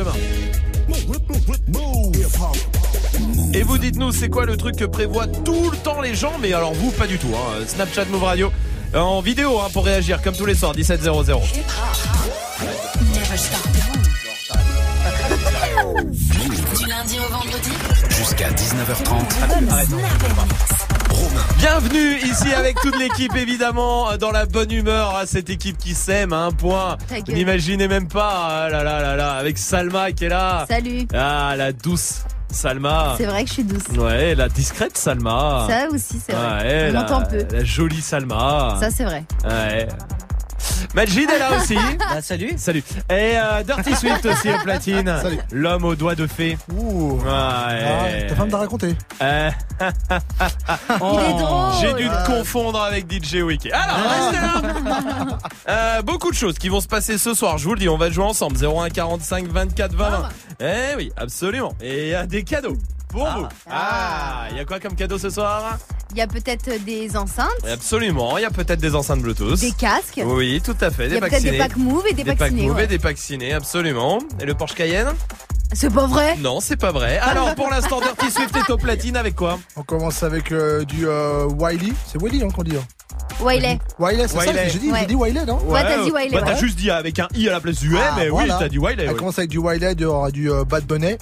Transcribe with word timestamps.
demain. 0.00 0.12
Et 3.52 3.62
vous 3.62 3.78
dites-nous, 3.78 4.12
c'est 4.12 4.28
quoi 4.28 4.46
le 4.46 4.56
truc 4.56 4.76
que 4.76 4.84
prévoient 4.84 5.26
tout 5.26 5.70
le 5.70 5.76
temps 5.76 6.00
les 6.00 6.14
gens 6.14 6.32
Mais 6.40 6.52
alors 6.52 6.72
vous, 6.72 6.90
pas 6.90 7.06
du 7.06 7.18
tout. 7.18 7.30
Hein. 7.34 7.64
Snapchat 7.66 8.06
Move 8.06 8.24
Radio 8.24 8.52
en 8.94 9.20
vidéo 9.20 9.60
hein, 9.60 9.68
pour 9.72 9.84
réagir 9.84 10.22
comme 10.22 10.34
tous 10.34 10.46
les 10.46 10.54
soirs, 10.54 10.74
1700. 10.74 11.40
Du 16.78 16.86
lundi 16.86 17.18
au 17.18 17.32
vendredi. 17.32 17.70
Jusqu'à 18.10 18.50
19h30. 18.50 20.79
Bienvenue 21.58 22.16
ici 22.18 22.52
avec 22.54 22.80
toute 22.80 22.98
l'équipe 22.98 23.36
évidemment 23.36 24.16
dans 24.16 24.30
la 24.30 24.46
bonne 24.46 24.70
humeur 24.72 25.14
à 25.14 25.26
cette 25.26 25.50
équipe 25.50 25.78
qui 25.78 25.94
s'aime 25.94 26.32
à 26.32 26.44
un 26.44 26.50
point. 26.52 26.96
N'imaginez 27.28 27.88
même 27.88 28.08
pas 28.08 28.48
ah 28.64 28.68
là 28.70 28.82
là 28.82 29.00
là 29.00 29.16
là 29.16 29.32
avec 29.32 29.58
Salma 29.58 30.12
qui 30.12 30.24
est 30.24 30.28
là. 30.28 30.64
Salut. 30.68 31.06
Ah 31.14 31.54
la 31.56 31.72
douce 31.72 32.22
Salma. 32.50 33.14
C'est 33.16 33.26
vrai 33.26 33.44
que 33.44 33.48
je 33.48 33.54
suis 33.54 33.64
douce. 33.64 33.96
Ouais, 33.96 34.34
la 34.34 34.48
discrète 34.48 34.98
Salma. 34.98 35.66
Ça 35.68 35.88
aussi, 35.88 36.20
c'est 36.24 36.32
vrai. 36.32 36.62
Ouais, 36.62 36.86
On 36.90 36.92
la, 36.94 37.02
entend 37.04 37.22
peu. 37.22 37.44
La 37.52 37.64
jolie 37.64 38.00
Salma. 38.00 38.76
Ça, 38.80 38.90
c'est 38.90 39.04
vrai. 39.04 39.24
Ouais. 39.44 39.86
Majid 40.94 41.28
est 41.30 41.38
là 41.38 41.56
aussi. 41.56 41.76
Ah, 42.08 42.20
salut. 42.22 42.52
Salut. 42.56 42.82
Et 43.10 43.32
euh, 43.36 43.62
Dirty 43.62 43.94
Swift 43.94 44.24
aussi 44.26 44.50
au 44.50 44.58
platine. 44.62 45.14
Salut. 45.22 45.38
L'homme 45.52 45.84
aux 45.84 45.94
doigts 45.94 46.14
de 46.14 46.26
fée. 46.26 46.58
Ouh. 46.74 47.18
Ouais. 47.18 47.30
Ah, 47.30 48.28
ta 48.28 48.34
femme 48.34 48.48
t'a 48.50 48.58
raconté. 48.58 48.94
Euh, 49.22 49.50
Il 49.80 51.20
est 51.20 51.38
drôle. 51.38 51.72
J'ai 51.80 51.94
dû 51.94 52.08
te 52.08 52.26
confondre 52.26 52.80
avec 52.82 53.10
DJ 53.10 53.36
Wiki. 53.42 53.70
Alors, 53.72 53.96
restez 53.96 54.40
là. 54.40 55.38
Euh, 55.68 56.02
beaucoup 56.02 56.30
de 56.30 56.34
choses 56.36 56.58
qui 56.58 56.68
vont 56.68 56.80
se 56.80 56.88
passer 56.88 57.16
ce 57.16 57.32
soir. 57.34 57.58
Je 57.58 57.64
vous 57.64 57.74
le 57.74 57.80
dis, 57.80 57.88
on 57.88 57.96
va 57.96 58.10
jouer 58.10 58.24
ensemble. 58.24 58.56
01 58.56 58.88
45 58.90 59.46
24 59.46 59.94
20 59.94 60.10
20. 60.10 60.28
Eh 60.60 60.96
oui, 60.96 61.12
absolument. 61.16 61.74
Et 61.80 62.06
il 62.06 62.08
y 62.10 62.14
a 62.14 62.26
des 62.26 62.42
cadeaux 62.42 62.76
pour 63.10 63.26
vous. 63.28 63.46
Ah, 63.70 64.46
il 64.50 64.56
y 64.56 64.60
a 64.60 64.64
quoi 64.64 64.80
comme 64.80 64.94
cadeau 64.94 65.18
ce 65.18 65.30
soir 65.30 65.78
Il 66.12 66.18
y 66.18 66.20
a 66.20 66.26
peut-être 66.26 66.82
des 66.84 67.16
enceintes, 67.16 67.48
Absolument. 67.70 68.38
Il 68.38 68.42
y 68.42 68.44
a 68.46 68.50
peut-être 68.50 68.80
des 68.80 68.94
enceintes 68.94 69.20
Bluetooth. 69.20 69.58
des 69.60 69.72
casques. 69.72 70.20
Oui, 70.24 70.60
tout 70.64 70.76
à 70.80 70.90
fait. 70.90 71.06
Il 71.06 71.06
y 71.06 71.10
Des 71.10 71.16
a 71.16 71.20
peut-être 71.20 71.32
vaccinés. 71.32 71.50
des 71.52 71.58
packs 71.58 71.76
move 71.76 72.06
et 72.08 72.12
des, 72.14 72.24
Des 72.24 72.34
packs. 72.34 72.52
Move 72.52 72.62
et 72.62 72.70
ouais. 72.70 72.86
des 72.86 72.98
packs 72.98 73.18
ciné, 73.18 73.52
absolument. 73.52 74.18
Et 74.40 74.44
le 74.46 74.54
Porsche 74.54 74.74
Cayenne 74.74 75.08
C'est 75.72 75.92
pas 75.92 76.06
vrai 76.06 76.36
Non, 76.38 76.60
c'est 76.60 76.76
pas 76.76 76.92
vrai. 76.92 77.18
Alors, 77.22 77.54
pour 77.54 77.68
l'instant, 77.70 78.00
Dirty 78.00 78.30
Swift 78.30 78.56
est 78.56 78.70
au 78.70 78.76
platine 78.76 79.16
avec 79.16 79.34
quoi 79.36 79.58
On 79.76 79.82
commence 79.82 80.22
avec 80.22 80.52
euh, 80.52 80.84
du 80.84 81.06
euh, 81.08 81.46
Wiley. 81.46 81.92
C'est 82.06 82.20
Wiley 82.20 82.42
hein, 82.44 82.48
qu'on 82.54 82.62
dit. 82.62 82.76
hein. 82.76 82.84
Wiley. 83.40 83.78
Wiley, 83.98 84.28
c'est 84.28 84.38
ça 84.38 84.68
j'ai 84.68 84.78
dit. 84.78 84.90
Ouais. 84.90 85.00
J'ai 85.00 85.06
dit 85.06 85.14
Wiley, 85.14 85.44
non 85.46 85.58
Ouais, 85.64 85.82
t'as 85.82 86.02
dit 86.04 86.10
Wiley, 86.10 86.34
Bah, 86.36 86.42
t'as 86.44 86.56
juste 86.56 86.76
dit 86.76 86.90
avec 86.90 87.18
un 87.20 87.28
i 87.34 87.48
à 87.48 87.52
la 87.52 87.60
place 87.60 87.78
du 87.78 87.94
M, 87.94 88.02
Ah, 88.04 88.14
mais 88.18 88.28
voilà. 88.28 88.54
oui, 88.54 88.60
t'as 88.60 88.68
dit 88.68 88.78
Wiley. 88.78 89.04
Elle 89.04 89.10
oui. 89.12 89.16
commence 89.16 89.38
avec 89.38 89.48
du 89.50 89.58
Wiley, 89.58 90.04
aura 90.04 90.30
du 90.30 90.50
euh, 90.50 90.64
Bad 90.64 90.84
Bunny. 90.84 91.16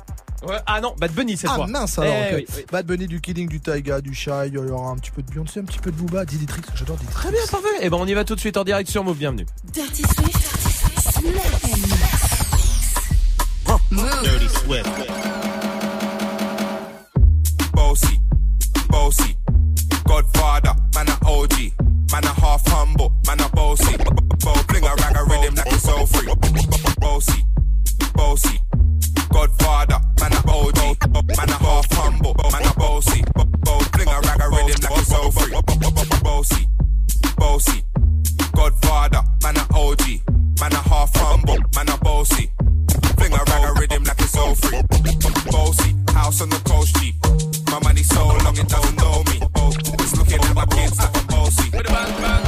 Ouais, 0.47 0.57
ah 0.67 0.81
non, 0.81 0.95
Bad 0.99 1.13
Bunny 1.13 1.37
cette 1.37 1.51
Ah 1.53 1.57
fois. 1.57 1.67
mince 1.67 1.99
alors. 1.99 2.13
Eh 2.15 2.35
ok. 2.35 2.45
oui, 2.49 2.55
oui. 2.59 2.65
Bad 2.71 2.87
Bunny, 2.87 3.07
du 3.09 3.21
Killing, 3.21 3.49
du 3.49 3.61
Taiga, 3.61 4.01
du 4.01 4.15
Shy, 4.15 4.31
il 4.47 4.55
y 4.55 4.59
aura 4.59 4.91
un 4.91 4.97
petit 4.97 5.11
peu 5.11 5.21
de 5.23 5.31
Beyoncé, 5.31 5.61
un 5.61 5.65
petit 5.65 5.79
peu 5.81 5.91
de 5.91 5.97
Booba, 5.97 6.25
Diditrix, 6.25 6.63
j'adore 6.75 6.97
Diditrix. 6.97 7.21
Très 7.23 7.31
bien, 7.33 7.41
parfait. 7.51 7.67
Et 7.85 7.91
ben 7.91 7.97
on 8.01 8.07
y 8.07 8.15
va 8.15 8.25
tout 8.25 8.35
de 8.37 8.41
suite 8.41 8.57
en 8.57 8.65
direct 8.65 8.89
sur 8.89 9.03
Move. 9.03 9.17
Bienvenue. 9.19 9.47
Dirty 9.73 10.03
Swift. 10.03 10.49
Dirty 14.23 14.49
Swift. 14.49 14.89
bossy, 17.73 18.21
bossy. 18.89 19.37
Godfather, 20.05 20.75
man 20.95 21.09
a 21.09 21.19
OG, 21.27 21.73
man 22.13 22.25
a 22.25 22.33
half 22.41 22.63
humble, 22.69 23.13
man 23.27 23.41
a 23.41 23.49
bossy. 23.51 23.97
Bo 24.45 24.55
bling 24.69 24.85
a 24.85 24.95
rag 24.95 25.17
a 25.17 25.25
rhythm 25.25 25.55
like 25.55 25.67
it's 25.73 25.83
so 25.83 26.07
free. 26.07 26.29
Bossy, 27.01 27.45
bossy. 28.15 28.59
Godfather, 29.31 30.01
man 30.21 30.33
a 30.33 30.41
OG, 30.51 30.79
man 31.37 31.49
a 31.49 31.59
half 31.59 31.87
humble, 31.93 32.35
man 32.53 32.67
a 32.67 32.75
bossy. 32.75 33.23
Bo 33.35 33.81
bling 33.93 34.09
a 34.09 34.21
rag 34.21 34.41
a 34.41 34.49
rhythm 34.49 34.81
like 34.83 34.99
it's 34.99 35.09
so 35.09 35.31
free. 35.31 35.53
Bossy, 36.23 36.69
bossy. 37.37 37.83
Godfather, 38.53 39.23
man 39.43 39.57
a 39.57 39.67
OG, 39.75 40.03
man 40.61 40.73
a 40.73 40.83
half 40.89 41.15
humble, 41.15 41.59
man 41.75 41.89
a 41.89 41.97
bossy. 41.99 42.51
Fling 43.17 43.33
a 43.33 43.43
rag 43.47 43.65
a 43.69 43.81
rhythm 43.81 44.05
like 44.05 44.21
it's 44.21 44.33
so 44.33 44.55
free. 44.55 44.81
Bossy, 45.51 45.95
house 46.13 46.41
on 46.41 46.49
the 46.51 46.61
coast 46.65 46.97
G. 46.97 47.15
My 47.71 47.79
money 47.81 48.03
so 48.03 48.27
long 48.27 48.57
it 48.57 48.69
doesn't 48.69 48.97
know 48.97 49.23
me. 49.25 49.41
It's 50.01 50.17
looking 50.17 50.41
at 50.41 50.55
my 50.55 50.67
kids 50.67 50.99
like 50.99 51.17
I'm 51.17 51.27
bossy. 51.27 51.71
Hey 51.71 52.48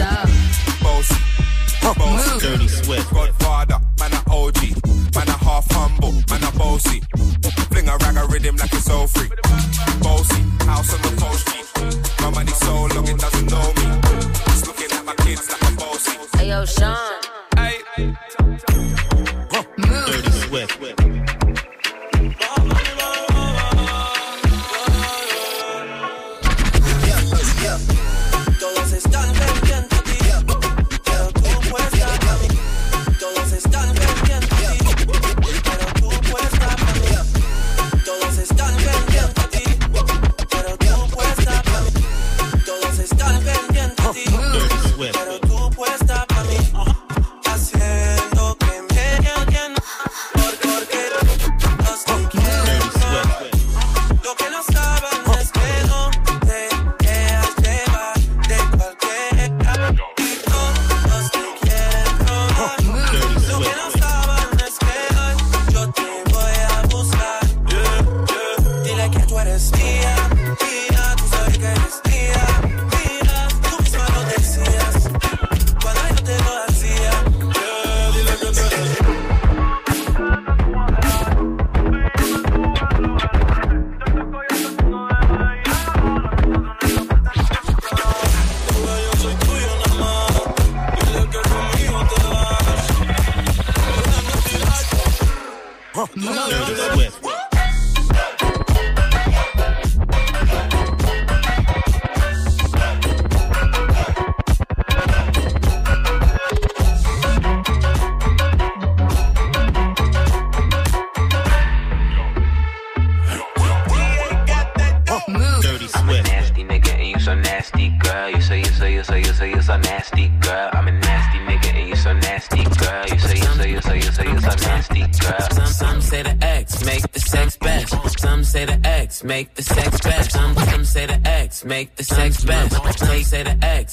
a 0.00 0.04
hammer, 0.04 0.26
did 0.26 0.66
you 0.66 0.72
shop? 0.72 0.82
Bossy. 0.82 1.14
Bossy. 1.82 2.38
Dirty 2.40 2.68
Swift. 2.68 3.12
Godfather, 3.12 3.80
man 3.98 4.12
a 4.12 4.22
OG, 4.30 4.60
man 5.14 5.28
a 5.28 5.36
half 5.44 5.70
humble, 5.70 6.12
man 6.30 6.42
a 6.44 6.50
bossy. 6.58 7.00
Fling 7.70 7.88
a 7.88 7.96
rag 7.98 8.16
a 8.16 8.26
rhythm 8.26 8.56
like 8.56 8.72
it's 8.72 8.84
so 8.84 9.06
free. 9.06 9.28
Bossy, 10.00 10.42
house 10.66 10.94
on 10.94 11.02
the. 11.02 11.12
My 12.20 12.30
money 12.30 12.52
so 12.52 12.72
long 12.94 13.08
it 13.08 13.18
doesn't 13.18 13.50
know 13.50 13.72
me. 13.74 14.00
It's 14.46 14.66
looking 14.66 14.92
at 14.96 15.04
my 15.04 15.14
kids 15.24 15.50
like 15.50 15.76
bossy. 15.78 16.18
Hey 16.38 16.48
yo, 16.48 16.64
Sean. 16.64 17.21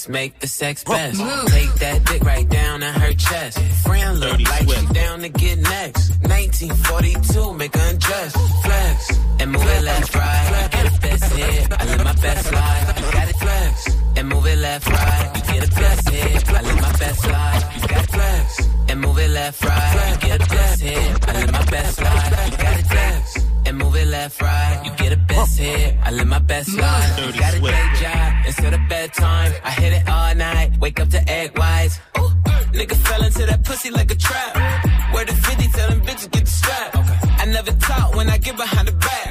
Make 0.09 0.39
the 0.39 0.47
sex 0.47 0.83
best. 0.83 1.19
Take 1.51 1.73
that 1.75 2.03
dick 2.06 2.23
right 2.23 2.50
down 2.50 2.83
in 2.83 2.94
her 2.94 3.13
chest. 3.13 3.59
Friend 3.85 4.19
look 4.19 4.39
like 4.41 4.69
she 4.69 4.94
down 4.94 5.21
to 5.21 5.29
get 5.29 5.59
next. 5.59 6.09
1942 6.21 7.53
make 7.53 7.75
her 7.75 7.89
undress. 7.89 8.58
Best 26.49 26.73
life. 26.75 27.39
Got 27.39 27.53
a 27.53 27.61
day 27.61 27.85
job 28.01 28.29
instead 28.47 28.73
of 28.73 28.81
bedtime. 28.89 29.51
I 29.63 29.71
hit 29.81 29.93
it 29.93 30.09
all 30.09 30.35
night. 30.35 30.69
Wake 30.79 30.99
up 30.99 31.09
to 31.09 31.21
egg 31.29 31.57
whites. 31.57 31.95
Ooh, 32.17 32.31
nigga 32.77 32.95
fell 33.07 33.23
into 33.23 33.45
that 33.45 33.63
pussy 33.63 33.91
like 33.91 34.09
a 34.11 34.15
trap. 34.15 34.51
Where 35.13 35.25
the 35.25 35.33
50 35.33 35.67
tell 35.77 35.89
them 35.89 36.01
bitches 36.01 36.31
get 36.31 36.45
the 36.45 36.51
strap. 36.61 36.89
I 37.41 37.45
never 37.45 37.71
talk 37.89 38.15
when 38.15 38.27
I 38.29 38.37
get 38.39 38.57
behind 38.57 38.87
the 38.87 38.93
back. 38.93 39.27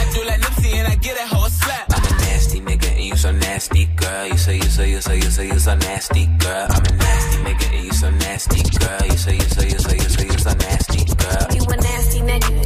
I 0.00 0.02
do 0.14 0.20
like 0.24 0.40
Nipsey 0.40 0.72
and 0.78 0.86
I 0.88 0.94
get 0.94 1.14
that 1.18 1.28
whole 1.34 1.50
slap. 1.50 1.86
I'm 1.96 2.04
a 2.06 2.12
nasty 2.24 2.60
nigga 2.60 2.88
and 2.98 3.04
you 3.10 3.16
so 3.16 3.32
nasty, 3.32 3.84
girl. 4.02 4.26
You 4.28 4.38
so 4.38 4.52
you 4.52 4.68
so 4.76 4.82
you 4.82 5.00
so 5.00 5.12
you 5.12 5.30
so 5.36 5.42
you 5.42 5.58
so 5.58 5.74
nasty, 5.74 6.26
girl. 6.44 6.66
I'm 6.70 6.84
a 6.86 6.92
nasty 7.04 7.36
nigga 7.46 7.66
and 7.76 7.84
you 7.86 7.92
so 7.92 8.10
nasty, 8.10 8.62
girl. 8.78 9.02
You 9.10 9.18
so 9.24 9.30
you 9.30 9.46
so 9.56 9.62
you 9.62 9.78
so 9.86 9.92
you 9.92 10.08
so 10.16 10.22
you 10.22 10.38
so 10.46 10.52
nasty, 10.66 11.02
girl. 11.22 11.46
You 11.56 11.62
a 11.74 11.76
nasty 11.76 12.20
nigga, 12.30 12.59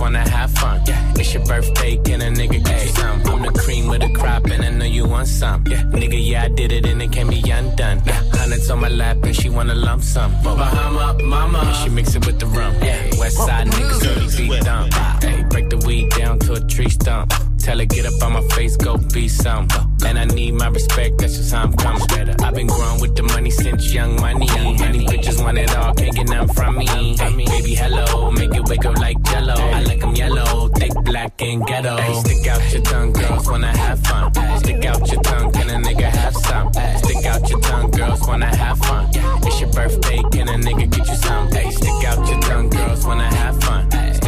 wanna 0.00 0.28
have 0.28 0.50
fun. 0.52 0.82
It's 1.16 1.34
your 1.34 1.44
birthday, 1.44 1.96
can 1.98 2.22
a 2.22 2.26
nigga 2.26 2.64
get 2.64 2.86
you 2.86 2.92
some? 2.92 3.20
I'm 3.26 3.42
the 3.42 3.52
cream 3.60 3.90
of 3.90 4.00
the 4.00 4.08
crop, 4.10 4.44
and 4.46 4.64
I 4.64 4.70
know 4.70 4.84
you 4.84 5.06
want 5.06 5.28
some. 5.28 5.64
Yeah, 5.66 5.82
nigga, 5.84 6.18
yeah, 6.20 6.44
I 6.44 6.48
did 6.48 6.72
it, 6.72 6.86
and 6.86 7.02
it 7.02 7.12
can't 7.12 7.30
be 7.30 7.40
undone. 7.50 8.02
Yeah, 8.06 8.22
hundreds 8.32 8.70
on 8.70 8.80
my 8.80 8.88
lap, 8.88 9.18
and 9.22 9.34
she 9.34 9.48
wanna 9.48 9.74
lump 9.74 10.02
some. 10.02 10.32
Bahama, 10.42 11.16
mama, 11.22 11.58
and 11.58 11.76
she 11.76 11.88
mix 11.88 12.14
it 12.14 12.26
with 12.26 12.38
the 12.38 12.46
rum. 12.46 12.74
Yeah, 12.82 13.18
West 13.18 13.36
side 13.36 13.66
niggas 13.68 14.00
really 14.02 14.48
beat 14.48 14.64
dumb. 14.64 14.90
Hey, 15.20 15.44
break 15.50 15.70
the 15.70 15.78
weed 15.78 16.10
down 16.10 16.38
to 16.40 16.54
a 16.54 16.60
tree 16.60 16.90
stump. 16.90 17.32
Tell 17.58 17.78
her 17.78 17.84
get 17.84 18.06
up 18.06 18.22
on 18.22 18.32
my 18.32 18.42
face, 18.54 18.76
go 18.76 18.96
be 18.96 19.28
some. 19.28 19.68
And 20.06 20.18
I 20.18 20.24
need 20.24 20.54
my 20.54 20.68
respect, 20.68 21.18
that's 21.18 21.36
just 21.36 21.52
how 21.52 21.62
I'm 21.62 21.72
coming. 21.72 22.02
Better. 22.08 22.34
I've 22.42 22.54
been 22.54 22.66
growing 22.66 23.00
with 23.00 23.14
the 23.16 23.22
money 23.24 23.50
since 23.50 23.92
young 23.92 24.16
money. 24.20 24.46
Many 24.46 25.06
bitches 25.06 25.42
want 25.42 25.58
it 25.58 25.74
all, 25.76 25.94
can't 25.94 26.14
get 26.14 26.28
none 26.28 26.48
from 26.48 26.78
me. 26.78 26.86
Hey, 26.86 27.14
baby, 27.36 27.74
hello, 27.74 28.30
make 28.30 28.54
it 28.54 28.68
wake 28.68 28.84
up 28.84 28.96
like 28.98 29.20
jello. 29.22 29.54
I 29.54 29.82
like 29.82 30.02
'em 30.02 30.14
yellow, 30.14 30.68
thick, 30.68 30.92
black, 31.04 31.40
and 31.42 31.66
ghetto. 31.66 31.96
Hey, 31.96 32.14
stick 32.20 32.46
out 32.46 32.72
your 32.72 32.82
tongue, 32.82 33.12
girls 33.12 33.46
wanna 33.48 33.76
have 33.76 33.98
fun. 34.00 34.32
Stick 34.58 34.84
out 34.84 35.12
your 35.12 35.22
tongue, 35.22 35.52
can 35.52 35.70
a 35.70 35.78
nigga 35.86 36.10
have 36.10 36.36
some? 36.36 36.72
Stick 37.02 37.24
out 37.26 37.50
your 37.50 37.60
tongue, 37.60 37.90
girls 37.90 38.20
wanna 38.26 38.56
have 38.56 38.78
fun. 38.78 39.08
It's 39.46 39.60
your 39.60 39.70
birthday, 39.72 40.22
can 40.32 40.48
a 40.48 40.54
nigga 40.54 40.90
get 40.90 41.06
you 41.08 41.16
some? 41.16 41.48
Hey, 41.50 41.70
stick 41.70 42.04
out 42.04 42.26
your 42.28 42.40
tongue, 42.40 42.70
girls 42.70 43.04
wanna 43.04 43.34
have 43.34 43.62
fun. 43.62 43.90
Stick 44.14 44.27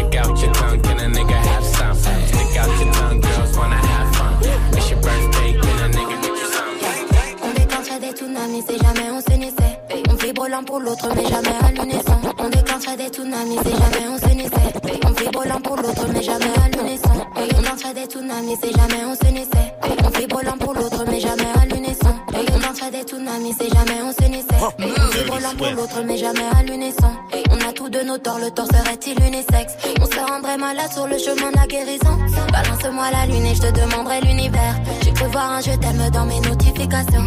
l'un 10.60 10.64
pour 10.64 10.80
l'autre, 10.80 11.08
mais 11.16 11.24
jamais 11.24 11.56
à 11.62 11.70
l'unisson. 11.70 12.16
On 12.38 12.48
déclencherait 12.48 12.96
des 12.96 13.08
tsunamis 13.08 13.58
si 13.64 13.70
jamais 13.70 14.06
on 14.08 14.28
s'unissait. 14.28 14.72
On 15.06 15.10
vibre 15.12 15.44
l'un 15.46 15.60
pour 15.60 15.76
l'autre, 15.76 16.06
mais 16.12 16.22
jamais 16.22 16.44
à 16.44 16.68
l'unisson. 16.76 17.10
On 17.36 17.62
lancerait 17.62 17.94
des 17.94 18.06
tsunamis 18.06 18.56
si 18.62 18.72
jamais 18.72 19.04
on 19.04 19.14
s'unissait. 19.14 19.74
On 20.04 20.18
vibre 20.18 20.40
l'un 20.44 20.58
pour 20.58 20.74
l'autre, 20.74 21.04
mais 21.08 21.20
jamais 21.20 21.50
à 21.54 21.64
l'unisson. 21.66 22.14
On 22.34 22.58
lancerait 22.66 22.90
des 22.90 23.02
tsunamis 23.02 23.54
si 23.58 23.68
jamais 23.70 24.02
on 24.02 24.12
s'unissait. 24.12 24.60
On 24.60 25.08
vibre 25.16 25.38
l'un 25.40 25.54
pour 25.56 25.70
l'autre, 25.70 26.02
mais 26.04 26.18
jamais 26.18 26.48
à 26.58 26.62
l'unisson. 26.62 27.10
On 27.52 27.68
a 27.68 27.72
tous 27.72 27.88
de 27.88 28.00
nos 28.02 28.18
torts, 28.18 28.38
le 28.38 28.50
tort 28.50 28.66
serait-il 28.66 29.18
unisexe 29.22 29.74
On 30.00 30.04
se 30.04 30.20
rendrait 30.30 30.58
malade 30.58 30.92
sur 30.92 31.06
le 31.06 31.16
chemin 31.18 31.50
de 31.52 31.56
la 31.56 31.66
guérison. 31.66 32.18
Balance-moi 32.52 33.10
la 33.12 33.26
lune 33.26 33.46
et 33.46 33.54
je 33.54 33.62
te 33.62 33.72
demanderai 33.80 34.20
l'univers. 34.22 34.74
J'ai 35.02 35.12
cru 35.12 35.26
voir 35.30 35.52
un 35.52 35.60
je 35.60 35.70
t'aime 35.76 36.10
dans 36.12 36.26
mes 36.26 36.40
notifications. 36.40 37.24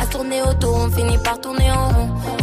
À 0.00 0.06
tourner 0.06 0.42
autour, 0.42 0.74
on 0.76 0.90
finit 0.90 1.18
par 1.18 1.40
tourner 1.40 1.70
en 1.70 1.88
rond. 1.88 2.41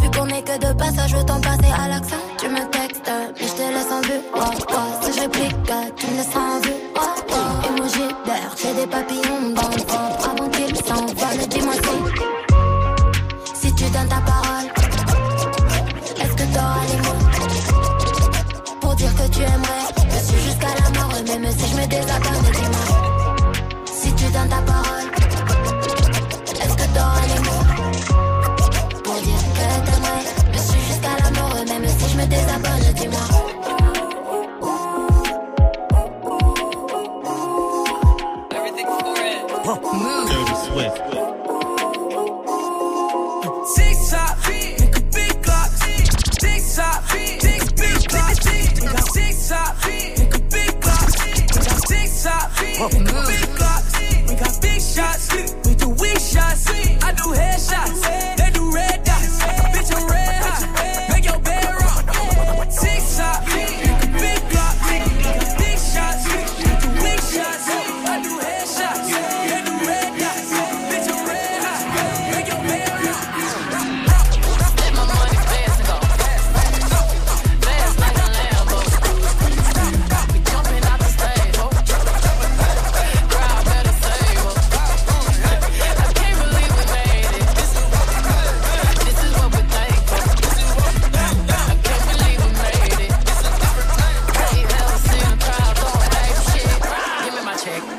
Que 0.50 0.58
de 0.58 0.72
passage, 0.72 1.14
autant 1.14 1.40
passer 1.40 1.72
à 1.72 1.86
l'accent. 1.86 2.16
Tu 2.36 2.48
me 2.48 2.58
textes, 2.70 3.08
mais 3.38 3.46
je 3.46 3.52
te 3.52 3.62
laisse 3.62 3.92
en 3.92 4.00
vue. 4.00 4.20
Oh, 4.34 4.40
oh. 4.68 4.74
Si 5.00 5.12
je 5.12 5.20
réplique, 5.20 5.54
tu 5.96 6.06
me 6.08 6.16
laisses 6.16 6.34
en 6.34 6.58
vue. 6.60 6.74
Oh, 6.96 7.00
oh. 7.30 7.68
Emoji 7.68 8.08
d'air, 8.26 8.50
j'ai 8.60 8.74
des 8.74 8.86
papillons 8.88 9.50
dans 9.54 9.70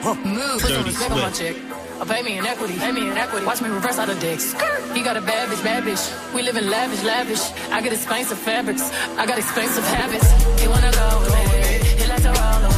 Move. 0.04 0.62
Put 0.62 0.72
some 0.72 0.84
respect 0.84 1.12
on 1.12 1.20
my 1.20 1.30
check. 1.30 1.56
Or 2.00 2.06
pay 2.06 2.24
me 2.24 2.40
in 2.40 2.46
equity. 2.46 2.74
Pay 2.80 2.92
me 2.92 3.10
in 3.10 3.16
equity. 3.16 3.46
Watch 3.46 3.62
me 3.62 3.70
reverse 3.70 4.00
out 4.00 4.10
of 4.10 4.20
dicks. 4.20 4.54
He 4.94 5.04
got 5.04 5.16
a 5.16 5.22
bad 5.22 5.50
bitch, 5.50 5.64
bad 5.64 5.84
bitch. 5.84 6.34
We 6.34 6.42
live 6.42 6.58
in 6.58 6.70
lavish, 6.72 7.04
lavish. 7.04 7.44
I 7.72 7.82
get 7.82 7.94
expensive 7.94 8.40
fabrics. 8.40 8.82
I 9.18 9.28
got 9.28 9.38
expensive 9.38 9.84
habits. 9.86 10.28
He 10.60 10.68
wanna 10.68 10.92
go 10.92 11.20
with. 11.22 12.02
He 12.02 12.08
like 12.08 12.24
to 12.24 12.30
roll 12.30 12.71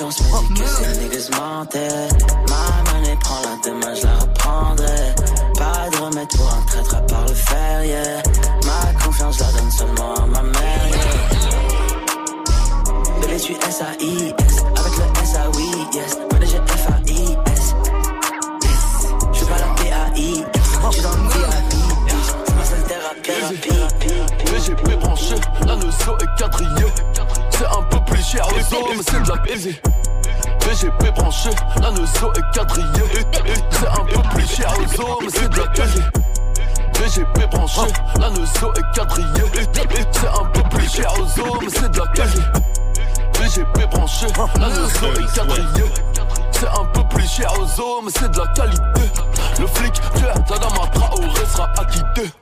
jours, 0.00 0.10
je 0.16 0.22
me 0.22 0.54
dis 0.54 0.62
que 0.62 0.68
ces 0.68 0.98
niggas 1.00 1.28
mentaient. 1.36 2.08
Ma 2.48 2.92
monnaie 2.92 3.16
prend 3.20 3.40
la 3.42 3.56
demain, 3.64 3.94
je 3.94 4.06
la 4.06 4.18
reprendrai. 4.18 5.14
Pas 5.58 5.90
de 5.90 5.96
remède 6.02 6.28
pour 6.28 6.52
un 6.52 6.62
traître 6.66 6.94
à 6.96 7.00
part 7.02 7.26
le 7.28 7.34
fer, 7.34 7.84
yeah. 7.84 8.22
Ma 8.64 8.92
confiance, 9.04 9.36
je 9.36 9.40
la 9.40 9.52
donne 9.52 9.70
seulement 9.70 10.14
à 10.14 10.26
ma 10.26 10.42
mère, 10.42 10.88
yeah. 10.88 11.30
Bébé, 13.20 13.36
tu 13.40 13.52
S-A-I-S. 13.52 14.64
Avec 14.76 14.96
le 14.96 15.22
S-A-Oui, 15.22 15.70
yes. 15.94 16.16
Manager 16.32 16.64
F-A-I-S. 16.66 17.74
Je 19.32 19.36
suis 19.38 19.46
pas 19.46 19.58
la 19.58 19.74
p 19.74 19.92
a 19.92 20.18
i 20.18 20.44
Je 20.90 20.94
suis 20.94 21.02
dans 21.02 21.10
le 21.10 21.16
VIP. 21.16 21.72
Je 22.46 22.52
passe 22.52 22.72
la 22.72 22.82
thérapie. 22.88 23.30
Easy. 23.30 24.14
Mais 24.52 24.60
j'ai 24.64 24.74
mes 24.88 24.96
branché, 24.96 25.34
la 25.66 25.76
notion 25.76 26.18
est 26.18 26.38
quadrillée. 26.38 26.92
C'est 27.60 27.66
un 27.66 27.82
peu 27.82 28.00
plus 28.06 28.24
cher 28.24 28.46
le 28.56 28.62
zoo, 28.62 28.86
mais 28.88 29.02
c'est 29.06 29.22
de 29.22 29.28
la 29.28 29.36
baiser. 29.36 29.82
VGP 30.62 31.14
branché, 31.14 31.50
la 31.82 31.90
notion 31.90 32.32
est 32.32 32.56
quadrillée. 32.56 33.26
C'est 33.68 33.86
un 33.86 34.04
peu 34.06 34.22
plus 34.30 34.46
cher 34.50 34.72
le 34.80 34.96
zoo, 34.96 35.18
mais 35.20 35.28
c'est 35.28 35.48
de 35.50 35.58
la 35.58 35.66
baiser. 35.66 36.02
VGP 36.94 37.50
branché, 37.50 37.92
la 38.18 38.30
notion 38.30 38.72
est 38.72 38.96
quadrillée. 38.96 39.44
C'est 40.10 40.26
un 40.26 40.44
peu 40.46 40.62
plus 40.70 40.90
cher 40.90 41.12
zoo, 41.36 41.58
mais 41.60 41.68
c'est 41.68 41.90
de 41.90 41.98
la 41.98 42.06
baiser. 42.06 42.42
VGP 43.34 43.90
branché, 43.90 44.26
la 44.58 44.68
notion 44.70 45.12
est 45.12 45.34
quadrillée. 45.34 45.92
C'est 46.52 46.68
un 46.68 46.84
peu 46.94 47.04
plus 47.10 47.28
cher 47.28 47.52
aux 47.58 48.02
mais 48.02 48.10
c'est 48.10 48.30
de 48.30 48.38
la 48.38 48.46
qualité. 48.54 49.02
Le 49.58 49.66
flic, 49.66 49.92
tueur, 50.14 50.44
Tadama 50.46 50.86
Traoré 50.94 51.46
sera 51.46 51.70
acquitté. 51.78 52.32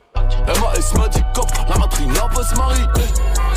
MAS 0.47 0.93
m'a 0.97 1.07
dit 1.09 1.23
cop, 1.33 1.49
la 1.67 1.77
matrina 1.77 2.27
va 2.33 2.43
se 2.43 2.55
marier. 2.55 2.85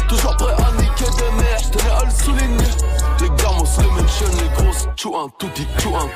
Toujours 0.08 0.36
prêt 0.36 0.52
à 0.52 0.70
niquer 0.80 1.04
des 1.04 1.42
mères, 1.42 1.58
j'tenais 1.58 1.90
à 1.90 2.04
le 2.04 2.10
souligner. 2.10 2.72
Les 3.20 3.30
gamos, 3.30 3.64
les 3.78 4.02
mentions, 4.02 4.26
les 4.40 4.62
grosses, 4.62 4.88
tout 4.96 5.16
un 5.16 5.28
tout 5.38 5.46
un 5.46 5.48
touti, 5.48 5.66
tout 5.78 5.88
un 5.94 6.08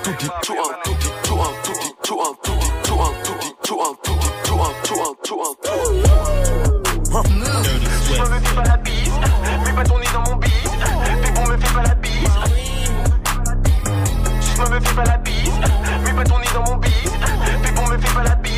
tout 0.42 0.52
un 0.52 0.82
touti, 0.84 1.08
tout 1.22 1.34
un 1.40 1.52
tout 2.02 2.14
un 2.20 2.32
touti, 2.42 2.72
tout 2.82 3.00
un 3.00 3.14
touti, 3.22 3.54
tout 3.62 3.80
un, 3.80 3.94
tout 4.02 4.14
un, 4.54 4.72
tout 4.82 4.94
un, 4.94 5.14
tout 5.24 5.40
un. 5.42 5.52
Je 8.08 8.22
me 8.22 8.40
fais 8.40 8.54
pas 8.54 8.62
la 8.64 8.76
bise, 8.76 9.10
mets 9.64 9.72
pas 9.74 9.84
ton 9.84 9.98
nez 9.98 10.06
dans 10.12 10.30
mon 10.30 10.36
bise. 10.36 10.50
Pépon 11.22 11.46
me 11.46 11.56
fait 11.56 11.74
pas 11.74 11.82
la 11.82 11.94
bise. 11.94 12.30
Je 14.40 14.62
me 14.62 14.80
fais 14.80 14.94
pas 14.94 15.04
la 15.04 15.16
bise, 15.18 15.52
mets 16.04 16.12
pas 16.12 16.24
ton 16.24 16.38
nez 16.38 16.46
dans 16.54 16.62
mon 16.62 16.76
bise. 16.76 17.12
Pépon 17.62 17.86
me 17.86 17.98
fait 17.98 18.14
pas 18.14 18.22
la 18.22 18.34
bise. 18.36 18.55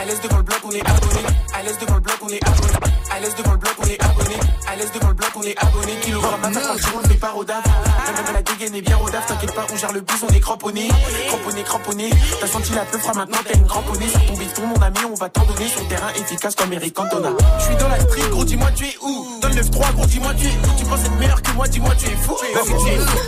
À 0.00 0.04
l'aise 0.06 0.20
devant 0.22 0.38
le 0.38 0.42
bloc, 0.44 0.60
on 0.64 0.70
est 0.70 0.80
abonné. 0.80 1.20
À 1.52 1.62
l'aise 1.62 1.76
devant 1.78 1.96
le 1.96 2.00
bloc, 2.00 2.16
on 2.22 2.28
est 2.30 2.40
abonné. 2.48 2.72
À 3.10 3.20
l'aise 3.20 3.34
devant 3.36 3.52
le 3.52 3.58
bloc, 3.58 3.74
on 3.78 3.84
est 3.84 4.02
abonné. 4.02 4.36
À 4.66 4.76
l'aise 4.76 4.90
devant 4.94 5.08
le 5.08 5.14
bloc, 5.14 5.30
on 5.36 5.42
est 5.42 5.58
abonné. 5.58 5.92
Kilogramme 6.00 6.40
quand 6.40 6.50
tu 6.50 6.90
roules, 6.90 7.02
mais 7.10 7.14
pas 7.16 7.30
rodave. 7.32 7.62
Même 7.66 8.34
la 8.34 8.40
dégaine 8.40 8.74
est 8.76 8.80
bien 8.80 8.96
rodave, 8.96 9.26
t'inquiète 9.26 9.54
pas, 9.54 9.66
on 9.70 9.76
gère 9.76 9.92
le 9.92 10.00
bus, 10.00 10.16
on 10.26 10.32
est 10.32 10.40
cramponné. 10.40 10.88
Cramponné, 11.28 11.62
cramponné. 11.64 12.10
T'as 12.40 12.46
senti 12.46 12.72
la 12.72 12.86
peur, 12.86 13.14
maintenant 13.14 13.36
t'as 13.46 13.58
une 13.58 13.66
cramponnée. 13.66 14.08
Sur 14.08 14.24
ton 14.24 14.36
bifton, 14.38 14.66
mon 14.68 14.80
ami, 14.80 14.98
on 15.04 15.14
va 15.16 15.28
t'en 15.28 15.44
donner. 15.44 15.68
Sur 15.68 15.86
terrain 15.88 16.08
efficace 16.16 16.54
comme 16.54 16.72
Eric 16.72 16.94
Cantona. 16.94 17.28
Je 17.58 17.64
suis 17.64 17.76
dans 17.76 17.88
la 17.88 18.00
street, 18.00 18.30
gros, 18.30 18.44
dis-moi 18.46 18.70
tu 18.74 18.86
es 18.86 18.96
où? 19.02 19.38
Dans 19.42 19.48
le 19.48 19.54
9-3, 19.54 19.92
gros, 19.96 20.06
dis-moi 20.06 20.32
tu 20.32 20.46
es 20.46 20.50
où? 20.50 20.78
Tu 20.78 20.84
penses 20.86 21.00
être 21.00 21.18
meilleur 21.18 21.42
que 21.42 21.50
moi, 21.52 21.68
dis-moi 21.68 21.94
tu 21.98 22.06
es 22.06 22.16
fou? 22.16 22.38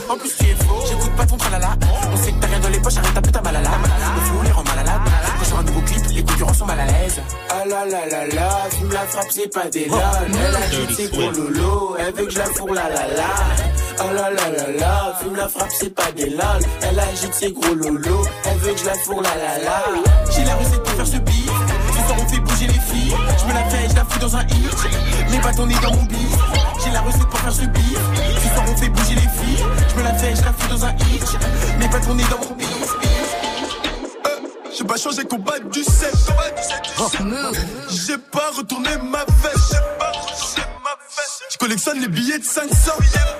En 0.08 0.16
plus, 0.16 0.34
tu 0.38 0.46
es 0.46 0.54
faux. 0.54 0.80
J'écoute 0.88 1.12
pas 1.16 1.26
ton 1.26 1.36
tralala. 1.36 1.76
On 2.10 2.16
sait 2.16 2.32
que 2.32 2.40
t'as 2.40 2.46
rien 2.46 2.60
dans 2.60 2.70
les 2.70 2.80
poches, 2.80 2.96
arrête 2.96 3.12
ta 3.12 3.20
putain 3.20 3.42
malala. 3.42 3.70
Le 4.14 4.20
flou 4.22 4.42
les 4.42 4.52
concurrents 6.42 6.54
sont 6.54 6.66
mal 6.66 6.80
à 6.80 6.86
l'aise. 6.86 7.20
Ah 7.50 7.64
la 7.66 7.84
la 7.84 8.06
la 8.06 8.26
la, 8.26 8.68
fume 8.70 8.92
la 8.92 9.06
frappe, 9.06 9.26
c'est 9.30 9.52
pas 9.52 9.68
des 9.70 9.86
lol. 9.86 9.98
Elle 10.26 10.56
a 10.56 10.86
dit 10.86 10.94
c'est 10.94 11.10
gros 11.10 11.30
lolo, 11.30 11.96
elle 11.98 12.14
veut 12.14 12.24
que 12.26 12.30
je 12.30 12.38
la 12.38 12.46
fourre 12.46 12.74
la 12.74 12.88
la 12.88 13.06
la. 13.16 13.34
Ah 13.98 14.04
la 14.14 14.30
la 14.30 14.50
la 14.50 14.72
la, 14.78 15.18
fume 15.20 15.36
la 15.36 15.48
frappe, 15.48 15.70
c'est 15.78 15.94
pas 15.94 16.10
des 16.12 16.30
lol. 16.30 16.62
Elle 16.82 16.98
agite 16.98 17.34
ses 17.34 17.52
gros 17.52 17.74
lolo, 17.74 18.24
elle 18.44 18.58
veut 18.58 18.72
que 18.72 18.80
je 18.80 18.86
la 18.86 18.94
fourre 18.94 19.22
la 19.22 19.34
la 19.36 19.64
la. 19.64 19.82
J'ai 20.30 20.44
la 20.44 20.54
recette 20.56 20.82
pour 20.82 20.92
faire 20.94 21.06
ce 21.06 21.18
beat. 21.18 21.50
Ce 21.94 22.06
soir 22.06 22.18
on 22.20 22.28
fait 22.28 22.40
bouger 22.40 22.66
les 22.66 22.80
filles. 22.80 23.14
Je 23.38 23.44
me 23.46 23.52
la 23.52 23.64
fais, 23.64 23.88
je 23.88 23.94
la 23.94 24.04
fous 24.04 24.18
dans 24.18 24.36
un 24.36 24.42
hit. 24.42 25.30
Mes 25.30 25.38
bâtons 25.38 25.66
nés 25.66 25.76
dans 25.82 25.94
mon 25.94 26.04
bif. 26.04 26.38
J'ai 26.84 26.90
la 26.90 27.00
recette 27.02 27.28
pour 27.28 27.38
faire 27.38 27.52
ce 27.52 27.66
beat. 27.66 27.98
Ce 28.42 28.48
soir 28.48 28.64
on 28.68 28.76
fait 28.76 28.88
bouger 28.88 29.14
les 29.14 29.20
filles. 29.20 29.64
Je 29.88 29.96
me 29.96 30.02
la 30.02 30.14
fais, 30.14 30.34
je 30.34 30.42
la 30.42 30.52
fous 30.52 30.68
dans 30.68 30.84
un 30.86 30.92
hit. 30.92 31.38
Mes 31.78 31.88
bâtons 31.88 32.14
nés 32.14 32.24
dans 32.30 32.38
mon 32.38 32.54
bif. 32.56 33.01
J'ai 34.76 34.84
pas 34.84 34.96
changé 34.96 35.24
combat 35.24 35.58
du 35.58 35.82
7 35.84 36.12
J'ai 37.90 38.18
pas 38.18 38.50
retourné 38.56 38.90
ma 39.10 39.24
veste. 39.42 39.76
Je 41.50 41.58
collectionne 41.58 42.00
les 42.00 42.08
billets 42.08 42.38
de 42.38 42.44
500 42.44 42.92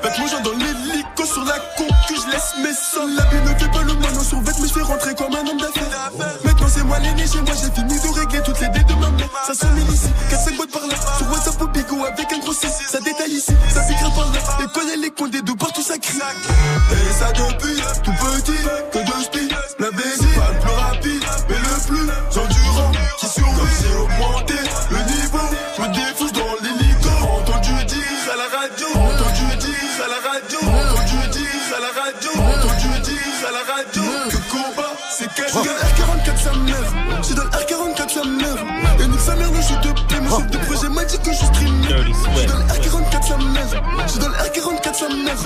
Avec 0.02 0.18
mon 0.18 0.26
genre 0.26 0.42
dans 0.42 0.52
l'hélico 0.52 1.24
sur 1.24 1.44
la 1.44 1.58
concu 1.76 2.14
Je 2.14 2.30
laisse 2.30 2.52
mes 2.62 2.74
sangs 2.74 3.06
La 3.16 3.24
vie 3.24 3.42
ne 3.42 3.58
fait 3.58 3.70
pas 3.70 3.82
le 3.82 3.94
moineau 3.94 4.20
sur 4.22 4.40
vête 4.40 4.54
Mais 4.60 4.68
je 4.68 4.72
fais 4.74 4.82
rentrer 4.82 5.14
comme 5.14 5.34
un 5.34 5.46
homme 5.48 5.58
d'affaires. 5.58 6.12
Maintenant 6.44 6.66
c'est 6.68 6.84
moi 6.84 6.98
l'aîné 6.98 7.26
chez 7.26 7.40
moi 7.40 7.54
J'ai 7.54 7.70
fini 7.72 7.98
de 7.98 8.20
régler 8.20 8.42
toutes 8.44 8.60
les 8.60 8.68
dettes 8.68 8.86
de 8.86 8.94
ma 8.94 9.10
mère. 9.10 9.28
Ça 9.46 9.54
sonne 9.54 9.76
ici 9.92 10.08
4-5 10.30 10.56
boîtes 10.56 10.70
par 10.70 10.86
là. 10.86 10.94
Sur 11.16 11.30
WhatsApp 11.32 11.62
au 11.62 11.66
bigot 11.68 12.04
avec 12.04 12.32
un 12.32 12.38
gros 12.38 12.52
6 12.52 12.66
Ça 12.90 13.00
détaille 13.00 13.32
ici, 13.32 13.52
ça 13.74 13.80
piquera 13.82 14.10
par 14.10 14.30
là. 14.32 14.38
Et 14.62 14.68
connaît 14.78 14.96
les 14.96 15.10
coins 15.10 15.28
des 15.28 15.42
deux 15.42 15.56
partout 15.56 15.82
ça 15.82 15.98
crie. 15.98 16.18
Et 16.18 17.12
ça 17.18 17.32
depuis 17.32 17.80
tout 18.04 18.12
petit 18.12 18.58
Que 18.92 18.98
de 18.98 19.24
speed 19.24 19.52
La 19.78 19.90
baisse 19.90 20.21
chef 40.36 40.50
de 40.50 40.58
projet 40.58 40.88
m'a 40.88 41.04
dit 41.04 41.18
que 41.18 41.32
je 41.32 41.44
stream 41.44 41.82
J'ai 42.36 42.46
dans 42.46 42.56
le 42.56 42.64
R44 42.64 43.22
sa 43.22 43.36
mère 43.38 43.82
J'ai 44.12 44.18
dans 44.18 44.28
le 44.28 44.34
R44 44.34 44.94
sa 44.94 45.08
mère 45.08 45.36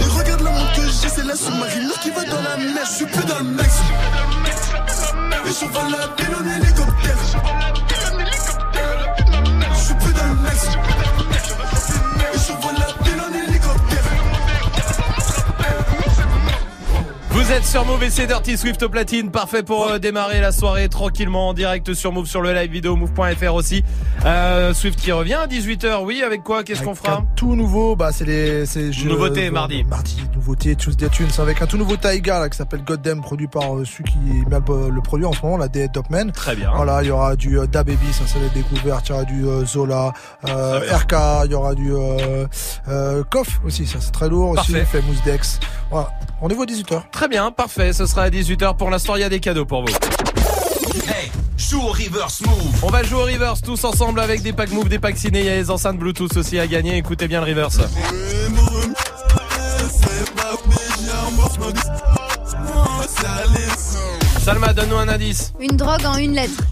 Et 0.00 0.18
regarde 0.18 0.42
la 0.42 0.50
montre 0.50 0.72
que 0.74 0.82
j'ai 0.82 1.08
C'est 1.08 1.24
la 1.24 1.36
sous-marine 1.36 1.90
qui 2.02 2.10
va 2.10 2.24
dans 2.24 2.42
la 2.42 2.56
mer. 2.56 2.84
Je 2.84 2.96
suis 2.96 3.06
plus 3.06 3.24
dans 3.24 3.38
le 3.38 3.44
mec 3.44 3.66
Et 5.46 5.48
je 5.48 5.66
vole 5.66 5.90
la 5.90 6.08
pile 6.08 6.34
en 6.34 6.44
hélicoptère 6.44 6.95
Vous 17.36 17.52
êtes 17.52 17.66
sur 17.66 17.84
Move 17.84 18.02
et 18.02 18.08
c'est 18.08 18.26
Dirty 18.26 18.56
Swift 18.56 18.82
au 18.82 18.88
platine, 18.88 19.30
parfait 19.30 19.62
pour 19.62 19.88
euh, 19.88 19.98
démarrer 19.98 20.40
la 20.40 20.52
soirée 20.52 20.88
tranquillement 20.88 21.48
en 21.48 21.52
direct 21.52 21.92
sur 21.92 22.10
Move 22.10 22.24
sur 22.26 22.40
le 22.40 22.54
live 22.54 22.70
vidéo 22.72 22.96
move.fr 22.96 23.52
aussi. 23.54 23.84
Euh, 24.24 24.72
Swift 24.72 24.98
qui 24.98 25.12
revient 25.12 25.34
à 25.34 25.46
18h, 25.46 26.02
oui, 26.02 26.22
avec 26.24 26.42
quoi? 26.42 26.64
Qu'est-ce 26.64 26.82
qu'on 26.82 26.94
fera? 26.94 27.18
Un 27.18 27.26
tout 27.36 27.54
nouveau, 27.54 27.94
bah 27.94 28.10
c'est 28.10 28.24
les 28.24 28.64
c'est 28.64 28.90
Nouveauté, 29.04 29.48
euh, 29.48 29.50
mardi. 29.50 29.84
Mardi, 29.84 30.16
nouveauté 30.34 30.76
Tuesday 30.76 31.10
Tunes 31.10 31.28
avec 31.38 31.60
un 31.60 31.66
tout 31.66 31.76
nouveau 31.76 31.96
Taiga 31.98 32.40
là 32.40 32.48
qui 32.48 32.56
s'appelle 32.56 32.82
Goddamn 32.82 33.20
produit 33.20 33.48
par 33.48 33.76
euh, 33.76 33.84
celui 33.84 34.04
qui 34.04 34.18
met 34.48 34.58
le, 34.66 34.88
le 34.90 35.00
produit 35.02 35.26
en 35.26 35.32
ce 35.34 35.42
moment, 35.42 35.58
la 35.58 35.68
D 35.68 35.88
Dopman. 35.88 36.32
Très 36.32 36.56
bien. 36.56 36.72
Voilà, 36.74 37.02
il 37.02 37.08
y 37.08 37.10
aura 37.10 37.36
du 37.36 37.58
euh, 37.58 37.66
Da 37.66 37.84
Baby, 37.84 38.12
ça 38.12 38.24
c'est 38.26 38.40
la 38.40 38.48
découverte, 38.48 39.08
il 39.08 39.10
y 39.10 39.14
aura 39.14 39.24
du 39.24 39.46
euh, 39.46 39.66
Zola, 39.66 40.14
euh. 40.48 40.80
RK, 40.90 41.14
il 41.44 41.50
y 41.52 41.54
aura 41.54 41.74
du 41.74 41.92
euh, 41.92 42.46
euh, 42.88 43.22
Koff 43.30 43.60
aussi, 43.66 43.86
ça 43.86 43.98
c'est 44.00 44.10
très 44.12 44.30
lourd 44.30 44.50
aussi, 44.58 44.72
Parfait. 44.72 44.86
Famous 45.02 45.20
Dex. 45.26 45.60
Voilà, 45.90 46.08
rendez-vous 46.40 46.62
à 46.62 46.66
18h. 46.66 47.02
Très 47.10 47.28
bien, 47.28 47.50
parfait, 47.50 47.92
ce 47.92 48.06
sera 48.06 48.22
à 48.24 48.30
18h 48.30 48.76
pour 48.76 48.90
l'instant, 48.90 49.16
il 49.16 49.20
y 49.20 49.24
a 49.24 49.28
des 49.28 49.40
cadeaux 49.40 49.64
pour 49.64 49.82
vous. 49.84 49.92
Hey, 51.08 51.30
joue 51.56 51.80
au 51.82 51.88
reverse 51.88 52.40
move. 52.42 52.74
On 52.82 52.88
va 52.88 53.02
jouer 53.02 53.18
au 53.20 53.24
reverse 53.24 53.60
tous 53.62 53.84
ensemble 53.84 54.20
avec 54.20 54.42
des 54.42 54.52
packs 54.52 54.72
move, 54.72 54.88
des 54.88 54.98
packs 54.98 55.18
ciné, 55.18 55.40
il 55.40 55.46
y 55.46 55.50
a 55.50 55.56
les 55.56 55.70
enceintes 55.70 55.98
Bluetooth 55.98 56.36
aussi 56.36 56.58
à 56.58 56.66
gagner, 56.66 56.96
écoutez 56.96 57.28
bien 57.28 57.40
le 57.40 57.46
reverse. 57.50 57.78
Salma, 64.44 64.72
donne-nous 64.72 64.96
un 64.96 65.08
indice. 65.08 65.52
Une 65.60 65.76
drogue 65.76 66.04
en 66.06 66.16
une 66.16 66.32
lettre. 66.34 66.62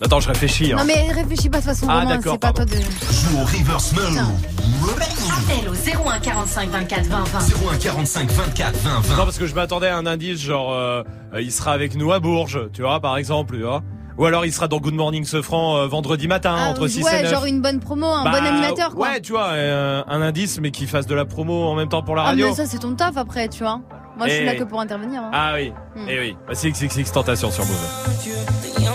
Attends, 0.00 0.20
je 0.20 0.28
réfléchis. 0.28 0.72
hein. 0.72 0.76
Non 0.78 0.84
mais 0.84 1.10
réfléchis 1.12 1.48
pas 1.48 1.58
de 1.58 1.64
toute 1.64 1.72
façon, 1.74 1.86
Ah, 1.88 2.04
d'accord, 2.06 2.34
c'est 2.34 2.38
pas 2.40 2.52
toi 2.52 2.64
de... 2.64 2.76
Joue 2.76 3.38
au 3.40 3.44
reverse 3.44 3.92
move. 3.92 4.22
Appel 4.66 5.68
au 5.68 5.74
01 6.08 6.18
45 6.18 6.70
24 6.70 7.04
20 7.06 7.24
20. 7.24 7.38
01 7.72 7.76
45 7.78 8.30
24 8.30 8.76
20 8.78 9.00
20. 9.00 9.16
Non, 9.16 9.24
parce 9.24 9.38
que 9.38 9.46
je 9.46 9.54
m'attendais 9.54 9.86
à 9.86 9.96
un 9.96 10.06
indice 10.06 10.40
genre 10.40 10.72
euh, 10.72 11.02
il 11.38 11.52
sera 11.52 11.72
avec 11.72 11.94
nous 11.94 12.10
à 12.12 12.18
Bourges, 12.18 12.68
tu 12.72 12.82
vois, 12.82 12.98
par 13.00 13.16
exemple, 13.16 13.56
tu 13.56 13.62
vois. 13.62 13.82
Ou 14.18 14.24
alors 14.24 14.44
il 14.44 14.52
sera 14.52 14.66
dans 14.66 14.78
Good 14.78 14.94
Morning 14.94 15.24
Sofran 15.24 15.76
euh, 15.76 15.86
vendredi 15.86 16.26
matin 16.26 16.56
Ah, 16.58 16.70
entre 16.70 16.88
6 16.88 17.00
et 17.00 17.04
ouais, 17.04 17.22
9. 17.22 17.30
genre 17.30 17.44
une 17.44 17.60
bonne 17.62 17.78
promo, 17.80 18.06
un 18.06 18.24
Bah, 18.24 18.32
bon 18.40 18.44
animateur 18.46 18.94
quoi. 18.94 19.08
Ouais, 19.10 19.20
tu 19.20 19.32
vois, 19.32 19.48
euh, 19.50 20.02
un 20.08 20.20
indice 20.22 20.58
mais 20.60 20.70
qui 20.72 20.86
fasse 20.86 21.06
de 21.06 21.14
la 21.14 21.24
promo 21.26 21.64
en 21.66 21.74
même 21.76 21.88
temps 21.88 22.02
pour 22.02 22.16
la 22.16 22.22
ah 22.22 22.26
radio. 22.26 22.48
mais 22.48 22.54
ça 22.54 22.66
c'est 22.66 22.78
ton 22.78 22.94
taf 22.94 23.16
après, 23.16 23.48
tu 23.48 23.62
vois. 23.62 23.80
Moi 24.16 24.26
je 24.28 24.32
suis 24.32 24.42
Et- 24.42 24.46
là 24.46 24.54
que 24.56 24.64
pour 24.64 24.80
intervenir. 24.80 25.20
hein. 25.22 25.30
Ah 25.32 25.52
oui, 25.54 25.72
Hmm. 25.94 26.08
et 26.08 26.18
oui. 26.18 26.36
Bah, 26.48 26.54
c'est 26.54 26.72
c'est 26.74 26.88
tentation 27.12 27.50
sur 27.52 27.64
Move. 27.66 28.85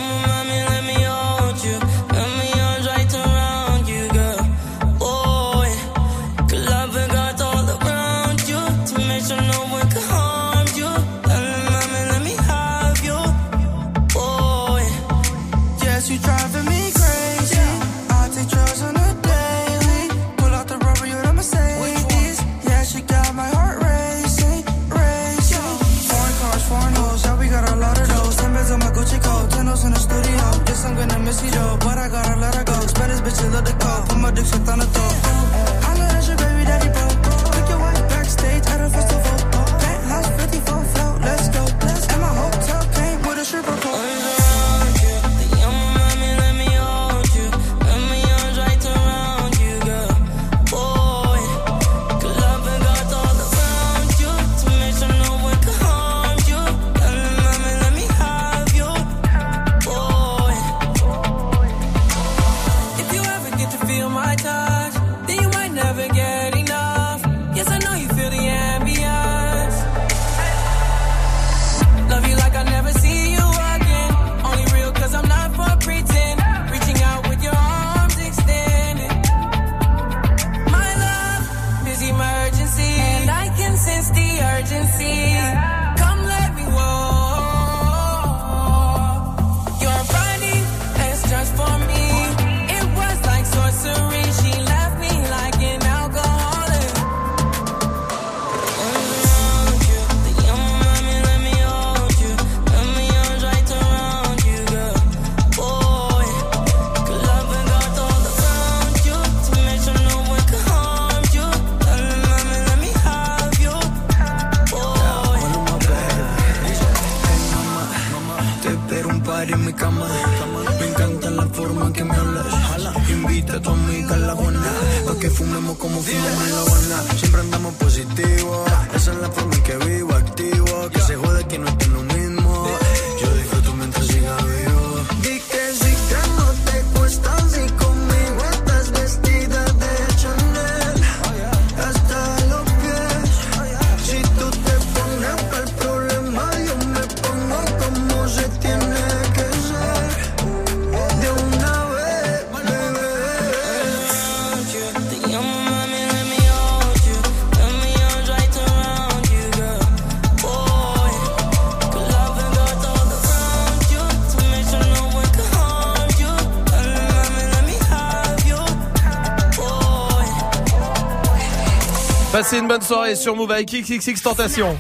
Passez 172.51 172.63
une 172.63 172.67
bonne 172.67 172.81
soirée 172.81 173.15
sur 173.15 173.33
Move 173.33 173.49
avec 173.49 173.71
XXX 173.71 174.21
Tentation. 174.21 174.77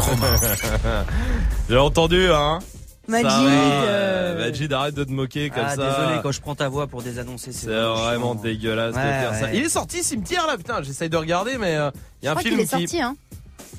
J'ai 1.70 1.76
entendu, 1.76 2.32
hein 2.32 2.58
Majid, 3.06 3.28
Ça 3.30 3.40
euh, 3.42 4.38
Majid, 4.50 4.72
arrête 4.72 4.94
de 4.96 5.04
te 5.04 5.12
moquer 5.12 5.50
comme 5.50 5.62
Ah, 5.64 5.76
ça. 5.76 5.88
désolé, 5.88 6.20
quand 6.20 6.32
je 6.32 6.40
prends 6.40 6.56
ta 6.56 6.68
voix 6.68 6.88
pour 6.88 7.00
des 7.04 7.20
annoncer, 7.20 7.52
c'est 7.52 7.68
vraiment 7.68 8.34
dégueulasse 8.34 8.92
de 8.96 8.98
Ouais, 8.98 9.04
faire 9.04 9.34
ça. 9.36 9.42
ouais. 9.44 9.50
Il 9.54 9.64
est 9.66 9.68
sorti 9.68 10.02
cimetière 10.02 10.48
là, 10.48 10.56
putain, 10.56 10.82
j'essaye 10.82 11.08
de 11.08 11.16
regarder, 11.16 11.58
mais 11.58 11.76
euh, 11.76 11.92
il 12.22 12.26
y 12.26 12.28
a 12.28 12.32
Je 12.32 12.38
un 12.38 12.40
film 12.40 12.54
qu'il 12.56 12.60
est 12.62 12.64
qui 12.64 12.70
sorti, 12.88 13.00
hein. 13.02 13.14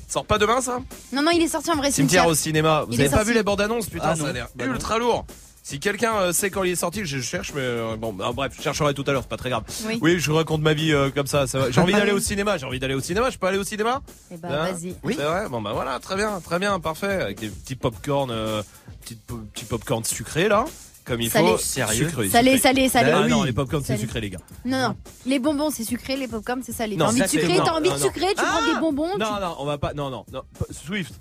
sort 0.08 0.24
pas 0.24 0.38
demain 0.38 0.62
ça? 0.62 0.78
Non, 1.12 1.20
non, 1.20 1.32
il 1.32 1.42
est 1.42 1.48
sorti 1.48 1.70
en 1.70 1.76
vrai 1.76 1.90
Cimetière 1.90 2.22
cimetière. 2.22 2.26
au 2.28 2.34
cinéma. 2.34 2.84
Vous 2.86 2.94
Il 2.94 3.00
avez 3.02 3.10
pas 3.10 3.16
sorti. 3.16 3.28
vu 3.32 3.34
les 3.34 3.42
bandes 3.42 3.60
annonces 3.60 3.90
Putain, 3.90 4.08
Ah, 4.12 4.16
ça 4.16 4.28
a 4.28 4.32
l'air 4.32 4.48
Bah 4.54 4.64
non. 4.66 4.72
ultra 4.72 4.96
lourd. 4.98 5.26
Si 5.70 5.78
quelqu'un 5.78 6.16
euh, 6.16 6.32
sait 6.32 6.50
quand 6.50 6.64
il 6.64 6.72
est 6.72 6.74
sorti, 6.76 7.02
je 7.04 7.20
cherche, 7.20 7.52
mais 7.54 7.60
euh, 7.60 7.94
bon, 7.96 8.12
bah, 8.12 8.32
bref, 8.34 8.52
je 8.56 8.60
chercherai 8.60 8.92
tout 8.92 9.04
à 9.06 9.12
l'heure, 9.12 9.22
c'est 9.22 9.28
pas 9.28 9.36
très 9.36 9.50
grave. 9.50 9.62
Oui. 10.02 10.18
je 10.18 10.32
raconte 10.32 10.62
ma 10.62 10.74
vie 10.74 10.92
euh, 10.92 11.10
comme 11.10 11.28
ça. 11.28 11.46
ça 11.46 11.60
va. 11.60 11.70
J'ai 11.70 11.80
envie 11.84 11.92
d'aller 11.92 12.10
au 12.10 12.18
cinéma, 12.18 12.58
j'ai 12.58 12.66
envie 12.66 12.80
d'aller 12.80 12.94
au 12.94 13.00
cinéma. 13.00 13.30
Je 13.30 13.38
peux 13.38 13.46
aller 13.46 13.56
au 13.58 13.62
cinéma? 13.62 14.02
Eh 14.32 14.36
bah, 14.36 14.48
Hein? 14.50 14.72
vas-y. 14.72 14.96
C'est 15.14 15.22
vrai? 15.22 15.48
Bon 15.48 15.62
bah 15.62 15.70
voilà, 15.72 16.00
très 16.00 16.16
bien, 16.16 16.40
très 16.40 16.58
bien, 16.58 16.80
parfait. 16.80 17.22
Avec 17.22 17.38
des 17.38 17.50
petits 17.50 17.76
popcorn, 17.76 18.32
euh, 18.32 18.64
petits, 19.02 19.14
petits 19.14 19.64
popcorn 19.64 20.02
sucrés 20.02 20.48
là, 20.48 20.64
comme 21.04 21.20
il 21.20 21.30
Salé. 21.30 21.50
faut. 21.52 21.58
Sérieux? 21.58 22.08
Sucré, 22.08 22.28
Salé, 22.30 22.50
sucré. 22.56 22.62
salé, 22.68 22.88
salé. 22.88 23.12
Ah 23.14 23.20
Oui. 23.22 23.30
non, 23.30 23.44
les 23.44 23.52
popcorn 23.52 23.84
c'est 23.84 23.96
sucré 23.96 24.20
les 24.20 24.30
gars. 24.30 24.40
Non, 24.64 24.88
non. 24.88 24.96
Les 25.24 25.38
bonbons, 25.38 25.70
c'est 25.70 25.84
sucré. 25.84 26.16
Les 26.16 26.26
popcorn, 26.26 26.62
c'est 26.64 26.72
salé. 26.72 26.96
Non, 26.96 27.04
T'as 27.04 27.10
envie 27.12 27.20
de 27.22 27.26
sucré, 27.28 27.56
t'as 27.64 27.72
envie 27.74 27.90
de 27.90 27.96
sucré, 27.96 28.26
tu 28.30 28.34
prends 28.34 28.44
Ah 28.60 28.74
des 28.74 28.80
bonbons. 28.80 29.16
Non, 29.18 29.38
non, 29.40 29.54
on 29.60 29.64
va 29.66 29.78
pas. 29.78 29.94
Non, 29.94 30.10
non, 30.10 30.24
non. 30.32 30.42
Swift. 30.72 31.14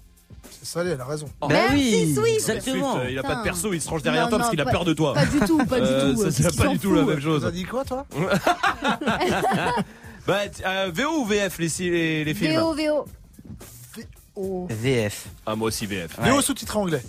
C'est 0.62 0.65
salé, 0.67 0.91
elle 0.91 1.02
a 1.02 1.06
raison. 1.06 1.28
Oh. 1.41 1.47
Bah 1.47 1.56
Merci, 1.69 1.75
oui, 2.06 2.13
Swift. 2.15 2.49
exactement. 2.49 2.93
Swift, 2.93 3.06
euh, 3.06 3.12
il 3.12 3.19
a 3.19 3.23
pas 3.23 3.36
de 3.36 3.43
perso, 3.43 3.73
il 3.73 3.82
se 3.82 3.89
range 3.89 4.02
derrière 4.04 4.23
Non, 4.23 4.30
toi 4.30 4.38
parce 4.39 4.49
qu'il 4.49 4.62
a 4.62 4.65
pas- 4.65 4.71
peur 4.71 4.86
de 4.86 4.93
toi. 4.93 5.13
Pas 5.13 5.25
du 5.25 5.39
tout, 5.39 5.58
pas 5.65 5.78
Euh, 5.80 6.10
du 6.12 6.15
tout. 6.15 6.21
ça, 6.21 6.28
euh, 6.28 6.32
C'est 6.32 6.58
pas 6.58 6.67
du 6.67 6.80
tout 6.80 6.93
la 6.93 7.04
même 7.04 7.17
euh. 7.17 7.21
chose. 7.21 7.41
T'as 7.43 7.52
dit 7.52 7.63
quoi, 7.65 7.84
toi 7.86 8.06
Bah, 10.28 10.39
euh, 10.65 10.91
VO 10.93 11.21
ou 11.21 11.25
VF 11.25 11.58
les, 11.60 11.69
les, 11.89 12.23
les 12.25 12.34
films? 12.34 12.60
VO, 12.60 12.73
VO. 14.36 14.67
VF. 14.69 15.28
Ah, 15.45 15.56
moi 15.56 15.67
aussi 15.67 15.86
VF. 15.86 16.17
Ouais. 16.19 16.30
VO 16.30 16.41
sous-titré 16.41 16.78
anglais. 16.78 17.02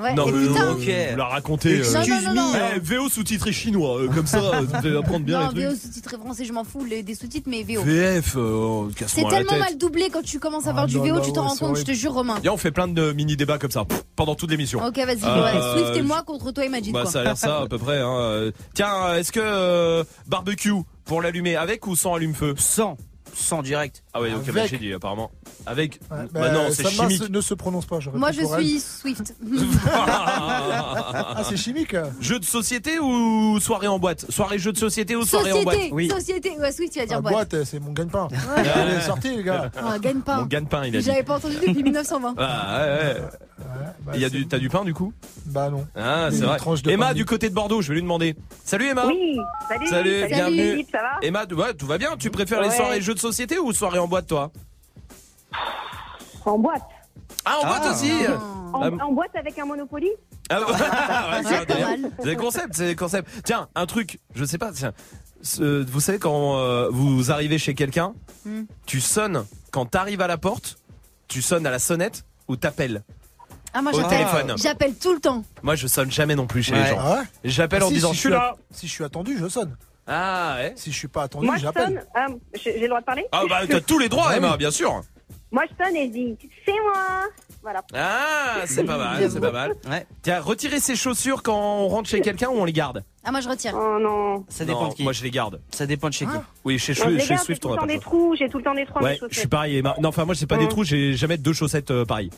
Ouais. 0.00 0.14
Non, 0.14 0.26
Et 0.28 0.32
mais 0.32 0.46
putain. 0.48 0.70
Ok. 0.72 0.78
vous 1.10 1.16
la 1.18 1.24
racontez. 1.26 1.80
euh, 1.80 1.84
Non, 1.84 1.92
non, 1.92 2.00
Excuse 2.00 2.24
non, 2.24 2.34
non. 2.34 2.52
eh, 2.74 2.78
VO 2.78 3.08
sous-titré 3.10 3.52
chinois, 3.52 3.98
euh, 4.00 4.08
comme 4.08 4.26
ça, 4.26 4.38
euh, 4.38 4.62
me 4.62 4.66
fait 4.80 4.96
apprendre 4.96 5.26
bien 5.26 5.40
Non, 5.40 5.50
les 5.54 5.64
VO 5.66 5.70
trucs. 5.72 5.82
sous-titré 5.82 6.16
français, 6.16 6.44
je 6.46 6.52
m'en 6.54 6.64
fous, 6.64 6.84
les- 6.84 7.02
des 7.02 7.14
sous-titres, 7.14 7.48
mais 7.50 7.62
VO. 7.62 7.82
VF, 7.82 8.34
euh, 8.36 8.88
C'est 8.90 8.94
casse-moi 9.00 9.30
la 9.30 9.36
tellement 9.36 9.50
tête. 9.52 9.60
mal 9.60 9.78
doublé 9.78 10.08
quand 10.10 10.22
tu 10.22 10.38
commences 10.38 10.66
à 10.66 10.72
voir 10.72 10.84
Ah 10.84 10.86
du 10.86 10.96
là 10.96 11.02
VO, 11.02 11.14
là, 11.16 11.20
tu 11.20 11.32
t'en 11.32 11.42
ouais, 11.42 11.48
rends 11.48 11.54
c'est 11.54 11.64
compte, 11.66 11.76
je 11.76 11.82
te 11.82 11.90
horrible. 11.90 12.00
jure, 12.00 12.12
Romain. 12.14 12.38
Viens, 12.42 12.52
on 12.52 12.56
fait 12.56 12.70
plein 12.70 12.88
de 12.88 13.12
mini-débats 13.12 13.58
comme 13.58 13.70
ça, 13.70 13.84
pff, 13.84 14.02
pendant 14.16 14.34
toute 14.34 14.50
l'émission. 14.50 14.82
Ok, 14.84 14.96
vas-y, 14.96 15.18
Euh, 15.22 15.74
ouais. 15.74 15.82
Swift 15.82 15.96
et 15.96 16.02
moi 16.02 16.22
contre 16.22 16.50
toi 16.52 16.64
et 16.64 16.68
Majid, 16.70 16.92
Bah, 16.92 17.02
quoi. 17.02 17.10
ça 17.10 17.20
a 17.20 17.24
l'air 17.24 17.36
ça, 17.36 17.60
à 17.62 17.66
peu 17.66 17.76
près. 17.78 17.98
Hein. 18.00 18.16
euh. 18.20 18.52
Tiens, 18.74 19.14
est-ce 19.16 19.32
que 19.32 19.40
euh, 19.42 20.04
barbecue, 20.26 20.72
pour 21.04 21.20
l'allumer, 21.20 21.56
avec 21.56 21.86
ou 21.86 21.94
sans 21.94 22.14
allume-feu? 22.14 22.54
100. 22.56 22.96
100 23.34 23.62
direct. 23.62 24.02
Ah 24.12 24.20
oui, 24.20 24.28
ok, 24.34 24.42
Avec. 24.42 24.54
bah, 24.54 24.66
j'ai 24.66 24.78
dit, 24.78 24.92
apparemment. 24.92 25.30
Avec. 25.66 25.94
Ouais, 26.10 26.18
bah, 26.32 26.40
bah, 26.40 26.50
non, 26.52 26.66
c'est 26.70 26.82
Salma 26.84 27.08
chimique. 27.08 27.22
se- 27.24 27.30
ne 27.30 27.40
se 27.40 27.54
prononce 27.54 27.86
pas. 27.86 28.00
j'aurais 28.00 28.18
Moi, 28.18 28.32
je 28.32 28.40
elle. 28.40 28.60
suis 28.64 28.80
Swift. 28.80 29.34
Ah, 29.92 31.42
c'est 31.48 31.56
chimique. 31.56 31.94
Jeu 32.20 32.38
de 32.38 32.44
société 32.44 32.98
ou 32.98 33.58
soirée 33.60 33.86
en 33.88 33.98
boîte? 33.98 34.26
Soirée 34.30 34.58
jeu 34.58 34.72
de 34.72 34.78
société 34.78 35.16
ou 35.16 35.24
soirée 35.24 35.52
en 35.52 35.62
boîte? 35.62 35.76
Société, 35.76 35.94
Oui. 35.94 36.08
société. 36.10 36.50
Ouais, 36.58 36.72
Swift, 36.72 36.92
tu 36.92 36.98
vas 36.98 37.06
dire 37.06 37.16
La 37.16 37.20
boîte. 37.20 37.50
boîte, 37.50 37.64
c'est 37.64 37.78
mon 37.80 37.92
gagne-pain. 37.92 38.28
Ouais. 38.30 38.62
Elle 38.76 38.96
est 38.96 39.00
sortie, 39.00 39.36
les 39.36 39.42
gars. 39.42 39.70
Ah, 39.76 39.98
gagne 39.98 40.20
pas. 40.20 40.38
Mon 40.40 40.46
gagne-pain, 40.46 40.84
il 40.86 40.96
a 40.96 40.98
dit. 41.00 41.04
J'avais 41.06 41.22
pas 41.22 41.36
entendu 41.36 41.56
depuis 41.56 41.82
1920. 41.84 42.34
Ah 42.38 42.78
ouais, 42.86 42.92
ouais. 43.14 43.16
Bah, 44.04 44.12
Il 44.14 44.20
y 44.20 44.24
a 44.24 44.28
c'est- 44.28 44.36
du, 44.36 44.48
t'as 44.48 44.58
du 44.58 44.68
pain 44.68 44.84
du 44.84 44.94
coup 44.94 45.12
Bah 45.46 45.68
non. 45.70 45.86
Ah, 45.94 46.28
c'est 46.30 46.40
vrai. 46.44 46.56
tranche 46.56 46.82
de 46.82 46.90
Emma 46.90 47.08
pain 47.08 47.14
du 47.14 47.24
côté 47.24 47.48
de 47.48 47.54
Bordeaux, 47.54 47.82
je 47.82 47.88
vais 47.88 47.94
lui 47.94 48.02
demander. 48.02 48.34
Salut 48.64 48.86
Emma. 48.86 49.06
Oui, 49.06 49.36
salut. 49.68 49.86
Salut, 49.88 50.26
bienvenue. 50.28 50.70
Philippe, 50.70 50.90
ça 50.90 50.98
va 51.02 51.18
Emma, 51.22 51.44
ouais, 51.44 51.74
tout 51.74 51.86
va 51.86 51.98
bien. 51.98 52.16
Tu 52.18 52.30
préfères 52.30 52.60
les 52.62 52.68
Ouais. 52.68 52.76
soirées 52.76 53.00
jeux 53.00 53.14
de 53.14 53.18
société 53.20 53.58
ou 53.58 53.72
soirées 53.72 53.98
en 53.98 54.08
boîte, 54.08 54.26
toi 54.26 54.50
En 56.44 56.58
boîte. 56.58 56.82
Ah, 57.44 57.58
en 57.62 57.66
boîte 57.66 57.92
aussi. 57.94 58.12
En, 58.72 58.82
Ah, 58.82 59.04
en 59.04 59.12
boîte 59.12 59.34
avec 59.34 59.58
un 59.58 59.64
Monopoly 59.66 60.10
Ah, 60.48 60.60
ouais, 60.60 60.66
c'est 61.44 61.66
pas 61.66 61.74
un- 61.74 61.96
mal. 61.96 62.10
c'est 62.18 62.24
des 62.24 62.36
concepts, 62.36 62.74
c'est 62.74 62.86
des 62.86 62.96
concepts. 62.96 63.28
Tiens, 63.44 63.68
un 63.74 63.86
truc, 63.86 64.18
je 64.34 64.44
sais 64.44 64.58
pas, 64.58 64.72
tiens. 64.72 64.92
Ce- 65.42 65.84
vous 65.84 66.00
savez 66.00 66.18
quand 66.18 66.58
euh, 66.58 66.88
vous 66.90 67.30
arrivez 67.30 67.58
chez 67.58 67.74
quelqu'un, 67.74 68.14
Hmm. 68.44 68.62
tu 68.86 69.00
sonnes 69.00 69.44
quand 69.70 69.86
t'arrives 69.86 70.20
à 70.20 70.26
la 70.26 70.38
porte, 70.38 70.78
tu 71.28 71.42
sonnes 71.42 71.66
à 71.66 71.70
la 71.70 71.78
sonnette 71.78 72.24
ou 72.48 72.56
t'appelles. 72.56 73.02
Ah, 73.72 73.82
moi, 73.82 73.92
Au 73.92 73.96
j'appelle. 74.00 74.18
téléphone. 74.18 74.54
J'appelle 74.58 74.94
tout 74.96 75.14
le 75.14 75.20
temps. 75.20 75.44
Moi, 75.62 75.76
je 75.76 75.86
sonne 75.86 76.10
jamais 76.10 76.34
non 76.34 76.46
plus 76.46 76.62
chez 76.62 76.72
Ouais. 76.72 76.82
les 76.82 76.88
gens. 76.90 76.98
Ah 77.00 77.14
ouais 77.20 77.24
J'appelle 77.44 77.80
Ah, 77.82 77.86
en 77.86 77.88
si, 77.88 77.94
disant 77.94 78.08
si 78.10 78.14
je 78.16 78.20
suis 78.20 78.30
là. 78.30 78.56
Si 78.72 78.86
je 78.88 78.92
suis 78.92 79.04
attendu, 79.04 79.36
je 79.38 79.48
sonne. 79.48 79.76
Ah 80.06 80.56
ouais. 80.58 80.72
Si 80.76 80.90
je 80.90 80.96
suis 80.96 81.08
pas 81.08 81.22
attendu, 81.24 81.46
Moi, 81.46 81.56
je 81.56 81.62
sonne. 81.62 81.72
j'appelle. 81.76 82.06
Ah, 82.14 82.26
j'ai 82.54 82.72
j'ai 82.74 82.80
le 82.80 82.88
droit 82.88 83.00
de 83.00 83.04
parler? 83.04 83.26
Ah 83.32 83.42
bah 83.48 83.60
t'as 83.68 83.80
tous 83.80 83.98
les 83.98 84.08
droits 84.08 84.28
Ah. 84.30 84.36
Emma, 84.36 84.56
bien 84.56 84.70
sûr. 84.72 85.02
Moi, 85.52 85.64
je 85.70 85.84
sonne 85.84 85.96
et 85.96 86.06
je 86.06 86.12
dis 86.12 86.36
c'est 86.64 86.72
moi. 86.82 87.26
Voilà. 87.62 87.82
Ah, 87.94 88.62
c'est 88.66 88.84
pas 88.84 88.96
mal, 88.96 89.30
c'est 89.30 89.40
pas 89.40 89.52
mal. 89.52 89.76
Tiens, 90.22 90.40
retirer 90.40 90.80
ses 90.80 90.96
chaussures 90.96 91.42
quand 91.42 91.56
on 91.58 91.88
rentre 91.88 92.08
chez 92.08 92.20
quelqu'un 92.22 92.48
ou 92.48 92.54
on 92.58 92.64
les 92.64 92.72
garde? 92.72 93.04
Ah, 93.22 93.30
moi 93.32 93.40
je 93.42 93.48
retire. 93.50 93.72
Oh 93.76 93.98
non. 94.00 94.46
Ça 94.48 94.64
Non, 94.64 94.72
dépend 94.72 94.88
de 94.88 94.94
qui. 94.94 95.02
Moi 95.02 95.12
je 95.12 95.22
les 95.22 95.30
garde. 95.30 95.60
Ça 95.70 95.84
dépend 95.86 96.08
de 96.08 96.14
chez 96.14 96.24
qui. 96.24 96.32
Oui, 96.64 96.78
chez, 96.78 96.94
Moi, 96.94 97.04
je 97.04 97.10
les 97.10 97.20
chez 97.20 97.28
garde, 97.28 97.40
j'ai 97.40 97.44
Swift 97.44 97.62
tout 97.62 97.68
on 97.68 97.72
le 97.72 97.76
a 97.76 97.80
temps 97.80 97.82
pas 97.82 97.88
des 97.88 97.94
le 97.96 98.00
choix. 98.00 98.10
trous, 98.10 98.34
j'ai 98.38 98.48
tout 98.48 98.58
le 98.58 98.64
temps 98.64 98.74
des 98.74 98.86
trous 98.86 98.94
dans 98.94 99.00
mes 99.00 99.06
Ouais, 99.06 99.14
je 99.16 99.20
chaussettes. 99.20 99.38
suis 99.38 99.48
pareil. 99.48 99.76
et 99.76 99.82
ma- 99.82 99.94
Non, 100.00 100.08
enfin 100.08 100.24
moi 100.24 100.34
c'est 100.34 100.46
pas 100.46 100.56
des 100.56 100.64
Mm. 100.64 100.68
trous, 100.68 100.84
j'ai 100.84 101.12
jamais 101.14 101.36
deux 101.36 101.52
chaussettes 101.52 101.90
euh, 101.90 102.06
pareilles. 102.06 102.30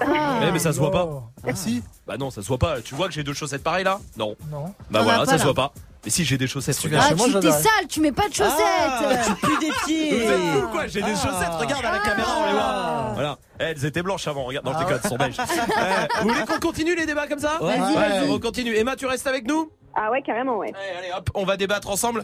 Ah. 0.00 0.40
Ouais, 0.40 0.50
mais 0.52 0.58
ça 0.58 0.72
se 0.72 0.78
voit 0.80 0.90
pas. 0.90 1.22
Merci. 1.44 1.82
Bah 2.08 2.16
non, 2.16 2.30
ça 2.30 2.42
se 2.42 2.48
voit 2.48 2.58
pas. 2.58 2.80
Tu 2.80 2.96
vois 2.96 3.06
que 3.06 3.14
j'ai 3.14 3.22
deux 3.22 3.32
chaussettes 3.32 3.62
pareilles 3.62 3.84
là? 3.84 4.00
Non. 4.16 4.34
Non. 4.50 4.74
Bah 4.90 5.02
voilà, 5.02 5.20
pas, 5.20 5.26
ça 5.26 5.32
se 5.34 5.38
là. 5.38 5.44
voit 5.44 5.54
pas. 5.54 5.72
Mais 6.04 6.10
si 6.10 6.24
j'ai 6.24 6.36
des 6.36 6.46
chaussettes, 6.46 6.78
tu 6.78 6.86
regarde. 6.88 7.06
chez 7.08 7.12
Ah, 7.14 7.16
moi, 7.16 7.26
tu 7.28 7.40
t'es 7.40 7.50
sale, 7.50 7.86
tu 7.88 8.00
mets 8.00 8.12
pas 8.12 8.28
de 8.28 8.34
chaussettes. 8.34 9.24
tu 9.26 9.34
pues 9.46 9.58
des 9.58 9.70
pieds. 9.86 10.10
Vous 10.24 10.30
êtes 10.30 10.40
fous 10.62 10.68
quoi 10.68 10.86
J'ai 10.86 11.00
des 11.00 11.12
Ah. 11.12 11.16
chaussettes, 11.16 11.54
regarde 11.58 11.84
à 11.84 11.92
la 11.92 11.98
caméra, 12.00 12.30
on 12.38 12.46
les 12.46 12.52
voit. 12.52 13.10
Voilà. 13.14 13.38
Eh, 13.60 13.62
elles 13.64 13.84
étaient 13.86 14.02
blanches 14.02 14.28
avant, 14.28 14.44
regarde. 14.44 14.66
Non, 14.66 14.72
je 14.74 14.78
déconne, 14.80 15.00
elles 15.02 15.08
sont 15.10 15.16
beiges. 15.16 15.36
Eh, 15.38 16.22
vous 16.22 16.28
voulez 16.28 16.44
qu'on 16.46 16.60
continue 16.60 16.94
les 16.94 17.06
débats 17.06 17.26
comme 17.26 17.38
ça 17.38 17.62
Ouais. 17.62 17.78
Vas-y, 17.78 17.94
Ouais, 17.96 18.08
vas-y. 18.20 18.30
on 18.30 18.38
continue. 18.38 18.74
Emma, 18.76 18.96
tu 18.96 19.06
restes 19.06 19.26
avec 19.26 19.46
nous 19.48 19.70
Ah 19.94 20.10
ouais, 20.10 20.20
carrément, 20.22 20.58
ouais. 20.58 20.72
Allez, 20.98 21.10
hop, 21.16 21.30
on 21.34 21.44
va 21.44 21.56
débattre 21.56 21.88
ensemble. 21.88 22.22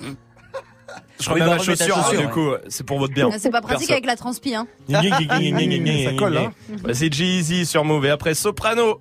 Je 1.21 1.31
Oui, 1.31 1.41
remets 1.41 1.55
ma 1.57 1.59
chaussure, 1.63 1.97
hein, 1.99 2.17
du 2.19 2.29
coup, 2.29 2.51
c'est 2.69 2.85
pour 2.85 2.99
votre 2.99 3.15
bien. 3.15 3.31
Ah, 3.33 3.37
C'est 3.39 3.51
pas 3.51 3.61
pratique 3.61 3.87
Perso. 3.89 3.93
avec 3.93 4.07
la 4.07 4.17
transpi, 4.17 4.55
hein. 4.57 4.67
Ça 4.91 6.13
colle, 6.19 6.37
hein. 6.37 6.53
Bah, 6.83 6.91
c'est 6.95 7.13
Jeezy 7.13 7.65
sur 7.65 7.85
Move 7.85 8.07
et 8.07 8.11
après 8.11 8.35
Soprano. 8.35 9.01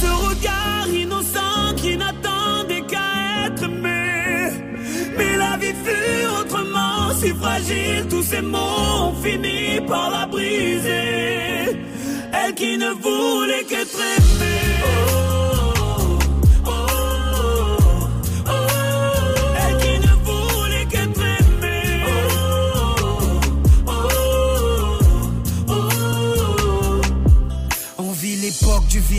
ce 0.00 0.10
regard 0.28 0.88
innocent 1.02 1.74
qui 1.76 1.96
n'attendait 1.96 2.84
qu'à 2.90 3.46
être 3.46 3.62
aimé. 3.64 4.50
Mais 5.16 5.36
la 5.36 5.56
vie 5.60 5.76
fut 5.84 6.26
autrement 6.40 7.02
si 7.20 7.30
fragile, 7.42 8.06
tous 8.08 8.22
ces 8.22 8.42
mots 8.42 9.08
ont 9.08 9.14
fini 9.22 9.80
par 9.86 10.10
la 10.10 10.26
briser. 10.26 11.78
Elle 12.32 12.54
qui 12.54 12.78
ne 12.78 12.90
voulait 13.04 13.64
qu'être 13.68 14.00
aimée. 14.16 15.29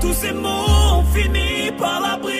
Tous 0.00 0.12
ces 0.12 0.32
mots 0.32 0.48
ont 0.48 1.04
fini 1.14 1.70
par 1.78 2.00
la. 2.00 2.35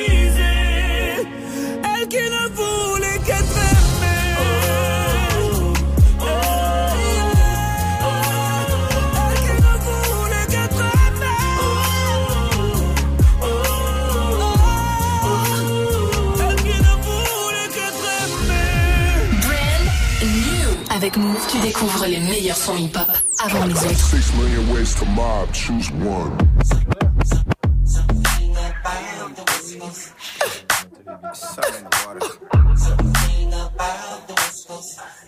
Découvres 21.77 22.07
les 22.07 22.21
meilleurs 22.21 22.57
sons 22.57 22.75
hip-hop 22.79 23.07
avant 23.45 23.67
les 23.67 23.75
autres. 23.75 24.01
Six 24.01 24.33
million 24.35 24.73
ways 24.73 24.95
to 24.95 25.05
mob, 25.05 25.53
choose 25.53 25.91
one. 25.91 26.33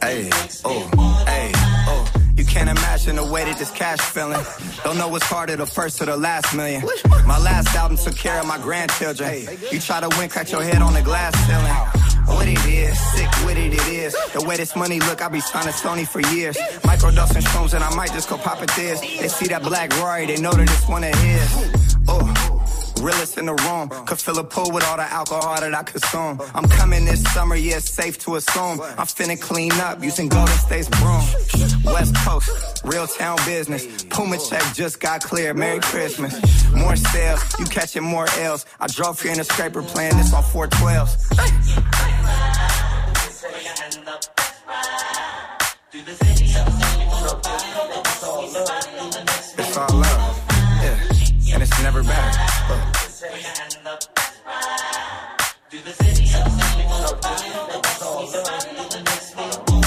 Hey, 0.00 0.30
oh, 0.64 1.24
hey, 1.26 1.52
oh. 1.86 2.06
You 2.34 2.46
can't 2.46 2.70
imagine 2.70 3.16
the 3.16 3.30
way 3.30 3.44
that 3.44 3.58
this 3.58 3.70
cash 3.70 4.00
feeling. 4.00 4.42
Don't 4.84 4.96
know 4.96 5.08
what's 5.08 5.26
harder, 5.26 5.56
the 5.56 5.66
first 5.66 6.00
or 6.00 6.06
the 6.06 6.16
last 6.16 6.54
million. 6.56 6.82
My 7.26 7.38
last 7.38 7.74
album 7.76 7.98
took 7.98 8.16
care 8.16 8.40
of 8.40 8.46
my 8.46 8.56
grandchildren. 8.56 9.46
You 9.70 9.80
try 9.80 10.00
to 10.00 10.08
win, 10.18 10.30
crack 10.30 10.50
your 10.50 10.62
head 10.62 10.80
on 10.80 10.94
the 10.94 11.02
glass 11.02 11.36
ceiling. 11.46 11.97
What 12.28 12.46
it 12.48 12.64
is, 12.66 12.98
sick 13.12 13.30
with 13.44 13.58
it, 13.58 13.74
it 13.74 13.88
is. 13.88 14.16
The 14.32 14.44
way 14.46 14.56
this 14.56 14.76
money 14.76 15.00
look, 15.00 15.22
I 15.22 15.28
be 15.28 15.40
signing 15.40 15.72
Sony 15.72 16.06
for 16.06 16.20
years. 16.34 16.56
Microdosing 16.82 17.42
shrooms 17.42 17.74
and 17.74 17.82
I 17.82 17.94
might 17.94 18.12
just 18.12 18.28
go 18.28 18.36
pop 18.38 18.62
it 18.62 18.70
this. 18.76 19.00
They 19.00 19.28
see 19.28 19.48
that 19.48 19.62
black 19.62 19.90
Rory, 19.98 20.26
they 20.26 20.40
know 20.40 20.52
that 20.52 20.62
it's 20.62 20.88
one 20.88 21.04
of 21.04 21.14
his. 21.14 21.72
Oh. 22.08 22.48
Realest 23.00 23.38
in 23.38 23.46
the 23.46 23.54
room, 23.54 23.88
could 24.06 24.18
fill 24.18 24.38
a 24.38 24.44
pool 24.44 24.72
with 24.72 24.84
all 24.84 24.96
the 24.96 25.04
alcohol 25.04 25.60
that 25.60 25.72
I 25.72 25.82
consume. 25.84 26.40
I'm 26.52 26.68
coming 26.68 27.04
this 27.04 27.22
summer, 27.32 27.54
yeah, 27.54 27.78
safe 27.78 28.18
to 28.20 28.36
assume. 28.36 28.80
I'm 28.80 29.06
finna 29.06 29.40
clean 29.40 29.72
up 29.72 30.02
using 30.02 30.28
Golden 30.28 30.54
State's 30.56 30.88
broom. 30.88 31.22
West 31.84 32.14
Coast, 32.16 32.82
real 32.84 33.06
town 33.06 33.38
business. 33.46 34.04
Puma 34.04 34.38
check 34.38 34.62
just 34.74 34.98
got 35.00 35.22
cleared. 35.22 35.56
Merry 35.56 35.78
Christmas. 35.80 36.34
More 36.74 36.96
sales, 36.96 37.40
you 37.58 37.66
catching 37.66 38.02
more 38.02 38.26
L's. 38.38 38.66
I 38.80 38.88
drove 38.88 39.20
here 39.22 39.32
in 39.32 39.38
a 39.38 39.44
scraper 39.44 39.82
playing 39.82 40.16
this 40.16 40.34
on 40.34 40.42
412s. 40.42 41.57
It's 45.90 46.06
all 49.76 49.88
love, 49.94 50.44
yeah, 50.82 51.54
and 51.54 51.62
it's 51.62 51.82
never 51.82 52.02
better. 52.02 52.38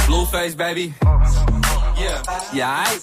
Blueface, 0.08 0.58
baby. 0.58 0.96
Yeah. 2.00 2.24
Yeah, 2.52 2.84
I. 2.84 3.00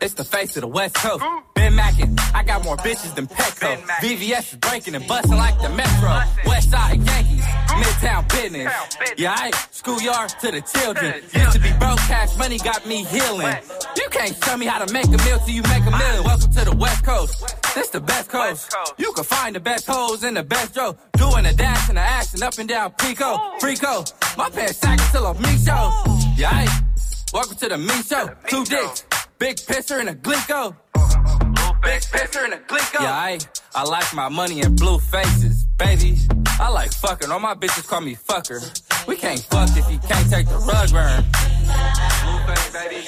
It's 0.00 0.14
the 0.14 0.24
face 0.24 0.56
of 0.56 0.60
the 0.60 0.68
West 0.68 0.94
Coast. 0.94 1.24
Ben 1.56 1.74
Mackin, 1.74 2.16
I 2.32 2.44
got 2.44 2.62
more 2.62 2.76
bitches 2.76 3.12
than 3.16 3.26
Petco. 3.26 3.76
VVS 4.00 4.52
is 4.52 4.58
breaking 4.58 4.94
and 4.94 5.04
busting 5.08 5.36
like 5.36 5.60
the 5.60 5.70
Metro. 5.70 6.22
West 6.46 6.70
Side 6.70 7.02
Yankees, 7.02 7.35
Midtown 7.80 8.28
business. 8.30 8.72
Yeah, 9.16 9.34
I 9.36 9.50
schoolyard 9.70 10.30
to 10.40 10.50
the 10.50 10.60
children. 10.62 11.14
Used 11.34 11.52
to 11.52 11.60
be 11.60 11.72
broke, 11.78 11.98
cash 11.98 12.36
money 12.36 12.58
got 12.58 12.86
me 12.86 13.04
healing. 13.04 13.54
You 13.96 14.08
can't 14.10 14.40
tell 14.40 14.56
me 14.58 14.66
how 14.66 14.84
to 14.84 14.92
make 14.92 15.06
a 15.06 15.18
meal 15.24 15.38
till 15.40 15.54
you 15.54 15.62
make 15.62 15.84
a 15.84 15.90
million. 15.90 16.24
Welcome 16.24 16.52
to 16.52 16.64
the 16.64 16.76
West 16.76 17.04
Coast. 17.04 17.74
This 17.74 17.88
the 17.88 18.00
best 18.00 18.28
coast. 18.30 18.74
You 18.98 19.12
can 19.12 19.24
find 19.24 19.54
the 19.54 19.60
best 19.60 19.86
hoes 19.86 20.24
in 20.24 20.34
the 20.34 20.42
best 20.42 20.76
row. 20.76 20.96
Doing 21.16 21.44
the 21.44 21.52
dash 21.52 21.88
and 21.88 21.98
the 21.98 22.02
action 22.02 22.42
up 22.42 22.58
and 22.58 22.68
down 22.68 22.92
Pico. 22.92 23.36
Frico. 23.60 24.36
My 24.36 24.50
pants 24.50 24.78
sagging 24.78 25.06
till 25.12 25.26
I'm 25.26 25.36
me 25.42 25.56
show. 25.58 25.92
Yeah, 26.36 26.50
I 26.52 26.82
welcome 27.32 27.56
to 27.56 27.68
the 27.68 27.78
me 27.78 28.02
show. 28.02 28.30
Two 28.48 28.64
dicks. 28.64 29.04
Big 29.38 29.56
pisser 29.56 30.00
and 30.00 30.08
a 30.08 30.14
Glico. 30.14 30.74
Big 31.82 32.00
pisser 32.02 32.44
and 32.44 32.54
a 32.54 32.58
Glico. 32.58 33.00
Yeah, 33.00 33.12
I, 33.12 33.38
I 33.74 33.84
like 33.84 34.12
my 34.14 34.28
money 34.30 34.60
in 34.62 34.74
blue 34.76 34.98
faces, 34.98 35.55
baby. 35.78 36.16
I 36.58 36.68
like 36.70 36.92
fucking. 36.92 37.30
All 37.30 37.40
my 37.40 37.54
bitches 37.54 37.86
call 37.86 38.00
me 38.00 38.16
fucker. 38.16 38.60
We 39.06 39.16
can't 39.16 39.40
fuck 39.40 39.68
if 39.76 39.90
you 39.90 39.98
can't 39.98 40.30
take 40.30 40.48
the 40.48 40.58
rug 40.58 40.90
burn. 40.90 41.24
Blueface, 42.22 42.72
baby. 42.72 43.06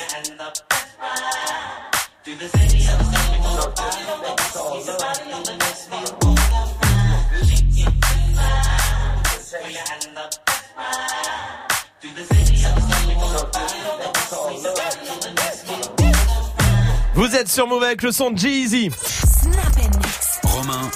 Vous 17.14 17.34
êtes 17.34 17.48
sur 17.48 17.66
Move 17.66 17.82
avec 17.82 18.02
le 18.02 18.12
son 18.12 18.30
de 18.30 18.38
Jeezy. 18.38 18.90
Romain. 20.44 20.90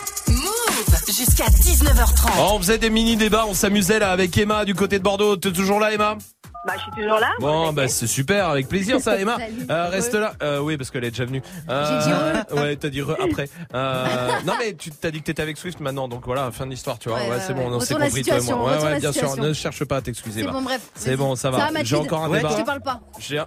Jusqu'à 1.06 1.46
19h30. 1.46 2.30
Oh, 2.38 2.50
on 2.54 2.58
faisait 2.58 2.78
des 2.78 2.90
mini 2.90 3.16
débats, 3.16 3.44
on 3.46 3.54
s'amusait 3.54 3.98
là 3.98 4.10
avec 4.10 4.36
Emma 4.36 4.64
du 4.64 4.74
côté 4.74 4.98
de 4.98 5.04
Bordeaux. 5.04 5.36
T'es 5.36 5.52
toujours 5.52 5.78
là, 5.78 5.92
Emma? 5.92 6.16
Bah, 6.64 6.74
je 6.76 6.82
suis 6.82 6.90
toujours 6.92 7.18
là. 7.18 7.30
Bon, 7.40 7.72
bah 7.72 7.88
c'est 7.88 8.06
super, 8.06 8.48
avec 8.48 8.68
plaisir 8.68 9.00
ça, 9.00 9.18
Emma. 9.18 9.36
Euh, 9.70 9.88
reste 9.88 10.14
là. 10.14 10.34
Euh, 10.42 10.58
oui, 10.60 10.76
parce 10.76 10.90
qu'elle 10.90 11.04
est 11.04 11.10
déjà 11.10 11.24
venue. 11.24 11.40
Euh, 11.68 12.00
J'ai 12.02 12.08
dit 12.08 12.12
re. 12.14 12.56
Ouais, 12.62 12.76
t'as 12.76 12.88
dit 12.88 13.00
re 13.02 13.16
après. 13.20 13.48
Euh, 13.74 14.06
non, 14.46 14.54
mais 14.58 14.74
tu 14.74 14.90
t'as 14.90 15.10
dit 15.10 15.20
que 15.20 15.24
t'étais 15.24 15.42
avec 15.42 15.56
Swift 15.56 15.80
maintenant, 15.80 16.08
donc 16.08 16.24
voilà, 16.26 16.50
fin 16.52 16.66
de 16.66 16.70
l'histoire, 16.70 16.98
tu 16.98 17.08
vois. 17.08 17.18
Ouais, 17.18 17.24
Ouais, 17.24 17.30
ouais, 17.36 17.42
c'est 17.46 17.54
bon, 17.54 17.72
on 17.72 17.80
s'est 17.80 17.94
compris 17.94 18.10
toi 18.10 18.18
et 18.18 18.22
situation, 18.22 18.58
moi. 18.58 18.76
Ouais, 18.76 18.84
ouais, 18.84 18.98
bien 19.00 19.12
sûr. 19.12 19.36
Ne 19.36 19.52
cherche 19.52 19.84
pas 19.84 19.96
à 19.96 20.00
t'excuser. 20.02 20.42
C'est 20.42 20.50
bon, 20.50 20.62
bref. 20.62 20.80
C'est 20.94 21.16
bon, 21.16 21.34
ça 21.36 21.50
va. 21.50 21.68
J'ai 21.82 21.96
encore 21.96 22.24
un 22.24 22.28
Ouais, 22.30 22.38
débat. 22.38 22.50
Je 22.56 22.60
te 22.60 22.66
parle 22.66 22.80
pas. 22.82 23.00
J'ai 23.18 23.38
un- 23.38 23.46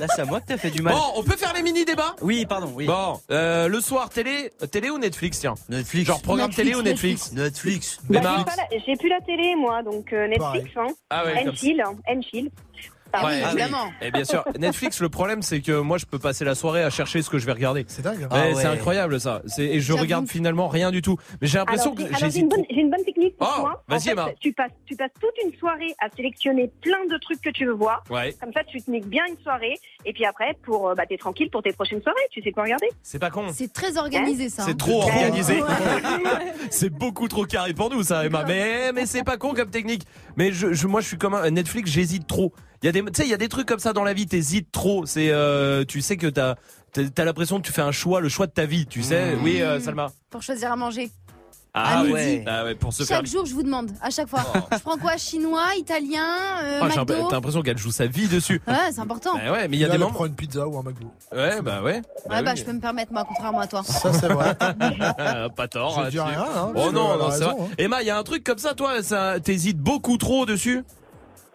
Là, 0.00 0.06
c'est 0.14 0.22
à 0.22 0.24
moi 0.24 0.40
que 0.40 0.46
t'as 0.46 0.56
fait 0.58 0.70
du 0.70 0.82
mal. 0.82 0.94
Bon, 0.94 1.02
on 1.16 1.22
peut 1.22 1.36
faire 1.36 1.52
les 1.54 1.62
mini 1.62 1.84
débats 1.84 2.14
Oui, 2.22 2.46
pardon, 2.46 2.70
oui. 2.74 2.86
Bon, 2.86 3.20
euh, 3.30 3.68
le 3.68 3.80
soir, 3.80 4.08
télé, 4.08 4.50
télé 4.70 4.90
ou 4.90 4.98
Netflix, 4.98 5.40
tiens? 5.40 5.54
Netflix. 5.68 6.06
Genre 6.06 6.22
programme 6.22 6.50
télé 6.52 6.74
ou 6.74 6.82
Netflix 6.82 7.32
Netflix? 7.32 7.98
Bah, 8.08 8.20
j'ai 8.86 8.96
plus 8.96 9.08
la 9.08 9.20
télé, 9.20 9.54
moi, 9.56 9.82
donc 9.82 10.12
Netflix, 10.12 10.70
Ah 11.10 11.24
ouais, 11.24 11.46
Enchill. 12.08 12.50
Ah 13.12 13.24
Ouais, 13.26 13.42
oui, 13.54 13.62
Et 14.00 14.10
bien 14.10 14.24
sûr, 14.24 14.44
Netflix, 14.58 15.00
le 15.00 15.08
problème, 15.08 15.42
c'est 15.42 15.60
que 15.60 15.80
moi, 15.80 15.98
je 15.98 16.06
peux 16.06 16.18
passer 16.18 16.44
la 16.44 16.54
soirée 16.54 16.82
à 16.82 16.90
chercher 16.90 17.22
ce 17.22 17.30
que 17.30 17.38
je 17.38 17.46
vais 17.46 17.52
regarder. 17.52 17.84
C'est 17.88 18.02
dingue. 18.02 18.26
Ah 18.30 18.42
Ouais. 18.42 18.54
C'est 18.54 18.66
incroyable 18.66 19.20
ça. 19.20 19.42
Et 19.58 19.80
je 19.80 19.92
regarde 19.92 20.26
finalement 20.28 20.68
rien 20.68 20.90
du 20.90 21.02
tout. 21.02 21.16
Mais 21.40 21.46
j'ai 21.48 21.58
l'impression 21.58 21.94
que 21.94 22.02
j'ai- 22.02 22.08
alors, 22.08 22.18
j'ai 22.18 22.26
j'hésite 22.26 22.42
une, 22.42 22.48
bonne- 22.48 22.64
une 22.70 23.04
technique 23.04 23.36
pour 23.36 23.52
Oh, 23.56 23.60
toi. 23.60 23.84
vas-y, 23.88 23.98
En 23.98 24.00
fait, 24.00 24.10
Emma. 24.12 24.28
Tu 24.40 24.52
passes, 24.52 24.70
tu 24.86 24.96
passes 24.96 25.10
toute 25.20 25.34
une 25.44 25.56
soirée 25.58 25.94
à 26.00 26.08
sélectionner 26.14 26.70
plein 26.80 27.04
de 27.10 27.18
trucs 27.18 27.40
que 27.40 27.50
tu 27.50 27.66
veux 27.66 27.72
voir. 27.72 28.02
Ouais. 28.10 28.34
Comme 28.40 28.52
ça, 28.52 28.62
tu 28.64 28.80
te 28.80 28.90
niques 28.90 29.06
bien 29.06 29.22
une 29.28 29.38
soirée. 29.42 29.74
Et 30.04 30.12
puis 30.12 30.24
après, 30.24 30.56
pour, 30.62 30.88
euh, 30.88 30.94
bah, 30.94 31.04
t'es 31.08 31.16
tranquille 31.16 31.50
pour 31.50 31.62
tes 31.62 31.72
prochaines 31.72 32.02
soirées. 32.02 32.16
Tu 32.30 32.42
sais 32.42 32.52
quoi 32.52 32.64
regarder. 32.64 32.88
C'est 33.02 33.18
pas 33.18 33.30
con. 33.30 33.46
C'est 33.52 33.72
très 33.72 33.96
organisé 33.98 34.48
ça. 34.48 34.62
C'est 34.64 34.72
hein. 34.72 34.76
trop 34.76 35.02
organisé. 35.02 35.62
Ouais. 35.62 35.68
c'est 36.70 36.90
beaucoup 36.90 37.28
trop 37.28 37.44
carré 37.44 37.74
pour 37.74 37.90
nous, 37.90 38.02
ça, 38.02 38.24
Emma. 38.24 38.44
Mais, 38.46 38.92
mais 38.92 39.06
c'est 39.06 39.24
pas 39.24 39.36
con 39.36 39.54
comme 39.54 39.70
technique. 39.70 40.02
Mais 40.36 40.52
je, 40.52 40.72
je- 40.72 40.86
moi, 40.86 41.00
je 41.00 41.08
suis 41.08 41.18
comme 41.18 41.34
un 41.34 41.50
Netflix, 41.50 41.90
j'hésite 41.90 42.26
trop. 42.26 42.52
Il 42.82 42.86
y 42.86 42.88
a 42.88 42.92
des, 42.92 43.02
tu 43.02 43.10
sais, 43.14 43.22
il 43.24 43.30
y 43.30 43.34
a 43.34 43.38
des 43.38 43.48
trucs 43.48 43.66
comme 43.68 43.78
ça 43.78 43.92
dans 43.92 44.04
la 44.04 44.12
vie, 44.12 44.26
t'hésites 44.26 44.72
trop. 44.72 45.06
C'est, 45.06 45.30
euh, 45.30 45.84
tu 45.84 46.00
sais 46.00 46.16
que 46.16 46.26
t'as, 46.26 46.56
t'as 46.92 47.24
l'impression 47.24 47.60
que 47.60 47.66
tu 47.66 47.72
fais 47.72 47.82
un 47.82 47.92
choix, 47.92 48.20
le 48.20 48.28
choix 48.28 48.46
de 48.46 48.52
ta 48.52 48.66
vie, 48.66 48.86
tu 48.86 49.02
sais. 49.02 49.36
Mmh. 49.36 49.42
Oui, 49.44 49.62
euh, 49.62 49.78
Salma. 49.80 50.08
Pour 50.30 50.42
choisir 50.42 50.72
à 50.72 50.76
manger. 50.76 51.10
Ah, 51.74 52.00
À 52.00 52.02
ouais. 52.04 52.34
midi. 52.34 52.44
Ah 52.46 52.64
ouais, 52.64 52.74
pour 52.74 52.92
se 52.92 53.02
faire. 53.04 53.16
Chaque 53.18 53.26
jour, 53.26 53.46
je 53.46 53.54
vous 53.54 53.62
demande, 53.62 53.90
à 54.02 54.10
chaque 54.10 54.28
fois. 54.28 54.42
Je 54.72 54.78
prends 54.80 54.98
quoi? 54.98 55.16
Chinois, 55.16 55.68
italien, 55.78 56.26
euh, 56.62 56.80
Ah, 56.82 56.88
McDo 56.88 57.28
T'as 57.30 57.36
l'impression 57.36 57.62
qu'elle 57.62 57.78
joue 57.78 57.90
sa 57.92 58.04
vie 58.06 58.26
dessus. 58.28 58.60
Ouais, 58.68 58.74
c'est 58.92 59.00
important. 59.00 59.36
Bah 59.36 59.52
ouais, 59.52 59.68
mais 59.68 59.78
il 59.78 59.80
y 59.80 59.84
a 59.84 59.88
Là, 59.88 59.94
des 59.94 59.98
moments. 59.98 60.12
prend 60.12 60.26
une 60.26 60.34
pizza 60.34 60.66
ou 60.68 60.76
un 60.76 60.82
McDo. 60.82 61.06
Ouais, 61.34 61.62
bah 61.62 61.80
ouais. 61.82 62.02
Ouais, 62.28 62.42
bah, 62.42 62.50
oui. 62.52 62.56
je 62.56 62.64
peux 62.64 62.72
me 62.74 62.80
permettre, 62.80 63.10
moi, 63.12 63.24
contrairement 63.26 63.60
à 63.60 63.66
toi. 63.68 63.82
Ça, 63.84 64.12
c'est 64.12 64.28
vrai. 64.28 64.54
pas 65.56 65.68
tort. 65.68 66.04
Je 66.04 66.10
dis 66.10 66.20
rien, 66.20 66.44
hein, 66.46 66.72
oh 66.74 66.90
non, 66.92 67.16
non, 67.16 67.30
c'est 67.30 67.44
vrai. 67.44 67.54
hein. 67.58 67.68
Emma, 67.78 68.02
il 68.02 68.06
y 68.06 68.10
a 68.10 68.18
un 68.18 68.22
truc 68.22 68.44
comme 68.44 68.58
ça, 68.58 68.74
toi, 68.74 69.02
ça, 69.02 69.40
t'hésites 69.40 69.78
beaucoup 69.78 70.18
trop 70.18 70.44
dessus? 70.44 70.82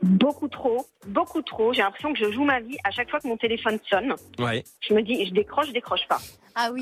Beaucoup 0.04 0.48
trop, 0.48 0.86
beaucoup 1.08 1.42
trop. 1.42 1.74
J'ai 1.74 1.82
l'impression 1.82 2.14
que 2.14 2.20
je 2.20 2.32
joue 2.32 2.44
ma 2.44 2.60
vie 2.60 2.78
à 2.84 2.92
chaque 2.92 3.10
fois 3.10 3.20
que 3.20 3.28
mon 3.28 3.38
téléphone 3.38 3.80
sonne. 3.90 4.14
Ouais. 4.40 4.64
Je 4.88 4.94
me 4.94 5.02
dis, 5.02 5.26
je 5.26 5.34
décroche, 5.34 5.68
je 5.68 5.74
décroche 5.74 6.08
pas. 6.08 6.20
Ah 6.56 6.70
oui. 6.72 6.82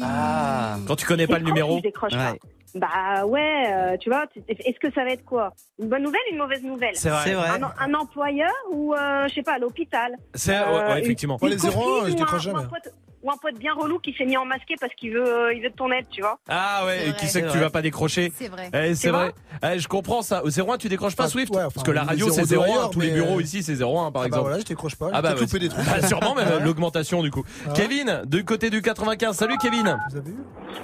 Quand 0.87 0.95
tu 0.95 1.05
connais 1.05 1.27
pas 1.27 1.39
le 1.39 1.45
numéro. 1.45 1.77
Je 1.77 1.81
décroche 1.83 2.11
pas. 2.13 2.35
Bah 2.75 3.25
ouais, 3.25 3.71
euh, 3.71 3.95
tu 3.97 4.09
vois, 4.09 4.25
est-ce 4.49 4.77
que 4.79 4.91
ça 4.93 5.05
va 5.05 5.11
être 5.11 5.23
quoi? 5.23 5.53
Une 5.79 5.87
bonne 5.87 6.03
nouvelle, 6.03 6.19
une 6.29 6.37
mauvaise 6.37 6.61
nouvelle? 6.61 6.93
C'est 6.95 7.09
vrai. 7.09 7.21
C'est 7.23 7.33
vrai. 7.33 7.47
Un, 7.47 7.73
un 7.79 7.93
employeur 7.93 8.51
ou, 8.69 8.93
euh, 8.93 9.29
je 9.29 9.33
sais 9.33 9.43
pas, 9.43 9.53
à 9.53 9.59
l'hôpital? 9.59 10.13
C'est- 10.33 10.59
ouais, 10.59 10.75
ouais, 10.89 10.99
effectivement. 11.01 11.37
Une, 11.41 11.47
une 11.47 11.53
les 11.53 11.65
01, 11.65 11.71
copine 11.71 12.11
je 12.11 12.15
décroche 12.17 12.47
un- 12.47 12.51
ou 12.51 12.57
un 12.57 12.59
jamais. 12.59 12.69
pote- 12.69 12.93
Ou 13.25 13.31
un 13.31 13.37
pote 13.37 13.57
bien 13.57 13.73
relou 13.73 13.97
qui 13.97 14.13
s'est 14.13 14.25
mis 14.25 14.37
en 14.37 14.45
masqué 14.45 14.75
parce 14.79 14.93
qu'il 14.93 15.11
veut, 15.11 15.27
euh, 15.27 15.51
il 15.53 15.63
veut 15.63 15.69
de 15.71 15.75
ton 15.75 15.91
aide, 15.91 16.05
tu 16.11 16.21
vois. 16.21 16.37
Ah 16.47 16.83
ouais, 16.85 17.09
et 17.09 17.13
qui 17.13 17.25
sait 17.25 17.41
que 17.41 17.51
tu 17.51 17.57
vas 17.57 17.71
pas 17.71 17.81
décrocher 17.81 18.31
C'est 18.37 18.49
vrai. 18.49 18.69
Eh, 18.71 18.93
c'est 18.93 19.09
vrai. 19.09 19.33
Eh, 19.63 19.79
je 19.79 19.87
comprends 19.87 20.21
ça. 20.21 20.43
Au 20.43 20.49
01, 20.51 20.77
tu 20.77 20.89
décroches 20.89 21.15
pas 21.15 21.27
Swift? 21.27 21.51
Parce 21.51 21.83
que 21.83 21.89
la 21.89 22.03
radio 22.03 22.29
c'est 22.29 22.43
02 22.47 22.55
01, 22.59 22.61
ailleurs, 22.61 22.89
tous 22.91 22.99
les 22.99 23.09
bureaux 23.09 23.39
euh, 23.39 23.41
ici 23.41 23.63
c'est 23.63 23.81
01 23.81 23.81
par 23.81 23.95
Ah 24.05 24.11
bah 24.11 24.25
exemple. 24.27 24.41
voilà, 24.43 24.59
je 24.59 24.65
décroche 24.65 24.95
pas. 24.95 25.09
Ah 25.11 25.23
bah 25.23 25.33
ouais, 25.33 25.59
des 25.59 25.69
trucs. 25.69 25.85
bah, 25.85 26.01
sûrement 26.07 26.35
même 26.35 26.63
l'augmentation 26.63 27.23
du 27.23 27.31
coup. 27.31 27.43
Kevin, 27.73 28.21
du 28.27 28.45
côté 28.45 28.69
du 28.69 28.83
95. 28.83 29.35
Salut 29.35 29.57
Kevin. 29.57 29.97
Vous 30.11 30.17
avez 30.17 30.29
vu? 30.29 30.37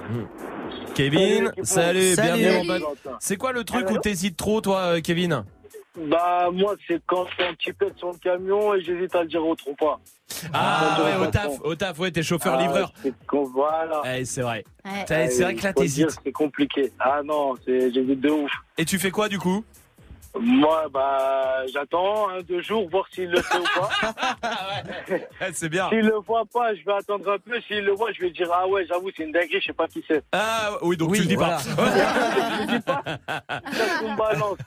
Hmm. 0.10 0.26
Kevin, 0.96 1.52
salut, 1.62 2.16
Salut. 2.16 2.42
bienvenue 2.42 2.58
mon 2.68 2.74
Salut. 2.74 2.84
pote. 3.04 3.14
C'est 3.20 3.38
quoi 3.38 3.52
le 3.52 3.64
truc 3.64 3.90
où 3.92 3.98
t'hésites 4.00 4.36
trop 4.36 4.62
toi 4.62 4.80
euh, 4.80 5.02
Kevin? 5.02 5.44
Bah, 5.98 6.50
moi, 6.54 6.76
c'est 6.88 7.02
quand 7.06 7.26
je 7.28 7.36
fais 7.36 7.48
un 7.48 7.54
petit 7.54 7.74
peu 7.74 7.92
sur 7.98 8.12
le 8.12 8.18
camion 8.18 8.74
et 8.74 8.82
j'hésite 8.82 9.14
à 9.14 9.24
le 9.24 9.28
dire 9.28 9.46
au 9.46 9.56
trop 9.56 9.76
pas. 9.76 10.00
Ah 10.54 10.98
ouais, 11.04 11.28
au 11.28 11.30
taf, 11.30 11.52
au 11.64 11.76
taf, 11.76 12.00
ouais, 12.00 12.12
t'es 12.12 12.24
chauffeur 12.24 12.56
Ah, 12.58 12.62
livreur. 12.62 12.94
c'est 13.04 13.14
Voilà. 13.54 14.02
Eh, 14.18 14.24
c'est 14.24 14.42
vrai. 14.42 14.64
Ouais. 14.86 15.04
C'est 15.06 15.42
vrai 15.44 15.56
que 15.56 15.64
là 15.64 15.74
t'hésites. 15.74 16.18
C'est 16.24 16.32
compliqué. 16.32 16.94
Ah 17.00 17.22
non, 17.26 17.56
c'est- 17.66 17.92
j'hésite 17.92 18.22
de 18.22 18.30
ouf. 18.30 18.52
Et 18.78 18.86
tu 18.86 18.98
fais 19.00 19.12
quoi 19.12 19.28
du 19.28 19.38
coup? 19.38 19.66
Moi, 20.40 20.88
bah, 20.94 21.66
j'attends 21.74 22.30
un, 22.30 22.42
deux 22.42 22.62
jours, 22.62 22.90
voir 22.90 23.06
s'il 23.12 23.30
le 23.30 23.42
fait 23.42 23.58
ou 23.58 23.64
pas. 23.64 23.90
Eh, 25.10 25.22
C'est 25.54 25.70
bien. 25.70 25.90
S'il 25.90 26.02
le 26.02 26.18
voit 26.26 26.46
pas, 26.52 26.74
je 26.74 26.84
vais 26.84 26.94
attendre 26.94 27.30
un 27.32 27.38
peu. 27.38 27.60
S'il 27.68 27.84
le 27.84 27.92
voit, 27.92 28.12
je 28.14 28.22
vais 28.22 28.32
dire, 28.32 28.50
ah 28.54 28.68
ouais, 28.68 28.86
j'avoue, 28.88 29.10
c'est 29.16 29.24
une 29.24 29.32
dinguerie, 29.32 29.60
je 29.60 29.68
sais 29.68 29.74
pas 29.74 29.88
qui 29.88 30.04
c'est. 30.08 30.24
Ah 30.32 30.72
oui, 30.82 30.98
donc 30.98 31.14
tu 31.14 31.22
le 31.22 31.28
dis 31.28 31.36
pas. 31.36 31.60
Ça 31.60 31.72
me 34.02 34.18
balance. 34.18 34.58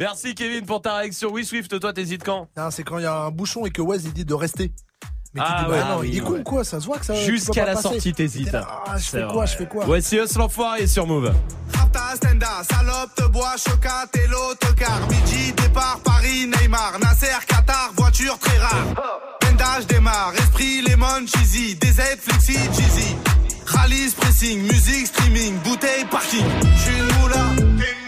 Merci 0.00 0.34
Kevin 0.34 0.66
pour 0.66 0.82
ta 0.82 0.96
réaction. 0.96 1.30
Oui 1.30 1.44
Swift, 1.44 1.78
toi 1.80 1.92
t'hésites 1.92 2.24
quand? 2.24 2.48
C'est 2.70 2.82
quand 2.82 2.98
il 2.98 3.04
y 3.04 3.06
a 3.06 3.14
un 3.14 3.30
bouchon 3.30 3.66
et 3.66 3.70
que 3.70 3.82
Wes 3.82 4.04
il 4.04 4.12
dit 4.12 4.24
de 4.24 4.34
rester. 4.34 4.72
Mais 5.38 5.44
Ah 5.46 5.56
tu 5.60 5.64
dis, 5.64 5.70
ouais, 5.70 5.78
bah 5.80 5.86
non, 5.90 6.00
oui, 6.00 6.10
il 6.12 6.18
est 6.18 6.20
con 6.20 6.32
ouais. 6.32 6.38
ou 6.40 6.42
quoi 6.42 6.64
Ça 6.64 6.80
se 6.80 6.86
voit 6.86 6.98
que 6.98 7.06
ça. 7.06 7.14
Jusqu'à 7.14 7.64
la 7.64 7.72
passer. 7.74 7.82
sortie 7.82 8.12
t'hésites. 8.12 8.54
Ah, 8.54 8.96
je 8.98 9.04
fais 9.04 9.26
quoi. 9.30 9.46
Je 9.46 9.56
fais 9.56 9.66
quoi 9.66 9.84
Voici 9.86 10.16
Us 10.16 10.34
l'enfoiré 10.36 10.86
sur 10.86 11.06
Move. 11.06 11.32
Rapta, 11.74 12.00
Stenda, 12.16 12.48
salope, 12.70 13.14
te 13.14 13.24
bois, 13.28 13.54
chocat 13.56 14.06
et 14.14 14.26
l'autocar. 14.26 15.00
Midi, 15.08 15.52
départ, 15.52 16.00
Paris, 16.04 16.46
Neymar, 16.46 16.98
Nasser, 17.00 17.26
Qatar, 17.46 17.90
voiture 17.96 18.38
très 18.38 18.58
rare. 18.58 18.84
Pendage 19.40 19.86
démarre, 19.86 20.32
esprit, 20.38 20.82
lemon, 20.82 21.26
cheesy, 21.26 21.74
DZ, 21.76 22.00
flexi, 22.20 22.54
cheesy. 22.76 23.16
Rallye, 23.66 24.10
pressing, 24.18 24.62
musique, 24.62 25.06
streaming, 25.08 25.56
bouteille, 25.58 26.04
parking. 26.10 26.44
Moula, 27.20 27.36
t'es 27.56 27.62
une 27.62 27.76
moula. 27.76 28.07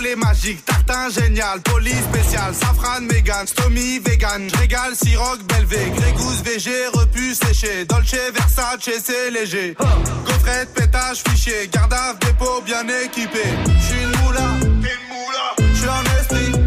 les 0.00 0.16
magiques, 0.16 0.64
tartin 0.64 1.08
génial, 1.10 1.60
police 1.60 2.04
spécial, 2.12 2.54
safran, 2.54 3.00
mégan, 3.02 3.46
stomy, 3.46 3.98
vegan, 4.00 4.48
régal, 4.58 4.94
siroc, 4.94 5.42
belvé, 5.44 5.90
grégousse, 5.96 6.42
VG, 6.42 6.70
repu, 6.92 7.34
séché, 7.34 7.84
dolce, 7.84 8.16
versace, 8.34 8.90
c'est 9.04 9.30
léger. 9.30 9.76
Gaufrette, 10.26 10.72
pétage, 10.74 11.22
fichier, 11.28 11.68
garde 11.72 11.94
dépôt 12.20 12.62
bien 12.64 12.86
équipé. 13.04 13.44
J'suis 13.80 14.02
une 14.02 14.24
moula, 14.24 14.48
t'es 14.60 14.66
une 14.66 15.08
moula, 15.08 15.72
j'suis 15.74 15.88
en 15.88 16.02
esprit. 16.20 16.66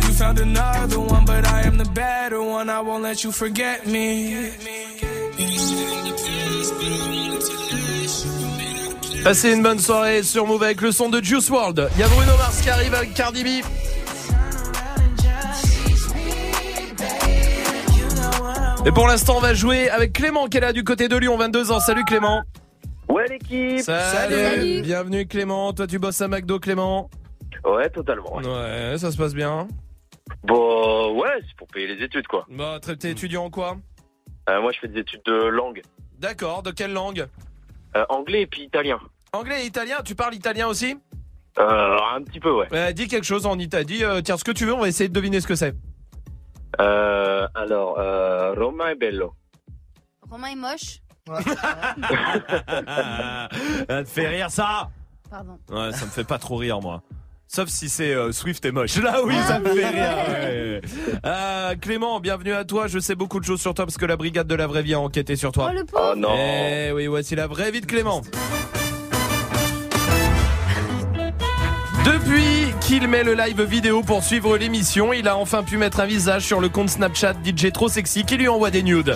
Found 0.21 0.39
another 0.39 0.99
one, 0.99 1.25
but 1.25 1.47
I 1.47 1.63
am 1.65 1.79
the 1.79 1.89
better 1.95 2.43
one. 2.43 2.69
I 2.69 2.79
won't 2.79 3.01
let 3.01 3.23
you 3.23 3.31
forget 3.31 3.87
me. 3.87 4.51
Passez 9.23 9.53
une 9.53 9.63
bonne 9.63 9.79
soirée 9.79 10.21
sur 10.21 10.45
Move 10.45 10.61
avec 10.61 10.81
le 10.81 10.91
son 10.91 11.09
de 11.09 11.23
Juice 11.23 11.49
World. 11.49 11.89
Il 11.95 12.01
y 12.01 12.03
a 12.03 12.07
Bruno 12.07 12.37
Mars 12.37 12.61
qui 12.61 12.69
arrive 12.69 12.93
avec 12.93 13.15
Cardi 13.15 13.43
B. 13.43 13.47
Et 18.85 18.91
pour 18.91 19.07
l'instant, 19.07 19.37
on 19.37 19.41
va 19.41 19.55
jouer 19.55 19.89
avec 19.89 20.13
Clément 20.13 20.45
qui 20.45 20.57
est 20.57 20.61
là 20.61 20.71
du 20.71 20.83
côté 20.83 21.07
de 21.07 21.17
Lyon, 21.17 21.35
22 21.35 21.71
ans. 21.71 21.79
Salut 21.79 22.05
Clément. 22.05 22.43
Ouais 23.09 23.25
l'équipe 23.27 23.79
Salut. 23.79 24.83
Bienvenue 24.83 25.25
Clément. 25.25 25.73
Toi, 25.73 25.87
tu 25.87 25.97
bosses 25.97 26.21
à 26.21 26.27
McDo, 26.27 26.59
Clément 26.59 27.09
Ouais, 27.65 27.89
totalement. 27.89 28.35
Ouais, 28.35 28.99
ça 28.99 29.11
se 29.11 29.17
passe 29.17 29.33
bien. 29.33 29.67
Bon, 30.43 31.19
ouais, 31.19 31.39
c'est 31.47 31.55
pour 31.55 31.67
payer 31.67 31.87
les 31.87 32.03
études 32.03 32.27
quoi. 32.27 32.45
Bah, 32.49 32.79
t'es 32.81 33.11
étudiant 33.11 33.45
en 33.45 33.49
quoi 33.49 33.77
Euh, 34.49 34.61
moi 34.61 34.71
je 34.71 34.79
fais 34.79 34.87
des 34.87 34.99
études 35.01 35.21
de 35.25 35.33
langue. 35.33 35.81
D'accord, 36.19 36.63
de 36.63 36.71
quelle 36.71 36.93
langue 36.93 37.27
Euh, 37.95 38.05
anglais 38.09 38.41
et 38.43 38.47
puis 38.47 38.63
italien. 38.63 38.99
Anglais 39.33 39.63
et 39.63 39.67
italien, 39.67 39.97
tu 40.03 40.15
parles 40.15 40.33
italien 40.35 40.67
aussi 40.67 40.97
Euh, 41.59 41.97
un 42.13 42.21
petit 42.23 42.39
peu, 42.39 42.51
ouais. 42.51 42.67
Ouais, 42.71 42.93
dis 42.93 43.07
quelque 43.07 43.25
chose 43.25 43.45
en 43.45 43.57
italien. 43.59 43.85
Dis, 43.85 44.03
euh, 44.03 44.21
tiens, 44.21 44.37
ce 44.37 44.43
que 44.43 44.51
tu 44.51 44.65
veux, 44.65 44.73
on 44.73 44.79
va 44.79 44.87
essayer 44.87 45.09
de 45.09 45.13
deviner 45.13 45.41
ce 45.41 45.47
que 45.47 45.55
c'est. 45.55 45.75
Euh, 46.79 47.47
alors, 47.55 47.99
euh, 47.99 48.53
Roma 48.53 48.91
est 48.91 48.95
bello. 48.95 49.33
Romain 50.29 50.47
est 50.49 50.55
moche. 50.55 50.99
ça 51.27 51.43
te 54.03 54.09
fait 54.09 54.27
rire 54.27 54.49
ça? 54.49 54.89
Pardon. 55.29 55.57
Ouais, 55.69 55.91
ça 55.93 56.05
me 56.05 56.11
fait 56.11 56.23
pas 56.23 56.39
trop 56.39 56.55
rire 56.57 56.79
moi. 56.81 57.03
Sauf 57.53 57.67
si 57.67 57.89
c'est 57.89 58.13
euh, 58.13 58.31
Swift 58.31 58.63
est 58.63 58.71
moche. 58.71 58.95
Là 59.03 59.21
oui, 59.25 59.35
ça 59.45 59.59
me 59.59 59.67
fait 59.75 59.89
rire. 59.89 60.15
ouais. 60.29 60.81
Euh, 61.25 61.75
Clément, 61.81 62.21
bienvenue 62.21 62.53
à 62.53 62.63
toi. 62.63 62.87
Je 62.87 62.97
sais 62.97 63.13
beaucoup 63.13 63.41
de 63.41 63.45
choses 63.45 63.59
sur 63.59 63.73
toi 63.73 63.85
parce 63.85 63.97
que 63.97 64.05
la 64.05 64.15
brigade 64.15 64.47
de 64.47 64.55
la 64.55 64.67
vraie 64.67 64.83
vie 64.83 64.93
a 64.93 65.01
enquêté 65.01 65.35
sur 65.35 65.51
toi. 65.51 65.69
Oh, 65.69 65.77
le 65.77 65.83
pauvre. 65.83 66.11
Oh 66.13 66.15
non. 66.15 66.33
Eh 66.33 66.93
oui, 66.93 67.07
voici 67.07 67.35
la 67.35 67.47
vraie 67.47 67.71
vie 67.71 67.81
de 67.81 67.85
Clément. 67.87 68.21
Depuis 72.11 72.73
qu'il 72.81 73.07
met 73.07 73.23
le 73.23 73.35
live 73.35 73.61
vidéo 73.61 74.03
pour 74.03 74.21
suivre 74.21 74.57
l'émission, 74.57 75.13
il 75.13 75.29
a 75.29 75.37
enfin 75.37 75.63
pu 75.63 75.77
mettre 75.77 76.01
un 76.01 76.05
visage 76.05 76.43
sur 76.43 76.59
le 76.59 76.67
compte 76.67 76.89
Snapchat 76.89 77.35
DJ 77.45 77.71
Trop 77.71 77.87
Sexy 77.87 78.25
qui 78.25 78.35
lui 78.35 78.49
envoie 78.49 78.69
des 78.69 78.83
nudes. 78.83 79.15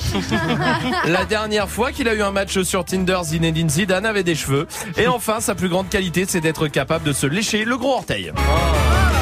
La 1.06 1.26
dernière 1.26 1.68
fois 1.68 1.92
qu'il 1.92 2.08
a 2.08 2.14
eu 2.14 2.22
un 2.22 2.32
match 2.32 2.62
sur 2.62 2.86
Tinder, 2.86 3.20
Zinedine 3.24 3.70
Zidane 3.70 4.06
avait 4.06 4.24
des 4.24 4.36
cheveux. 4.36 4.66
Et 4.98 5.08
enfin, 5.08 5.42
sa 5.42 5.56
plus 5.56 5.68
grande 5.68 5.90
qualité, 5.90 6.26
c'est 6.26 6.40
d'être 6.40 6.70
capable 6.70 7.04
de 7.04 7.12
se 7.12 7.28
lécher 7.28 7.66
le 7.66 7.78
gros 7.78 7.96
orteil. 7.96 8.32
C'est 8.34 9.15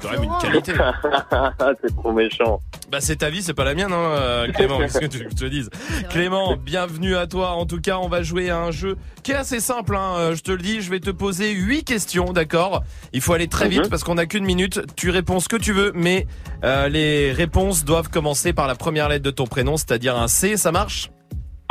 quand 0.00 0.10
même 0.12 0.24
une 0.24 0.38
qualité. 0.40 0.72
c'est 1.82 1.96
trop 1.96 2.12
méchant. 2.12 2.60
Bah 2.90 2.98
c'est 3.00 3.16
ta 3.16 3.30
vie, 3.30 3.42
c'est 3.42 3.54
pas 3.54 3.64
la 3.64 3.74
mienne, 3.74 3.92
hein, 3.92 4.12
euh, 4.14 4.52
Clément. 4.52 4.78
Qu'est-ce 4.80 4.98
que 4.98 5.06
tu 5.06 5.18
veux 5.18 5.24
que 5.24 5.30
je 5.30 5.36
te 5.36 5.44
dise 5.44 5.70
Clément, 6.10 6.56
bienvenue 6.56 7.16
à 7.16 7.26
toi. 7.26 7.50
En 7.52 7.66
tout 7.66 7.80
cas, 7.80 7.98
on 7.98 8.08
va 8.08 8.22
jouer 8.22 8.50
à 8.50 8.58
un 8.58 8.70
jeu 8.70 8.96
qui 9.22 9.32
est 9.32 9.36
assez 9.36 9.60
simple. 9.60 9.94
Hein, 9.96 10.14
euh, 10.16 10.34
je 10.34 10.42
te 10.42 10.50
le 10.52 10.58
dis, 10.58 10.80
je 10.80 10.90
vais 10.90 11.00
te 11.00 11.10
poser 11.10 11.52
huit 11.52 11.84
questions, 11.84 12.32
d'accord? 12.32 12.82
Il 13.12 13.20
faut 13.20 13.32
aller 13.32 13.48
très 13.48 13.68
vite 13.68 13.82
Mhm. 13.84 13.88
parce 13.88 14.02
qu'on 14.04 14.18
a 14.18 14.26
qu'une 14.26 14.44
minute. 14.44 14.80
Tu 14.96 15.10
réponds 15.10 15.40
ce 15.40 15.48
que 15.48 15.56
tu 15.56 15.72
veux, 15.72 15.92
mais 15.94 16.26
euh, 16.64 16.88
les 16.88 17.32
réponses 17.32 17.84
doivent 17.84 18.08
commencer 18.10 18.52
par 18.52 18.66
la 18.66 18.74
première 18.74 19.08
lettre 19.08 19.24
de 19.24 19.30
ton 19.30 19.46
prénom, 19.46 19.76
c'est-à-dire 19.76 20.16
un 20.16 20.28
C. 20.28 20.56
Ça 20.56 20.72
marche? 20.72 21.10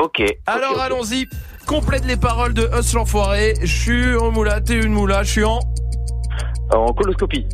Ok. 0.01 0.23
Alors 0.47 0.79
allons-y. 0.79 1.27
Complète 1.65 2.05
les 2.05 2.15
paroles 2.17 2.53
de 2.53 2.67
Us 2.79 2.93
l'enfoiré. 2.93 3.53
Je 3.61 3.67
suis 3.81 4.15
en 4.15 4.31
moula, 4.31 4.61
t'es 4.61 4.75
une 4.75 4.93
moula, 4.93 5.23
je 5.23 5.31
suis 5.31 5.43
en. 5.43 5.59
En 6.73 6.93
coloscopie. 6.93 7.45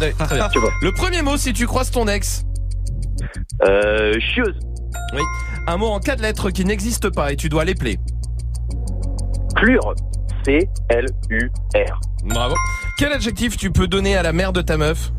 Ouais, 0.00 0.12
très 0.12 0.34
bien. 0.36 0.48
Tu 0.48 0.58
vois. 0.58 0.70
Le 0.82 0.92
premier 0.92 1.22
mot 1.22 1.36
si 1.36 1.52
tu 1.52 1.66
croises 1.66 1.90
ton 1.90 2.06
ex. 2.08 2.44
Euh, 3.68 4.12
chieuse. 4.20 4.58
Oui. 5.14 5.22
Un 5.66 5.76
mot 5.76 5.86
en 5.86 6.00
quatre 6.00 6.20
lettres 6.20 6.50
qui 6.50 6.64
n'existe 6.64 7.10
pas 7.10 7.32
et 7.32 7.36
tu 7.36 7.48
dois 7.48 7.64
l'épeler. 7.64 7.98
Clure. 9.56 9.94
C-L-U-R. 10.44 12.00
Bravo. 12.24 12.54
Quel 12.98 13.12
adjectif 13.12 13.56
tu 13.56 13.70
peux 13.70 13.86
donner 13.86 14.16
à 14.16 14.22
la 14.22 14.32
mère 14.32 14.52
de 14.52 14.60
ta 14.60 14.76
meuf 14.76 15.12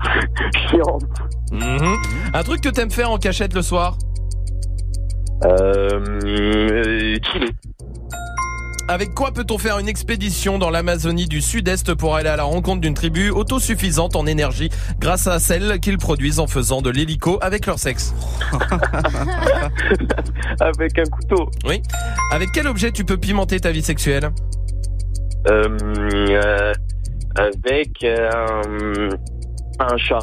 Chiante. 0.68 1.04
Mhm. 1.52 1.96
Un 2.34 2.42
truc 2.42 2.60
que 2.60 2.68
t'aimes 2.68 2.90
faire 2.90 3.10
en 3.10 3.18
cachette 3.18 3.54
le 3.54 3.62
soir 3.62 3.96
Euh, 5.44 6.00
euh. 6.24 7.16
Avec 8.90 9.14
quoi 9.14 9.30
peut-on 9.30 9.56
faire 9.56 9.78
une 9.78 9.88
expédition 9.88 10.58
dans 10.58 10.68
l'Amazonie 10.68 11.28
du 11.28 11.40
Sud-Est 11.40 11.94
pour 11.94 12.16
aller 12.16 12.28
à 12.28 12.34
la 12.34 12.42
rencontre 12.42 12.80
d'une 12.80 12.94
tribu 12.94 13.30
autosuffisante 13.30 14.16
en 14.16 14.26
énergie 14.26 14.68
grâce 14.98 15.28
à 15.28 15.38
celle 15.38 15.78
qu'ils 15.78 15.96
produisent 15.96 16.40
en 16.40 16.48
faisant 16.48 16.82
de 16.82 16.90
l'hélico 16.90 17.38
avec 17.40 17.66
leur 17.66 17.78
sexe 17.78 18.12
Avec 20.60 20.98
un 20.98 21.04
couteau. 21.04 21.48
Oui. 21.64 21.82
Avec 22.32 22.48
quel 22.52 22.66
objet 22.66 22.90
tu 22.90 23.04
peux 23.04 23.16
pimenter 23.16 23.60
ta 23.60 23.70
vie 23.70 23.82
sexuelle? 23.82 24.32
Euh, 25.48 25.68
euh, 26.30 26.72
avec 27.36 28.02
euh, 28.02 29.08
un 29.78 29.96
chat. 29.98 30.18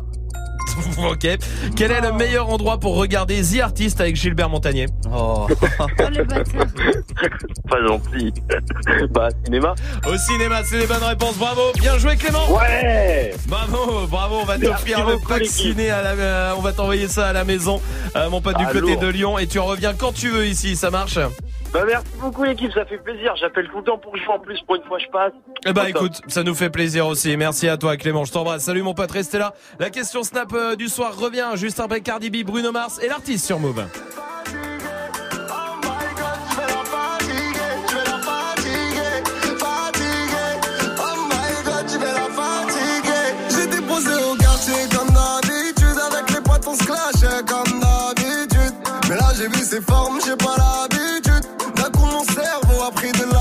Ok. 0.97 1.27
Quel 1.75 1.91
est 1.91 2.01
le 2.01 2.11
meilleur 2.11 2.49
endroit 2.49 2.79
pour 2.79 2.95
regarder 2.95 3.41
The 3.41 3.61
Artist 3.61 3.99
avec 4.01 4.15
Gilbert 4.15 4.49
Montagnier 4.49 4.87
Oh. 5.13 5.47
le 5.49 6.23
bâtard. 6.23 6.65
Pas 7.69 7.87
gentil. 7.87 8.33
bah, 9.11 9.29
cinéma. 9.45 9.75
Au 10.07 10.17
cinéma, 10.17 10.61
c'est 10.63 10.79
les 10.79 10.87
bonnes 10.87 11.03
réponses. 11.03 11.37
Bravo. 11.37 11.61
Bien 11.79 11.97
joué 11.97 12.15
Clément. 12.15 12.51
Ouais 12.51 13.33
Bravo, 13.47 14.07
bravo, 14.07 14.37
on 14.41 14.45
va 14.45 14.57
t'offrir 14.57 15.05
le 15.07 15.17
pack 15.27 15.45
ciné 15.45 15.89
à 15.89 16.01
la, 16.01 16.09
euh, 16.11 16.53
on 16.57 16.61
va 16.61 16.73
t'envoyer 16.73 17.07
ça 17.07 17.27
à 17.27 17.33
la 17.33 17.43
maison, 17.43 17.81
euh, 18.15 18.29
mon 18.29 18.41
pote 18.41 18.57
du 18.57 18.63
Ah, 18.67 18.71
côté 18.71 18.91
lourd. 18.93 18.99
de 19.01 19.07
Lyon, 19.07 19.37
et 19.37 19.47
tu 19.47 19.59
reviens 19.59 19.93
quand 19.93 20.13
tu 20.13 20.29
veux 20.29 20.45
ici, 20.47 20.75
ça 20.75 20.89
marche? 20.89 21.17
Bah, 21.73 21.83
merci 21.85 22.07
beaucoup, 22.19 22.43
l'équipe. 22.43 22.71
Ça 22.73 22.85
fait 22.85 22.97
plaisir. 22.97 23.35
J'appelle 23.39 23.67
tout 23.69 23.77
le 23.77 23.83
temps 23.83 23.97
pour 23.97 24.15
jouer 24.15 24.33
en 24.33 24.39
plus. 24.39 24.59
Pour 24.61 24.75
une 24.75 24.83
fois, 24.83 24.97
je 24.99 25.07
passe. 25.11 25.33
Eh 25.65 25.73
bah 25.73 25.89
écoute, 25.89 26.21
ça 26.27 26.43
nous 26.43 26.55
fait 26.55 26.69
plaisir 26.69 27.07
aussi. 27.07 27.35
Merci 27.35 27.67
à 27.67 27.77
toi 27.77 27.97
Clément, 27.97 28.25
je 28.25 28.31
t'embrasse. 28.31 28.63
Salut 28.63 28.81
mon 28.81 28.93
pote, 28.93 29.11
restez 29.11 29.37
là. 29.37 29.53
La 29.79 29.89
question 29.89 30.23
snap 30.23 30.53
euh, 30.53 30.75
du 30.75 30.87
soir 30.87 31.17
revient 31.17 31.49
juste 31.55 31.79
après 31.79 32.01
Cardi 32.01 32.29
B, 32.29 32.45
Bruno 32.45 32.71
Mars 32.71 32.99
et 33.03 33.07
l'artiste 33.07 33.45
sur 33.45 33.59
Move. 33.59 33.85
J'ai 43.49 43.67
déposé 43.67 44.13
au 44.31 44.35
quartier 44.35 44.73
comme 44.95 45.07
d'habitude 45.09 45.97
Avec 46.11 46.29
les 46.29 46.41
potes 46.41 46.67
on 46.67 46.75
se 46.75 46.83
clashait 46.83 47.43
comme 47.47 47.79
d'habitude 47.79 48.73
Mais 49.09 49.15
là 49.15 49.33
j'ai 49.35 49.47
vu 49.47 49.63
ses 49.63 49.81
formes, 49.81 50.19
j'ai 50.23 50.35
pas 50.35 50.55
l'habitude 50.57 50.96
cerveau 52.87 52.89
a 52.89 52.91
pris 52.91 53.11
de 53.11 53.25
l'altitude 53.25 53.36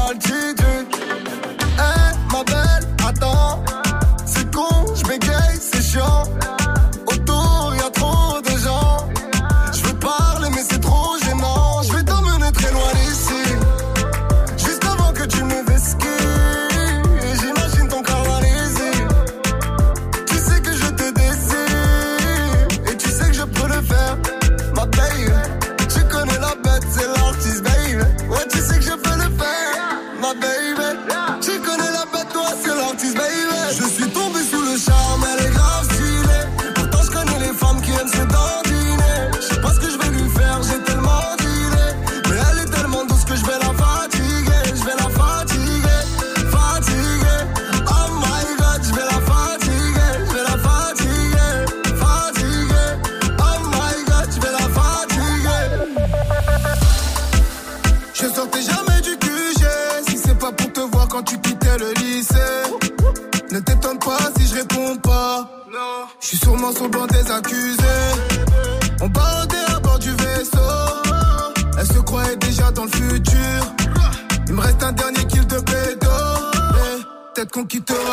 Peut-être 77.56 78.05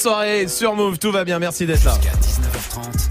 soirée 0.00 0.48
sur 0.48 0.74
Move, 0.74 0.98
tout 0.98 1.12
va 1.12 1.24
bien, 1.24 1.38
merci 1.38 1.66
d'être 1.66 1.84
là. 1.84 1.92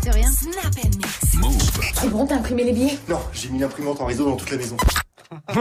C'est 0.02 0.12
rien. 0.12 0.28
Snap 0.32 0.66
and 0.84 0.90
mix. 0.98 1.34
Move. 1.36 1.92
C'est 1.94 2.10
bon, 2.10 2.26
t'as 2.26 2.36
imprimé 2.36 2.64
les 2.64 2.74
billets? 2.74 2.98
Non, 3.08 3.20
j'ai 3.32 3.50
mis 3.50 3.60
l'imprimante 3.60 4.02
en 4.02 4.06
réseau 4.06 4.26
dans 4.26 4.36
toute 4.36 4.50
la 4.52 4.58
maison. 4.58 4.76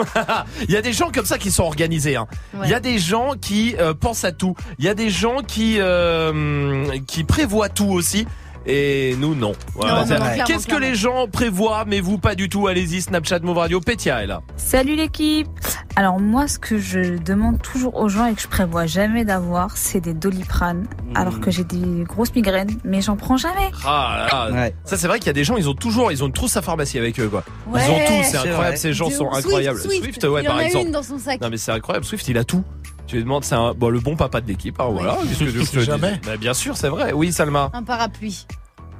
Il 0.68 0.70
y 0.70 0.76
a 0.76 0.83
des 0.83 0.95
gens 0.95 1.11
comme 1.12 1.26
ça 1.26 1.37
qui 1.37 1.51
sont 1.51 1.64
organisés. 1.64 2.16
hein. 2.16 2.26
Il 2.64 2.70
y 2.70 2.74
a 2.74 2.81
des 2.81 2.99
gens 2.99 3.33
qui 3.39 3.76
euh, 3.79 3.93
pensent 3.93 4.24
à 4.24 4.33
tout. 4.33 4.55
Il 4.79 4.85
y 4.87 4.89
a 4.89 4.95
des 4.95 5.11
gens 5.11 5.43
qui 5.47 5.76
euh, 5.79 6.87
qui 7.07 7.24
prévoient 7.24 7.68
tout 7.68 7.89
aussi. 7.91 8.26
Et 8.66 9.14
nous 9.18 9.35
non. 9.35 9.53
Voilà. 9.74 9.93
Non, 9.93 10.01
non, 10.01 10.07
non, 10.07 10.16
clairement, 10.16 10.45
Qu'est-ce 10.45 10.66
que 10.66 10.76
les 10.76 10.95
gens 10.95 11.26
prévoient 11.26 11.85
Mais 11.87 12.01
vous 12.01 12.18
pas 12.18 12.35
du 12.35 12.49
tout? 12.51 12.66
Allez-y, 12.66 13.01
Snapchat, 13.03 13.39
Move 13.41 13.57
Radio, 13.59 13.81
Pétia 13.81 14.22
est 14.22 14.26
là. 14.26 14.43
Salut 14.57 14.95
l'équipe 14.95 15.49
Alors 15.97 16.18
moi 16.20 16.49
ce 16.49 16.59
que 16.59 16.79
je 16.79 17.16
demande 17.16 17.62
toujours 17.62 17.97
aux 17.97 18.09
gens 18.11 18.26
et 18.26 18.35
que 18.35 18.43
je 18.43 18.49
prévois 18.49 18.85
jamais 18.87 19.24
d'avoir 19.24 19.76
c'est 19.76 20.01
des 20.01 20.12
doliprane 20.12 20.87
alors 21.20 21.40
que 21.40 21.50
j'ai 21.50 21.64
des 21.64 22.04
grosses 22.04 22.34
migraines 22.34 22.78
mais 22.84 23.00
j'en 23.00 23.16
prends 23.16 23.36
jamais. 23.36 23.70
Ah 23.84 24.26
là 24.32 24.50
là. 24.50 24.70
Ça 24.84 24.96
c'est 24.96 25.06
vrai 25.08 25.18
qu'il 25.18 25.26
y 25.26 25.30
a 25.30 25.34
des 25.34 25.44
gens, 25.44 25.56
ils 25.56 25.68
ont 25.68 25.74
toujours, 25.74 26.12
ils 26.12 26.22
ont 26.22 26.26
une 26.26 26.32
trousse 26.32 26.56
à 26.56 26.62
pharmacie 26.62 26.98
avec 26.98 27.18
eux 27.20 27.28
quoi. 27.28 27.42
Ouais. 27.66 27.80
ils 27.86 27.90
ont 27.90 27.98
tout, 27.98 28.22
c'est 28.24 28.30
C'est 28.30 28.36
incroyable. 28.38 28.56
vrai. 28.66 28.76
Ces 28.76 28.92
gens 28.92 29.08
De 29.08 29.12
sont 29.14 29.26
ouf. 29.26 29.36
incroyables. 29.36 29.78
Swift, 29.78 29.90
Swift, 30.04 30.20
Swift. 30.20 30.24
ouais, 30.32 30.42
Il 30.42 30.44
y 30.44 30.48
en 30.48 30.50
par 30.52 30.60
a 30.60 30.64
exemple. 30.64 30.86
une 30.86 30.92
dans 30.92 31.02
son 31.02 31.18
sac. 31.18 31.40
Non 31.40 31.48
mais 31.50 31.56
c'est 31.56 31.72
incroyable. 31.72 32.04
Swift, 32.06 32.26
il 32.28 32.38
a 32.38 32.44
tout. 32.44 32.64
Tu 33.06 33.16
lui 33.16 33.22
demandes, 33.24 33.44
c'est 33.44 33.54
un, 33.54 33.72
bon, 33.74 33.88
le 33.88 34.00
bon 34.00 34.16
papa 34.16 34.40
de 34.42 34.46
l'équipe. 34.48 34.78
hein, 34.80 34.88
voilà. 34.90 35.16
Qu'est-ce 35.22 35.38
que 35.38 35.44
tu 35.44 35.50
veux 35.50 35.60
que 35.64 35.66
je 35.72 35.78
dise 35.78 35.84
Jamais. 35.86 36.20
Bah, 36.26 36.36
bien 36.36 36.52
sûr, 36.52 36.76
c'est 36.76 36.88
vrai. 36.90 37.12
Oui, 37.12 37.32
Salma. 37.32 37.70
Un 37.72 37.82
parapluie. 37.82 38.46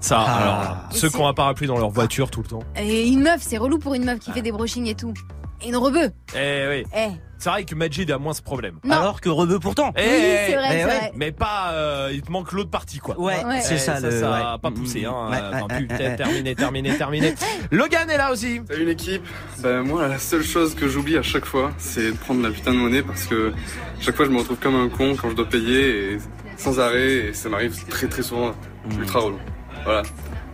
Ça, 0.01 0.25
Ah. 0.27 0.37
alors, 0.43 0.77
Et 0.93 0.97
ceux 0.97 1.11
qui 1.11 1.17
ont 1.17 1.29
un 1.29 1.35
parapluie 1.35 1.67
dans 1.67 1.77
leur 1.77 1.91
voiture 1.91 2.31
tout 2.31 2.41
le 2.43 2.49
temps. 2.49 2.63
Et 2.81 3.07
une 3.09 3.21
meuf, 3.23 3.41
c'est 3.43 3.59
relou 3.59 3.79
pour 3.79 3.95
une 3.95 4.05
meuf 4.05 4.19
qui 4.21 4.31
fait 4.33 4.41
des 4.43 4.51
brushings 4.53 4.87
et 4.87 4.95
tout. 4.95 5.13
Et 5.61 5.69
une 5.69 5.77
rebeu. 5.77 6.11
Eh 6.35 6.67
oui. 6.71 6.85
Eh. 6.97 7.09
C'est 7.39 7.51
vrai 7.51 7.65
que 7.65 7.75
Majid 7.75 8.11
a 8.11 8.19
moins 8.19 8.35
ce 8.35 8.43
problème. 8.43 8.77
Non. 8.85 8.97
Alors 8.97 9.21
que 9.21 9.29
Rebeu 9.29 9.59
pourtant. 9.61 9.93
Eh, 9.97 10.01
Oui, 10.03 10.07
c'est 10.11 10.55
vrai, 10.57 10.69
eh 10.69 10.73
c'est 10.73 10.77
ouais. 10.79 10.85
vrai. 10.85 11.13
Mais 11.15 11.33
pas, 11.33 11.71
euh, 11.73 12.11
il 12.13 12.23
te 12.23 12.33
manque 12.33 12.51
l'autre 12.53 12.71
partie 12.71 12.99
quoi. 12.99 13.19
Ouais, 13.19 13.45
Ouais. 13.45 13.61
c'est 13.61 13.75
Eh, 13.77 13.79
ça, 13.79 14.01
le. 14.01 14.11
ça 14.11 14.31
ouais. 14.31 14.41
a 14.55 14.59
pas 14.59 14.71
poussé 14.71 15.05
hein. 15.05 15.13
Ouais, 15.31 15.37
Enfin, 15.53 15.67
ouais, 15.75 15.79
putain, 15.83 15.97
ouais, 15.97 16.07
ouais. 16.09 16.17
terminé, 16.17 16.55
terminé, 16.55 16.97
terminé. 16.97 17.35
Logan 17.71 18.11
est 18.11 18.17
là 18.17 18.33
aussi. 18.33 18.61
Salut 18.69 18.85
l'équipe. 18.85 19.23
Ben 19.61 19.83
moi 19.83 20.09
la 20.09 20.19
seule 20.19 20.43
chose 20.43 20.75
que 20.75 20.89
j'oublie 20.89 21.17
à 21.17 21.23
chaque 21.23 21.45
fois 21.45 21.73
c'est 21.79 22.11
de 22.13 22.17
prendre 22.17 22.43
la 22.43 22.51
putain 22.51 22.73
de 22.73 22.79
monnaie 22.79 23.03
parce 23.03 23.25
que 23.25 23.53
chaque 24.01 24.17
fois 24.17 24.25
je 24.27 24.31
me 24.31 24.39
retrouve 24.39 24.59
comme 24.59 24.75
un 24.77 24.89
con 24.89 25.15
quand 25.21 25.31
je 25.31 25.35
dois 25.37 25.49
payer 25.49 26.15
et 26.15 26.19
sans 26.57 26.81
arrêt 26.81 27.29
et 27.29 27.33
ça 27.35 27.49
m'arrive 27.49 27.77
très 27.89 28.09
très 28.09 28.23
souvent 28.23 28.53
ultra 28.99 29.21
relou. 29.21 29.39
Voilà. 29.85 30.03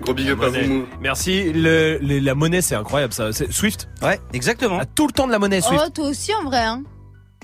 Gros 0.04 0.14
big 0.14 0.28
up 0.30 0.38
à 0.42 0.46
Monnaie. 0.46 0.62
vous 0.64 0.74
Move. 0.74 0.86
Merci. 1.00 1.52
Le, 1.52 1.98
le- 2.00 2.18
la 2.18 2.34
monnaie, 2.34 2.60
c'est 2.62 2.74
incroyable 2.74 3.12
ça. 3.14 3.32
C'est 3.32 3.50
Swift. 3.52 3.88
Ouais, 4.02 4.20
exactement. 4.32 4.78
A 4.78 4.84
tout 4.84 5.06
le 5.06 5.12
temps 5.12 5.26
de 5.26 5.32
la 5.32 5.38
monnaie 5.38 5.60
Swift. 5.62 5.82
Oh, 5.86 5.90
toi 5.90 6.08
aussi 6.08 6.32
en 6.34 6.44
vrai, 6.44 6.62
hein. 6.62 6.82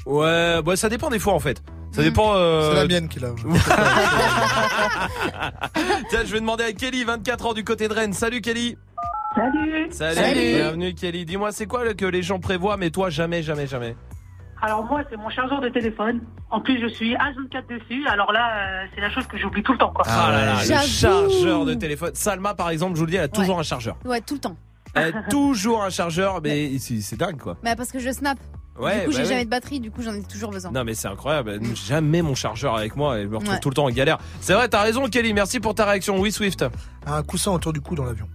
Ouais, 0.06 0.61
bah, 0.62 0.76
ça 0.76 0.88
dépend 0.88 1.08
des 1.11 1.18
fois 1.18 1.32
en 1.34 1.40
fait. 1.40 1.61
Mm. 1.61 1.94
Ça 1.94 2.02
dépend. 2.02 2.32
euh, 2.34 2.70
C'est 2.70 2.76
la 2.76 2.86
mienne 2.86 3.08
qui 3.08 3.18
l'a. 3.18 3.28
Tiens, 6.11 6.20
je 6.24 6.32
vais 6.32 6.40
demander 6.40 6.64
à 6.64 6.72
Kelly, 6.72 7.04
24 7.04 7.46
ans 7.46 7.52
du 7.54 7.64
côté 7.64 7.88
de 7.88 7.94
Rennes. 7.94 8.12
Salut 8.12 8.40
Kelly. 8.40 8.76
Salut. 9.34 9.86
Salut. 9.90 10.14
Salut. 10.16 10.54
Bienvenue 10.54 10.94
Kelly. 10.94 11.24
Dis-moi, 11.24 11.52
c'est 11.52 11.66
quoi 11.66 11.84
le- 11.84 11.94
que 11.94 12.04
les 12.06 12.22
gens 12.22 12.38
prévoient, 12.40 12.76
mais 12.76 12.90
toi 12.90 13.11
jamais, 13.11 13.42
jamais, 13.42 13.66
jamais? 13.66 13.96
Alors 14.62 14.84
moi, 14.84 15.02
c'est 15.11 15.16
mon 15.16 15.30
chargeur 15.30 15.61
de 15.61 15.68
téléphone. 15.68 16.20
En 16.50 16.61
plus, 16.61 16.80
je 16.80 16.86
suis 16.88 17.14
H24 17.14 17.66
dessus. 17.68 18.06
Alors 18.08 18.32
là, 18.32 18.82
euh, 18.82 18.86
c'est 18.94 19.00
la 19.00 19.11
chose 19.11 19.26
que 19.26 19.38
j'oublie 19.38 19.62
tout 19.62 19.72
le 19.72 19.78
temps. 19.78 19.92
Quoi. 19.94 20.04
Ah, 20.08 20.30
là 20.30 20.44
là, 20.46 20.54
le 20.61 20.66
J'avoue. 20.66 20.86
chargeur 21.30 21.64
de 21.64 21.74
téléphone. 21.74 22.11
Salma, 22.14 22.54
par 22.54 22.70
exemple, 22.70 22.94
je 22.94 23.00
vous 23.00 23.06
le 23.06 23.11
dis, 23.12 23.16
elle 23.16 23.24
a 23.24 23.28
toujours 23.28 23.58
un 23.58 23.62
chargeur. 23.62 23.96
Ouais, 24.04 24.20
tout 24.20 24.34
le 24.34 24.40
temps. 24.40 24.56
Elle 24.94 25.14
a 25.16 25.22
toujours 25.30 25.82
un 25.82 25.90
chargeur, 25.90 26.40
mais 26.42 26.78
c'est 26.78 27.00
c'est 27.00 27.16
dingue 27.16 27.38
quoi. 27.38 27.56
Bah, 27.62 27.76
parce 27.76 27.90
que 27.92 27.98
je 27.98 28.11
snap. 28.11 28.38
Ouais, 28.78 29.00
du 29.00 29.04
coup, 29.06 29.11
bah 29.11 29.16
j'ai 29.16 29.22
oui. 29.22 29.28
jamais 29.28 29.44
de 29.44 29.50
batterie, 29.50 29.78
du 29.80 29.90
coup, 29.90 30.00
j'en 30.02 30.14
ai 30.14 30.22
toujours 30.22 30.50
besoin. 30.50 30.70
Non 30.72 30.84
mais 30.84 30.94
c'est 30.94 31.08
incroyable, 31.08 31.61
jamais 31.74 32.22
mon 32.22 32.34
chargeur 32.34 32.76
avec 32.76 32.96
moi 32.96 33.18
et 33.18 33.24
je 33.24 33.28
me 33.28 33.36
retrouve 33.36 33.52
Ouais. 33.54 33.61
tout 33.61 33.68
le 33.68 33.74
temps 33.74 33.84
en 33.84 33.90
galère. 33.90 34.16
C'est 34.40 34.54
vrai, 34.54 34.68
t'as 34.68 34.80
raison 34.82 35.06
Kelly, 35.08 35.34
merci 35.34 35.61
pour 35.61 35.74
ta 35.74 35.84
réaction. 35.84 36.18
Oui 36.18 36.32
Swift. 36.32 36.64
Un 37.06 37.22
coussin 37.22 37.52
autour 37.52 37.72
du 37.74 37.80
cou 37.82 37.94
dans 37.94 38.04
l'avion. 38.04 38.26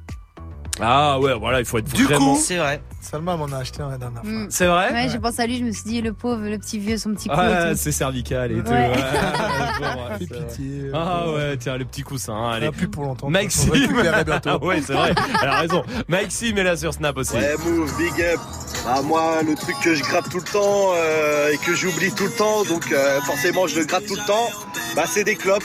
Ah 0.81 1.19
ouais, 1.19 1.33
voilà, 1.33 1.59
il 1.59 1.65
faut 1.65 1.77
être 1.77 1.91
Du 1.93 2.03
vraiment... 2.03 2.33
coup, 2.35 2.41
C'est 2.41 2.57
vrai. 2.57 2.81
Salma 2.99 3.37
m'en 3.37 3.45
a 3.45 3.57
acheté 3.57 3.81
un 3.83 3.89
la 3.89 3.97
dernière 3.99 4.23
fois. 4.23 4.31
C'est 4.49 4.65
vrai 4.65 4.91
Ouais, 4.91 5.07
j'ai 5.11 5.19
pensé 5.19 5.41
à 5.41 5.45
lui, 5.47 5.59
je 5.59 5.63
me 5.63 5.71
suis 5.71 5.83
dit, 5.83 6.01
le 6.01 6.11
pauvre, 6.11 6.41
le 6.49 6.57
petit 6.57 6.79
vieux, 6.79 6.97
son 6.97 7.11
petit 7.13 7.29
cou 7.29 7.35
tout. 7.35 7.75
c'est 7.75 7.91
cervical 7.91 8.51
et 8.51 8.63
tout. 8.63 8.71
Ouais. 8.71 8.89
Ouais, 8.89 10.09
ouais, 10.09 10.17
pitié. 10.19 10.89
Ah 10.93 11.29
ouais, 11.31 11.55
tiens, 11.57 11.77
le 11.77 11.85
petit 11.85 12.01
coussin. 12.01 12.33
hein, 12.33 12.51
allez. 12.53 12.67
Ah, 12.67 12.71
plus 12.71 12.87
pour 12.87 13.03
longtemps. 13.03 13.29
Maxime. 13.29 13.71
Ah 14.45 14.57
ouais, 14.61 14.81
c'est 14.81 14.93
vrai. 14.93 15.13
Elle 15.41 15.49
a 15.49 15.59
raison. 15.59 15.83
Maxime 16.07 16.57
est 16.57 16.63
là 16.63 16.75
sur 16.75 16.93
Snap 16.93 17.15
aussi. 17.17 17.35
Ouais, 17.35 17.55
move, 17.63 17.95
big 17.97 18.21
up. 18.23 18.39
Bah, 18.85 19.01
moi, 19.03 19.43
le 19.47 19.55
truc 19.55 19.75
que 19.83 19.93
je 19.95 20.03
gratte 20.03 20.29
tout 20.29 20.39
le 20.39 20.51
temps 20.51 20.91
euh, 20.95 21.51
et 21.53 21.57
que 21.57 21.73
j'oublie 21.75 22.11
tout 22.11 22.25
le 22.25 22.31
temps, 22.31 22.63
donc 22.65 22.91
euh, 22.91 23.21
forcément 23.21 23.67
je 23.67 23.79
le 23.79 23.85
gratte 23.85 24.05
tout 24.07 24.15
le 24.15 24.25
temps, 24.27 24.49
bah 24.95 25.03
c'est 25.07 25.23
des 25.23 25.35
clopes. 25.35 25.63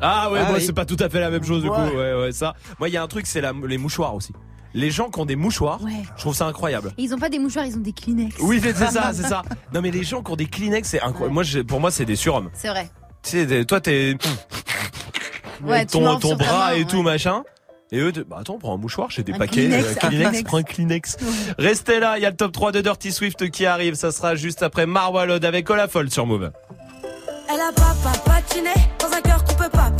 Ah 0.00 0.30
ouais, 0.30 0.40
Ah 0.42 0.48
moi 0.48 0.58
oui. 0.58 0.64
c'est 0.64 0.72
pas 0.72 0.84
tout 0.84 0.96
à 1.00 1.08
fait 1.08 1.20
la 1.20 1.30
même 1.30 1.44
chose 1.44 1.62
du 1.62 1.68
Ouais. 1.68 1.76
coup. 1.76 1.96
Ouais, 1.96 2.14
ouais, 2.14 2.32
ça. 2.32 2.54
Moi, 2.78 2.88
il 2.88 2.92
y 2.94 2.96
a 2.96 3.02
un 3.02 3.06
truc, 3.08 3.26
c'est 3.26 3.42
les 3.66 3.78
mouchoirs 3.78 4.14
aussi. 4.14 4.32
Les 4.72 4.90
gens 4.90 5.10
qui 5.10 5.18
ont 5.20 5.26
des 5.26 5.36
mouchoirs, 5.36 5.82
Ouais. 5.82 5.90
je 6.16 6.20
trouve 6.20 6.34
ça 6.34 6.46
incroyable. 6.46 6.92
Et 6.96 7.02
ils 7.02 7.12
ont 7.14 7.18
pas 7.18 7.28
des 7.28 7.38
mouchoirs, 7.40 7.66
ils 7.66 7.76
ont 7.76 7.80
des 7.80 7.92
Kleenex. 7.92 8.36
Oui, 8.40 8.60
c'est 8.62 8.74
ça, 8.76 9.10
c'est 9.12 9.22
ça. 9.28 9.42
Non, 9.74 9.80
mais 9.82 9.90
les 9.90 10.04
gens 10.04 10.22
qui 10.22 10.30
ont 10.30 10.36
des 10.36 10.46
Kleenex, 10.46 10.88
c'est 10.88 11.00
incroyable. 11.02 11.34
Moi, 11.34 11.42
pour 11.66 11.80
moi, 11.80 11.90
c'est 11.90 12.04
des 12.04 12.16
surhommes. 12.16 12.50
C'est 12.52 12.68
vrai. 12.68 12.88
Tu 13.22 13.46
sais, 13.46 13.64
toi, 13.64 13.80
t'es. 13.80 14.16
Ouais, 15.62 15.84
ton, 15.84 16.00
bras 16.36 16.70
main, 16.70 16.74
et 16.76 16.84
tout, 16.86 17.02
machin. 17.02 17.42
Et 17.92 17.98
eux, 17.98 18.12
bah 18.28 18.36
attends, 18.40 18.56
prends 18.58 18.74
un 18.74 18.78
mouchoir, 18.78 19.10
j'ai 19.10 19.24
des 19.24 19.32
Un 19.32 19.38
paquets. 19.38 19.66
Kleenex, 19.66 19.84
euh, 19.84 19.90
un 19.90 19.94
Kleenex, 20.08 20.28
Kleenex. 20.30 20.42
prends 20.44 20.56
un 20.58 20.62
Kleenex. 20.62 21.16
Restez 21.58 21.98
là, 22.00 22.16
il 22.18 22.22
y 22.22 22.26
a 22.26 22.30
le 22.30 22.36
top 22.36 22.52
3 22.52 22.70
de 22.72 22.80
Dirty 22.80 23.10
Swift 23.10 23.50
qui 23.50 23.66
arrive. 23.66 23.94
Ça 23.94 24.12
sera 24.12 24.36
juste 24.36 24.62
après 24.62 24.86
Marwalod 24.86 25.44
avec 25.44 25.68
Olafol 25.68 26.08
sur 26.10 26.24
Move. 26.24 26.52
Elle 27.52 27.60
a 27.60 27.72
papa 27.72 28.16
patiné 28.24 28.70
dans 29.00 29.12
un 29.16 29.20
cœur 29.20 29.42
qu'on 29.42 29.54
peut 29.54 29.68
pas, 29.70 29.90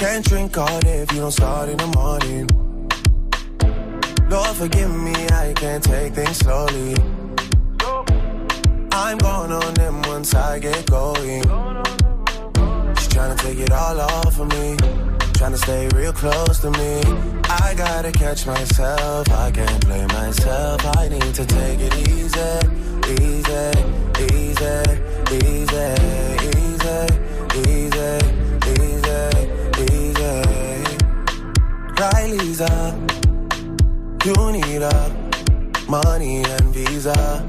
can't 0.00 0.24
drink 0.24 0.56
all 0.56 0.80
day 0.80 1.00
if 1.00 1.12
you 1.12 1.20
don't 1.20 1.30
start 1.30 1.68
in 1.68 1.76
the 1.76 1.86
morning. 1.88 2.48
Lord, 4.30 4.56
forgive 4.56 4.90
me, 4.90 5.12
I 5.28 5.52
can't 5.52 5.84
take 5.84 6.14
things 6.14 6.38
slowly. 6.38 6.94
I'm 8.92 9.18
going 9.18 9.52
on 9.52 9.74
them 9.74 10.00
once 10.04 10.34
I 10.34 10.58
get 10.58 10.90
going. 10.90 11.42
She's 12.96 13.08
trying 13.08 13.36
to 13.36 13.44
take 13.44 13.58
it 13.58 13.72
all 13.72 14.00
off 14.00 14.40
of 14.40 14.48
me. 14.48 14.76
Trying 15.34 15.52
to 15.52 15.58
stay 15.58 15.86
real 15.94 16.14
close 16.14 16.60
to 16.60 16.70
me. 16.70 17.02
I 17.44 17.74
gotta 17.76 18.10
catch 18.10 18.46
myself. 18.46 19.30
I 19.30 19.50
can't 19.50 19.84
blame 19.86 20.08
myself. 20.08 20.80
I 20.96 21.08
need 21.08 21.34
to 21.34 21.44
take 21.44 21.78
it 21.78 21.94
easy, 22.08 22.52
easy, 23.20 23.68
easy, 24.32 24.80
easy, 25.44 25.88
easy, 26.56 27.29
Riley's 32.00 32.62
up. 32.62 32.94
You 34.24 34.52
need 34.52 34.80
a 34.80 35.16
money 35.86 36.42
and 36.42 36.64
visa. 36.72 37.46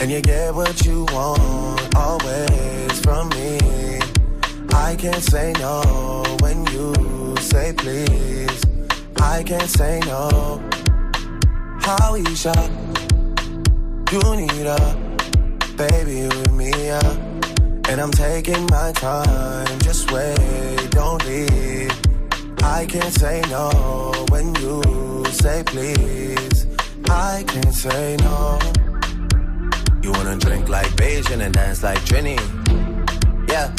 And 0.00 0.08
you 0.08 0.20
get 0.20 0.54
what 0.54 0.86
you 0.86 1.04
want 1.10 1.96
always 1.96 3.00
from 3.00 3.28
me. 3.30 3.58
I 4.72 4.94
can't 4.96 5.24
say 5.34 5.52
no 5.58 6.22
when 6.42 6.64
you 6.66 7.36
say 7.40 7.72
please. 7.72 8.62
I 9.16 9.42
can't 9.42 9.68
say 9.68 9.98
no. 10.06 10.62
How 11.80 12.12
we 12.12 12.24
shop. 12.36 12.70
You 14.12 14.22
need 14.36 14.66
a 14.78 14.96
baby 15.76 16.22
with 16.28 16.52
me, 16.52 16.70
yeah. 16.70 17.10
And 17.88 18.00
I'm 18.00 18.12
taking 18.12 18.64
my 18.66 18.92
time. 18.92 19.78
Just 19.80 20.12
wait, 20.12 20.88
don't 20.90 21.24
leave. 21.26 22.07
I 22.62 22.86
can't 22.86 23.14
say 23.14 23.42
no 23.48 24.12
when 24.30 24.54
you 24.56 25.24
say 25.26 25.62
please. 25.64 26.66
I 27.08 27.44
can't 27.46 27.74
say 27.74 28.16
no. 28.20 28.58
You 30.02 30.12
wanna 30.12 30.36
drink 30.36 30.68
like 30.68 30.86
Beijing 30.96 31.40
and 31.40 31.54
dance 31.54 31.82
like 31.82 31.98
Trini. 32.00 32.38
Yeah. 33.48 33.74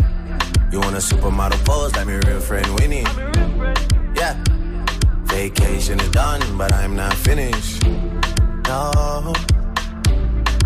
You 0.71 0.79
want 0.79 0.95
a 0.95 0.99
supermodel 0.99 1.63
pose 1.65 1.95
like 1.95 2.07
my 2.07 2.19
real 2.27 2.39
friend 2.39 2.67
Winnie. 2.79 3.05
Yeah. 4.15 4.35
Vacation 5.25 5.99
is 5.99 6.09
done, 6.11 6.41
but 6.57 6.73
I'm 6.73 6.95
not 6.95 7.13
finished. 7.13 7.83
No. 8.67 9.33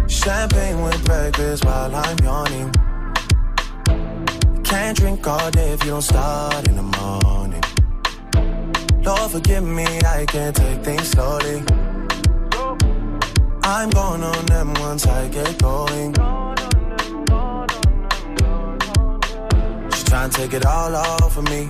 Champagne 0.07 0.81
with 0.81 1.03
breakfast 1.05 1.65
while 1.65 1.95
I'm 1.95 2.17
yawning. 2.19 2.71
Can't 4.63 4.97
drink 4.97 5.27
all 5.27 5.51
day 5.51 5.71
if 5.71 5.83
you 5.83 5.91
don't 5.91 6.01
start 6.01 6.67
in 6.67 6.75
the 6.75 6.81
morning. 6.81 7.42
Lord, 9.05 9.31
forgive 9.31 9.63
me, 9.65 9.85
I 9.85 10.25
can't 10.25 10.55
take 10.55 10.79
things 10.81 11.09
slowly. 11.09 11.61
I'm 13.63 13.89
going 13.89 14.23
on 14.23 14.45
them 14.45 14.73
once 14.75 15.05
I 15.05 15.27
get 15.27 15.61
going. 15.61 16.13
She's 19.91 20.03
trying 20.05 20.29
to 20.29 20.37
take 20.37 20.53
it 20.53 20.65
all 20.65 20.95
off 20.95 21.37
of 21.37 21.43
me. 21.49 21.69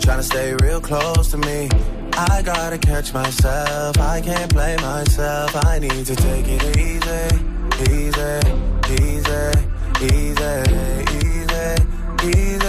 Trying 0.00 0.18
to 0.18 0.22
stay 0.22 0.54
real 0.62 0.80
close 0.82 1.30
to 1.30 1.38
me. 1.38 1.70
I 2.12 2.42
gotta 2.42 2.76
catch 2.76 3.14
myself. 3.14 3.98
I 3.98 4.20
can't 4.20 4.52
blame 4.52 4.80
myself. 4.82 5.56
I 5.64 5.78
need 5.78 6.04
to 6.04 6.16
take 6.16 6.46
it 6.46 6.76
easy, 6.76 7.24
easy, 7.90 8.40
easy, 9.02 9.50
easy, 10.04 10.54
easy, 11.24 12.38
easy. 12.38 12.65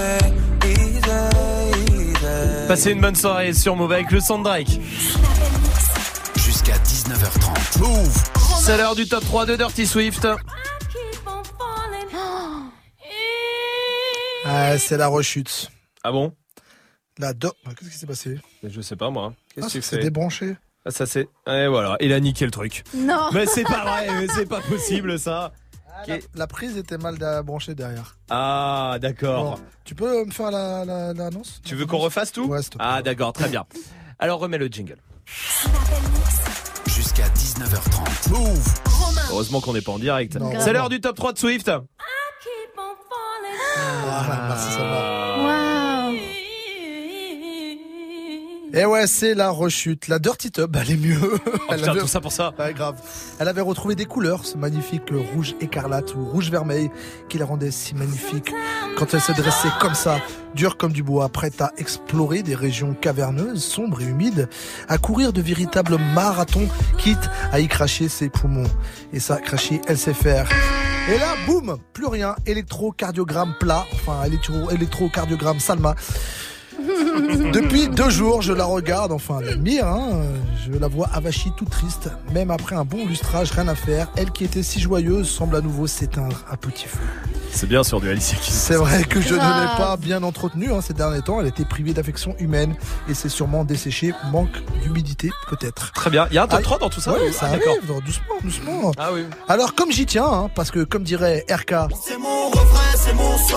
Passez 2.67 2.91
une 2.91 3.01
bonne 3.01 3.15
soirée 3.15 3.53
sur 3.53 3.75
Move 3.75 3.91
avec 3.93 4.11
le 4.11 4.19
son 4.19 4.39
de 4.39 4.43
Drake. 4.43 4.79
Jusqu'à 6.35 6.77
19h30. 6.77 7.79
Move. 7.79 8.23
C'est 8.61 8.77
l'heure 8.77 8.95
du 8.95 9.07
top 9.07 9.23
3 9.23 9.45
de 9.45 9.55
Dirty 9.55 9.85
Swift. 9.87 10.27
Ah, 14.45 14.77
c'est 14.77 14.97
la 14.97 15.07
rechute. 15.07 15.69
Ah 16.03 16.11
bon? 16.11 16.33
La 17.17 17.33
do... 17.33 17.51
Ah, 17.65 17.71
Qu'est-ce 17.77 17.89
qui 17.91 17.97
s'est 17.97 18.05
passé? 18.07 18.39
Je 18.63 18.81
sais 18.81 18.95
pas 18.95 19.09
moi. 19.09 19.33
Qu'est-ce 19.53 19.67
Ah, 19.67 19.73
que 19.73 19.81
c'est 19.81 19.97
débranché. 19.97 20.55
Ah, 20.85 20.91
ça 20.91 21.05
c'est. 21.05 21.27
Et 21.47 21.67
voilà, 21.67 21.97
il 21.99 22.13
a 22.13 22.19
niqué 22.19 22.45
le 22.45 22.51
truc. 22.51 22.83
Non. 22.95 23.29
Mais 23.33 23.45
c'est 23.45 23.63
pas 23.63 23.83
vrai, 23.83 24.07
mais 24.21 24.27
c'est 24.33 24.45
pas 24.47 24.61
possible 24.61 25.19
ça. 25.19 25.51
La, 26.05 26.17
la 26.35 26.47
prise 26.47 26.77
était 26.77 26.97
mal 26.97 27.17
branchée 27.43 27.73
derrière. 27.75 28.17
Ah, 28.29 28.97
d'accord. 29.01 29.57
Bon, 29.57 29.63
tu 29.83 29.95
peux 29.95 30.25
me 30.25 30.31
faire 30.31 30.51
la- 30.51 30.85
la- 30.85 31.13
l'annonce? 31.13 31.61
Tu 31.65 31.75
veux 31.75 31.85
qu'on 31.85 31.97
refasse 31.97 32.31
tout? 32.31 32.45
Ouais. 32.45 32.59
Ah, 32.79 33.01
d'accord, 33.01 33.33
très 33.33 33.49
bien. 33.49 33.65
Alors 34.19 34.39
remets 34.39 34.57
le 34.57 34.67
jingle. 34.67 34.97
Jusqu'à 36.85 37.27
19h30. 37.29 38.29
Move. 38.31 38.73
Heureusement 39.31 39.61
qu'on 39.61 39.73
n'est 39.73 39.81
pas 39.81 39.91
en 39.91 39.99
direct. 39.99 40.37
C'est 40.59 40.73
l'heure 40.73 40.89
du 40.89 41.01
top 41.01 41.15
3 41.15 41.33
de 41.33 41.37
Swift. 41.39 41.71
Voilà, 43.77 44.45
merci, 44.47 44.71
ça 44.71 44.79
va. 44.83 45.37
Waouh. 45.37 45.76
Et 48.73 48.85
ouais, 48.85 49.07
c'est 49.07 49.33
la 49.33 49.49
rechute. 49.49 50.07
La 50.09 50.19
Dirty 50.19 50.51
Tub, 50.51 50.75
elle 50.75 50.91
est 50.91 50.97
mieux. 50.97 51.17
Oh, 51.23 51.37
Elle 51.69 51.77
putain, 51.77 51.91
avait- 51.91 51.99
tout 52.01 52.07
ça 52.07 52.19
pour 52.19 52.31
ça. 52.33 52.53
Ouais, 52.59 52.73
grave. 52.73 52.95
Elle 53.39 53.47
avait 53.47 53.61
retrouvé 53.61 53.95
des 53.95 54.05
couleurs, 54.05 54.45
ce 54.45 54.57
magnifique 54.57 55.03
rouge 55.33 55.55
écarlate 55.61 56.13
ou 56.15 56.25
rouge 56.25 56.51
vermeil 56.51 56.91
qui 57.29 57.37
la 57.37 57.45
rendait 57.45 57.71
si 57.71 57.95
magnifique 57.95 58.51
quand 58.97 59.13
elle 59.13 59.21
se 59.21 59.31
dressait 59.31 59.69
comme 59.79 59.93
ça, 59.93 60.19
dure 60.53 60.75
comme 60.77 60.91
du 60.91 61.01
bois, 61.03 61.29
prête 61.29 61.61
à 61.61 61.71
explorer 61.77 62.43
des 62.43 62.55
régions 62.55 62.93
caverneuses, 62.93 63.63
sombres 63.63 64.01
et 64.01 64.05
humides, 64.05 64.49
à 64.89 64.97
courir 64.97 65.31
de 65.33 65.41
véritables 65.41 65.97
marathons, 66.13 66.67
quitte 66.97 67.29
à 67.51 67.59
y 67.59 67.67
cracher 67.67 68.09
ses 68.09 68.29
poumons. 68.29 68.69
Et 69.13 69.19
ça, 69.19 69.37
cracher, 69.37 69.81
elle 69.87 69.97
sait 69.97 70.13
faire. 70.15 70.49
Et 71.09 71.17
là, 71.19 71.35
boum, 71.45 71.77
plus 71.93 72.07
rien, 72.07 72.35
électrocardiogramme 72.45 73.53
plat, 73.61 73.85
enfin 73.93 74.23
électro, 74.25 74.69
électrocardiogramme 74.71 75.59
Salma. 75.61 75.95
Depuis 77.53 77.87
deux 77.87 78.09
jours, 78.09 78.41
je 78.41 78.53
la 78.53 78.65
regarde, 78.65 79.11
enfin 79.11 79.41
l'admire, 79.41 79.87
hein, 79.87 80.21
je 80.65 80.77
la 80.77 80.87
vois 80.87 81.09
avachie, 81.13 81.51
toute 81.57 81.69
triste. 81.69 82.09
Même 82.33 82.51
après 82.51 82.75
un 82.75 82.85
bon 82.85 83.05
lustrage, 83.05 83.51
rien 83.51 83.67
à 83.67 83.75
faire. 83.75 84.07
Elle 84.15 84.31
qui 84.31 84.43
était 84.43 84.63
si 84.63 84.79
joyeuse 84.79 85.29
semble 85.29 85.55
à 85.55 85.61
nouveau 85.61 85.87
s'éteindre 85.87 86.43
à 86.49 86.57
petit 86.57 86.85
feu. 86.87 86.99
C'est 87.51 87.67
bien 87.67 87.83
sur 87.83 87.99
du 88.01 88.09
Alicia 88.09 88.37
Keys. 88.37 88.51
C'est 88.51 88.75
vrai 88.75 89.03
que 89.03 89.19
je 89.21 89.29
ne 89.29 89.33
l'ai 89.33 89.39
Grave. 89.39 89.77
pas 89.77 89.97
bien 89.97 90.21
entretenue 90.21 90.71
hein, 90.71 90.81
ces 90.81 90.93
derniers 90.93 91.21
temps. 91.21 91.39
Elle 91.41 91.47
était 91.47 91.65
privée 91.65 91.93
d'affection 91.93 92.35
humaine 92.39 92.75
et 93.09 93.13
c'est 93.13 93.29
sûrement 93.29 93.63
desséché, 93.63 94.13
manque 94.31 94.61
d'humidité 94.83 95.31
peut-être. 95.49 95.91
Très 95.93 96.09
bien. 96.09 96.27
Il 96.29 96.35
y 96.35 96.37
a 96.37 96.43
un 96.43 96.47
top 96.47 96.59
Ah, 96.59 96.63
3 96.63 96.77
dans 96.79 96.89
tout 96.89 96.99
ça 97.01 97.13
Ouais, 97.13 97.29
ou- 97.29 97.33
ça 97.33 97.47
Ah, 97.49 97.53
arrive, 97.53 97.63
doucement, 98.05 98.35
doucement. 98.43 98.91
Ah 98.97 99.09
oui. 99.13 99.21
Alors 99.47 99.73
comme 99.73 99.91
j'y 99.91 100.05
tiens, 100.05 100.27
hein, 100.27 100.49
parce 100.53 100.69
que 100.71 100.83
comme 100.83 101.03
dirait 101.03 101.45
RK, 101.49 101.73
C'est 102.03 102.17
mon 102.17 102.49
refrain, 102.49 102.95
c'est 102.95 103.13
mon 103.13 103.37
sang. 103.37 103.55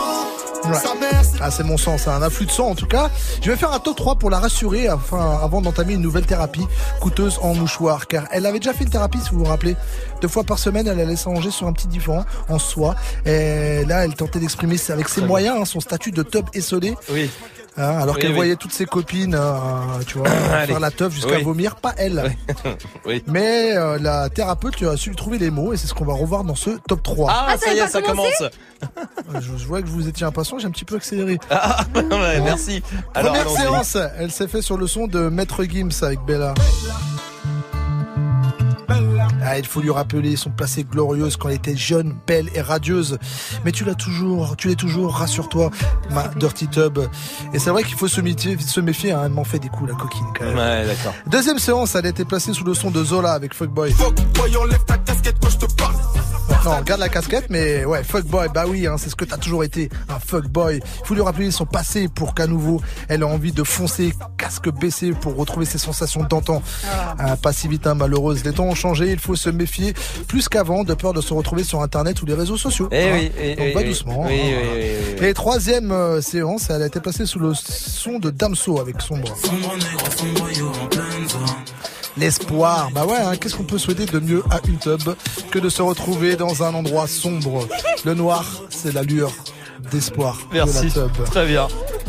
Ouais. 0.64 0.74
Sa 0.78 0.94
mère, 0.94 1.24
c'est 1.24 1.38
Ah, 1.40 1.50
c'est 1.50 1.64
mon 1.64 1.78
sang, 1.78 1.96
c'est 1.96 2.10
un 2.10 2.20
afflux 2.22 2.46
de 2.46 2.50
sang 2.50 2.68
en 2.68 2.74
tout 2.74 2.86
cas. 2.86 3.10
Je 3.42 3.50
vais 3.50 3.56
faire 3.56 3.72
un 3.72 3.78
top 3.78 3.96
3 3.96 4.16
pour 4.16 4.30
la 4.30 4.38
rassurer 4.38 4.88
afin, 4.88 5.38
avant 5.42 5.62
d'entamer 5.62 5.94
une 5.94 6.02
nouvelle 6.02 6.26
thérapie 6.26 6.66
coûteuse 7.00 7.38
en 7.42 7.54
mouchoir. 7.54 8.06
Car 8.06 8.24
elle 8.30 8.44
avait 8.46 8.58
déjà 8.58 8.74
fait 8.74 8.84
une 8.84 8.90
thérapie, 8.90 9.18
si 9.20 9.30
vous 9.30 9.38
vous 9.38 9.44
rappelez. 9.44 9.76
Deux 10.20 10.28
fois 10.28 10.44
par 10.44 10.58
semaine, 10.58 10.86
elle 10.86 11.00
allait 11.00 11.16
s'arranger 11.16 11.50
sur 11.50 11.66
un 11.66 11.72
petit 11.72 11.88
divan 11.88 12.24
en 12.48 12.58
soie. 12.58 12.94
Et 13.24 13.84
là, 13.86 14.04
elle 14.04 14.14
tentait 14.14 14.38
d'exprimer 14.38 14.76
avec 14.90 15.08
ses 15.08 15.22
moyens 15.22 15.56
hein, 15.60 15.64
son 15.64 15.80
statut 15.80 16.10
de 16.10 16.22
tub 16.22 16.46
esselé. 16.52 16.94
Oui. 17.10 17.30
Hein, 17.76 17.98
alors 18.00 18.14
Oui, 18.16 18.20
qu'elle 18.20 18.30
oui. 18.30 18.36
voyait 18.36 18.56
toutes 18.56 18.72
ses 18.72 18.86
copines, 18.86 19.34
euh, 19.34 19.58
tu 20.06 20.18
vois, 20.18 20.28
faire 20.66 20.80
la 20.80 20.90
teuf 20.90 21.12
jusqu'à 21.14 21.36
Oui. 21.36 21.42
vomir, 21.42 21.76
pas 21.76 21.94
elle. 21.96 22.34
Oui. 23.06 23.22
Mais 23.26 23.76
euh, 23.76 23.98
la 24.00 24.28
thérapeute 24.28 24.78
lui 24.80 24.88
a 24.88 24.96
su 24.96 25.10
lui 25.10 25.16
trouver 25.16 25.38
les 25.38 25.50
mots 25.50 25.72
et 25.72 25.76
c'est 25.76 25.86
ce 25.86 25.94
qu'on 25.94 26.04
va 26.04 26.14
revoir 26.14 26.44
dans 26.44 26.54
ce 26.54 26.70
top 26.88 27.02
3. 27.02 27.30
Ah, 27.30 27.46
Ah, 27.50 27.56
ça 27.58 27.66
ça 27.66 27.74
y 27.74 27.78
est, 27.78 27.86
ça 27.88 28.02
commence. 28.02 28.42
Je, 29.34 29.56
je 29.56 29.66
vois 29.66 29.82
que 29.82 29.88
vous 29.88 30.08
étiez 30.08 30.24
impatient, 30.26 30.58
j'ai 30.58 30.66
un 30.66 30.70
petit 30.70 30.84
peu 30.84 30.96
accéléré. 30.96 31.38
Ah, 31.50 31.84
ouais, 31.94 32.40
merci. 32.40 32.82
Alors, 33.14 33.34
Première 33.34 33.50
séance, 33.50 33.96
elle 34.18 34.30
s'est 34.30 34.48
fait 34.48 34.62
sur 34.62 34.76
le 34.76 34.86
son 34.86 35.06
de 35.06 35.28
Maître 35.28 35.64
Gims 35.64 35.90
avec 36.02 36.20
Bella. 36.24 36.54
Ah, 39.42 39.58
il 39.58 39.66
faut 39.66 39.80
lui 39.80 39.90
rappeler 39.90 40.36
son 40.36 40.50
passé 40.50 40.84
glorieuse 40.84 41.36
quand 41.36 41.48
elle 41.48 41.56
était 41.56 41.76
jeune, 41.76 42.16
belle 42.26 42.48
et 42.54 42.60
radieuse. 42.60 43.18
Mais 43.64 43.72
tu 43.72 43.84
l'as 43.84 43.94
toujours, 43.94 44.56
tu 44.56 44.68
l'es 44.68 44.74
toujours, 44.74 45.14
rassure-toi, 45.14 45.70
ma 46.10 46.28
Dirty 46.28 46.68
Tub. 46.68 46.98
Et 47.52 47.58
c'est 47.58 47.70
vrai 47.70 47.82
qu'il 47.82 47.96
faut 47.96 48.08
se 48.08 48.20
méfier, 48.20 48.58
se 48.58 48.80
méfier, 48.80 49.12
hein, 49.12 49.22
elle 49.24 49.32
m'en 49.32 49.44
fait 49.44 49.58
des 49.58 49.68
coups 49.68 49.90
la 49.90 49.96
coquine 49.96 50.26
quand 50.38 50.44
même. 50.44 50.56
Ouais, 50.56 50.86
d'accord. 50.86 51.14
Deuxième 51.26 51.58
séance, 51.58 51.94
elle 51.94 52.06
a 52.06 52.10
été 52.10 52.24
placée 52.24 52.52
sous 52.52 52.64
le 52.64 52.74
son 52.74 52.90
de 52.90 53.02
Zola 53.02 53.32
avec 53.32 53.54
Fuckboy. 53.54 53.92
Fuckboy, 53.92 54.56
enlève 54.56 54.84
ta 54.84 54.98
casquette 54.98 55.36
quand 55.40 55.50
je 55.50 55.58
te 55.58 55.74
parle. 55.74 55.94
Non, 56.64 56.82
garde 56.82 57.00
la 57.00 57.08
casquette, 57.08 57.46
mais 57.48 57.84
ouais, 57.84 58.04
fuckboy, 58.04 58.48
bah 58.52 58.64
oui, 58.68 58.86
hein, 58.86 58.96
c'est 58.98 59.08
ce 59.08 59.16
que 59.16 59.24
t'as 59.24 59.38
toujours 59.38 59.64
été, 59.64 59.88
un 60.08 60.18
fuckboy. 60.18 60.80
Il 61.00 61.06
faut 61.06 61.14
lui 61.14 61.22
rappeler 61.22 61.50
son 61.50 61.64
passé 61.64 62.08
pour 62.08 62.34
qu'à 62.34 62.46
nouveau, 62.46 62.80
elle 63.08 63.22
a 63.22 63.26
envie 63.26 63.52
de 63.52 63.64
foncer, 63.64 64.12
casque 64.36 64.70
baissé, 64.70 65.12
pour 65.12 65.36
retrouver 65.36 65.64
ses 65.66 65.78
sensations 65.78 66.22
d'antan. 66.24 66.62
Ah, 67.18 67.36
pas 67.36 67.52
si 67.52 67.68
vite, 67.68 67.86
hein, 67.86 67.94
malheureuse. 67.94 68.44
Les 68.44 68.52
temps 68.52 68.64
ont 68.64 68.74
changé, 68.74 69.10
il 69.10 69.18
faut 69.18 69.36
se 69.36 69.48
méfier 69.50 69.94
plus 70.28 70.48
qu'avant, 70.48 70.84
de 70.84 70.94
peur 70.94 71.12
de 71.12 71.20
se 71.20 71.32
retrouver 71.32 71.64
sur 71.64 71.82
Internet 71.82 72.20
ou 72.22 72.26
les 72.26 72.34
réseaux 72.34 72.56
sociaux. 72.56 72.88
Eh 72.92 73.08
hein. 73.08 73.10
oui, 73.14 73.32
eh 73.40 73.56
Donc 73.56 73.74
va 73.74 73.80
oui. 73.80 73.86
doucement. 73.86 74.24
Oui, 74.26 74.34
hein. 74.34 74.42
oui, 74.42 74.54
oui, 74.62 74.68
oui, 74.74 75.16
oui. 75.20 75.26
Et 75.26 75.34
troisième 75.34 75.92
euh, 75.92 76.20
séance, 76.20 76.68
elle 76.70 76.82
a 76.82 76.86
été 76.86 77.00
placée 77.00 77.26
sous 77.26 77.38
le 77.38 77.54
son 77.54 78.18
de 78.18 78.30
Damso 78.30 78.80
avec 78.80 79.00
Sombre. 79.00 79.34
L'espoir, 82.16 82.90
bah 82.92 83.04
ouais, 83.06 83.16
hein, 83.18 83.36
qu'est-ce 83.36 83.54
qu'on 83.56 83.62
peut 83.64 83.78
souhaiter 83.78 84.04
de 84.06 84.18
mieux 84.18 84.42
à 84.50 84.58
une 84.66 84.78
tub 84.78 85.00
que 85.50 85.58
de 85.58 85.68
se 85.68 85.80
retrouver 85.82 86.36
dans 86.36 86.62
un 86.62 86.74
endroit 86.74 87.06
sombre? 87.06 87.66
Le 88.04 88.14
noir, 88.14 88.44
c'est 88.68 88.92
l'allure 88.92 89.32
d'espoir 89.90 90.38
de 90.52 90.58
la 90.58 90.66
Merci. 90.66 90.88
tub. 90.92 91.10
Très 91.26 91.46
bien. 91.46 91.68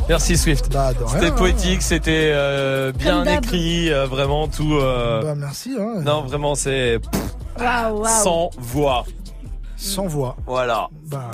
Merci 0.09 0.37
Swift. 0.37 0.69
Bah, 0.73 0.91
C'était 1.07 1.19
rien. 1.27 1.31
poétique, 1.31 1.81
c'était 1.83 2.31
euh, 2.33 2.91
bien 2.91 3.23
écrit, 3.25 3.91
euh, 3.93 4.07
vraiment 4.07 4.47
tout. 4.47 4.73
euh, 4.73 5.21
Bah 5.21 5.35
merci. 5.35 5.71
Hein. 5.79 6.01
Non, 6.03 6.23
vraiment, 6.23 6.55
c'est 6.55 6.99
sans 8.23 8.49
voix. 8.57 9.05
Sans 9.77 10.07
voix. 10.07 10.35
Voilà. 10.45 10.89
Bah, 11.05 11.29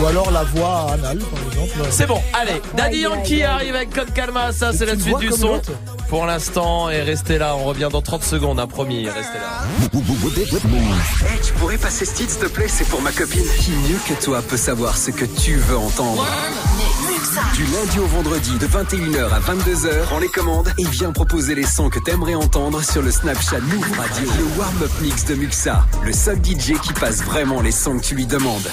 ou 0.00 0.06
alors 0.06 0.30
la 0.30 0.44
voix 0.44 0.92
anale, 0.92 1.18
par 1.18 1.40
exemple. 1.46 1.88
C'est 1.90 2.06
bon, 2.06 2.20
allez. 2.32 2.60
Daddy 2.76 3.00
Yankee 3.00 3.42
arrive 3.42 3.74
avec 3.74 3.90
Code 3.90 4.12
Calma, 4.12 4.52
ça 4.52 4.72
c'est 4.72 4.86
la 4.86 4.98
suite 4.98 5.18
du 5.18 5.30
son. 5.30 5.60
Pour 6.08 6.24
l'instant, 6.26 6.88
et 6.88 7.02
restez 7.02 7.38
là, 7.38 7.56
on 7.56 7.64
revient 7.64 7.88
dans 7.90 8.02
30 8.02 8.22
secondes, 8.22 8.60
hein, 8.60 8.66
promis, 8.68 9.08
restez 9.08 9.38
là. 9.38 9.64
Hey, 11.28 11.40
tu 11.44 11.52
pourrais 11.54 11.78
passer 11.78 12.04
ce 12.04 12.14
titre, 12.14 12.30
s'il 12.30 12.40
te 12.40 12.46
plaît? 12.46 12.68
C'est 12.68 12.88
pour 12.88 13.00
ma 13.02 13.10
copine. 13.10 13.42
Qui 13.60 13.72
mieux 13.72 13.98
que 14.06 14.14
toi 14.22 14.40
peut 14.42 14.56
savoir 14.56 14.96
ce 14.96 15.10
que 15.10 15.24
tu 15.24 15.56
veux 15.56 15.76
entendre? 15.76 16.24
Du 17.54 17.64
lundi 17.66 17.98
au 17.98 18.06
vendredi, 18.06 18.52
de 18.58 18.66
21h 18.66 19.30
à 19.30 19.40
22h, 19.40 20.04
prends 20.04 20.18
les 20.18 20.28
commandes 20.28 20.72
et 20.78 20.84
viens 20.84 21.12
proposer 21.12 21.54
les 21.54 21.66
sons 21.66 21.90
que 21.90 21.98
t'aimerais 21.98 22.34
entendre 22.34 22.82
sur 22.82 23.02
le 23.02 23.10
Snapchat 23.10 23.60
Move 23.60 23.90
Radio. 23.98 24.30
Le 24.38 24.58
warm-up 24.58 24.90
mix 25.02 25.24
de 25.26 25.34
Muxa, 25.34 25.84
le 26.04 26.12
seul 26.12 26.38
DJ 26.42 26.80
qui 26.80 26.92
passe 26.94 27.22
vraiment 27.22 27.60
les 27.60 27.72
sons 27.72 27.98
que 27.98 28.04
tu 28.04 28.14
lui 28.14 28.26
demandes. 28.26 28.66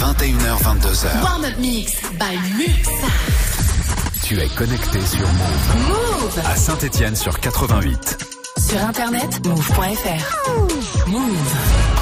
21h, 0.00 0.62
22h. 0.62 1.22
Warm-up 1.22 1.58
mix 1.58 1.92
by 2.18 2.38
Muxa. 2.56 3.06
Tu 4.24 4.38
es 4.38 4.48
connecté 4.48 5.00
sur 5.06 5.26
Move. 5.26 5.88
Move. 5.88 6.42
À 6.44 6.56
Saint-Etienne 6.56 7.16
sur 7.16 7.40
88. 7.40 8.18
Sur 8.68 8.84
internet, 8.84 9.46
move.fr. 9.46 11.08
Move. 11.08 11.22
¿Cómo 11.22 12.01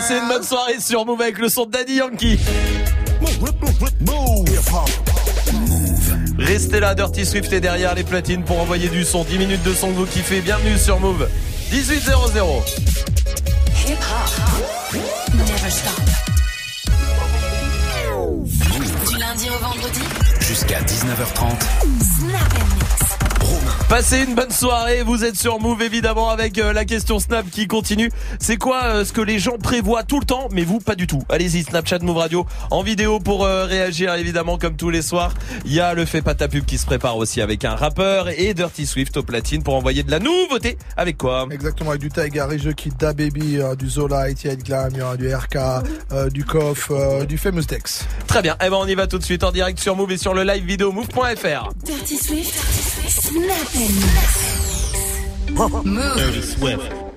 Passez 0.00 0.16
une 0.16 0.28
bonne 0.28 0.42
soirée 0.42 0.80
sur 0.80 1.04
Move 1.04 1.20
avec 1.20 1.36
le 1.36 1.50
son 1.50 1.66
de 1.66 1.72
Daddy 1.72 1.96
Yankee. 1.96 2.40
Restez 6.38 6.80
là, 6.80 6.94
Dirty 6.94 7.26
Swift 7.26 7.52
est 7.52 7.60
derrière 7.60 7.94
les 7.94 8.02
platines 8.02 8.42
pour 8.42 8.58
envoyer 8.60 8.88
du 8.88 9.04
son. 9.04 9.24
10 9.24 9.36
minutes 9.36 9.62
de 9.62 9.74
son 9.74 9.88
que 9.88 9.96
vous 9.96 10.06
kiffez. 10.06 10.40
Bienvenue 10.40 10.78
sur 10.78 10.98
Move. 11.00 11.28
1800. 11.70 12.12
Hip 13.86 13.92
hop. 13.92 14.96
Never 15.34 15.70
stop. 15.70 16.00
Du 19.06 19.18
lundi 19.18 19.50
au 19.50 19.58
vendredi, 19.62 20.00
Jusqu'à 20.40 20.80
19h30. 20.80 21.58
Passez 23.90 24.22
une 24.22 24.36
bonne 24.36 24.52
soirée, 24.52 25.02
vous 25.02 25.24
êtes 25.24 25.34
sur 25.34 25.58
Move 25.58 25.82
évidemment 25.82 26.30
avec 26.30 26.58
euh, 26.58 26.72
la 26.72 26.84
question 26.84 27.18
Snap 27.18 27.50
qui 27.50 27.66
continue. 27.66 28.08
C'est 28.38 28.56
quoi 28.56 28.84
euh, 28.84 29.04
ce 29.04 29.12
que 29.12 29.20
les 29.20 29.40
gens 29.40 29.58
prévoient 29.58 30.04
tout 30.04 30.20
le 30.20 30.24
temps 30.24 30.46
mais 30.52 30.62
vous 30.62 30.78
pas 30.78 30.94
du 30.94 31.08
tout 31.08 31.24
Allez-y 31.28 31.64
Snapchat 31.64 31.98
Move 31.98 32.18
Radio 32.18 32.46
en 32.70 32.84
vidéo 32.84 33.18
pour 33.18 33.44
euh, 33.44 33.64
réagir 33.64 34.14
évidemment 34.14 34.58
comme 34.58 34.76
tous 34.76 34.90
les 34.90 35.02
soirs. 35.02 35.34
Il 35.64 35.72
y 35.72 35.80
a 35.80 35.92
le 35.94 36.04
fait 36.04 36.22
pas 36.22 36.36
ta 36.36 36.46
pub 36.46 36.64
qui 36.64 36.78
se 36.78 36.86
prépare 36.86 37.16
aussi 37.16 37.40
avec 37.40 37.64
un 37.64 37.74
rappeur 37.74 38.28
et 38.28 38.54
Dirty 38.54 38.86
Swift 38.86 39.16
au 39.16 39.24
platine 39.24 39.64
pour 39.64 39.74
envoyer 39.74 40.04
de 40.04 40.10
la 40.12 40.20
nouveauté. 40.20 40.78
Avec 40.96 41.18
quoi? 41.18 41.48
Exactement, 41.50 41.90
avec 41.90 42.00
du 42.00 42.10
Tiger, 42.10 42.42
Rage 42.42 42.72
Kid, 42.76 42.96
Da 42.96 43.12
Baby, 43.12 43.58
euh, 43.58 43.74
du 43.74 43.88
Zola, 43.88 44.30
Etienne 44.30 44.62
Glam, 44.62 44.90
il 44.92 44.98
y 44.98 45.02
aura 45.02 45.16
du 45.16 45.34
RK, 45.34 45.56
euh, 46.12 46.30
du 46.30 46.44
Koff, 46.44 46.92
euh, 46.92 47.24
du 47.24 47.38
Famous 47.38 47.64
Dex. 47.64 48.06
Très 48.28 48.40
bien, 48.40 48.56
eh 48.64 48.70
ben 48.70 48.76
on 48.76 48.86
y 48.86 48.94
va 48.94 49.08
tout 49.08 49.18
de 49.18 49.24
suite 49.24 49.42
en 49.42 49.50
direct 49.50 49.80
sur 49.80 49.96
Move 49.96 50.12
et 50.12 50.16
sur 50.16 50.32
le 50.32 50.44
live 50.44 50.64
vidéo 50.64 50.92
move.fr. 50.92 51.70
Dirty 51.84 52.16
Swift, 52.16 52.54
Snap 53.08 53.79
Move. 55.84 56.16
Dirty 56.16 56.42
Swift. 56.42 57.09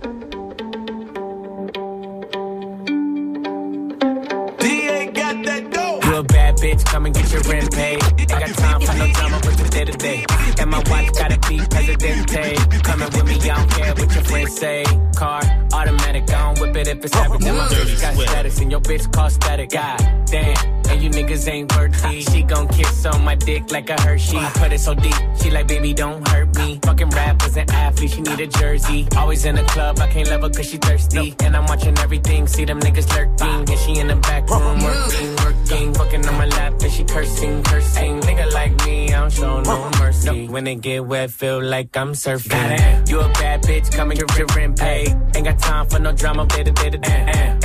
Bitch, 6.64 6.86
come 6.86 7.06
and 7.06 7.14
get 7.14 7.32
your 7.32 7.42
rent 7.42 7.72
paid. 7.74 8.02
Ain't 8.20 8.30
got 8.30 8.50
time 8.56 8.82
for 8.82 8.96
no 8.96 9.08
drama, 9.12 9.40
but 9.44 9.58
today 9.58 9.86
to 9.86 9.98
day. 9.98 10.26
And 10.60 10.70
my 10.72 10.82
watch 10.90 11.12
gotta 11.14 11.38
be 11.50 11.58
Presidente. 11.70 12.56
Coming 12.84 13.10
with 13.14 13.26
me, 13.26 13.36
I 13.50 13.56
don't 13.58 13.72
care 13.72 13.94
what 13.94 14.16
your 14.16 14.24
friends 14.24 14.56
say. 14.56 14.84
Car, 15.16 15.42
automatic, 15.74 16.24
I 16.32 16.54
don't 16.54 16.60
whip 16.60 16.76
it 16.76 16.88
if 16.88 17.04
it's 17.04 17.16
average. 17.16 17.44
And 17.44 17.58
my 17.58 17.68
bitch 17.68 18.02
got 18.02 18.16
status, 18.16 18.60
and 18.62 18.72
your 18.72 18.82
bitch 18.82 19.12
cost 19.12 19.36
static. 19.36 19.72
God 19.72 20.00
damn, 20.26 20.56
and 20.90 21.04
you 21.04 21.10
niggas 21.10 21.48
ain't 21.50 21.76
worthy. 21.76 22.22
She 22.22 22.44
gon' 22.44 22.68
kiss 22.70 23.06
on 23.06 23.24
my 23.24 23.36
dick 23.36 23.72
like 23.72 23.90
a 23.90 24.00
Hershey. 24.02 24.40
Put 24.56 24.72
it 24.72 24.80
so 24.80 24.94
deep, 24.94 25.16
she 25.42 25.52
like, 25.52 25.68
baby, 25.68 25.94
don't 25.94 26.26
hurt 26.30 26.56
me. 26.56 26.80
Fucking 26.84 27.10
rappers 27.10 27.58
and 27.58 27.70
athletes, 27.72 28.14
she 28.14 28.22
need 28.22 28.40
a 28.40 28.48
jersey. 28.48 29.08
Always 29.18 29.44
in 29.46 29.56
the 29.56 29.64
club, 29.64 30.00
I 30.00 30.08
can't 30.08 30.30
love 30.30 30.42
her 30.42 30.50
cause 30.50 30.70
she 30.70 30.78
thirsty. 30.78 31.36
And 31.44 31.58
I'm 31.58 31.66
watching 31.66 31.98
everything, 32.00 32.48
see 32.48 32.66
them 32.66 32.80
niggas 32.80 33.10
lurking. 33.16 33.70
And 33.70 33.80
she 33.80 34.00
in 34.00 34.08
the 34.08 34.16
back 34.16 34.50
room 34.50 34.82
working, 34.82 35.36
working. 35.44 35.94
Fucking 35.94 36.26
on 36.26 36.38
my 36.38 36.53
lap 36.58 36.74
and 36.82 36.92
she 36.92 37.04
cursing, 37.04 37.64
cursing. 37.64 38.20
Nigga 38.22 38.52
like 38.54 38.86
me, 38.86 39.14
I 39.14 39.20
don't 39.22 39.34
show 39.34 39.62
no 39.62 39.92
mercy. 40.00 40.48
When 40.48 40.68
it 40.68 40.82
get 40.82 41.06
wet, 41.06 41.32
feel 41.32 41.62
like 41.62 41.96
I'm 41.96 42.14
surfing. 42.14 42.50
Goddamn, 42.50 43.06
you 43.08 43.20
a 43.20 43.30
bad 43.30 43.64
bitch, 43.64 43.92
coming 43.92 44.18
your 44.18 44.28
your 44.38 44.48
rent 44.56 44.80
pay. 44.80 45.08
Ain't 45.36 45.46
got 45.46 45.60
time 45.60 45.88
for 45.90 46.00
no 46.00 46.12
drama, 46.12 46.46
bit 46.46 46.68
it, 46.68 46.76
bit 46.76 46.96
it, 46.96 47.08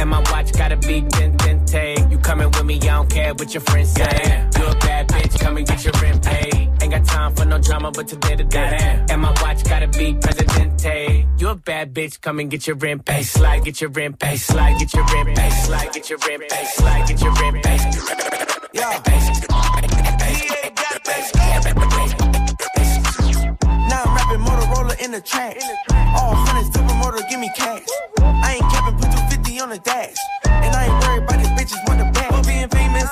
And 0.00 0.08
my 0.10 0.20
watch 0.30 0.52
gotta 0.52 0.76
be 0.76 1.02
ten. 1.68 2.10
You 2.10 2.18
coming 2.18 2.50
with 2.50 2.64
me, 2.64 2.76
I 2.76 2.96
don't 2.96 3.10
care 3.10 3.34
what 3.34 3.52
your 3.54 3.60
friends 3.62 3.92
say. 3.92 4.48
You 4.58 4.66
a 4.66 4.74
bad 4.76 5.08
bitch, 5.08 5.38
come 5.38 5.56
and 5.56 5.66
get 5.66 5.84
your 5.84 5.92
rent 6.02 6.22
paid. 6.22 6.70
Ain't 6.82 6.92
got 6.92 7.04
time 7.04 7.34
for 7.34 7.44
no 7.44 7.58
drama, 7.58 7.90
but 7.90 8.08
today 8.08 8.36
to 8.36 8.44
day. 8.44 9.04
And 9.10 9.20
my 9.22 9.30
watch 9.42 9.64
gotta 9.64 9.88
be 9.88 10.14
Presidente. 10.14 11.26
You 11.38 11.48
a 11.48 11.54
bad 11.54 11.94
bitch, 11.94 12.20
come 12.20 12.40
and 12.40 12.50
get 12.50 12.66
your 12.66 12.76
rent 12.76 13.04
paid. 13.04 13.24
Slide, 13.24 13.64
get 13.64 13.80
your 13.80 13.90
rent 13.90 14.18
paid. 14.18 14.38
Slide, 14.38 14.78
get 14.78 14.94
your 14.94 15.04
rent 15.04 15.36
paid. 15.36 15.52
Slide, 15.52 15.92
get 15.92 16.10
your 16.10 16.18
rent 16.26 16.42
paid. 16.48 16.66
Slide, 16.66 17.08
get 17.08 17.22
your 17.22 17.32
rent 17.34 17.64
paid. 17.64 18.47
Now 18.78 18.94
I'm 24.04 24.14
rapping 24.14 24.38
Motorola 24.46 24.94
in 25.02 25.10
the 25.10 25.20
trash. 25.20 25.60
All 26.14 26.34
hundreds, 26.46 26.70
double 26.70 26.94
motor, 26.94 27.18
give 27.28 27.40
me 27.40 27.50
cash. 27.56 27.82
I 28.20 28.54
ain't 28.54 28.70
capping, 28.70 28.94
put 28.94 29.10
250 29.10 29.60
on 29.60 29.70
the 29.70 29.78
dash. 29.78 30.14
And 30.44 30.76
I 30.76 30.86
ain't 30.86 30.94
worried 31.02 31.24
about 31.24 31.38
these 31.42 31.50
bitches 31.58 31.82
want 31.88 31.98
the 31.98 32.04
bag. 32.14 32.30
For 32.30 32.42
being 32.46 32.68
famous, 32.68 33.10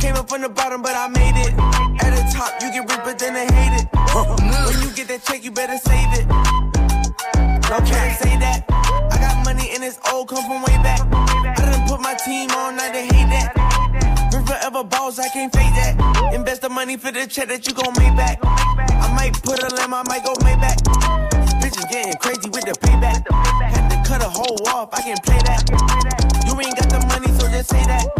came 0.00 0.14
up 0.14 0.28
from 0.28 0.42
the 0.42 0.48
bottom, 0.48 0.80
but 0.80 0.94
I 0.94 1.08
made 1.08 1.42
it. 1.42 1.52
At 1.98 2.14
the 2.14 2.22
top, 2.32 2.62
you 2.62 2.70
get 2.70 2.88
rich, 2.88 3.00
but 3.02 3.18
then 3.18 3.34
they 3.34 3.46
hate 3.50 3.82
it. 3.82 3.88
When 4.14 4.78
you 4.80 4.94
get 4.94 5.08
that 5.08 5.24
check, 5.24 5.42
you 5.42 5.50
better 5.50 5.76
save 5.76 6.12
it. 6.22 6.28
Don't 7.66 7.84
try 7.84 8.10
to 8.10 8.14
say 8.22 8.38
that. 8.38 8.62
I 9.10 9.18
got 9.18 9.44
money 9.44 9.70
and 9.74 9.82
it's 9.82 9.98
old, 10.12 10.28
come 10.28 10.44
from 10.46 10.62
way 10.62 10.78
back. 10.86 11.00
I 11.02 11.66
done 11.66 11.88
put 11.88 12.00
my 12.00 12.14
team 12.14 12.48
on, 12.50 12.76
now 12.76 12.92
they 12.92 13.06
hate 13.06 13.30
that. 13.34 13.63
Been 14.74 14.88
forever 14.88 14.88
balls, 14.88 15.18
I 15.20 15.28
can't 15.28 15.52
fake 15.54 15.70
that. 15.78 16.34
Invest 16.34 16.62
the 16.62 16.68
money 16.68 16.96
for 16.96 17.12
the 17.12 17.26
check 17.26 17.46
that 17.46 17.64
you 17.66 17.74
gon' 17.74 17.94
make 17.94 18.16
back. 18.16 18.38
I 18.42 19.06
might 19.14 19.40
put 19.42 19.62
a 19.62 19.70
lamb, 19.76 19.94
I 19.94 20.02
might 20.08 20.24
go 20.24 20.34
Maybach. 20.42 20.82
Bitches 21.62 21.88
getting 21.90 22.14
crazy 22.18 22.50
with 22.50 22.66
the 22.66 22.74
payback. 22.82 23.22
Had 23.70 23.88
to 23.90 23.96
cut 24.08 24.20
a 24.20 24.28
hole 24.28 24.58
off, 24.74 24.88
I 24.92 25.02
can 25.02 25.18
play 25.22 25.38
that. 25.46 25.62
You 26.46 26.58
ain't 26.58 26.74
got 26.74 26.90
the 26.90 27.06
money, 27.06 27.30
so 27.38 27.46
just 27.54 27.70
say 27.70 27.84
that. 27.86 28.10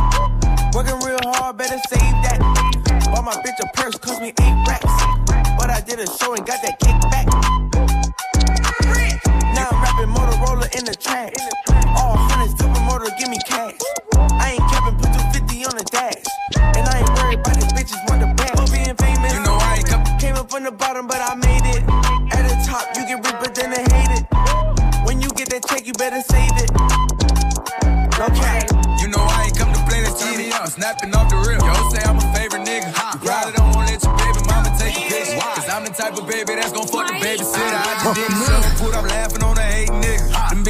Working 0.75 1.01
real 1.03 1.19
hard, 1.35 1.57
better 1.57 1.79
save 1.91 2.15
that. 2.23 2.39
Bought 3.11 3.25
my 3.25 3.35
bitch 3.43 3.59
a 3.59 3.67
purse, 3.75 3.99
cost 3.99 4.23
me 4.23 4.29
eight 4.29 4.59
racks. 4.69 4.95
But 5.59 5.71
I 5.71 5.83
did 5.83 5.99
a 5.99 6.07
show 6.07 6.35
and 6.35 6.47
got 6.47 6.63
that 6.63 6.79
kickback. 6.79 7.27
Now 9.59 9.75
I'm 9.75 9.83
rapping 9.83 10.15
Motorola 10.15 10.71
in 10.79 10.85
the 10.85 10.95
trash. 10.95 11.35
All 11.99 12.15
hundreds, 12.31 12.55
double 12.55 12.81
motor, 12.87 13.11
give 13.19 13.29
me 13.29 13.39
cash. 13.45 13.75
Better 26.05 26.21
save 26.21 26.53
it. 26.61 26.71
No 28.21 28.29
cap. 28.37 28.69
You 29.01 29.09
know 29.09 29.25
I 29.25 29.49
ain't 29.49 29.57
come 29.57 29.73
to 29.73 29.81
play 29.89 30.05
this 30.05 30.21
turn 30.21 30.37
me 30.37 30.53
up, 30.53 30.69
snapping 30.69 31.15
off 31.17 31.33
the 31.33 31.41
rip. 31.49 31.65
Yo, 31.65 31.73
say 31.89 32.05
I'm 32.05 32.21
a 32.21 32.27
favorite 32.37 32.69
nigga. 32.69 32.93
You 32.93 33.19
probably 33.25 33.53
don't 33.57 33.73
wanna 33.73 33.89
let 33.89 34.05
your 34.05 34.13
baby 34.21 34.41
mama 34.45 34.69
take 34.77 35.01
a 35.01 35.05
picture. 35.09 35.41
Cause 35.41 35.69
I'm 35.73 35.85
the 35.89 35.95
type 35.97 36.13
of 36.21 36.29
baby 36.29 36.61
that's 36.61 36.73
gon' 36.77 36.87
fuck 36.87 37.09
the 37.09 37.17
babysitter. 37.25 37.81
I 37.81 38.05
just 38.05 38.21
did 38.21 38.29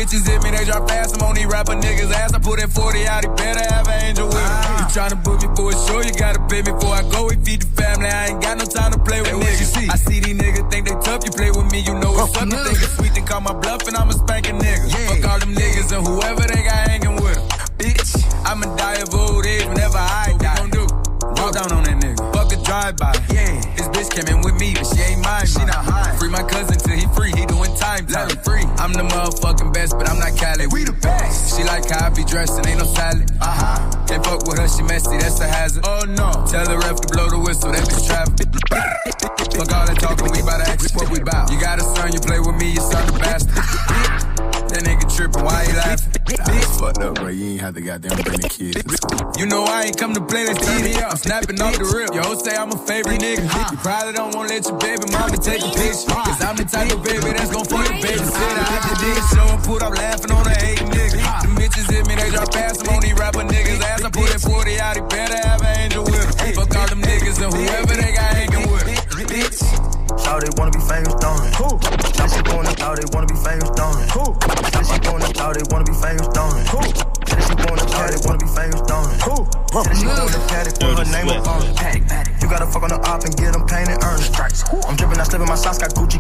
bitches 0.05 0.29
hit 0.29 0.43
me, 0.43 0.51
they 0.51 0.65
drop 0.65 0.89
fast. 0.89 1.17
I'm 1.17 1.23
on 1.23 1.35
these 1.35 1.47
rapper 1.47 1.73
niggas' 1.73 2.13
ass. 2.13 2.33
I 2.35 2.39
put 2.39 2.61
that 2.61 2.71
40 2.71 3.07
out, 3.09 3.25
he 3.25 3.31
better 3.33 3.65
have 3.75 3.89
an 3.89 4.05
angel 4.05 4.27
with 4.29 4.37
him. 4.37 4.77
You 4.79 4.87
tryna 4.93 5.23
book 5.25 5.41
me 5.41 5.49
for 5.57 5.71
a 5.73 5.77
show, 5.87 6.01
you 6.01 6.13
gotta 6.13 6.41
pay 6.49 6.63
me 6.63 6.73
before 6.73 6.95
I 6.95 7.03
go. 7.09 7.27
We 7.29 7.37
feed 7.37 7.63
the 7.63 7.71
family, 7.83 8.09
I 8.09 8.29
ain't 8.29 8.43
got 8.43 8.59
no 8.59 8.65
time 8.65 8.93
to 8.93 8.99
play 8.99 9.21
with 9.21 9.33
niggas. 9.33 9.91
I 9.91 9.97
see 9.97 10.21
these 10.21 10.37
niggas 10.37 10.71
think 10.71 10.89
they 10.89 10.95
tough, 11.01 11.25
you 11.25 11.33
play 11.33 11.51
with 11.51 11.71
me, 11.73 11.81
you 11.81 11.95
know 11.95 12.13
it's 12.13 12.37
up. 12.37 12.45
You 12.45 12.57
think 12.65 12.83
it's 12.83 12.97
sweet, 12.97 13.15
they 13.15 13.23
call 13.23 13.41
my 13.41 13.55
bluff, 13.55 13.87
and 13.89 13.97
I'ma 13.97 14.13
spank 14.13 14.47
a 14.47 14.53
spanking 14.53 14.59
nigga. 14.61 14.93
Fuck 15.09 15.31
all 15.31 15.39
them 15.41 15.55
niggas 15.55 15.93
and 15.97 16.07
whoever 16.07 16.45
they 16.47 16.63
got 16.63 16.81
hanging 16.89 17.17
with 17.17 17.39
'em. 17.39 17.49
Bitch, 17.79 18.11
I'ma 18.45 18.67
die 18.77 19.01
of 19.01 19.15
old 19.15 19.47
age 19.47 19.67
whenever 19.67 19.99
I 19.99 20.35
die. 20.39 20.55
What 20.55 20.65
we 20.65 20.71
gon' 20.71 20.87
do? 20.87 21.43
Walk 21.43 21.53
down 21.53 21.73
on 21.73 21.85
that 21.85 21.97
nigga. 22.01 22.14
Fuck 22.65 22.93
a 22.93 22.97
drive-by. 22.97 23.13
Yeah. 23.33 23.61
This 23.77 23.89
bitch 23.89 24.11
came 24.11 24.37
in 24.37 24.43
with 24.43 24.55
me, 24.61 24.75
but 24.75 24.87
she 24.87 25.01
ain't 25.01 25.23
mine. 25.25 25.47
She 25.47 25.65
not 25.65 25.85
high. 25.85 26.17
Free 26.17 26.31
my 26.31 26.43
cousin 26.43 26.79
till 26.79 26.97
he 26.97 27.07
free. 27.15 27.33
He 27.33 27.47
doing 27.47 27.75
time. 27.77 28.07
Let 28.09 28.33
him 28.33 28.39
free. 28.43 28.65
I'm 28.79 28.93
the 28.93 29.03
motherfucking 29.03 29.73
best, 29.73 29.97
but 29.99 30.09
I'm 30.09 30.19
not 30.19 30.37
Cali. 30.37 30.67
We 30.69 30.85
the 30.85 30.93
best. 30.93 31.57
She 31.57 31.65
like 31.65 31.89
how 31.89 32.07
I 32.07 32.11
be 32.11 32.25
dressed 32.25 32.59
and 32.59 32.67
ain't 32.67 32.79
no 32.79 32.87
salad. 32.87 33.31
Uh 33.41 33.45
huh. 33.45 34.07
Can't 34.07 34.25
fuck 34.25 34.47
with 34.47 34.59
her, 34.59 34.69
she 34.69 34.83
messy. 34.83 35.17
That's 35.19 35.41
a 35.41 35.49
hazard. 35.49 35.85
Oh 35.87 36.05
no. 36.09 36.45
Tell 36.49 36.65
the 36.65 36.79
ref 36.79 37.01
to 37.01 37.09
blow 37.09 37.29
the 37.29 37.39
whistle. 37.39 37.73
That 37.73 37.85
bitch 37.85 38.07
trapping. 38.07 38.35
Fuck 39.55 39.73
all 39.73 39.87
that 39.87 39.99
talking, 40.01 40.31
we 40.33 40.43
bout 40.43 40.59
to 40.59 40.71
act 40.71 40.83
what 40.95 41.11
we 41.11 41.21
bout. 41.21 41.51
You 41.51 41.61
got 41.61 41.79
a 41.79 41.83
son, 41.83 42.13
you 42.13 42.21
play 42.21 42.41
with 42.41 42.57
me, 42.57 42.73
your 42.73 42.83
son 42.83 43.07
the 43.07 43.19
bastard. 43.19 43.94
Tripping, 45.15 45.45
why 45.45 45.65
he 45.65 45.73
laughing? 45.77 46.11
Bitch, 46.27 46.81
fucked 46.81 46.99
up, 46.99 47.15
bro. 47.15 47.29
You 47.29 47.55
ain't 47.55 47.61
have 47.61 47.75
to 47.75 47.81
goddamn 47.81 48.19
bring 48.23 48.41
the 48.43 48.49
kids. 48.51 48.83
You 49.39 49.47
know 49.47 49.63
I 49.63 49.85
ain't 49.87 49.97
come 49.97 50.13
to 50.13 50.21
play 50.21 50.43
this 50.43 50.59
TV. 50.59 50.99
I'm 50.99 51.17
snapping 51.17 51.61
off 51.63 51.79
the 51.79 51.87
rip. 51.87 52.11
Yo, 52.11 52.35
say 52.35 52.57
I'm 52.57 52.73
a 52.73 52.79
favorite 52.83 53.23
nigga. 53.23 53.47
Uh-huh. 53.47 53.71
You 53.71 53.79
probably 53.79 54.13
don't 54.13 54.35
wanna 54.35 54.49
let 54.49 54.67
your 54.67 54.79
baby 54.79 55.07
mama 55.15 55.37
take 55.39 55.63
a 55.63 55.71
picture. 55.71 56.11
Uh-huh. 56.11 56.27
Cause 56.27 56.43
I'm 56.43 56.57
the 56.57 56.65
type 56.67 56.91
of 56.91 57.05
baby 57.07 57.31
that's 57.31 57.55
gon' 57.55 57.65
fuck 57.65 57.87
the 57.87 57.95
babysitter. 58.03 58.65
I 58.67 58.79
just 58.91 59.01
did 59.07 59.23
show 59.31 59.47
and 59.55 59.63
put 59.63 59.83
up 59.87 59.95
laughing 59.95 60.33
on 60.33 60.43
the 60.43 60.55
hate 60.59 60.83
nigga. 60.83 61.23
Uh-huh. 61.23 61.47
Them 61.47 61.55
bitches 61.63 61.87
hit 61.87 62.09
me, 62.09 62.15
they 62.19 62.31
drop 62.31 62.53
fast. 62.53 62.83
I'm 62.83 62.95
on 62.95 63.03
these 63.03 63.15
rapper 63.15 63.47
niggas' 63.47 63.87
ass. 63.87 64.03
I 64.03 64.11
put 64.11 64.27
that 64.35 64.43
40 64.43 64.81
out, 64.81 64.97
he 64.97 65.03
better 65.07 65.39
have 65.47 65.63
an 65.63 65.74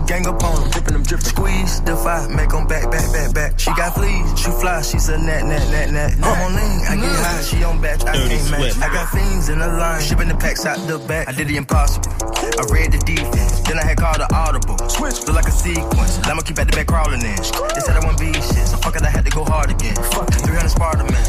gang 0.06 0.26
up 0.26 0.42
on 0.44 0.60
them. 0.60 0.70
Dripping 0.70 0.94
them, 0.94 1.03
dripping. 1.14 1.34
Squeeze, 1.34 1.80
defy, 1.80 2.26
make 2.28 2.50
them 2.50 2.66
back, 2.66 2.90
back, 2.90 3.12
back, 3.12 3.34
back. 3.34 3.58
She 3.58 3.70
got 3.74 3.94
fleas, 3.94 4.26
she 4.38 4.50
fly, 4.50 4.82
she's 4.82 5.08
a 5.08 5.18
net, 5.18 5.44
net, 5.44 5.62
net, 5.70 5.90
net. 5.90 6.12
I'm 6.22 6.40
on 6.42 6.54
lean, 6.54 6.80
I 6.86 6.96
get 6.96 7.10
high, 7.10 7.42
she 7.42 7.62
on 7.64 7.80
batch, 7.80 8.04
I 8.04 8.16
Dirty 8.16 8.36
can't 8.36 8.50
match. 8.50 8.76
I 8.78 8.88
got 8.92 9.08
fiends 9.10 9.48
in 9.48 9.58
the 9.58 9.68
line, 9.68 10.02
shipping 10.02 10.28
the 10.28 10.34
packs 10.34 10.66
out 10.66 10.78
the 10.86 10.98
back. 10.98 11.28
I 11.28 11.32
did 11.32 11.48
the 11.48 11.56
impossible. 11.56 12.12
I 12.14 12.62
read 12.70 12.92
the 12.92 12.98
defense, 12.98 13.60
then 13.62 13.78
I 13.78 13.84
had 13.84 13.98
called 13.98 14.20
the 14.20 14.28
audible. 14.34 14.78
Switch, 14.88 15.26
look 15.26 15.36
like 15.36 15.48
a 15.48 15.54
sequence. 15.54 16.18
I'ma 16.24 16.42
keep 16.42 16.58
at 16.58 16.68
the 16.70 16.76
back 16.76 16.86
crawling 16.86 17.22
in. 17.22 17.38
They 17.74 17.82
said 17.82 17.96
I 17.96 18.00
wouldn't 18.04 18.20
be 18.20 18.32
shit, 18.32 18.66
so 18.68 18.76
fuck 18.78 18.96
it, 18.96 19.02
I 19.02 19.10
had 19.10 19.24
to 19.24 19.30
go 19.30 19.44
hard 19.44 19.70
again. 19.70 19.96
Fuck 20.12 20.30
300 20.32 20.68
Sparta 20.68 21.04
man. 21.04 21.24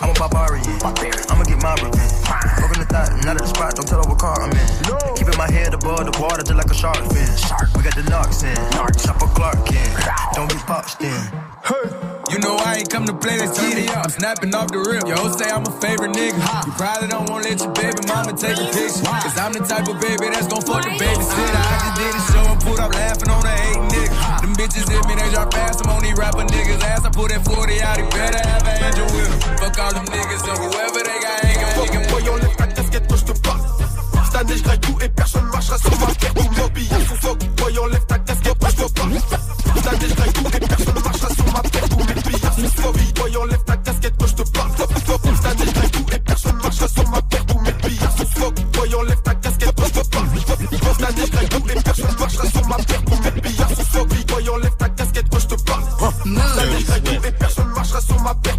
I'm 0.00 0.10
a 0.10 0.14
barbarian. 0.14 0.64
I'ma 0.84 1.44
get 1.44 1.60
my 1.62 1.74
revenge. 1.74 2.14
Broken 2.58 2.80
the 2.80 2.86
thought, 2.88 3.10
not 3.24 3.36
at 3.36 3.42
the 3.42 3.50
spot, 3.50 3.74
don't 3.74 3.86
tell 3.86 4.02
her 4.02 4.08
what 4.08 4.18
car 4.18 4.40
I'm 4.40 4.52
in. 4.52 4.68
Keeping 5.16 5.36
my 5.36 5.50
head 5.50 5.74
above 5.74 6.06
the 6.06 6.14
water 6.20 6.42
just 6.42 6.56
like 6.56 6.70
a 6.70 6.74
shark 6.74 6.96
fin. 7.12 7.28
We 7.76 7.82
got 7.82 7.90
got 7.90 8.04
the 8.04 8.10
knocks 8.10 8.42
in. 8.42 8.56
Chopper 9.00 9.29
Clark 9.34 9.70
in. 9.72 9.90
Don't 10.34 10.48
get 10.50 10.66
boxed 10.66 11.00
in. 11.02 11.22
You 12.30 12.38
know 12.38 12.54
I 12.62 12.78
ain't 12.78 12.90
come 12.90 13.06
to 13.06 13.14
play 13.14 13.36
this 13.38 13.58
TV. 13.58 13.90
I'm 13.90 14.10
snapping 14.10 14.54
off 14.54 14.70
the 14.70 14.78
rip. 14.78 15.02
Yo, 15.02 15.18
say 15.34 15.50
I'm 15.50 15.66
a 15.66 15.74
favorite 15.82 16.14
nigga. 16.14 16.38
You 16.66 16.72
probably 16.78 17.08
don't 17.10 17.26
wanna 17.26 17.50
let 17.50 17.58
your 17.58 17.74
baby 17.74 17.98
mama 18.06 18.32
take 18.38 18.54
a 18.54 18.66
picture. 18.70 19.02
Cause 19.02 19.34
I'm 19.34 19.50
the 19.50 19.66
type 19.66 19.90
of 19.90 19.98
baby 19.98 20.30
that's 20.30 20.46
gon' 20.46 20.62
fuck 20.62 20.86
the 20.86 20.94
babysitter. 20.94 21.58
I 21.58 21.74
just 21.82 21.94
did 21.98 22.14
a 22.14 22.22
show 22.30 22.44
and 22.46 22.60
put 22.62 22.78
up 22.78 22.94
laughing 22.94 23.30
on 23.34 23.42
the 23.42 23.50
hate 23.50 23.82
nigga. 23.90 24.14
Them 24.46 24.52
bitches 24.54 24.86
hit 24.86 25.02
me, 25.10 25.18
they 25.18 25.30
drop 25.34 25.50
fast. 25.50 25.82
I'm 25.82 25.90
on 25.90 26.02
these 26.06 26.14
rapper 26.14 26.46
niggas' 26.46 26.86
ass. 26.86 27.02
I 27.02 27.10
put 27.10 27.34
that 27.34 27.42
40 27.42 27.82
out, 27.82 27.98
he 27.98 28.06
better 28.14 28.42
have 28.46 28.62
an 28.62 28.78
angel 28.78 29.06
with 29.10 29.26
him. 29.26 29.38
Fuck 29.58 29.78
all 29.82 29.92
them 29.92 30.06
niggas 30.06 30.42
and 30.46 30.58
whoever 30.62 31.02
they 31.02 31.18
got 31.18 31.44
ain't 31.44 31.58
got 31.58 31.72
nigga. 31.82 31.98
Boy, 32.14 32.22
enlève 32.30 32.56
ta 32.56 32.66
casquette 32.70 33.06
quand 33.10 33.18
je 33.18 33.26
te 33.26 33.34
parle. 33.42 33.60
Cette 34.22 34.36
année, 34.38 34.54
je 34.54 34.76
tout 34.86 34.98
et 35.02 35.08
personne 35.10 35.50
marchera 35.50 35.78
sur 35.78 35.90
ma. 35.98 36.06
Tout 36.14 36.46
mon 36.46 37.16
fuck. 37.18 37.59
Graille 40.08 40.32
tout 40.32 40.42
marchera 41.04 41.28
sur 41.34 41.52
ma 41.52 41.60
paire. 41.60 41.88
Tous 41.88 41.98
mes 41.98 42.14
fuck. 42.68 42.96
Boy, 43.14 43.36
enlève 43.36 43.64
ta 43.64 43.76
casquette 43.76 44.14
quand 44.18 44.26
je 44.26 44.34
te 44.34 44.42
parle. 44.50 44.70
Tout 45.92 46.06
et 46.14 46.18
personne 46.20 46.56
marchera 46.56 46.88
sur 46.88 47.08
ma 47.10 47.22
paire. 47.22 47.46
Tous 47.46 47.58
mes 47.60 47.72
billets 47.72 48.16
sous 48.16 48.26
fuck. 48.40 48.54
Boy, 48.72 48.94
enlève 48.94 49.22
ta 49.22 49.34
casquette 49.34 49.74
quand 49.76 49.86
je 49.86 50.00
te 50.00 50.08
parle. 50.08 50.28
Tout 51.50 51.60
personne 51.84 52.16
marchera 52.18 52.46
sur 52.50 52.66
ma 52.66 52.76
paire. 52.76 53.02
Tous 53.04 53.20
mes. 53.22 53.30
Boy, 54.24 54.48
enlève 54.48 54.76
ta 54.78 54.88
casquette 54.88 55.26
quand 55.30 55.38
je 55.38 55.46
te 55.46 55.54
parle. 55.62 55.84
Tout 57.54 57.64
marchera 57.74 58.00
sur 58.00 58.20
ma 58.20 58.34
paire. 58.34 58.58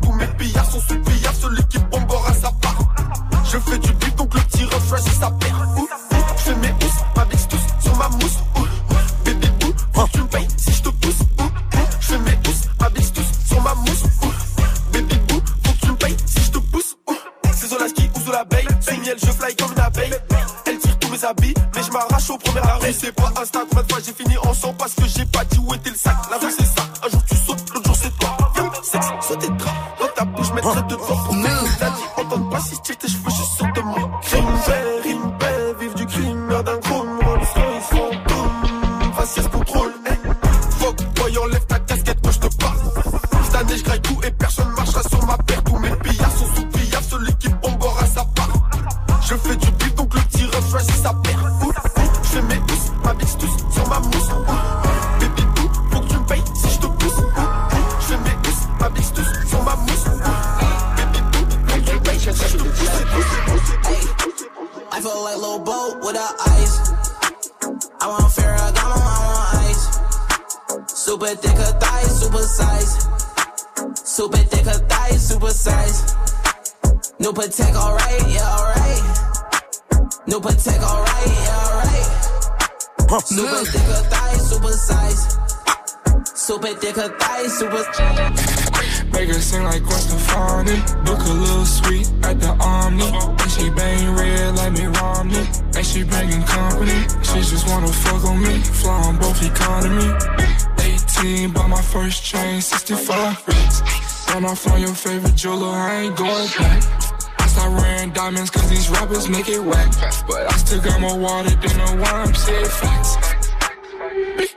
Make 109.32 109.48
it 109.48 109.64
whack. 109.64 109.90
But 110.28 110.52
I 110.52 110.58
still 110.58 110.82
got 110.82 111.00
more 111.00 111.18
water 111.18 111.50
than 111.50 111.76
the 111.80 111.90
wine, 112.04 112.34
say 112.36 112.64
facts. 112.66 113.16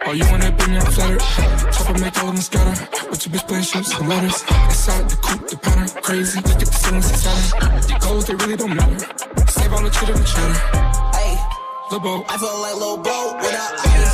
Oh, 0.07 0.13
you 0.13 0.25
wanna 0.31 0.51
be 0.53 0.67
me, 0.67 0.79
I'm 0.79 0.93
flattered. 0.93 1.21
Chopper 1.73 1.99
make 1.99 2.19
all 2.19 2.29
of 2.29 2.35
them 2.35 2.43
scatter. 2.43 2.75
With 3.09 3.27
your 3.27 3.35
bitch 3.35 3.47
playing 3.49 3.65
shapes 3.65 3.95
and 3.95 4.09
letters. 4.09 4.43
Inside 4.67 5.09
the 5.09 5.17
coupe, 5.17 5.49
the 5.49 5.57
pattern 5.57 5.89
crazy. 6.03 6.41
Look 6.41 6.61
at 6.61 6.61
the 6.61 6.67
ceilings 6.67 7.11
inside. 7.11 7.83
The 7.89 7.99
goals, 8.01 8.27
they 8.27 8.35
really 8.35 8.57
don't 8.57 8.75
matter. 8.75 8.99
Save 9.49 9.73
all 9.73 9.83
the 9.83 9.91
chitter 9.91 10.15
and 10.15 10.27
chatter. 10.27 10.59
Hey, 11.17 11.39
Lil' 11.91 12.01
Bo. 12.01 12.25
I 12.29 12.37
feel 12.37 12.59
like 12.61 12.77
Lil 12.83 12.97
Boat 12.99 13.37
without 13.41 13.73
ice. 13.87 14.14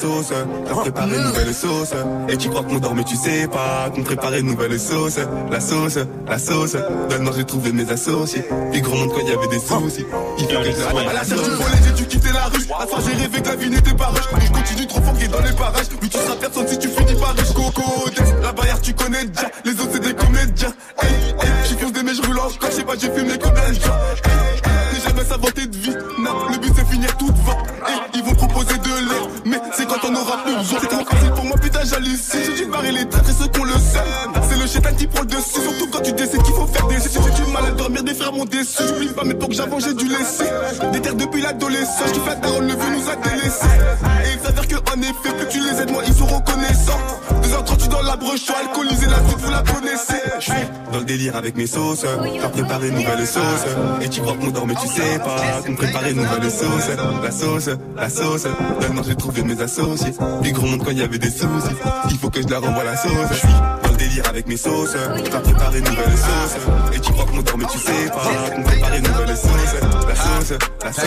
Sauces, 0.00 0.32
t'as 0.66 0.74
préparé 0.74 1.16
une 1.16 1.24
nouvelle 1.24 1.54
sauce. 1.54 1.92
Et 2.28 2.36
tu 2.36 2.48
crois 2.48 2.62
qu'on 2.62 2.78
dort 2.78 2.94
mais 2.94 3.04
tu 3.04 3.16
sais 3.16 3.46
pas 3.48 3.90
qu'on 3.94 4.02
préparait 4.02 4.40
une 4.40 4.46
nouvelle 4.46 4.78
sauce. 4.78 5.18
La 5.50 5.60
sauce, 5.60 5.98
la 6.26 6.38
sauce. 6.38 6.76
Nord 7.20 7.34
j'ai 7.36 7.44
trouvé 7.44 7.72
mes 7.72 7.90
associés. 7.90 8.44
Puis 8.72 8.80
gros 8.80 8.96
monde 8.96 9.10
quand 9.12 9.20
il 9.20 9.28
y 9.28 9.32
avait 9.32 9.48
des 9.48 9.58
soucis. 9.58 10.06
Il 10.38 10.44
faut 10.44 10.50
que 10.50 11.08
À 11.08 11.12
la 11.12 11.24
du 11.24 11.34
collège, 11.34 11.82
j'ai 11.86 11.92
dû 11.92 12.06
quitter 12.06 12.32
la 12.32 12.44
rue. 12.44 12.66
À 12.78 12.86
j'ai 13.04 13.22
rêvé 13.22 13.42
que 13.42 13.48
la 13.48 13.56
vie 13.56 13.70
n'était 13.70 13.94
pas 13.94 14.06
rush. 14.06 14.24
Mais 14.32 14.46
je 14.46 14.52
continue 14.52 14.86
trop 14.86 15.00
fort 15.02 15.14
dans 15.14 15.46
les 15.46 15.52
parages. 15.52 15.86
Oui, 16.02 16.08
tu 16.08 16.18
seras 16.18 16.36
personne 16.36 16.68
si 16.68 16.78
tu 16.78 16.88
finis 16.88 17.20
par 17.20 17.34
riche. 17.34 17.52
Coco, 17.52 17.82
la 18.42 18.52
barrière, 18.52 18.80
tu 18.80 18.94
connais 18.94 19.24
déjà. 19.26 19.50
Les 19.64 19.72
autres, 19.72 19.90
c'est 19.92 20.00
des 20.02 20.14
comédiens. 20.14 20.72
Hey, 21.02 21.10
hey, 21.40 21.60
fonce 21.80 21.92
des 21.92 22.02
mais 22.02 22.14
je 22.14 22.22
roule 22.22 22.38
en 22.38 22.48
scotch. 22.48 22.70
Je 22.70 22.76
sais 22.76 22.84
pas, 22.84 22.94
j'ai 22.98 23.10
fumé 23.10 23.34
combien 23.42 23.68
de 23.68 23.74
C'est 30.64 30.88
trop 30.88 31.04
facile 31.04 31.30
pour 31.30 31.44
moi, 31.44 31.56
putain, 31.56 31.80
j'hallucine. 31.84 32.40
J'ai 32.44 32.64
dû 32.64 32.70
barrer 32.70 32.92
les 32.92 33.08
traîtres 33.08 33.30
et 33.30 33.32
ceux 33.32 33.48
qu'on 33.48 33.64
le 33.64 33.72
sait. 33.72 33.98
Chétan 34.70 34.94
qui 34.96 35.06
prend 35.06 35.22
le 35.22 35.26
dessus. 35.26 35.60
Surtout 35.62 35.88
quand 35.90 36.00
tu 36.00 36.12
décides 36.12 36.42
qu'il 36.42 36.54
faut 36.54 36.66
faire 36.66 36.86
des 36.86 36.96
essais. 36.96 37.20
J'ai 37.24 37.44
du 37.44 37.50
mal 37.50 37.66
à 37.66 37.70
dormir, 37.72 38.04
des 38.04 38.14
frères 38.14 38.32
m'ont 38.32 38.44
déçu. 38.44 38.82
J'oublie 38.86 39.08
pas, 39.08 39.24
mais 39.24 39.34
pour 39.34 39.48
que 39.48 39.54
j'avance, 39.54 39.84
j'ai 39.84 39.94
dû 39.94 40.06
laisser. 40.06 40.44
Des 40.92 41.00
terres 41.00 41.14
depuis 41.14 41.42
l'adolescence. 41.42 42.12
Fais 42.24 42.40
ta 42.40 42.48
rôle, 42.48 42.64
le 42.64 42.74
vieux 42.74 42.96
nous 42.96 43.08
a 43.10 43.16
délaissés. 43.16 43.66
Et 44.24 44.34
il 44.34 44.40
s'avère 44.46 44.68
que, 44.68 44.76
en 44.76 45.00
effet, 45.02 45.34
plus 45.36 45.48
tu 45.48 45.60
les 45.60 45.80
aides, 45.80 45.90
moins 45.90 46.02
ils 46.06 46.14
sont 46.14 46.26
reconnaissants. 46.26 47.00
2h30, 47.42 47.76
tu 47.78 47.88
dans 47.88 48.02
la 48.02 48.16
broche, 48.16 48.50
alcoolisé, 48.50 49.06
la 49.06 49.16
suite, 49.26 49.38
vous 49.38 49.50
la 49.50 49.62
connaissez. 49.62 50.70
Dans 50.92 50.98
le 50.98 51.04
délire 51.04 51.36
avec 51.36 51.56
mes 51.56 51.66
sauces. 51.66 52.02
Faire 52.02 52.50
préparer 52.52 52.88
une 52.88 52.94
nouvelle 52.94 53.26
sauce. 53.26 53.64
Et 54.00 54.08
tu 54.08 54.20
crois 54.20 54.34
qu'on 54.34 54.50
dort 54.50 54.66
mais 54.66 54.74
tu 54.74 54.86
sais 54.88 55.18
pas 55.18 55.62
qu'on 55.66 55.74
préparait 55.74 56.12
une 56.12 56.22
nouvelle 56.22 56.50
sauce. 56.50 56.88
La 57.22 57.30
sauce, 57.30 57.70
la 57.96 58.08
sauce. 58.08 58.46
Maintenant 58.80 59.02
j'ai 59.06 59.16
trouvé 59.16 59.42
mes 59.42 59.60
associés. 59.60 60.12
Puis 60.42 60.52
gros 60.52 60.66
monde 60.66 60.82
quand 60.84 60.92
il 60.92 60.98
y 60.98 61.02
avait 61.02 61.18
des 61.18 61.30
soucis. 61.30 61.74
Il 62.10 62.18
faut 62.18 62.30
que 62.30 62.40
je 62.40 62.48
leur 62.48 62.64
envoie 62.64 62.84
la 62.84 62.96
sauce. 62.96 63.10
Je 63.32 63.36
suis 63.36 63.48
délire 64.00 64.24
avec 64.28 64.46
mes 64.46 64.56
sauces. 64.56 64.92
Faire 64.92 65.42
préparer 65.42 65.78
une 65.78 65.84
nouvelle 65.84 66.16
sauce. 66.16 66.56
Et 66.94 67.00
tu 67.00 67.12
crois 67.12 67.26
qu'on 67.26 67.42
dort 67.42 67.58
mais 67.58 67.66
tu 67.66 67.78
sais 67.78 68.08
pas 68.08 68.50
qu'on 68.54 68.62
préparait 68.62 68.98
une 68.98 69.06
nouvelle 69.06 69.36
sauce. 69.36 69.74
La 70.08 70.16
sauce, 70.16 70.58
la 70.84 70.92
sauce. 70.92 71.04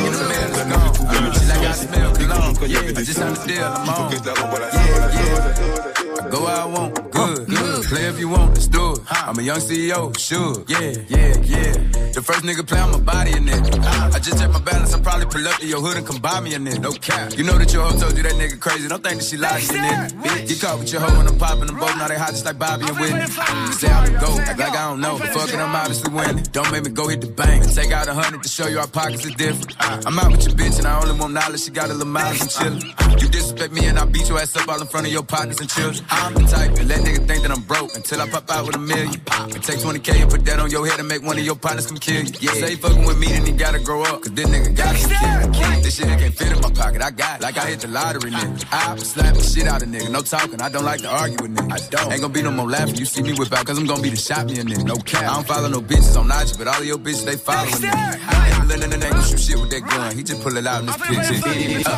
Associés. 1.70 1.88
Puis 2.14 2.26
gros 2.26 2.41
monde 2.41 2.57
quand 2.60 2.65
il 2.65 2.74
y 2.74 2.78
avait 2.78 2.94
des 2.94 3.06
soucis. 3.06 3.20
Il 3.20 3.91
faut 3.91 4.03
que 4.10 4.15
je 4.15 4.24
la 4.24 4.36
sauce. 4.36 4.99
La 4.99 5.56
sauce. 5.56 6.03
I 6.19 6.30
go 6.30 6.44
where 6.44 6.56
I 6.56 6.65
want, 6.65 6.95
good, 7.11 7.48
good. 7.48 7.85
Play 7.85 8.06
if 8.06 8.19
you 8.19 8.30
want, 8.30 8.53
let's 8.53 8.68
do 8.68 8.94
it. 8.94 8.99
I'm 9.10 9.38
a 9.40 9.41
young 9.41 9.57
CEO, 9.60 10.18
sure, 10.18 10.64
yeah, 10.68 10.94
yeah, 11.10 11.35
yeah. 11.41 11.73
The 12.14 12.22
first 12.22 12.44
nigga 12.45 12.65
play 12.65 12.80
on 12.80 12.91
my 12.91 12.99
body 12.99 13.31
a 13.31 13.38
nigga. 13.38 13.81
I 14.14 14.19
just 14.19 14.38
check 14.40 14.52
my 14.52 14.60
balance, 14.60 14.94
I 14.94 15.02
probably 15.02 15.26
pull 15.26 15.48
up 15.48 15.60
to 15.60 15.65
your 15.65 15.81
hood 15.81 15.98
and 15.98 16.06
come 16.06 16.22
buy 16.22 16.40
me 16.40 16.53
a 16.53 16.60
nigga. 16.60 16.80
No 16.80 16.91
cap. 16.91 17.35
You 17.38 17.44
know 17.44 17.57
that 17.57 17.73
your 17.73 17.84
hoe 17.84 17.98
told 17.98 18.15
you 18.15 18.23
that 18.23 18.34
nigga 18.34 18.60
crazy. 18.60 18.88
Don't 18.88 19.03
think 19.03 19.19
that 19.19 19.26
she 19.26 19.38
lied 19.38 19.61
to 19.61 19.73
you, 19.73 19.81
nigga. 19.81 20.48
Get 20.48 20.61
caught 20.61 20.80
with 20.80 20.91
your 20.91 21.02
hoe 21.02 21.19
and 21.19 21.30
I'm 21.30 21.38
popping 21.40 21.65
them 21.65 21.80
both. 21.80 21.98
Now 21.98 22.07
they 22.07 22.18
hot 22.18 22.30
just 22.30 22.45
like 22.45 22.60
Bobby 22.60 22.85
and 22.85 22.98
Whitney. 22.99 23.26
Say 23.73 23.90
I'm 23.90 24.14
the 24.14 24.19
GOAT, 24.19 24.40
act 24.41 24.60
like 24.60 24.77
I 24.77 24.90
don't 24.90 25.02
know. 25.02 25.18
Fucking, 25.18 25.60
I'm 25.60 25.76
obviously 25.76 26.14
winning. 26.14 26.44
Don't 26.52 26.72
make 26.72 26.84
me 26.85 26.91
go 26.91 27.07
hit 27.07 27.22
the 27.22 27.27
bank. 27.27 27.65
Take 27.73 27.91
out 27.91 28.07
a 28.07 28.14
hundred 28.14 28.44
to 28.44 28.49
show 28.49 28.68
you 28.68 28.77
our 28.80 28.88
pockets 28.88 29.26
are 29.26 29.31
different. 29.31 29.73
I'm 30.06 30.19
out 30.19 30.31
with 30.31 30.45
your 30.45 30.56
bitch 30.56 30.77
and 30.77 30.85
I 30.88 31.02
only 31.02 31.19
want 31.19 31.34
knowledge. 31.34 31.64
She 31.64 31.72
got 31.72 31.90
a 31.90 31.94
little 31.94 32.06
miles 32.06 32.41
and 32.41 32.49
chillin'. 32.49 33.22
You 33.22 33.27
disrespect 33.30 33.73
me 33.73 33.85
and 33.88 33.98
I 33.98 34.06
beat 34.06 34.30
your 34.30 34.38
ass 34.40 34.56
up 34.56 34.68
all 34.69 34.80
in 34.80 34.88
front 34.88 35.07
of 35.07 35.11
your 35.11 35.23
partners 35.23 35.60
and 35.60 35.69
children. 35.69 36.03
I'm 36.10 36.34
the 36.34 36.42
type 36.42 36.74
to 36.76 36.84
let 36.86 37.00
niggas 37.02 37.28
think 37.28 37.42
that 37.44 37.52
I'm 37.52 37.62
broke 37.64 37.96
until 37.96 38.22
I 38.22 38.30
pop 38.30 38.50
out 38.50 38.66
with 38.66 38.76
a 38.76 38.80
million. 38.80 39.14
It 39.14 39.64
take 39.64 39.80
20k 39.80 40.22
and 40.22 40.32
put 40.32 40.46
that 40.46 40.60
on 40.60 40.70
your 40.72 40.86
head 40.88 41.00
and 41.00 41.08
make 41.08 41.24
one 41.24 41.38
of 41.38 41.46
your 41.46 41.56
partners 41.56 41.88
come 41.88 41.98
kill 41.98 42.24
you. 42.24 42.32
Yeah, 42.40 42.52
say 42.54 42.76
fucking 42.76 43.06
with 43.06 43.18
me, 43.20 43.28
then 43.28 43.46
you 43.46 43.54
gotta 43.54 43.80
grow 43.80 44.04
up. 44.04 44.22
Cause 44.22 44.32
this 44.32 44.48
nigga 44.48 44.76
got 44.76 44.96
some 44.96 45.54
kid. 45.54 45.84
This 45.84 45.96
shit 45.98 46.08
can't 46.08 46.34
fit 46.34 46.52
in 46.52 46.62
my 46.62 46.72
pocket, 46.72 47.02
I 47.02 47.12
got 47.12 47.40
it. 47.40 47.44
Like 47.44 47.58
I 47.58 47.68
hit 47.68 47.82
the 47.82 47.88
lottery, 47.88 48.32
nigga. 48.32 48.66
I 48.72 48.96
slap 48.98 49.36
the 49.36 49.44
shit 49.44 49.68
out 49.68 49.82
of 49.82 49.90
nigga. 49.90 50.10
No 50.10 50.22
talking, 50.22 50.62
I 50.62 50.70
don't 50.70 50.86
like 50.86 51.02
to 51.02 51.10
argue 51.10 51.38
with 51.42 51.56
niggas. 51.56 51.72
I 51.72 51.90
don't. 51.90 52.12
Ain't 52.12 52.22
gonna 52.22 52.34
be 52.34 52.42
no 52.42 52.52
more 52.52 52.70
laughing. 52.70 52.96
You 52.96 53.06
see 53.06 53.22
me 53.22 53.34
whip 53.34 53.52
out, 53.54 53.66
cause 53.66 53.78
I'm 53.78 53.86
gonna 53.86 54.02
be 54.02 54.10
the 54.10 54.18
shot 54.18 54.46
me 54.48 54.60
a 54.60 54.64
nigga. 54.64 54.84
No 54.86 54.96
cap. 54.98 55.24
I 55.24 55.34
don't 55.36 55.48
follow 55.48 55.70
no 55.70 55.82
bitches 55.82 56.18
on 56.18 56.32
IG, 56.32 56.58
but 56.58 56.68
all 56.68 56.80
of 56.80 56.86
your 56.86 56.98
bitches, 56.98 57.26
they 57.26 57.36
following 57.38 57.82
me. 57.82 57.90
I 57.90 58.58
ain't 58.60 58.68
letting 58.68 58.90
the 58.90 58.98
nigga 58.98 59.30
shoot 59.30 59.40
shit 59.40 59.60
with 59.60 59.70
that 59.72 59.82
gun. 59.82 60.16
He 60.16 60.24
just 60.24 60.42
pull 60.42 60.56
it 60.58 60.66
out 60.66 60.82
in 60.82 60.86
this 60.88 60.98
picture. 60.98 61.90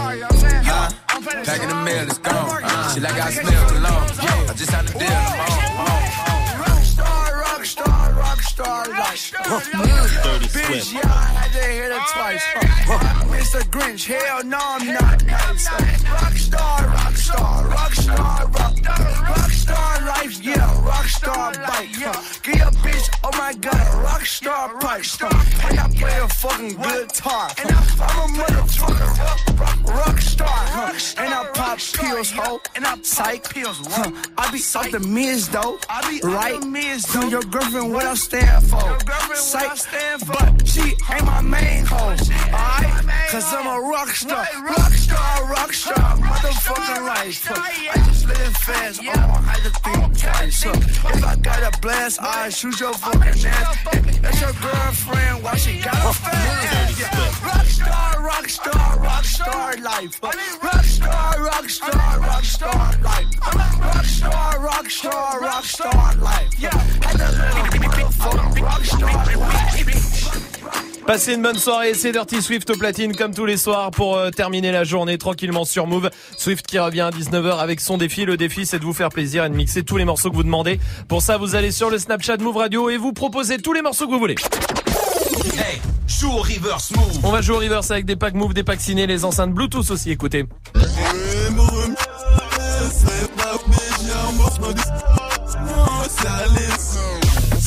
Uh, 0.67 0.91
huh? 1.23 1.43
Packing 1.45 1.69
the 1.69 1.75
mail, 1.75 2.03
it's 2.07 2.17
gone. 2.17 2.61
Uh, 2.63 2.93
she 2.93 2.99
like 2.99 3.13
I 3.13 3.31
smell 3.31 3.69
cologne. 3.69 4.49
I 4.49 4.53
just 4.55 4.71
had 4.71 4.87
the 4.87 4.99
deal. 4.99 5.74
I'm 8.59 8.71
on. 8.71 8.85
Rockstar, 8.85 8.85
rockstar, 8.85 9.43
rockstar, 9.43 9.81
rockstar. 9.81 10.39
Bitch, 10.55 10.93
yeah, 10.93 11.01
I 11.03 11.25
had 11.25 11.51
to 11.51 11.59
hit 11.59 11.91
it 11.91 12.03
twice. 12.13 12.43
Uh, 12.87 12.99
Mr. 13.33 13.61
Grinch, 13.69 14.05
hell 14.05 14.43
no, 14.43 14.57
I'm 14.61 14.93
not 14.93 15.25
nice. 15.25 15.67
Rockstar, 15.67 16.77
rockstar, 16.95 17.69
rockstar, 17.69 18.53
rock, 18.53 18.73
rockstar 19.27 20.07
life, 20.07 20.43
yeah, 20.43 20.55
rockstar 20.83 21.53
bike. 21.67 21.89
Huh. 21.95 22.39
Get 22.43 22.57
your 22.57 22.71
bitch, 22.83 23.09
oh 23.23 23.31
my 23.37 23.53
god, 23.53 23.73
rockstar 24.05 24.79
pipe. 24.79 25.03
Huh. 25.19 25.67
And 25.69 25.79
I 25.79 25.87
play 25.89 26.19
a 26.19 26.27
fucking 26.27 26.75
guitar. 26.75 27.51
Huh. 27.57 28.03
I'm 28.03 28.35
a 28.35 28.43
motherfucker, 28.43 29.85
rockstar. 29.85 30.45
Huh. 30.47 31.21
And 31.21 31.33
I 31.33 31.45
pop 31.53 31.79
pills, 31.93 32.31
ho. 32.31 32.61
And 32.75 32.85
I 32.85 32.97
psych 33.01 33.49
pills. 33.49 33.79
Huh. 33.87 34.11
I 34.37 34.51
be 34.51 34.59
off 34.75 34.91
the 34.91 34.99
mids 34.99 35.49
though. 35.49 35.77
I 35.89 36.01
be 36.09 36.27
right. 36.27 36.61
Tell 37.11 37.29
your 37.29 37.43
girlfriend 37.43 37.93
what 37.93 38.05
I 38.05 38.15
stand 38.45 38.63
for. 38.69 39.35
Psych, 39.35 40.27
but 40.27 40.67
she 40.67 40.95
ain't 41.11 41.25
my 41.25 41.41
main 41.41 41.85
hoe. 41.85 42.15
Alright? 42.53 43.05
Cause 43.29 43.53
I'm 43.53 43.67
a 43.67 43.81
rockstar. 43.83 44.45
Rockstar, 44.45 45.35
rockstar, 45.53 46.19
motherfucking 46.19 47.05
life. 47.05 47.45
Huh. 47.45 47.61
I 47.93 48.05
just 48.05 48.27
live 48.27 48.57
fast. 48.57 49.01
I 49.01 49.03
don't 49.03 49.43
have 49.43 49.63
to 49.63 49.69
think 49.79 50.17
twice. 50.17 50.63
Huh. 50.63 51.13
If 51.13 51.23
I 51.23 51.35
got 51.35 51.75
a 51.75 51.79
blast, 51.79 52.21
I 52.21 52.49
shoot 52.49 52.79
your 52.79 52.93
fucking 52.93 53.21
ass. 53.21 53.77
That's 54.21 54.41
your 54.41 54.53
girlfriend. 54.53 55.43
Why 55.43 55.55
she 55.57 55.81
got 55.81 55.95
a 55.95 56.13
fast? 56.13 56.99
Yeah. 56.99 57.07
Rockstar, 57.49 58.13
rockstar, 58.29 58.91
rockstar 59.03 59.83
life. 59.83 60.19
Huh. 60.23 60.31
Rockstar, 60.61 61.33
rockstar, 61.49 62.19
rockstar 62.23 63.03
life. 63.03 63.31
Rockstar, 63.85 64.53
rockstar, 64.65 65.39
rockstar 65.41 66.21
life. 66.21 66.53
Yeah. 66.57 66.77
Had 67.03 67.19
a 67.19 67.31
little 67.31 67.65
motherfucking 67.65 67.91
rockstar 67.91 68.33
life. 68.33 68.34
Passez 71.07 71.35
une 71.35 71.43
bonne 71.43 71.57
soirée, 71.59 71.93
c'est 71.93 72.11
Dirty 72.11 72.41
Swift 72.41 72.67
au 72.71 72.75
platine 72.75 73.15
comme 73.15 73.33
tous 73.33 73.45
les 73.45 73.57
soirs 73.57 73.91
pour 73.91 74.17
euh, 74.17 74.31
terminer 74.31 74.71
la 74.71 74.83
journée 74.83 75.19
tranquillement 75.19 75.63
sur 75.63 75.85
Move. 75.85 76.09
Swift 76.35 76.65
qui 76.65 76.79
revient 76.79 77.01
à 77.01 77.11
19h 77.11 77.59
avec 77.59 77.79
son 77.79 77.97
défi. 77.97 78.25
Le 78.25 78.37
défi 78.37 78.65
c'est 78.65 78.79
de 78.79 78.83
vous 78.83 78.93
faire 78.93 79.09
plaisir 79.09 79.45
et 79.45 79.49
de 79.49 79.55
mixer 79.55 79.83
tous 79.83 79.97
les 79.97 80.05
morceaux 80.05 80.31
que 80.31 80.35
vous 80.35 80.43
demandez. 80.43 80.79
Pour 81.07 81.21
ça 81.21 81.37
vous 81.37 81.53
allez 81.53 81.71
sur 81.71 81.91
le 81.91 81.99
Snapchat 81.99 82.37
Move 82.37 82.57
Radio 82.57 82.89
et 82.89 82.97
vous 82.97 83.13
proposez 83.13 83.59
tous 83.59 83.73
les 83.73 83.83
morceaux 83.83 84.07
que 84.07 84.11
vous 84.13 84.19
voulez. 84.19 84.35
Hey, 85.53 85.79
joue 86.07 86.31
au 86.31 86.37
reverse 86.37 86.91
move. 86.91 87.19
On 87.23 87.31
va 87.31 87.41
jouer 87.41 87.55
au 87.57 87.59
reverse 87.59 87.91
avec 87.91 88.05
des 88.05 88.15
packs 88.15 88.33
Move, 88.33 88.55
des 88.55 88.63
packs 88.63 88.81
ciné, 88.81 89.05
les 89.05 89.25
enceintes 89.25 89.53
Bluetooth 89.53 89.91
aussi, 89.91 90.09
écoutez. 90.09 90.45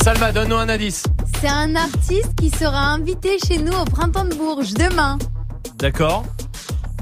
Salma, 0.03 0.31
donne-nous 0.31 0.55
un 0.55 0.69
indice. 0.69 1.03
C'est 1.41 1.49
un 1.49 1.75
artiste 1.75 2.33
qui 2.37 2.49
sera 2.49 2.79
invité 2.93 3.37
chez 3.39 3.57
nous 3.59 3.73
au 3.73 3.85
printemps 3.85 4.25
de 4.25 4.33
Bourges 4.35 4.73
demain. 4.73 5.17
D'accord 5.77 6.23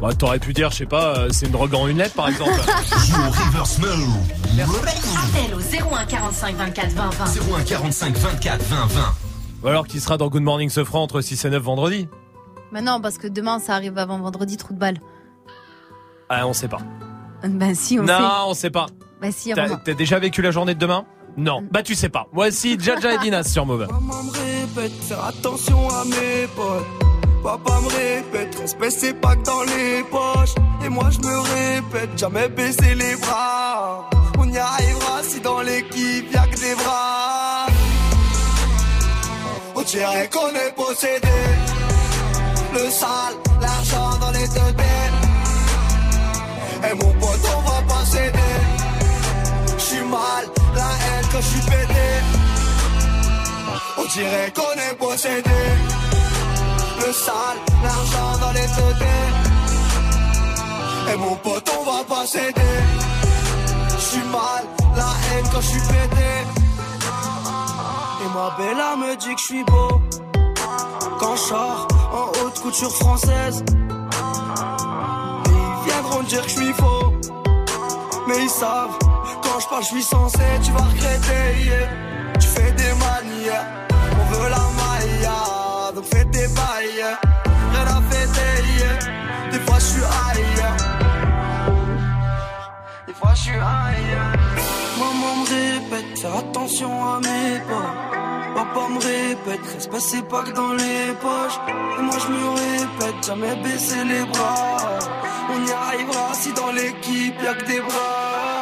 bah, 0.02 0.10
T'aurais 0.18 0.40
pu 0.40 0.54
dire, 0.54 0.72
je 0.72 0.78
sais 0.78 0.86
pas, 0.86 1.18
euh, 1.18 1.30
c'est 1.32 1.46
une 1.46 1.52
drogue 1.52 1.74
en 1.76 1.88
une 1.88 1.98
lettre 1.98 2.16
par 2.16 2.28
exemple. 2.30 2.52
Joue 3.08 3.16
au 3.16 3.30
reverse. 3.30 3.80
Appel 3.80 5.54
au 5.54 5.96
01 5.96 6.06
45 6.06 6.56
24 6.56 6.90
20 6.92 7.10
20. 7.10 7.26
01 7.60 7.64
45 7.64 8.16
24 8.18 8.64
20 8.64 8.86
20. 8.88 9.02
Ou 9.64 9.68
alors 9.68 9.88
qui 9.88 10.00
sera 10.00 10.18
dans 10.18 10.28
Good 10.28 10.44
Morning 10.44 10.70
ce 10.70 10.84
franc 10.84 11.04
entre 11.04 11.22
6 11.22 11.46
et 11.46 11.50
9 11.50 11.62
vendredi. 11.62 12.08
Bah 12.72 12.82
non, 12.82 13.00
parce 13.00 13.18
que 13.18 13.28
demain 13.28 13.60
ça 13.60 13.76
arrive 13.76 13.98
avant 13.98 14.20
vendredi, 14.20 14.58
trou 14.58 14.74
de 14.74 14.80
balle. 14.80 14.98
Ah, 16.30 16.48
on 16.48 16.54
sait 16.54 16.68
pas. 16.68 16.80
Bah 17.44 17.74
si, 17.74 18.00
on 18.00 18.04
non, 18.04 18.18
sait. 18.18 18.24
on 18.48 18.54
sait 18.54 18.70
pas. 18.70 18.88
Bah 19.22 19.32
si, 19.32 19.54
T'as 19.54 19.78
t'as 19.78 19.94
déjà 19.94 20.20
vécu 20.20 20.42
la 20.42 20.52
journée 20.52 20.74
de 20.74 20.80
demain? 20.80 21.06
Non. 21.38 21.64
Bah 21.72 21.84
tu 21.84 21.94
sais 21.94 22.10
pas. 22.10 22.28
Voici 22.34 22.78
Jaja 22.80 23.14
et 23.14 23.18
Dinas 23.20 23.44
sur 23.44 23.66
Move. 23.66 23.88
Maman 23.92 24.24
me 24.24 24.32
répète, 24.32 25.04
faire 25.04 25.24
attention 25.24 25.88
à 25.90 26.04
mes 26.06 26.48
potes. 26.56 26.86
Papa 27.44 27.80
me 27.82 27.88
répète, 27.90 28.56
respect 28.60 28.90
c'est 28.90 29.14
pas 29.14 29.36
que 29.36 29.44
dans 29.44 29.62
les 29.62 30.04
poches. 30.10 30.56
Et 30.84 30.90
moi 30.90 31.10
je 31.12 31.20
me 31.20 31.38
répète, 31.38 32.18
jamais 32.18 32.50
baisser 32.50 32.96
les 32.96 33.16
bras. 33.18 34.10
On 34.40 34.50
y 34.50 34.58
arrivera 34.58 35.22
si 35.22 35.40
dans 35.40 35.62
l'équipe 35.62 36.34
y'a 36.34 36.48
que 36.48 36.60
des 36.60 36.76
bras. 36.76 37.68
On 39.76 39.84
dirait 39.84 40.30
qu'on 40.34 40.50
est 40.50 40.76
possédé. 40.76 41.28
Le 42.74 42.90
sale, 42.90 43.36
l'argent 43.62 44.18
dans 44.20 44.32
les 44.32 44.48
deux 44.48 44.74
Et 46.90 46.94
mon 46.96 47.12
pote, 47.14 47.40
on 47.58 47.67
mal, 50.08 50.46
la 50.76 50.82
haine 50.82 51.26
quand 51.32 51.42
j'suis 51.42 51.62
pété. 51.62 52.08
On 53.98 54.06
dirait 54.06 54.54
qu'on 54.56 54.76
est 54.88 54.96
possédé. 54.98 55.62
Le 57.06 57.14
sale, 57.14 57.60
l'argent 57.84 58.38
dans 58.42 58.52
les 58.52 58.68
deux 58.68 58.96
Et 61.12 61.18
mon 61.18 61.36
pote, 61.36 61.70
on 61.80 61.84
va 61.84 62.04
pas 62.04 62.26
céder. 62.26 62.78
J'suis 64.00 64.28
mal, 64.32 64.64
la 64.96 65.12
haine 65.28 65.46
quand 65.52 65.62
j'suis 65.62 65.82
pété. 65.82 66.32
Et 68.24 68.30
ma 68.36 68.50
bella 68.58 68.96
me 68.98 69.16
dit 69.16 69.36
que 69.36 69.42
j'suis 69.42 69.64
beau. 69.64 70.02
Quand 71.20 71.36
j'sors 71.36 71.88
en 72.14 72.26
haute 72.40 72.60
couture 72.60 72.96
française. 72.96 73.64
Ils 75.46 75.90
viendront 75.90 76.24
dire 76.24 76.44
que 76.44 76.50
j'suis 76.50 76.74
faux. 76.74 77.14
Mais 78.28 78.44
ils 78.44 78.50
savent, 78.50 78.98
je 79.60 79.68
parle, 79.68 79.84
je 79.84 79.88
suis 79.88 80.04
censé, 80.04 80.40
tu 80.64 80.72
vas 80.72 80.84
regretter. 80.84 81.64
yeah. 81.66 82.34
Tu 82.40 82.48
fais 82.48 82.72
des 82.72 82.94
manières, 83.06 83.66
on 84.20 84.34
veut 84.34 84.50
la 84.50 84.66
maille, 84.80 85.96
donc 85.96 86.06
fais 86.06 86.26
des 86.26 86.48
bails. 86.48 87.18
Rien 87.74 87.88
à 87.98 88.02
fêter, 88.10 88.54
yeah. 88.78 89.52
des 89.52 89.60
fois 89.60 89.80
je 89.80 89.86
suis 89.86 90.02
ailleurs. 90.04 90.78
Des 93.08 93.14
fois 93.14 93.34
je 93.34 93.42
suis 93.42 93.52
ailleurs. 93.52 94.34
Maman 95.00 95.36
me 95.42 95.46
répète, 95.46 96.20
faire 96.20 96.36
attention 96.36 96.92
à 97.06 97.20
mes 97.20 97.60
pas. 97.70 98.08
Papa 98.56 98.88
me 98.90 99.00
répète, 99.00 99.74
respect 99.74 100.00
c'est 100.00 100.28
pas 100.28 100.44
que 100.44 100.52
dans 100.52 100.74
les 100.74 101.14
poches. 101.22 101.60
Et 102.00 102.02
moi 102.02 102.16
je 102.24 102.32
me 102.32 102.50
répète, 102.50 103.26
jamais 103.26 103.56
baisser 103.64 104.04
les 104.04 104.26
bras. 104.26 105.00
On 105.50 105.66
y 105.66 105.72
arrivera 105.72 106.34
si 106.34 106.52
dans 106.54 106.72
l'équipe 106.72 107.42
y'a 107.42 107.54
que 107.54 107.66
des 107.66 107.82
bras. 107.82 108.57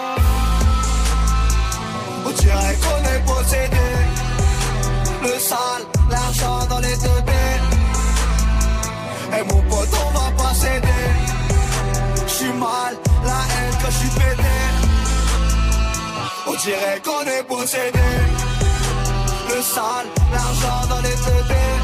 On 2.35 2.41
dirait 2.41 2.77
qu'on 2.83 3.01
est 3.13 3.23
possédé. 3.25 3.87
Le 5.23 5.39
sale, 5.39 5.83
l'argent 6.09 6.65
dans 6.69 6.79
les 6.79 6.97
deux 6.97 7.21
dés. 7.25 7.59
Et 9.37 9.43
mon 9.43 9.61
pote, 9.61 9.89
on 10.05 10.11
va 10.11 10.31
pas 10.43 10.53
céder. 10.53 11.05
J'suis 12.27 12.51
mal, 12.53 12.97
la 13.23 13.39
haine 13.53 13.77
que 13.81 13.89
j'suis 13.89 14.09
pété. 14.09 14.57
On 16.47 16.53
dirait 16.55 17.01
qu'on 17.05 17.21
est 17.21 17.43
possédé. 17.43 18.09
Le 19.49 19.61
sale, 19.61 20.07
l'argent 20.33 20.87
dans 20.89 21.01
les 21.01 21.15
deux 21.25 21.43
dés. 21.47 21.77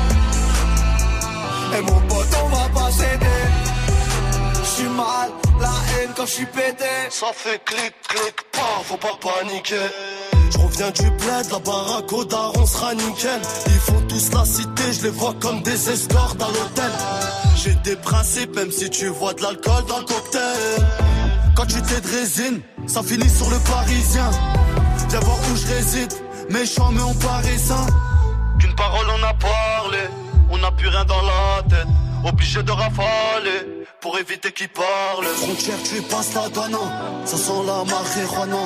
Et 1.78 1.82
mon 1.82 2.00
pote, 2.10 2.38
on 2.44 2.48
va 2.50 2.68
pas 2.78 2.92
céder. 2.92 3.42
J'suis 4.66 4.90
mal, 4.90 5.30
la 5.62 5.76
haine 5.92 6.12
quand 6.16 6.26
j'suis 6.26 6.46
pété. 6.46 7.10
Ça 7.10 7.28
fait 7.34 7.64
clic, 7.64 7.94
clic, 8.10 8.36
pas, 8.52 8.82
faut 8.84 8.98
pas 8.98 9.18
paniquer. 9.22 10.31
Je 10.52 10.58
reviens 10.58 10.92
du 10.92 11.10
bled, 11.12 11.52
la 11.52 11.60
baraque 11.60 12.12
au 12.12 12.26
daron 12.26 12.66
sera 12.66 12.94
nickel. 12.94 13.42
Ils 13.68 13.80
font 13.80 14.02
tous 14.08 14.32
la 14.34 14.46
cité, 14.46 14.84
je 14.92 15.04
les 15.04 15.10
vois 15.10 15.34
comme 15.40 15.62
des 15.64 15.90
escortes 15.90 16.42
à 16.42 16.48
l'hôtel. 16.48 16.92
J'ai 17.56 17.76
des 17.76 17.96
principes, 17.96 18.56
même 18.56 18.72
si 18.72 18.90
tu 18.90 19.08
vois 19.08 19.34
de 19.34 19.42
l'alcool 19.42 19.86
dans 19.88 20.00
le 20.00 20.06
cocktail. 20.06 20.86
Quand 21.56 21.66
tu 21.66 21.82
t'es 21.82 22.02
de 22.02 22.08
résine, 22.08 22.62
ça 22.88 23.02
finit 23.04 23.30
sur 23.30 23.50
le 23.50 23.58
parisien. 23.60 24.30
Viens 25.10 25.20
voir 25.20 25.38
où 25.52 25.56
je 25.56 25.68
réside, 25.68 26.14
méchant 26.50 26.92
mais 26.92 27.02
on 27.02 27.14
paraît 27.14 27.58
sain. 27.58 27.86
Qu'une 28.60 28.76
parole 28.76 29.06
on 29.20 29.24
a 29.24 29.34
parlé, 29.34 30.00
on 30.50 30.58
n'a 30.58 30.72
plus 30.72 30.88
rien 30.88 31.06
dans 31.06 31.22
la 31.22 31.64
tête. 31.70 31.88
Obligé 32.24 32.62
de 32.62 32.72
rafaler 32.72 33.81
pour 34.02 34.18
éviter 34.18 34.52
qu'ils 34.52 34.70
parlent. 34.70 35.26
Frontière, 35.26 35.78
tu 35.84 36.02
passes 36.02 36.34
la 36.34 36.50
donne, 36.50 36.78
ça 37.26 37.38
sent 37.38 37.62
la 37.66 37.84
marijuana. 37.86 38.64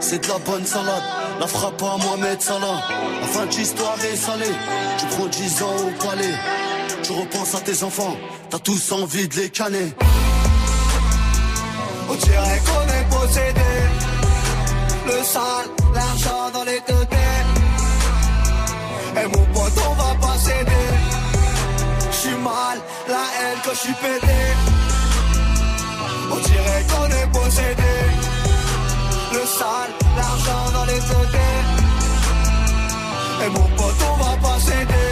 C'est 0.00 0.22
de 0.22 0.28
la 0.28 0.38
bonne 0.38 0.66
salade, 0.66 1.02
la 1.40 1.46
frappe 1.46 1.82
à 1.82 1.96
Mohamed 1.96 2.40
Salah. 2.40 2.82
La 3.20 3.26
fin 3.26 3.46
de 3.46 3.54
l'histoire 3.54 3.96
est 4.04 4.16
salée, 4.16 4.54
tu 4.98 5.06
prends 5.06 5.26
10 5.26 5.62
ans 5.62 5.76
au 5.86 6.04
palais. 6.04 6.34
Tu 7.02 7.12
repenses 7.12 7.54
à 7.54 7.60
tes 7.60 7.82
enfants, 7.82 8.16
t'as 8.50 8.58
tous 8.58 8.92
envie 8.92 9.28
de 9.28 9.36
les 9.36 9.50
canner. 9.50 9.92
On 12.10 12.14
dirait 12.14 12.62
qu'on 12.66 12.88
est 12.98 13.08
possédé. 13.10 13.70
Le 15.06 15.22
sale, 15.24 15.68
l'argent 15.94 16.50
dans 16.52 16.64
les 16.64 16.80
deux 16.88 17.04
têtes. 17.06 17.54
Et 19.22 19.26
mon 19.26 19.44
pote, 19.52 19.72
on 19.88 19.94
va 19.94 20.14
pas 20.20 20.38
céder. 20.38 20.87
La 22.48 23.14
haine 23.14 23.58
quand 23.62 23.74
j'suis 23.74 23.92
pété. 23.92 24.40
On 26.32 26.36
dirait 26.36 26.84
qu'on 26.90 27.06
est 27.06 27.30
possédé. 27.32 27.94
Le 29.34 29.44
sale, 29.46 29.92
l'argent 30.16 30.70
dans 30.72 30.84
les 30.86 31.00
têtes. 31.08 31.40
Et 33.44 33.50
mon 33.50 33.68
pote, 33.76 34.00
on 34.10 34.16
va 34.22 34.36
pas 34.36 34.58
céder. 34.60 35.10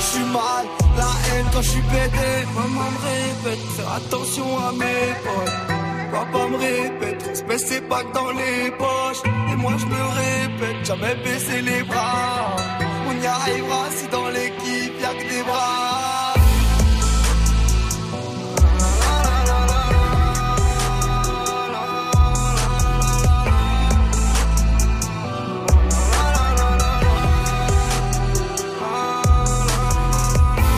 J'suis 0.00 0.24
mal, 0.24 0.64
la 0.96 1.12
haine 1.26 1.46
quand 1.52 1.62
j'suis 1.62 1.82
pété. 1.82 2.30
Maman 2.54 2.90
me 2.94 3.00
répète, 3.10 3.64
fais 3.76 3.88
attention 3.96 4.58
à 4.58 4.72
mes 4.72 5.06
potes. 5.24 5.56
Papa 6.12 6.46
me 6.48 6.56
répète, 6.56 7.22
respect 7.28 7.58
c'est 7.58 7.88
pas 7.88 8.02
que 8.04 8.12
dans 8.14 8.30
les 8.30 8.70
poches. 8.70 9.22
Et 9.52 9.56
moi 9.56 9.72
je 9.76 9.84
me 9.84 10.02
répète, 10.22 10.86
jamais 10.86 11.14
baisser 11.16 11.60
les 11.60 11.82
bras. 11.82 12.56
On 13.08 13.22
y 13.22 13.26
arrivera 13.26 13.82
si 13.96 14.06
dans 14.08 14.28
l'équipe 14.28 14.85
y'a 15.06 15.14
que 15.14 15.28
des 15.28 15.42
bras. 15.42 16.25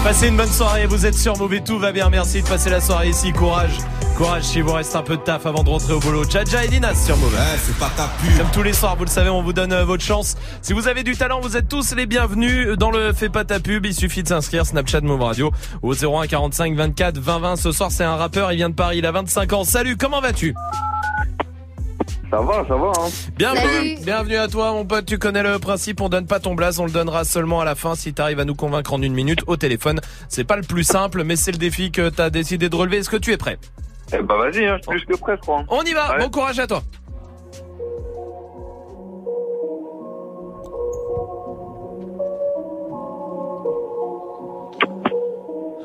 Passez 0.05 0.29
une 0.29 0.37
bonne 0.37 0.51
soirée, 0.51 0.87
vous 0.87 1.05
êtes 1.07 1.15
sur 1.17 1.35
et 1.53 1.63
tout 1.63 1.79
va 1.79 1.93
bien, 1.93 2.09
merci 2.09 2.41
de 2.43 2.49
passer 2.49 2.71
la 2.71 2.81
soirée 2.81 3.09
ici, 3.11 3.33
courage. 3.33 3.73
Courage 4.17 4.45
s'il 4.45 4.63
vous 4.63 4.73
reste 4.73 4.97
un 4.97 5.03
peu 5.03 5.17
de 5.17 5.23
taf 5.23 5.45
avant 5.45 5.63
de 5.63 5.69
rentrer 5.69 5.93
au 5.93 6.01
boulot. 6.01 6.25
Tchadja 6.25 6.65
et 6.65 6.69
Dinas 6.69 6.95
sur 7.07 7.17
Move. 7.17 7.37
c'est 7.59 7.77
pas 7.79 7.91
ta 7.97 8.09
pub. 8.21 8.37
Comme 8.39 8.51
tous 8.51 8.63
les 8.63 8.73
soirs, 8.73 8.97
vous 8.97 9.05
le 9.05 9.11
savez, 9.11 9.29
on 9.29 9.43
vous 9.43 9.53
donne 9.53 9.73
euh, 9.73 9.85
votre 9.85 10.03
chance. 10.03 10.37
Si 10.63 10.73
vous 10.73 10.89
avez 10.89 11.03
du 11.03 11.17
talent, 11.17 11.41
vous 11.41 11.57
êtes 11.57 11.69
tous 11.69 11.95
les 11.95 12.07
bienvenus 12.07 12.77
dans 12.79 12.91
le 12.91 13.13
Fais 13.13 13.29
pas 13.29 13.45
ta 13.45 13.61
pub. 13.61 13.87
Il 13.87 13.95
suffit 13.95 14.23
de 14.23 14.29
s'inscrire 14.29 14.67
Snapchat 14.67 15.03
Move 15.03 15.23
Radio 15.23 15.53
au 15.83 15.95
01 15.95 16.27
45 16.27 16.75
24 16.75 17.19
20 17.19 17.39
20. 17.39 17.57
Ce 17.57 17.73
soir, 17.73 17.91
c'est 17.93 18.05
un 18.05 18.17
rappeur, 18.17 18.51
il 18.53 18.57
vient 18.57 18.71
de 18.71 18.75
Paris, 18.75 18.99
il 18.99 19.07
a 19.07 19.13
25 19.13 19.53
ans. 19.53 19.65
Salut, 19.65 19.97
comment 19.97 20.21
vas-tu? 20.21 20.55
Ça 22.31 22.41
va, 22.41 22.65
ça 22.69 22.77
va. 22.77 22.89
Hein. 22.89 23.09
Bienvenue, 23.37 23.97
bienvenue 24.05 24.37
à 24.37 24.49
toi 24.49 24.73
mon 24.73 24.85
pote, 24.85 25.07
tu 25.07 25.17
connais 25.19 25.43
le 25.43 25.59
principe, 25.59 26.03
on 26.03 26.11
donne 26.11 26.27
pas 26.27 26.41
ton 26.41 26.55
blaze, 26.55 26.79
on 26.79 26.85
le 26.85 26.91
donnera 26.91 27.25
seulement 27.25 27.61
à 27.61 27.65
la 27.65 27.75
fin 27.75 27.95
si 27.95 28.13
t'arrives 28.13 28.41
à 28.41 28.45
nous 28.45 28.55
convaincre 28.55 28.93
en 28.93 29.01
une 29.01 29.15
minute 29.15 29.41
au 29.47 29.57
téléphone. 29.57 30.01
C'est 30.29 30.45
pas 30.45 30.57
le 30.57 30.63
plus 30.63 30.85
simple, 30.85 31.25
mais 31.25 31.37
c'est 31.37 31.53
le 31.53 31.59
défi 31.59 31.91
que 31.91 32.11
t'as 32.11 32.29
décidé 32.29 32.69
de 32.69 32.77
relever. 32.77 32.99
Est-ce 32.99 33.09
que 33.09 33.17
tu 33.17 33.33
es 33.33 33.39
prêt? 33.39 33.59
Eh 34.13 34.23
bah 34.23 34.37
vas-y, 34.37 34.67
hein, 34.67 34.77
je 34.91 34.99
suis 34.99 35.07
plus 35.07 35.17
que 35.17 35.21
prêt, 35.21 35.37
je 35.37 35.41
crois. 35.41 35.65
On 35.69 35.83
y 35.83 35.95
va, 35.95 36.19
bon 36.19 36.29
courage 36.29 36.59
à 36.59 36.67
toi. 36.67 36.83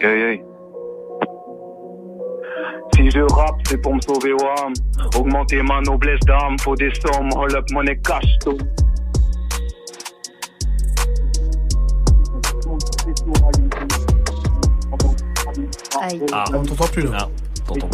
Hey, 0.01 0.21
hey. 0.21 0.52
Si 2.95 3.09
je 3.09 3.21
rappe, 3.33 3.55
c'est 3.67 3.81
pour 3.81 3.95
me 3.95 4.01
sauver, 4.01 4.33
wam. 4.33 4.73
Augmenter 5.15 5.61
ma 5.63 5.81
noblesse 5.81 6.19
d'âme, 6.21 6.57
faut 6.59 6.75
des 6.75 6.91
sommes, 7.01 7.29
roll 7.33 7.55
up 7.55 7.65
money 7.71 7.99
cash, 8.03 8.25
tout. 8.43 8.57
Ah, 16.31 16.45
on 16.53 16.63
t'entend 16.63 16.87
plus 16.87 17.03
là. 17.03 17.29
t'entends 17.67 17.89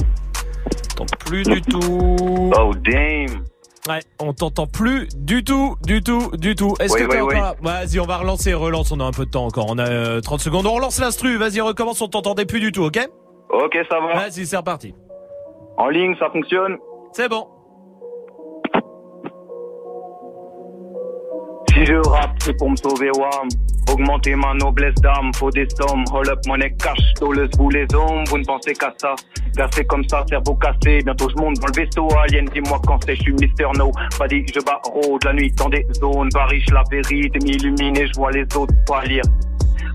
t'entends 0.96 1.18
plus 1.26 1.44
du 1.44 1.62
tout. 1.62 2.52
Oh 2.58 2.72
damn. 2.86 3.44
Ouais, 3.88 4.02
on 4.20 4.34
t'entend 4.34 4.68
plus 4.68 5.08
du 5.16 5.44
tout, 5.44 5.76
du 5.84 6.02
tout, 6.02 6.32
du 6.38 6.56
tout. 6.56 6.76
Est-ce 6.80 6.94
Oui, 6.94 7.02
que 7.02 7.06
t'es 7.08 7.22
oui, 7.22 7.36
encore 7.38 7.42
là 7.42 7.56
Vas-y, 7.62 8.00
on 8.00 8.06
va 8.06 8.18
relancer, 8.18 8.54
relance, 8.54 8.92
on 8.92 9.00
a 9.00 9.06
un 9.06 9.12
peu 9.12 9.26
de 9.26 9.32
temps 9.32 9.46
encore. 9.46 9.66
On 9.70 9.78
a 9.78 9.88
euh, 9.88 10.22
30 10.22 10.42
secondes. 10.42 10.66
On 10.68 10.74
relance 10.74 11.00
l'instru, 11.00 11.38
vas-y, 11.38 11.62
recommence, 11.62 12.02
on 12.02 12.08
t'entendait 12.08 12.46
plus 12.46 12.60
du 12.60 12.72
tout, 12.72 12.84
ok? 12.84 13.00
Ok, 13.50 13.78
ça 13.90 14.00
va. 14.00 14.14
Vas-y, 14.14 14.46
c'est 14.46 14.58
reparti. 14.58 14.96
En 15.78 15.90
ligne, 15.90 16.16
ça 16.20 16.30
fonctionne. 16.30 16.78
C'est 17.14 17.30
bon. 17.30 17.48
Si 21.70 21.86
je 21.86 21.96
rappe, 21.96 22.32
c'est 22.40 22.58
pour 22.58 22.70
me 22.70 22.76
sauver, 22.76 23.10
wam. 23.18 23.48
Augmenter 23.92 24.36
ma 24.36 24.54
noblesse 24.54 24.94
d'âme, 24.96 25.34
faut 25.34 25.50
des 25.50 25.68
sommes. 25.70 26.04
Roll 26.12 26.30
up 26.30 26.40
money 26.46 26.76
cash, 26.76 27.00
doleuse 27.20 27.50
vous 27.58 27.70
les 27.70 27.88
hommes, 27.96 28.24
vous 28.28 28.38
ne 28.38 28.44
pensez 28.44 28.74
qu'à 28.74 28.94
ça. 28.98 29.16
Glacé 29.56 29.84
comme 29.86 30.08
ça, 30.08 30.24
cerveau 30.30 30.54
cassé, 30.56 31.00
bientôt 31.04 31.28
je 31.30 31.36
monte 31.42 31.56
dans 31.60 31.68
le 31.68 31.82
vaisseau 31.82 32.08
alien, 32.20 32.46
dis-moi 32.54 32.80
quand 32.86 33.00
c'est, 33.06 33.16
je 33.16 33.22
suis 33.22 33.34
Mister 33.34 33.66
No. 33.78 33.92
Pas 34.18 34.28
dit 34.28 34.46
que 34.46 34.54
je 34.54 34.64
barreau 34.64 35.18
de 35.18 35.26
la 35.26 35.34
nuit 35.34 35.52
dans 35.54 35.70
des 35.70 35.88
zones, 35.94 36.30
variche 36.34 36.70
la 36.72 36.84
vérité 36.92 37.40
m'illumine 37.42 37.98
et 37.98 38.06
je 38.06 38.14
vois 38.14 38.32
les 38.32 38.44
autres 38.56 38.74
pâlir. 38.86 39.24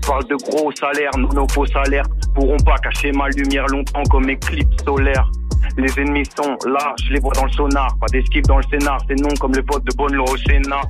Parle 0.05 0.25
de 0.25 0.35
gros 0.35 0.71
salaires, 0.73 1.11
nous 1.17 1.29
nos 1.29 1.47
faux 1.47 1.65
salaires 1.65 2.05
pourront 2.35 2.57
pas 2.57 2.77
cacher 2.77 3.11
ma 3.13 3.29
lumière 3.29 3.65
longtemps 3.67 4.03
comme 4.11 4.29
éclipse 4.29 4.83
solaire. 4.83 5.31
Les 5.77 5.99
ennemis 5.99 6.25
sont 6.37 6.55
là, 6.67 6.93
je 7.03 7.13
les 7.13 7.19
vois 7.19 7.33
dans 7.33 7.45
le 7.45 7.51
sonar, 7.51 7.97
pas 7.99 8.07
d'esquive 8.11 8.43
dans 8.43 8.57
le 8.57 8.63
scénar, 8.63 8.99
c'est 9.07 9.19
non 9.19 9.33
comme 9.39 9.53
le 9.53 9.63
vote 9.69 9.83
de 9.83 9.95
Bonne 9.97 10.17
au 10.19 10.37
Sénat. 10.37 10.81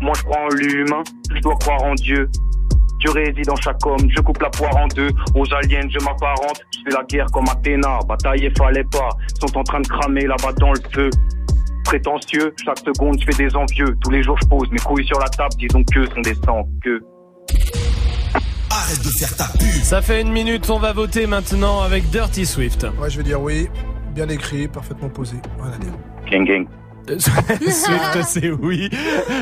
Moi 0.00 0.12
je 0.16 0.22
crois 0.22 0.38
en 0.38 0.48
l'humain, 0.54 1.02
je 1.34 1.40
dois 1.40 1.56
croire 1.56 1.82
en 1.82 1.94
Dieu. 1.94 2.28
Dieu 3.00 3.10
réside 3.10 3.50
en 3.50 3.56
chaque 3.56 3.84
homme, 3.84 4.08
je 4.08 4.20
coupe 4.20 4.40
la 4.40 4.48
poire 4.50 4.74
en 4.76 4.86
deux. 4.88 5.10
Aux 5.34 5.44
aliens, 5.52 5.86
je 5.90 6.02
m'apparente, 6.04 6.62
je 6.72 6.78
fais 6.84 6.96
la 6.96 7.04
guerre 7.04 7.26
comme 7.32 7.44
Athéna. 7.48 7.98
Batailler 8.08 8.50
fallait 8.56 8.84
pas, 8.84 9.10
sont 9.40 9.58
en 9.58 9.64
train 9.64 9.80
de 9.80 9.88
cramer 9.88 10.26
là-bas 10.26 10.52
dans 10.58 10.72
le 10.72 10.80
feu. 10.94 11.10
Prétentieux, 11.84 12.54
chaque 12.64 12.78
seconde 12.78 13.20
je 13.20 13.26
fais 13.26 13.44
des 13.44 13.54
envieux. 13.54 13.96
Tous 14.02 14.10
les 14.10 14.22
jours 14.22 14.38
je 14.42 14.48
pose 14.48 14.70
mes 14.70 14.78
couilles 14.78 15.06
sur 15.06 15.18
la 15.18 15.28
table, 15.28 15.54
disons 15.58 15.84
que 15.84 16.06
sont 16.06 16.20
des 16.22 16.34
sans 16.34 16.62
que. 16.82 17.00
Arrête 18.76 19.02
de 19.02 19.08
faire 19.08 19.34
ta 19.34 19.46
pub. 19.58 19.82
Ça 19.82 20.02
fait 20.02 20.20
une 20.20 20.30
minute, 20.30 20.68
on 20.68 20.78
va 20.78 20.92
voter 20.92 21.26
maintenant 21.26 21.80
avec 21.80 22.10
Dirty 22.10 22.44
Swift. 22.44 22.86
Ouais, 23.00 23.08
je 23.08 23.16
vais 23.16 23.22
dire 23.22 23.40
oui. 23.40 23.68
Bien 24.14 24.28
écrit, 24.28 24.68
parfaitement 24.68 25.08
posé. 25.08 25.36
Rien 25.58 25.72
à 25.72 25.78
dire. 25.78 25.92
Gang 26.30 26.44
gang. 26.46 26.66
Swift, 27.18 28.22
c'est 28.26 28.50
oui. 28.50 28.90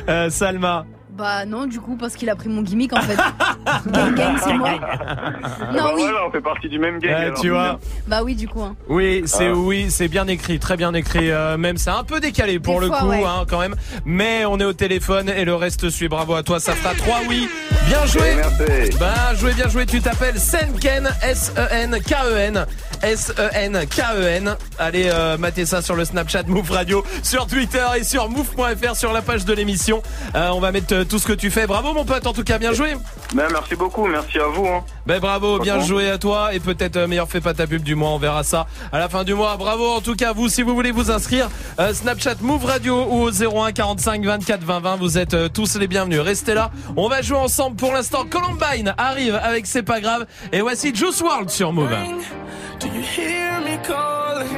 Euh, 0.08 0.30
Salma. 0.30 0.86
Bah 1.16 1.44
non, 1.46 1.66
du 1.66 1.78
coup, 1.80 1.96
parce 1.96 2.16
qu'il 2.16 2.28
a 2.28 2.34
pris 2.34 2.48
mon 2.48 2.62
gimmick 2.62 2.92
en 2.92 3.00
fait. 3.00 3.14
gang 3.86 4.14
gang, 4.16 4.36
c'est 4.42 4.52
moi. 4.54 4.70
Non, 5.72 5.84
Bah 5.84 5.92
oui. 5.94 6.02
Voilà, 6.02 6.26
on 6.26 6.30
fait 6.32 6.40
partie 6.40 6.68
du 6.68 6.80
même 6.80 6.98
gang. 6.98 7.10
Ouais, 7.12 7.16
alors. 7.26 7.40
tu 7.40 7.50
vois. 7.50 7.78
Bah 8.08 8.22
oui, 8.24 8.34
du 8.34 8.48
coup. 8.48 8.62
hein. 8.62 8.74
Oui, 8.88 9.22
c'est 9.26 9.46
Ah. 9.48 9.54
oui, 9.54 9.86
c'est 9.90 10.08
bien 10.08 10.26
écrit, 10.26 10.58
très 10.58 10.76
bien 10.76 10.92
écrit. 10.92 11.30
euh, 11.30 11.56
même 11.56 11.76
c'est 11.76 11.90
un 11.90 12.02
peu 12.02 12.18
décalé 12.18 12.58
pour 12.58 12.80
Des 12.80 12.86
le 12.86 12.86
fois, 12.88 12.98
coup, 13.00 13.08
ouais. 13.10 13.22
hein, 13.24 13.44
quand 13.48 13.60
même. 13.60 13.76
Mais 14.04 14.44
on 14.44 14.58
est 14.58 14.64
au 14.64 14.72
téléphone 14.72 15.28
et 15.28 15.44
le 15.44 15.54
reste 15.54 15.88
suit. 15.88 16.08
Bravo 16.08 16.34
à 16.34 16.42
toi, 16.42 16.58
ça 16.58 16.72
fera 16.72 16.94
3 16.94 17.18
oui. 17.28 17.48
Bien 17.86 18.04
joué. 18.06 18.34
Merci. 18.36 18.98
Bien 18.98 19.34
joué, 19.38 19.52
bien 19.52 19.68
joué. 19.68 19.86
Tu 19.86 20.00
t'appelles 20.00 20.40
Senken, 20.40 21.08
S-E-N-K-E-N. 21.22 22.66
S-E-N-K-E-N. 23.04 24.56
Allez, 24.78 25.10
euh, 25.12 25.36
matez 25.36 25.66
ça 25.66 25.82
sur 25.82 25.94
le 25.94 26.04
Snapchat 26.04 26.44
Move 26.44 26.70
Radio, 26.70 27.04
sur 27.22 27.46
Twitter 27.46 27.84
et 27.98 28.04
sur 28.04 28.28
move.fr 28.30 28.96
sur 28.96 29.12
la 29.12 29.22
page 29.22 29.44
de 29.44 29.52
l'émission. 29.52 30.02
Euh, 30.34 30.48
on 30.50 30.60
va 30.60 30.72
mettre 30.72 30.94
euh, 30.94 31.04
tout 31.04 31.18
ce 31.18 31.26
que 31.26 31.32
tu 31.32 31.50
fais. 31.50 31.66
Bravo 31.66 31.92
mon 31.92 32.04
pote, 32.04 32.26
en 32.26 32.32
tout 32.32 32.44
cas, 32.44 32.58
bien 32.58 32.72
joué. 32.72 32.94
Ben, 33.34 33.48
merci 33.52 33.74
beaucoup, 33.74 34.06
merci 34.06 34.38
à 34.38 34.46
vous. 34.46 34.66
Hein. 34.66 34.84
Ben 35.06 35.20
bravo, 35.20 35.58
bien 35.58 35.80
joué 35.80 36.08
à 36.08 36.16
toi 36.16 36.54
et 36.54 36.60
peut-être 36.60 36.96
euh, 36.96 37.06
meilleur 37.06 37.28
fait 37.28 37.42
pas 37.42 37.52
ta 37.52 37.66
pub 37.66 37.82
du 37.82 37.94
mois, 37.94 38.08
on 38.10 38.18
verra 38.18 38.42
ça 38.42 38.66
à 38.90 38.98
la 38.98 39.10
fin 39.10 39.22
du 39.22 39.34
mois. 39.34 39.56
Bravo 39.58 39.86
en 39.86 40.00
tout 40.00 40.14
cas 40.14 40.32
vous 40.32 40.48
si 40.48 40.62
vous 40.62 40.74
voulez 40.74 40.92
vous 40.92 41.10
inscrire 41.10 41.50
euh, 41.78 41.92
Snapchat 41.92 42.36
Move 42.40 42.64
Radio 42.64 43.04
ou 43.10 43.24
au 43.24 43.30
01 43.30 43.72
45 43.72 44.24
24 44.24 44.62
20 44.62 44.80
20, 44.80 44.96
vous 44.96 45.18
êtes 45.18 45.34
euh, 45.34 45.48
tous 45.50 45.76
les 45.76 45.88
bienvenus. 45.88 46.20
Restez 46.20 46.54
là, 46.54 46.70
on 46.96 47.10
va 47.10 47.20
jouer 47.20 47.36
ensemble 47.36 47.76
pour 47.76 47.92
l'instant. 47.92 48.24
Columbine 48.24 48.94
arrive 48.96 49.34
avec 49.42 49.66
c'est 49.66 49.82
pas 49.82 50.00
grave 50.00 50.24
et 50.52 50.62
voici 50.62 50.94
Juice 50.94 51.20
World 51.20 51.50
sur 51.50 51.70
Move. 51.74 51.90
Do 52.80 52.86
you 52.86 53.02
hear 53.02 53.60
me 53.60 53.76
calling? 53.86 54.48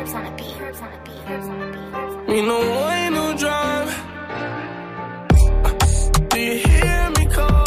We 2.29 2.43
know 2.43 2.63
ain't 2.89 3.15
no 3.15 3.33
drive. 3.35 3.93
Do 6.31 6.39
you 6.39 6.59
hear 6.59 7.11
me 7.19 7.27
calling? 7.35 7.66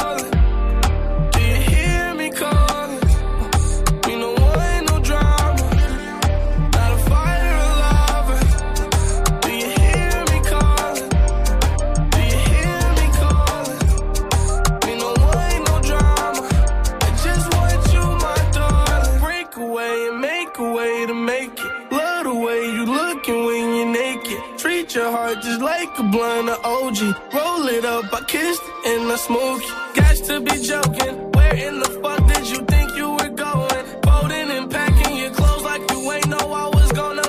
Blunt 26.12 26.50
of 26.50 26.66
OG. 26.66 26.98
Roll 27.34 27.68
it 27.68 27.86
up, 27.86 28.14
I 28.14 28.22
kissed 28.28 28.62
and 28.86 29.12
I 29.12 29.16
smoke 29.16 29.62
it. 29.64 29.96
Got 29.96 30.16
to 30.28 30.42
be 30.42 30.62
joking. 30.62 31.39
In 31.60 31.78
the 31.82 31.90
fuck 32.02 32.26
did 32.26 32.50
you 32.50 32.64
think 32.72 32.96
you 32.96 33.10
were 33.12 33.28
going? 33.30 33.86
Folding 34.04 34.50
and 34.50 34.72
packing 34.72 35.18
your 35.18 35.32
clothes 35.32 35.64
like 35.64 35.82
you 35.92 36.10
ain't 36.14 36.28
know 36.28 36.54
I 36.54 36.68
was 36.70 36.90
gonna 36.94 37.29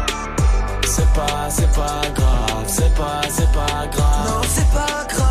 C'est 1.13 1.19
pas, 1.19 1.49
c'est 1.49 1.71
pas 1.73 2.01
grave, 2.15 2.63
c'est 2.67 2.95
pas, 2.95 3.21
c'est 3.29 3.51
pas 3.51 3.85
grave. 3.91 4.29
Non, 4.29 4.41
c'est 4.47 4.69
pas 4.71 5.05
grave, 5.09 5.30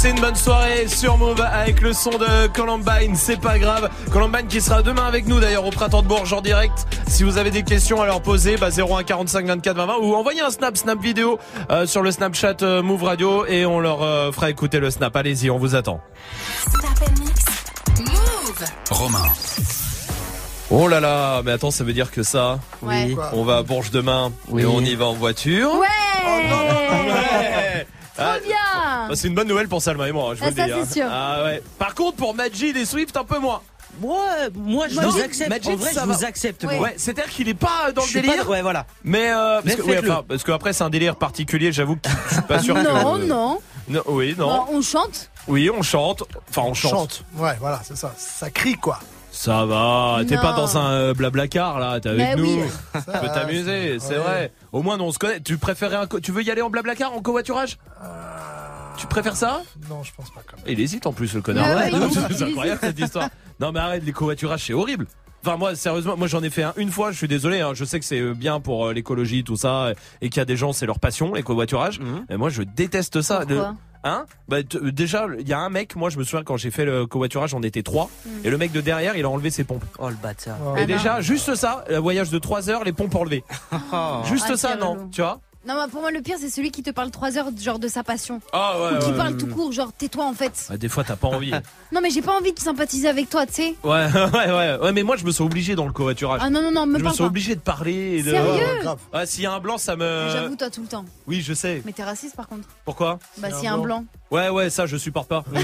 Passez 0.00 0.14
une 0.14 0.20
bonne 0.22 0.34
soirée 0.34 0.88
sur 0.88 1.18
Move 1.18 1.42
avec 1.42 1.82
le 1.82 1.92
son 1.92 2.08
de 2.08 2.46
Columbine, 2.54 3.14
c'est 3.14 3.38
pas 3.38 3.58
grave. 3.58 3.90
Columbine 4.10 4.46
qui 4.46 4.62
sera 4.62 4.80
demain 4.80 5.04
avec 5.04 5.26
nous 5.26 5.40
d'ailleurs 5.40 5.66
au 5.66 5.70
printemps 5.70 6.00
de 6.00 6.06
Bourges 6.08 6.32
en 6.32 6.40
direct. 6.40 6.86
Si 7.06 7.22
vous 7.22 7.36
avez 7.36 7.50
des 7.50 7.64
questions 7.64 8.00
à 8.00 8.06
leur 8.06 8.22
poser, 8.22 8.56
bah 8.56 8.68
01 8.70 9.02
45 9.02 9.44
24 9.44 9.76
20 9.76 9.84
20 9.84 9.96
ou 10.00 10.14
envoyez 10.14 10.40
un 10.40 10.48
snap, 10.48 10.78
snap 10.78 10.98
vidéo 11.02 11.38
euh, 11.70 11.84
sur 11.84 12.00
le 12.00 12.12
Snapchat 12.12 12.56
euh, 12.62 12.82
Move 12.82 13.02
Radio 13.04 13.44
et 13.44 13.66
on 13.66 13.78
leur 13.78 14.02
euh, 14.02 14.32
fera 14.32 14.48
écouter 14.48 14.78
le 14.80 14.90
snap. 14.90 15.14
Allez-y, 15.14 15.50
on 15.50 15.58
vous 15.58 15.74
attend. 15.74 16.00
Move. 17.98 18.64
Romain. 18.90 19.28
Oh 20.70 20.88
là 20.88 21.00
là, 21.00 21.42
mais 21.44 21.52
attends, 21.52 21.70
ça 21.70 21.84
veut 21.84 21.92
dire 21.92 22.10
que 22.10 22.22
ça, 22.22 22.58
Ouais. 22.80 23.14
on 23.34 23.44
va 23.44 23.58
à 23.58 23.62
Bourges 23.62 23.90
demain 23.90 24.32
et 24.56 24.64
on 24.64 24.80
y 24.80 24.94
va 24.94 25.04
en 25.04 25.12
voiture. 25.12 25.74
Ouais 25.74 25.86
Ouais. 26.24 27.86
Ah, 28.20 28.36
Trop 28.38 28.46
bien 28.46 29.08
bah, 29.08 29.14
c'est 29.16 29.28
une 29.28 29.34
bonne 29.34 29.48
nouvelle 29.48 29.68
pour 29.68 29.80
Salma 29.82 30.08
et 30.08 30.12
moi, 30.12 30.34
je 30.34 30.40
vous 30.40 30.46
Ah, 30.46 30.50
le 30.50 30.56
ça, 30.56 30.66
dis. 30.66 30.72
c'est 30.88 31.00
sûr. 31.00 31.08
Ah 31.10 31.42
ouais. 31.44 31.62
Par 31.78 31.94
contre, 31.94 32.16
pour 32.16 32.34
Majid 32.34 32.76
et 32.76 32.84
Swift, 32.84 33.16
un 33.16 33.24
peu 33.24 33.38
moins. 33.38 33.60
Moi, 34.00 34.20
moi, 34.54 34.86
je 34.88 34.94
vous 35.00 35.20
accepte. 35.20 35.48
Majid, 35.50 35.68
en 35.72 35.76
vrai, 35.76 35.92
ça 35.92 36.02
je 36.06 36.12
vous 36.12 36.24
accepte. 36.24 36.62
Ouais. 36.64 36.94
c'est-à-dire 36.96 37.28
qu'il 37.28 37.48
est 37.48 37.54
pas 37.54 37.90
dans 37.94 38.02
le 38.02 38.12
pas- 38.12 38.20
délire. 38.20 38.48
ouais, 38.48 38.62
voilà. 38.62 38.86
Mais 39.02 39.32
euh, 39.32 39.60
Mais 39.64 39.72
parce, 39.72 39.82
que, 39.82 39.86
ouais, 39.88 39.96
faites-le. 39.96 40.10
enfin, 40.12 40.24
parce 40.28 40.42
que 40.44 40.52
après 40.52 40.72
c'est 40.72 40.84
un 40.84 40.90
délire 40.90 41.16
particulier, 41.16 41.72
j'avoue 41.72 41.96
que 41.96 42.08
je 42.28 42.34
suis 42.34 42.42
pas 42.42 42.60
sûr 42.60 42.74
que. 42.76 42.80
Non, 42.82 43.18
non. 43.18 43.58
Non, 43.88 44.02
Oui, 44.06 44.36
non. 44.38 44.46
Bon, 44.46 44.76
on 44.78 44.82
chante 44.82 45.30
Oui, 45.48 45.68
on 45.76 45.82
chante. 45.82 46.22
Enfin, 46.48 46.62
on 46.64 46.74
chante. 46.74 46.90
Chante. 46.92 47.24
Ouais, 47.36 47.56
voilà, 47.58 47.80
c'est 47.82 47.96
ça. 47.96 48.14
Ça 48.16 48.48
crie, 48.50 48.76
quoi. 48.76 49.00
Ça 49.40 49.64
va. 49.64 50.18
T'es 50.28 50.36
pas 50.36 50.52
dans 50.52 50.76
un 50.76 50.90
euh, 50.90 51.14
blabla 51.14 51.48
car 51.48 51.78
là. 51.80 51.98
T'es 51.98 52.10
avec 52.10 52.20
Mais 52.20 52.36
nous. 52.36 52.44
oui. 52.62 52.68
Tu 52.94 53.00
peux 53.20 53.26
t'amuser, 53.28 53.98
c'est 53.98 54.16
vrai. 54.16 54.52
Au 54.70 54.82
moins, 54.82 55.00
on 55.00 55.10
se 55.12 55.18
connaît. 55.18 55.40
Tu 55.40 55.56
préférais 55.56 55.96
un. 55.96 56.06
co- 56.06 56.20
Tu 56.20 56.30
veux 56.30 56.42
y 56.42 56.50
aller 56.50 56.60
en 56.60 56.68
blabla 56.68 56.94
car 56.94 57.14
en 57.14 57.22
covoiturage? 57.22 57.78
Tu 58.98 59.06
préfères 59.06 59.36
ça? 59.36 59.62
Non, 59.88 60.02
je 60.02 60.12
pense 60.14 60.28
pas 60.30 60.42
quand 60.46 60.58
même. 60.58 60.66
Il 60.68 60.78
hésite 60.78 61.06
en 61.06 61.14
plus 61.14 61.32
le 61.32 61.40
connard. 61.40 61.66
Ouais, 61.68 61.74
ouais, 61.74 61.90
il 61.92 62.02
hésite, 62.02 62.20
c'est 62.32 62.44
il 62.44 62.50
incroyable 62.50 62.80
cette 62.82 62.98
histoire. 62.98 63.30
Non 63.58 63.72
mais 63.72 63.80
arrête, 63.80 64.04
les 64.04 64.12
covoiturages 64.12 64.64
c'est 64.66 64.74
horrible. 64.74 65.06
Enfin 65.42 65.56
moi 65.56 65.74
sérieusement, 65.74 66.18
moi 66.18 66.26
j'en 66.26 66.42
ai 66.42 66.50
fait 66.50 66.64
un 66.64 66.74
une 66.76 66.90
fois, 66.90 67.10
je 67.10 67.16
suis 67.16 67.28
désolé, 67.28 67.60
hein, 67.62 67.70
je 67.72 67.86
sais 67.86 67.98
que 67.98 68.04
c'est 68.04 68.20
bien 68.34 68.60
pour 68.60 68.88
euh, 68.88 68.92
l'écologie 68.92 69.42
tout 69.42 69.56
ça 69.56 69.92
et 70.20 70.28
qu'il 70.28 70.36
y 70.38 70.42
a 70.42 70.44
des 70.44 70.56
gens 70.56 70.74
c'est 70.74 70.84
leur 70.84 70.98
passion 70.98 71.32
les 71.32 71.42
covoiturages. 71.42 71.98
Mais 72.28 72.36
moi 72.36 72.50
je 72.50 72.60
déteste 72.62 73.22
ça. 73.22 73.38
Pourquoi? 73.46 73.74
Hein 74.02 74.24
bah, 74.48 74.62
t- 74.62 74.78
déjà 74.92 75.26
il 75.38 75.46
y 75.46 75.52
a 75.52 75.58
un 75.58 75.68
mec, 75.68 75.94
moi 75.94 76.08
je 76.08 76.18
me 76.18 76.24
souviens 76.24 76.42
quand 76.42 76.56
j'ai 76.56 76.70
fait 76.70 76.86
le 76.86 77.06
covoiturage 77.06 77.52
on 77.52 77.62
était 77.62 77.82
trois 77.82 78.08
et 78.44 78.48
le 78.50 78.56
mec 78.56 78.72
de 78.72 78.80
derrière 78.80 79.14
il 79.16 79.24
a 79.26 79.28
enlevé 79.28 79.50
ses 79.50 79.62
pompes. 79.64 79.84
Oh 79.98 80.08
le 80.08 80.14
bâtard. 80.16 80.56
Oh. 80.64 80.76
Et 80.76 80.82
Ah, 80.82 80.86
déjà 80.86 81.20
juste 81.20 81.54
ça, 81.54 81.84
le 81.90 81.96
voyage 81.98 82.30
de 82.30 82.38
3 82.38 82.70
heures, 82.70 82.84
les 82.84 82.92
pompes 82.94 83.14
enlevées. 83.14 83.44
Juste 84.24 84.46
Ah, 84.50 84.56
ça 84.56 84.76
non, 84.76 84.92
relou. 84.94 85.08
tu 85.12 85.20
vois 85.20 85.40
Non, 85.68 85.74
mais 85.78 85.90
pour 85.90 86.00
moi, 86.00 86.10
le 86.10 86.22
pire, 86.22 86.36
c'est 86.40 86.48
celui 86.48 86.70
qui 86.70 86.82
te 86.82 86.90
parle 86.90 87.10
3 87.10 87.36
heures, 87.36 87.48
genre 87.60 87.78
de 87.78 87.86
sa 87.86 88.02
passion. 88.02 88.40
Ah 88.52 88.76
ouais. 88.80 88.96
Ou 88.96 88.98
qui 89.00 89.10
ouais, 89.10 89.16
parle 89.16 89.32
ouais, 89.32 89.38
tout 89.38 89.46
court, 89.46 89.72
genre 89.72 89.92
tais-toi 89.92 90.24
en 90.24 90.32
fait. 90.32 90.52
Ah, 90.70 90.78
des 90.78 90.88
fois 90.88 91.04
t'as 91.04 91.16
pas 91.16 91.28
envie. 91.28 91.52
Non, 91.92 92.00
mais 92.00 92.10
j'ai 92.10 92.22
pas 92.22 92.36
envie 92.38 92.52
de 92.52 92.58
sympathiser 92.60 93.08
avec 93.08 93.28
toi, 93.28 93.46
tu 93.46 93.52
sais. 93.54 93.74
Ouais, 93.82 94.06
ouais, 94.14 94.52
ouais, 94.52 94.78
ouais, 94.80 94.92
mais 94.92 95.02
moi 95.02 95.16
je 95.16 95.24
me 95.24 95.32
sens 95.32 95.40
obligé 95.40 95.74
dans 95.74 95.86
le 95.86 95.92
covoiturage. 95.92 96.40
Ah 96.42 96.48
non, 96.48 96.62
non, 96.62 96.70
non, 96.70 96.86
me 96.86 96.92
je 96.94 96.98
me 96.98 97.02
parle 97.02 97.16
sens 97.16 97.24
pas. 97.24 97.26
obligé 97.26 97.56
de 97.56 97.60
parler 97.60 98.18
et 98.18 98.22
de. 98.22 98.30
Sérieux 98.30 98.48
Ouais, 98.52 98.78
grave. 98.82 98.98
Ah, 99.12 99.26
s'il 99.26 99.42
y 99.42 99.46
a 99.46 99.52
un 99.52 99.58
blanc, 99.58 99.76
ça 99.76 99.96
me. 99.96 100.28
J'avoue, 100.32 100.54
toi, 100.54 100.70
tout 100.70 100.82
le 100.82 100.86
temps. 100.86 101.04
Oui, 101.26 101.40
je 101.40 101.52
sais. 101.52 101.82
Mais 101.84 101.90
t'es 101.92 102.04
raciste 102.04 102.36
par 102.36 102.46
contre. 102.46 102.68
Pourquoi 102.84 103.18
Bah, 103.38 103.48
s'il 103.52 103.64
y 103.64 103.66
a 103.66 103.72
un 103.72 103.78
blanc. 103.78 104.04
blanc. 104.30 104.38
Ouais, 104.38 104.48
ouais, 104.50 104.70
ça, 104.70 104.86
je 104.86 104.96
supporte 104.96 105.28
pas. 105.28 105.42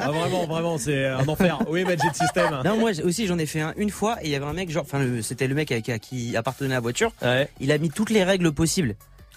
ah, 0.00 0.10
vraiment, 0.12 0.46
vraiment, 0.46 0.78
c'est 0.78 1.06
un 1.06 1.26
enfer. 1.26 1.58
Oui, 1.68 1.82
Magic 1.84 2.14
System. 2.14 2.60
Non, 2.64 2.76
moi 2.78 2.92
j- 2.92 3.02
aussi 3.02 3.26
j'en 3.26 3.38
ai 3.38 3.46
fait 3.46 3.60
un 3.60 3.72
une 3.76 3.90
fois 3.90 4.18
et 4.22 4.26
il 4.26 4.30
y 4.30 4.36
avait 4.36 4.46
un 4.46 4.52
mec, 4.52 4.70
genre, 4.70 4.84
enfin, 4.84 5.00
le- 5.00 5.22
c'était 5.22 5.48
le 5.48 5.56
mec 5.56 5.72
avec, 5.72 5.88
à 5.88 5.98
qui 5.98 6.36
appartenait 6.36 6.70
la 6.70 6.78
voiture. 6.80 7.10
Ouais. 7.22 7.50
Il 7.58 7.72
a 7.72 7.78
mis 7.78 7.90
toutes 7.90 8.10
les 8.10 8.22
règles 8.22 8.52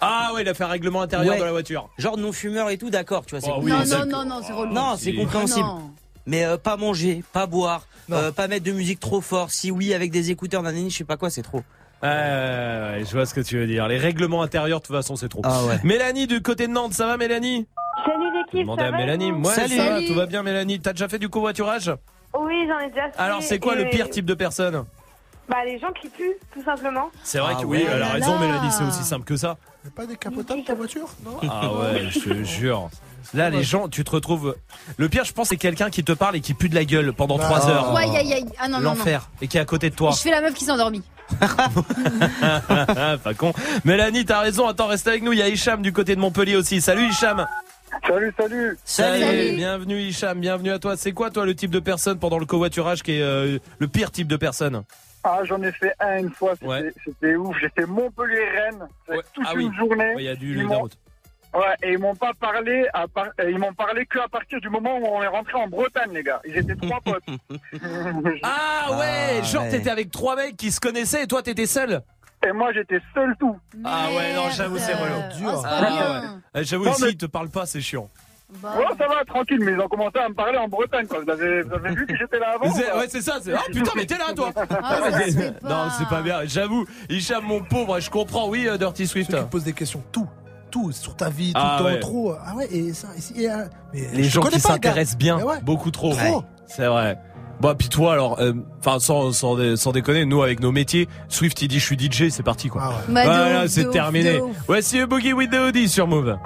Ah, 0.00 0.30
ouais, 0.34 0.42
il 0.42 0.48
a 0.48 0.54
fait 0.54 0.64
un 0.64 0.68
règlement 0.68 1.00
intérieur 1.02 1.34
Ouais. 1.34 1.40
de 1.40 1.44
la 1.44 1.52
voiture. 1.52 1.88
Genre 1.98 2.18
non-fumeur 2.18 2.68
et 2.70 2.76
tout, 2.76 2.90
d'accord, 2.90 3.24
tu 3.24 3.34
vois. 3.34 3.40
c'est 3.40 3.50
Oh, 3.50 3.60
oui, 3.62 3.70
non, 3.70 3.78
non, 3.86 4.06
non, 4.06 4.24
non, 4.26 4.40
c'est 4.46 4.52
relou. 4.52 4.72
Non, 4.72 4.94
c'est 4.96 5.10
Si. 5.12 5.16
compréhensible. 5.16 5.66
Non. 5.66 5.90
Mais 6.26 6.44
euh, 6.44 6.56
pas 6.58 6.76
manger, 6.76 7.22
pas 7.32 7.46
boire, 7.46 7.86
euh, 8.12 8.30
pas 8.32 8.46
mettre 8.48 8.64
de 8.64 8.72
musique 8.72 9.00
trop 9.00 9.20
fort. 9.20 9.50
Si 9.50 9.70
oui, 9.70 9.94
avec 9.94 10.10
des 10.10 10.30
écouteurs, 10.30 10.62
nanani, 10.62 10.90
je 10.90 10.98
sais 10.98 11.04
pas 11.04 11.16
quoi, 11.16 11.30
c'est 11.30 11.42
trop. 11.42 11.62
Ouais, 12.02 12.08
ouais, 12.08 12.10
ouais, 12.98 13.04
je 13.06 13.12
vois 13.12 13.24
ce 13.24 13.32
que 13.32 13.40
tu 13.40 13.56
veux 13.58 13.66
dire. 13.66 13.88
Les 13.88 13.96
règlements 13.96 14.42
intérieurs, 14.42 14.80
de 14.80 14.86
toute 14.86 14.94
façon, 14.94 15.16
c'est 15.16 15.28
trop. 15.30 15.40
Ah 15.44 15.64
ouais. 15.64 15.78
Mélanie, 15.82 16.26
du 16.26 16.42
côté 16.42 16.66
de 16.66 16.72
Nantes, 16.72 16.92
ça 16.92 17.06
va, 17.06 17.16
Mélanie? 17.16 17.66
Salut 18.04 18.24
l'équipe, 18.36 18.60
Demandez 18.60 18.82
ça 18.82 18.88
à 18.88 18.90
va 18.90 18.96
Mélanie. 18.98 19.32
Moi, 19.32 19.52
Salut. 19.54 19.76
ça 19.76 19.82
va, 19.84 19.94
Salut. 19.94 20.06
tout 20.08 20.14
va 20.14 20.26
bien, 20.26 20.42
Mélanie. 20.42 20.78
T'as 20.80 20.92
déjà 20.92 21.08
fait 21.08 21.18
du 21.18 21.30
covoiturage? 21.30 21.90
Oui, 22.38 22.66
j'en 22.68 22.78
ai 22.80 22.90
déjà 22.90 23.08
fait. 23.10 23.18
Alors, 23.18 23.42
c'est 23.42 23.58
quoi 23.58 23.74
le 23.76 23.86
et- 23.86 23.90
pire 23.90 24.10
type 24.10 24.26
de 24.26 24.34
personne? 24.34 24.84
Bah, 25.48 25.64
les 25.64 25.78
gens 25.78 25.92
qui 25.92 26.08
puent, 26.08 26.34
tout 26.52 26.62
simplement. 26.64 27.10
C'est 27.22 27.38
vrai 27.38 27.54
Ah 27.56 27.60
que 27.60 27.66
oui, 27.66 27.78
ouais. 27.78 27.84
elle 27.88 27.94
a 28.02 28.06
là 28.06 28.12
raison, 28.14 28.34
là. 28.34 28.46
Mélanie, 28.46 28.72
c'est 28.72 28.82
aussi 28.84 29.04
simple 29.04 29.24
que 29.24 29.36
ça. 29.36 29.56
Y'a 29.84 29.90
pas 29.92 30.06
décapotable 30.06 30.64
ta 30.64 30.74
voiture 30.74 31.08
Non 31.24 31.38
Ah 31.48 31.72
ouais, 31.72 32.08
je 32.10 32.18
te 32.18 32.42
jure. 32.42 32.90
Là, 33.34 33.50
les 33.50 33.62
gens, 33.62 33.88
tu 33.88 34.02
te 34.04 34.10
retrouves. 34.10 34.56
Le 34.96 35.08
pire, 35.08 35.24
je 35.24 35.32
pense, 35.32 35.48
c'est 35.48 35.56
quelqu'un 35.56 35.88
qui 35.90 36.02
te 36.04 36.12
parle 36.12 36.34
et 36.36 36.40
qui 36.40 36.54
pue 36.54 36.68
de 36.68 36.74
la 36.74 36.84
gueule 36.84 37.12
pendant 37.12 37.38
Ah. 37.40 37.44
3 37.44 37.68
heures. 37.70 37.92
Ouais, 37.92 38.02
aïe, 38.02 38.16
aïe, 38.16 38.32
aïe. 38.34 38.46
Ah 38.58 38.66
non, 38.68 38.78
non, 38.78 38.82
non. 38.90 38.94
L'enfer. 38.96 39.30
Et 39.40 39.46
qui 39.48 39.56
est 39.56 39.60
à 39.60 39.64
côté 39.64 39.90
de 39.90 39.94
toi. 39.94 40.10
Je 40.12 40.18
fais 40.22 40.30
la 40.30 40.40
meuf 40.40 40.54
qui 40.54 40.64
s'est 40.64 40.72
endormie. 40.72 41.02
Pas 41.40 43.34
con. 43.36 43.52
Mélanie, 43.84 44.24
t'as 44.24 44.40
raison. 44.40 44.66
Attends, 44.68 44.86
reste 44.86 45.06
avec 45.08 45.22
nous. 45.22 45.32
Il 45.32 45.38
y 45.38 45.42
a 45.42 45.48
Hicham 45.48 45.82
du 45.82 45.92
côté 45.92 46.14
de 46.14 46.20
Montpellier 46.20 46.56
aussi. 46.56 46.80
Salut 46.80 47.08
Hicham. 47.08 47.46
Salut, 48.06 48.32
salut. 48.38 48.78
Salut. 48.84 49.52
Bienvenue 49.56 50.00
Hicham. 50.02 50.38
Bienvenue 50.40 50.70
à 50.70 50.78
toi. 50.78 50.96
C'est 50.96 51.12
quoi, 51.12 51.30
toi, 51.30 51.44
le 51.46 51.54
type 51.54 51.70
de 51.70 51.80
personne 51.80 52.18
pendant 52.18 52.38
le 52.38 52.46
covoiturage 52.46 53.02
qui 53.02 53.12
est 53.12 53.22
euh, 53.22 53.58
le 53.78 53.88
pire 53.88 54.10
type 54.10 54.28
de 54.28 54.36
personne? 54.36 54.82
Ah, 55.28 55.40
j'en 55.44 55.60
ai 55.62 55.72
fait 55.72 55.92
un 55.98 56.18
une 56.18 56.30
fois, 56.30 56.52
c'était 56.54 56.66
Ouais. 56.66 57.34
ouf. 57.36 57.56
J'ai 57.60 57.68
fait 57.70 57.84
Montpellier-Rennes, 57.86 58.86
Ouais. 59.08 59.16
toute 59.34 59.44
Ah 59.48 59.52
une 59.54 59.68
oui. 59.70 59.76
journée. 59.76 60.14
Ouais, 60.14 60.22
Il 60.22 60.24
y 60.24 60.28
a 60.28 60.36
du 60.36 60.56
Ils 60.56 60.66
route. 60.66 60.96
Ouais, 61.54 61.74
et 61.82 61.92
ils 61.92 61.98
m'ont 61.98 62.14
pas 62.14 62.32
parlé, 62.38 62.86
à 62.92 63.08
par- 63.08 63.30
ils 63.48 63.58
m'ont 63.58 63.72
parlé 63.72 64.04
que 64.06 64.18
à 64.18 64.28
partir 64.28 64.60
du 64.60 64.68
moment 64.68 64.98
où 64.98 65.06
on 65.06 65.22
est 65.22 65.26
rentré 65.26 65.54
en 65.54 65.66
Bretagne, 65.68 66.12
les 66.12 66.22
gars. 66.22 66.40
Ils 66.46 66.56
étaient 66.58 66.76
trois 66.76 67.00
potes. 67.00 67.24
Ah 68.42 68.98
ouais, 68.98 69.38
Ah, 69.40 69.42
genre 69.42 69.62
ouais. 69.64 69.70
t'étais 69.70 69.90
avec 69.90 70.10
trois 70.10 70.36
mecs 70.36 70.56
qui 70.56 70.70
se 70.70 70.80
connaissaient 70.80 71.22
et 71.24 71.26
toi 71.26 71.42
t'étais 71.42 71.66
seul. 71.66 72.02
et 72.46 72.52
moi, 72.52 72.72
j'étais 72.72 73.00
seul 73.14 73.34
tout. 73.40 73.56
Ah 73.84 74.08
ouais, 74.14 74.34
non, 74.34 74.50
j'avoue, 74.50 74.78
c'est 74.78 74.94
relou. 74.94 75.36
Dur. 75.38 75.52
Oh, 75.56 75.62
Ah. 75.64 76.22
Euh, 76.56 76.62
J'avoue 76.62 76.84
mais- 77.00 77.10
ils 77.10 77.16
te 77.16 77.26
parlent 77.26 77.50
pas, 77.50 77.66
c'est 77.66 77.80
chiant. 77.80 78.08
Bah, 78.62 78.74
Ouais, 78.78 78.84
ça 78.96 79.06
va, 79.08 79.24
tranquille, 79.26 79.58
mais 79.60 79.72
ils 79.72 79.80
ont 79.80 79.88
commencé 79.88 80.18
à 80.18 80.28
me 80.28 80.34
parler 80.34 80.56
en 80.56 80.68
Bretagne, 80.68 81.06
quoi. 81.06 81.18
Vous 81.24 81.30
avez, 81.30 81.62
vous 81.62 81.74
avez 81.74 81.90
vu 81.94 82.06
que 82.06 82.16
j'étais 82.16 82.38
là 82.38 82.54
avant 82.54 82.72
Ouais, 82.72 83.06
c'est 83.08 83.20
ça. 83.20 83.38
c'est- 83.42 83.52
Oh 83.52 83.58
putain, 83.72 83.90
mais 83.96 84.06
t'es 84.06 84.16
là, 84.18 84.32
toi. 84.34 84.50
Ah, 84.82 84.98
ça 85.10 85.26
se. 85.30 85.36
Non, 85.68 85.88
c'est 85.98 86.08
pas 86.08 86.22
bien. 86.22 86.40
J'avoue, 86.44 86.86
Hicham, 87.10 87.44
mon 87.44 87.60
pauvre, 87.62 87.98
je 87.98 88.08
comprends. 88.08 88.48
Oui, 88.48 88.68
euh, 88.68 88.78
Dirty 88.78 89.06
Swift. 89.06 89.30
Ceux 89.32 89.38
qui 89.38 89.44
posent 89.50 89.64
des 89.64 89.72
questions, 89.72 90.02
tout. 90.12 90.28
Tout, 90.70 90.92
sur 90.92 91.14
ta 91.16 91.28
vie, 91.30 91.52
tout 91.52 91.60
Ah 91.62 91.76
le 91.78 91.84
temps, 91.84 91.90
ouais. 91.90 92.00
trop. 92.00 92.34
Ah 92.44 92.54
ouais, 92.56 92.66
et 92.72 92.92
ça, 92.92 93.08
ici, 93.16 93.32
et, 93.36 93.50
euh, 93.50 93.64
mais 93.94 94.00
Les 94.12 94.24
je 94.24 94.30
gens 94.30 94.40
qui 94.42 94.48
pas 94.50 94.56
le 94.56 94.62
gars. 94.62 94.68
s'intéressent 94.74 95.16
bien, 95.18 95.38
ouais. 95.42 95.60
beaucoup 95.62 95.90
trop. 95.90 96.10
Trop. 96.12 96.38
Ouais, 96.38 96.44
C'est 96.66 96.86
vrai. 96.86 97.18
Bon, 97.60 97.74
puis 97.74 97.88
toi, 97.88 98.12
alors, 98.12 98.38
euh, 98.40 98.52
enfin, 98.80 98.98
sans, 98.98 99.32
sans, 99.32 99.56
dé- 99.56 99.76
sans 99.76 99.92
déconner, 99.92 100.24
nous, 100.26 100.42
avec 100.42 100.60
nos 100.60 100.72
métiers, 100.72 101.08
Swift, 101.28 101.62
il 101.62 101.68
dit, 101.68 101.78
je 101.78 101.84
suis 101.84 101.96
DJ, 101.98 102.28
c'est 102.30 102.42
parti, 102.42 102.68
quoi. 102.68 102.82
Ah 102.84 102.88
ouais. 102.90 102.94
Bah, 103.14 103.22
de 103.22 103.26
voilà, 103.26 103.64
ouf, 103.64 103.70
c'est 103.70 103.88
terminé. 103.90 104.40
Voici 104.66 105.02
Boogie 105.06 105.32
with 105.32 105.50
the 105.50 105.56
Hoodie 105.68 105.88
sur 105.88 106.06
Move. 106.06 106.36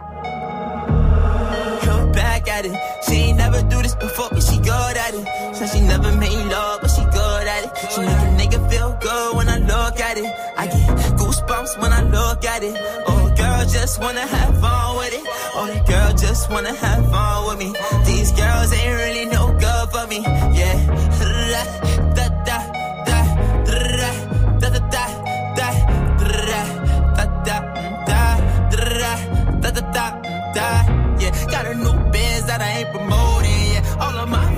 She 5.72 5.80
never 5.80 6.12
made 6.16 6.44
love, 6.46 6.80
but 6.80 6.90
she 6.90 7.02
good 7.04 7.46
at 7.46 7.64
it. 7.64 7.70
She 7.92 8.00
make 8.00 8.22
a 8.26 8.30
nigga 8.40 8.70
feel 8.70 8.96
good 9.00 9.36
when 9.36 9.48
I 9.48 9.58
look 9.58 10.00
at 10.00 10.16
it. 10.18 10.30
I 10.56 10.66
get 10.66 10.88
goosebumps 11.18 11.80
when 11.80 11.92
I 11.92 12.02
look 12.02 12.44
at 12.44 12.62
it. 12.62 12.76
Oh, 13.06 13.32
girl, 13.36 13.64
just 13.66 14.00
wanna 14.00 14.26
have 14.26 14.60
fun 14.60 14.96
with 14.98 15.14
it. 15.14 15.24
Oh, 15.54 15.82
girl 15.86 16.12
just 16.14 16.50
wanna 16.50 16.74
have 16.74 17.10
fun 17.10 17.46
with 17.46 17.58
me. 17.58 17.74
These 18.04 18.32
girls 18.32 18.72
ain't 18.72 18.96
really 19.02 19.26
no 19.26 19.52
good 19.64 19.86
for 19.92 20.06
me. 20.06 20.20
Yeah. 20.58 20.76
Da 22.16 22.28
da 22.44 22.58
da 22.58 22.58
da 23.06 23.18
da 23.66 23.90
da 24.60 24.68
da 24.68 24.80
da 24.80 25.04
da 25.58 25.70
da 26.38 26.48
da 27.20 27.30
da 27.46 27.58
da 28.06 28.30
da 29.60 29.70
da 29.70 29.80
da 29.96 30.06
da. 30.54 30.68
Yeah, 31.20 31.32
got 31.50 31.66
a 31.66 31.74
new 31.74 32.10
biz 32.10 32.46
that 32.46 32.60
I 32.60 32.70
ain't 32.78 32.90
promoting. 32.90 33.29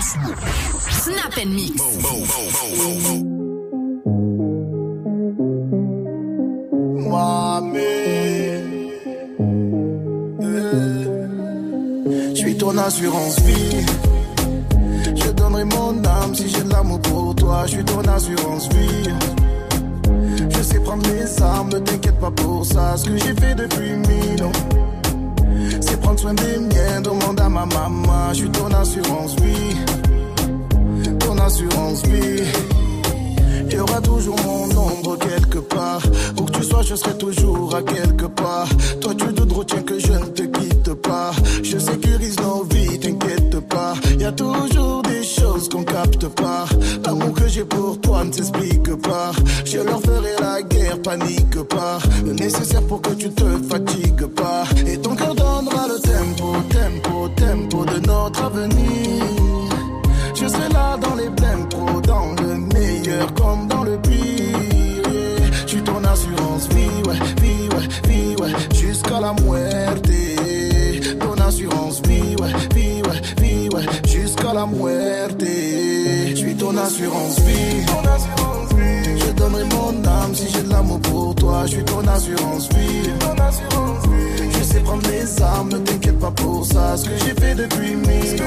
Snap 0.00 1.36
and 1.36 1.50
Mix. 1.50 1.82
Je 12.30 12.34
suis 12.34 12.56
ton 12.56 12.78
assurance 12.78 13.40
vie. 13.40 13.84
Je 15.16 15.30
donnerai 15.32 15.64
mon 15.64 16.02
âme 16.02 16.34
si 16.34 16.48
j'ai 16.48 16.62
de 16.62 16.70
l'amour 16.70 17.00
pour 17.02 17.34
toi. 17.34 17.64
Je 17.66 17.72
suis 17.72 17.84
ton 17.84 18.00
assurance 18.00 18.68
vie. 18.70 19.10
Je 20.48 20.62
sais 20.62 20.80
prendre 20.80 21.06
mes 21.08 21.42
armes, 21.42 21.68
ne 21.68 21.78
t'inquiète 21.78 22.18
pas 22.18 22.30
pour 22.30 22.64
ça. 22.64 22.96
Ce 22.96 23.04
que 23.04 23.18
j'ai 23.18 23.34
fait 23.34 23.54
depuis 23.54 23.96
mille 23.96 24.44
ans, 24.44 24.52
prendre 25.96 26.18
soin 26.20 26.34
des 26.34 26.58
miens. 26.58 27.00
Demande 27.02 27.40
à 27.40 27.48
ma 27.48 27.66
maman. 27.66 28.32
Je 28.32 28.38
suis 28.38 28.50
ton 28.50 28.66
assurance 28.72 29.34
vie. 29.36 29.76
Ton 31.18 31.38
assurance 31.38 32.02
vie. 32.06 32.42
Il 33.70 33.76
y 33.76 33.80
aura 33.80 34.00
toujours 34.00 34.36
mon 34.44 34.64
ombre 34.64 35.16
quelque 35.18 35.58
part. 35.58 36.02
Où 36.38 36.44
que 36.44 36.52
tu 36.52 36.64
sois, 36.64 36.82
je 36.82 36.94
serai 36.96 37.16
toujours 37.16 37.74
à 37.74 37.82
quelque 37.82 38.26
part. 38.26 38.68
Toi, 39.00 39.14
tu 39.14 39.26
te 39.32 39.54
retiens 39.54 39.82
que 39.82 39.98
je 39.98 40.12
ne 40.12 40.26
te 40.26 40.42
quitte 40.42 40.92
pas. 40.94 41.30
Je 41.62 41.78
sécurise 41.78 42.36
nos 42.40 42.64
vies, 42.64 42.98
t'inquiète 42.98 43.60
pas. 43.68 43.94
Y 44.18 44.24
a 44.24 44.32
toujours 44.32 45.02
des 45.02 45.22
choses 45.22 45.68
qu'on 45.68 45.84
capte 45.84 46.26
pas. 46.28 46.64
L'amour 47.04 47.32
que 47.34 47.46
j'ai 47.48 47.64
pour 47.64 48.00
toi 48.00 48.24
ne 48.24 48.32
s'explique 48.32 48.94
pas. 48.96 49.30
Je 49.64 49.78
leur 49.78 50.00
ferai 50.00 50.34
la 50.40 50.62
guerre, 50.62 51.00
panique 51.02 51.62
pas. 51.68 51.98
Le 52.24 52.32
nécessaire 52.32 52.82
pour 52.86 53.00
que 53.00 53.10
tu 53.10 53.30
te 53.30 53.44
fatigues 53.68 54.26
pas. 54.26 54.64
Et 54.86 54.98
ton 54.98 55.14
cœur 55.14 55.34
tempo, 56.00 56.56
tempo, 56.68 57.28
tempo 57.36 57.84
de 57.84 58.06
notre 58.06 58.44
avenir. 58.44 59.24
Je 60.34 60.46
serai 60.46 60.68
là 60.72 60.96
dans 60.96 61.14
les 61.14 61.28
blèmes 61.28 61.68
dans 62.06 62.34
le 62.42 62.54
meilleur 62.74 63.32
comme 63.34 63.68
dans 63.68 63.84
le 63.84 63.98
pire. 63.98 64.58
yeah. 65.10 65.50
Je 65.66 65.78
ton 65.78 66.02
assurance 66.04 66.68
vie, 66.68 67.08
ouais, 67.08 67.18
vie, 67.42 67.68
ouais, 67.74 68.08
vie, 68.08 68.36
ouais, 68.40 68.52
jusqu'à 68.74 69.20
la 69.20 69.32
muerte. 69.34 70.10
Ton 71.20 71.34
assurance 71.42 72.02
vie, 72.02 72.36
ouais, 72.40 72.52
vie, 72.74 73.02
ouais, 73.02 73.20
vie, 73.42 73.68
ouais, 73.74 73.84
jusqu'à 74.08 74.52
la 74.54 74.66
muerte. 74.66 75.40
Je 75.40 76.34
suis 76.34 76.54
ton 76.56 76.76
assurance 76.76 77.38
vie. 77.40 77.84
Je 77.86 78.69
donnerai 79.40 79.64
mon 79.64 80.04
âme 80.04 80.34
si 80.34 80.48
j'ai 80.52 80.62
de 80.62 80.70
l'amour 80.70 81.00
pour 81.00 81.34
toi. 81.34 81.62
Je 81.64 81.72
suis 81.72 81.84
ton 81.84 82.06
assurance 82.06 82.68
vie. 82.74 83.10
Je 84.58 84.64
sais 84.64 84.80
prendre 84.80 85.02
mes 85.08 85.42
armes, 85.42 85.70
ne 85.70 85.78
t'inquiète 85.78 86.18
pas 86.18 86.30
pour 86.30 86.64
ça. 86.66 86.96
Ce 86.96 87.04
que 87.04 87.16
j'ai 87.24 87.34
fait 87.40 87.54
depuis 87.54 87.96
mille. 87.96 88.42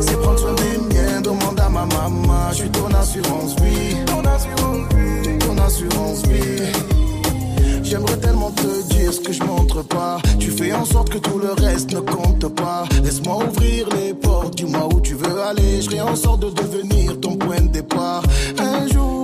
C'est 0.00 0.20
prendre 0.20 0.38
soin 0.38 0.54
des 0.54 0.78
miens, 0.94 1.20
demande 1.20 1.60
à 1.60 1.68
ma 1.68 1.84
maman. 1.84 2.50
Je 2.52 2.56
suis 2.56 2.70
ton 2.70 2.88
assurance 2.94 3.54
vie. 3.60 3.96
Ton 4.06 4.22
assurance 4.24 4.86
vie. 4.94 5.38
Ton 5.38 5.58
assurance 5.58 6.22
vie. 6.26 6.62
J'aimerais 7.82 8.16
tellement 8.18 8.50
te 8.52 8.94
dire 8.94 9.12
ce 9.12 9.20
que 9.20 9.32
je 9.32 9.42
montre 9.42 9.82
pas. 9.82 10.18
Tu 10.38 10.50
fais 10.50 10.72
en 10.72 10.84
sorte 10.84 11.10
que 11.10 11.18
tout 11.18 11.38
le 11.38 11.52
reste 11.52 11.92
ne 11.92 12.00
compte 12.00 12.48
pas. 12.54 12.84
Laisse-moi 13.02 13.44
ouvrir 13.44 13.88
les 13.96 14.14
portes, 14.14 14.56
dis-moi 14.56 14.88
où 14.94 15.00
tu 15.00 15.14
veux 15.14 15.40
aller. 15.42 15.82
Je 15.82 15.90
ferai 15.90 16.00
en 16.00 16.16
sorte 16.16 16.40
de 16.40 16.50
devenir 16.50 17.20
ton 17.20 17.36
point 17.36 17.60
de 17.60 17.68
départ. 17.68 18.22
Un 18.58 18.86
jour 18.86 19.22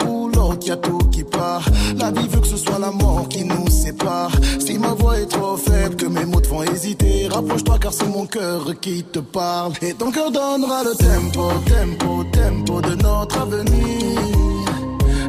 y 0.64 0.70
a 0.70 0.76
tout 0.76 0.98
qui 1.10 1.24
part. 1.24 1.64
La 1.96 2.10
vie 2.10 2.28
veut 2.28 2.40
que 2.40 2.46
ce 2.46 2.56
soit 2.56 2.78
la 2.78 2.90
mort 2.90 3.28
qui 3.28 3.44
nous 3.44 3.68
sépare. 3.68 4.30
Si 4.58 4.78
ma 4.78 4.94
voix 4.94 5.18
est 5.18 5.26
trop 5.26 5.56
faible, 5.56 5.96
que 5.96 6.06
mes 6.06 6.24
mots 6.24 6.40
te 6.40 6.48
font 6.48 6.62
hésiter, 6.62 7.28
rapproche-toi 7.28 7.78
car 7.78 7.92
c'est 7.92 8.08
mon 8.08 8.26
cœur 8.26 8.62
qui 8.80 9.04
te 9.04 9.18
parle. 9.18 9.72
Et 9.82 9.94
ton 9.94 10.10
cœur 10.10 10.30
donnera 10.30 10.84
le 10.84 10.94
tempo, 10.94 11.50
tempo, 11.66 12.24
tempo 12.32 12.80
de 12.80 12.94
notre 13.02 13.40
avenir. 13.40 14.20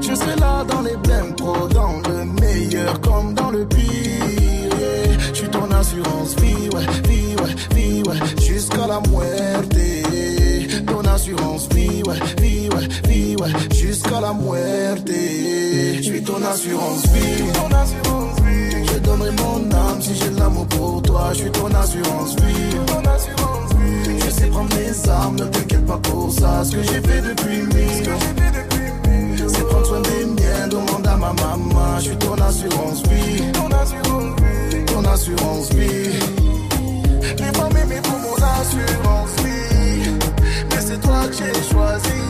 Je 0.01 0.15
serai 0.15 0.35
là 0.39 0.63
dans 0.63 0.81
les 0.81 0.95
blèmes 0.97 1.35
pro, 1.35 1.67
dans 1.67 1.97
le 2.09 2.25
meilleur 2.41 3.01
comme 3.01 3.33
dans 3.33 3.51
le 3.51 3.65
pire. 3.65 3.87
Je 5.33 5.39
suis 5.39 5.49
ton 5.49 5.69
assurance 5.71 6.35
vie, 6.37 6.69
ouais, 6.73 6.85
vie, 7.09 7.35
ouais, 7.41 7.75
vie, 7.75 8.03
ouais, 8.03 8.17
jusqu'à 8.41 8.87
la 8.87 9.01
muerte. 9.09 9.96
Ton 11.17 11.23
assurance 11.23 11.67
vie, 11.73 12.03
ouais, 12.05 12.19
vie, 12.39 12.69
ouais, 12.69 12.87
vie, 13.09 13.35
ouais, 13.37 13.49
jusqu'à 13.75 14.21
la 14.21 14.33
muerte. 14.33 15.07
Je 15.07 15.99
suis 15.99 16.21
ton 16.21 16.35
assurance 16.43 17.01
vie. 17.07 17.43
Je 18.93 18.99
donnerai 18.99 19.31
mon 19.31 19.71
âme 19.71 19.99
si 19.99 20.15
j'ai 20.15 20.29
l'amour 20.39 20.67
pour 20.67 21.01
toi. 21.01 21.29
Je 21.33 21.39
suis 21.39 21.51
ton 21.51 21.73
assurance 21.73 22.35
vie. 22.35 22.77
Je 24.23 24.29
sais 24.29 24.45
prendre 24.45 24.69
mes 24.75 25.09
armes, 25.09 25.37
ne 25.37 25.45
t'inquiète 25.45 25.87
pas 25.87 25.97
pour 25.97 26.31
ça. 26.31 26.63
Ce 26.63 26.75
que 26.75 26.83
j'ai 26.83 27.01
fait 27.01 27.21
depuis 27.21 27.63
mille. 27.63 28.09
C'est 29.47 29.67
prendre 29.69 29.87
soin 29.87 30.01
des 30.01 30.23
miens, 30.23 30.67
demande 30.69 31.07
à 31.07 31.17
ma 31.17 31.33
maman. 31.33 31.97
Je 31.97 32.03
suis 32.03 32.17
ton 32.17 32.35
assurance 32.35 33.01
vie. 33.07 33.51
Ton 33.53 33.69
assurance 33.71 34.35
vie. 34.39 34.85
Ton 34.85 35.03
assurance 35.03 35.69
vie. 35.73 36.11
Les 37.39 38.01
pour 38.01 38.19
mon 38.19 38.35
assurance 38.35 39.29
vie. 39.41 39.46
C'est 40.97 41.07
toi 41.07 41.27
que 41.27 41.33
j'ai 41.33 41.53
choisi. 41.71 42.21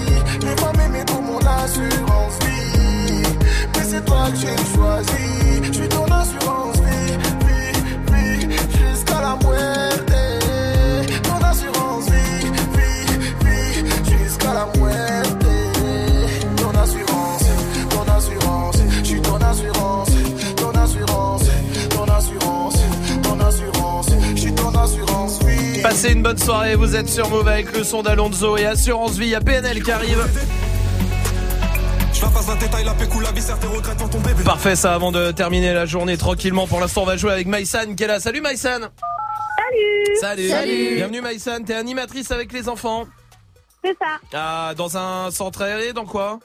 Les 0.42 0.56
femmes 0.58 0.80
aimées 0.86 1.06
pour 1.06 1.22
mon 1.22 1.38
assurance 1.38 2.38
vie. 2.42 3.24
Mais 3.74 3.84
c'est 3.84 4.04
toi 4.04 4.28
que 4.30 4.36
j'ai 4.36 4.58
choisi. 4.76 5.64
Je 5.64 5.72
suis 5.72 5.88
ton 5.88 6.04
assurance 6.06 6.77
Passez 25.98 26.14
une 26.14 26.22
bonne 26.22 26.38
soirée, 26.38 26.76
vous 26.76 26.96
êtes 26.96 27.10
sur 27.10 27.28
Move 27.28 27.48
avec 27.48 27.76
le 27.76 27.84
son 27.84 28.04
d'Alonso 28.04 28.56
et 28.56 28.68
Assurance 28.68 29.18
Vie, 29.18 29.26
il 29.26 29.32
y 29.32 29.36
a 29.36 29.42
PNL 29.42 29.82
qui 29.82 29.92
arrive. 29.92 30.24
Parfait 34.46 34.76
ça 34.76 34.94
avant 34.94 35.12
de 35.12 35.32
terminer 35.32 35.74
la 35.74 35.88
journée 35.88 36.16
tranquillement. 36.16 36.68
Pour 36.68 36.80
l'instant 36.80 37.02
on 37.02 37.06
va 37.06 37.18
jouer 37.18 37.32
avec 37.32 37.48
Maïsan 37.48 37.96
qui 37.96 38.04
est 38.04 38.08
là. 38.08 38.20
Salut 38.20 38.42
Maïsan 38.42 38.82
Salut 38.82 40.18
Salut 40.22 40.50
Salut 40.50 40.96
Bienvenue 40.98 41.22
Maïsan, 41.22 41.64
t'es 41.64 41.74
animatrice 41.74 42.30
avec 42.30 42.54
les 42.54 42.70
enfants 42.70 43.08
C'est 43.84 43.98
ça. 44.00 44.20
Ah, 44.36 44.74
dans 44.78 45.00
un 45.00 45.32
centre 45.32 45.64
aéré, 45.64 45.94
dans 45.94 46.06
quoi? 46.06 46.38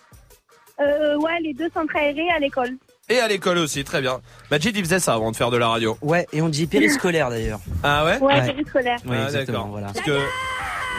Euh, 0.80 1.18
ouais, 1.18 1.40
les 1.42 1.52
deux 1.52 1.68
centres 1.74 1.94
aérés 1.94 2.30
à 2.34 2.38
l'école. 2.38 2.70
Et 3.08 3.18
à 3.18 3.26
l'école 3.28 3.58
aussi, 3.58 3.82
très 3.84 4.00
bien. 4.00 4.20
Majid 4.50 4.72
il 4.76 4.84
faisait 4.84 5.00
ça 5.00 5.14
avant 5.14 5.30
de 5.32 5.36
faire 5.36 5.50
de 5.50 5.56
la 5.56 5.68
radio. 5.68 5.98
Ouais, 6.02 6.26
et 6.32 6.40
on 6.40 6.48
dit 6.48 6.66
périscolaire 6.66 7.30
d'ailleurs. 7.30 7.60
Ah 7.82 8.04
ouais 8.04 8.18
Ouais, 8.18 8.34
Ouais. 8.40 8.46
périscolaire. 8.52 8.98
Oui, 9.06 9.16
Ah, 9.18 9.24
exactement, 9.24 9.58
d'accord. 9.58 9.70
voilà. 9.72 9.86
Parce 9.88 10.00
que... 10.00 10.18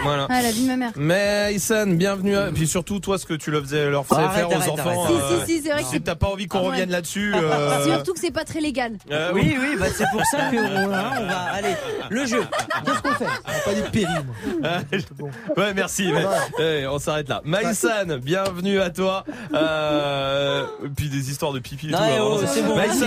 Voilà. 0.01 0.27
Ah, 0.29 0.41
la 0.41 0.51
vie 0.51 0.63
de 0.63 0.67
ma 0.67 0.75
mère. 0.75 0.91
Mais 0.97 1.53
Issa, 1.53 1.85
bienvenue. 1.85 2.35
À... 2.35 2.51
Puis 2.51 2.67
surtout, 2.67 2.99
toi, 2.99 3.17
ce 3.17 3.25
que 3.25 3.35
tu 3.35 3.51
le 3.51 3.61
faisais, 3.61 3.89
leur 3.89 4.05
faisais 4.05 4.19
Arrête, 4.21 4.35
faire 4.37 4.49
aux 4.49 4.53
arrête, 4.55 4.69
enfants. 4.71 5.03
arrête. 5.05 5.11
euh, 5.21 5.39
Si, 5.45 5.45
si, 5.45 5.57
si, 5.59 5.63
c'est 5.63 5.71
vrai 5.71 5.83
Si 5.83 5.99
que- 5.99 6.03
t'as 6.03 6.15
pas 6.15 6.27
envie 6.27 6.47
qu'on 6.47 6.57
Ah 6.57 6.61
ouais. 6.63 6.67
revienne 6.71 6.89
là-dessus. 6.89 7.33
euh, 7.33 7.85
Surtout 7.85 8.13
que 8.13 8.19
c'est 8.19 8.31
pas 8.33 8.43
très 8.43 8.59
légal. 8.59 8.97
euh, 9.11 9.31
Oui, 9.33 9.55
oui, 9.57 9.77
bah 9.79 9.85
c'est 9.95 10.05
pour 10.11 10.25
ça 10.25 10.49
qu'on 10.51 10.57
hein, 10.61 11.11
on 11.21 11.25
va. 11.25 11.37
Allez, 11.53 11.75
le 12.09 12.25
jeu. 12.25 12.43
Qu'est-ce 12.85 13.01
qu'on 13.01 13.13
fait? 13.13 13.25
Pas 13.65 13.73
des 13.73 13.81
périmes. 13.91 14.33
Ouais, 15.57 15.73
merci. 15.73 16.11
mais- 16.11 16.25
ouais, 16.59 16.87
on 16.87 16.99
s'arrête 16.99 17.29
là. 17.29 17.41
Maïsan, 17.45 18.17
bienvenue 18.21 18.79
à 18.81 18.89
toi. 18.89 19.23
Euh, 19.53 20.65
et 20.85 20.89
puis 20.89 21.07
des 21.07 21.29
histoires 21.29 21.53
de 21.53 21.59
pipi 21.59 21.87
et 21.87 21.91
Non, 21.91 21.97
tout. 21.99 22.03
avant, 22.03 22.35
oh, 22.35 22.39
c'est 22.45 22.61
bon, 22.63 22.75
Maïsan, 22.75 23.05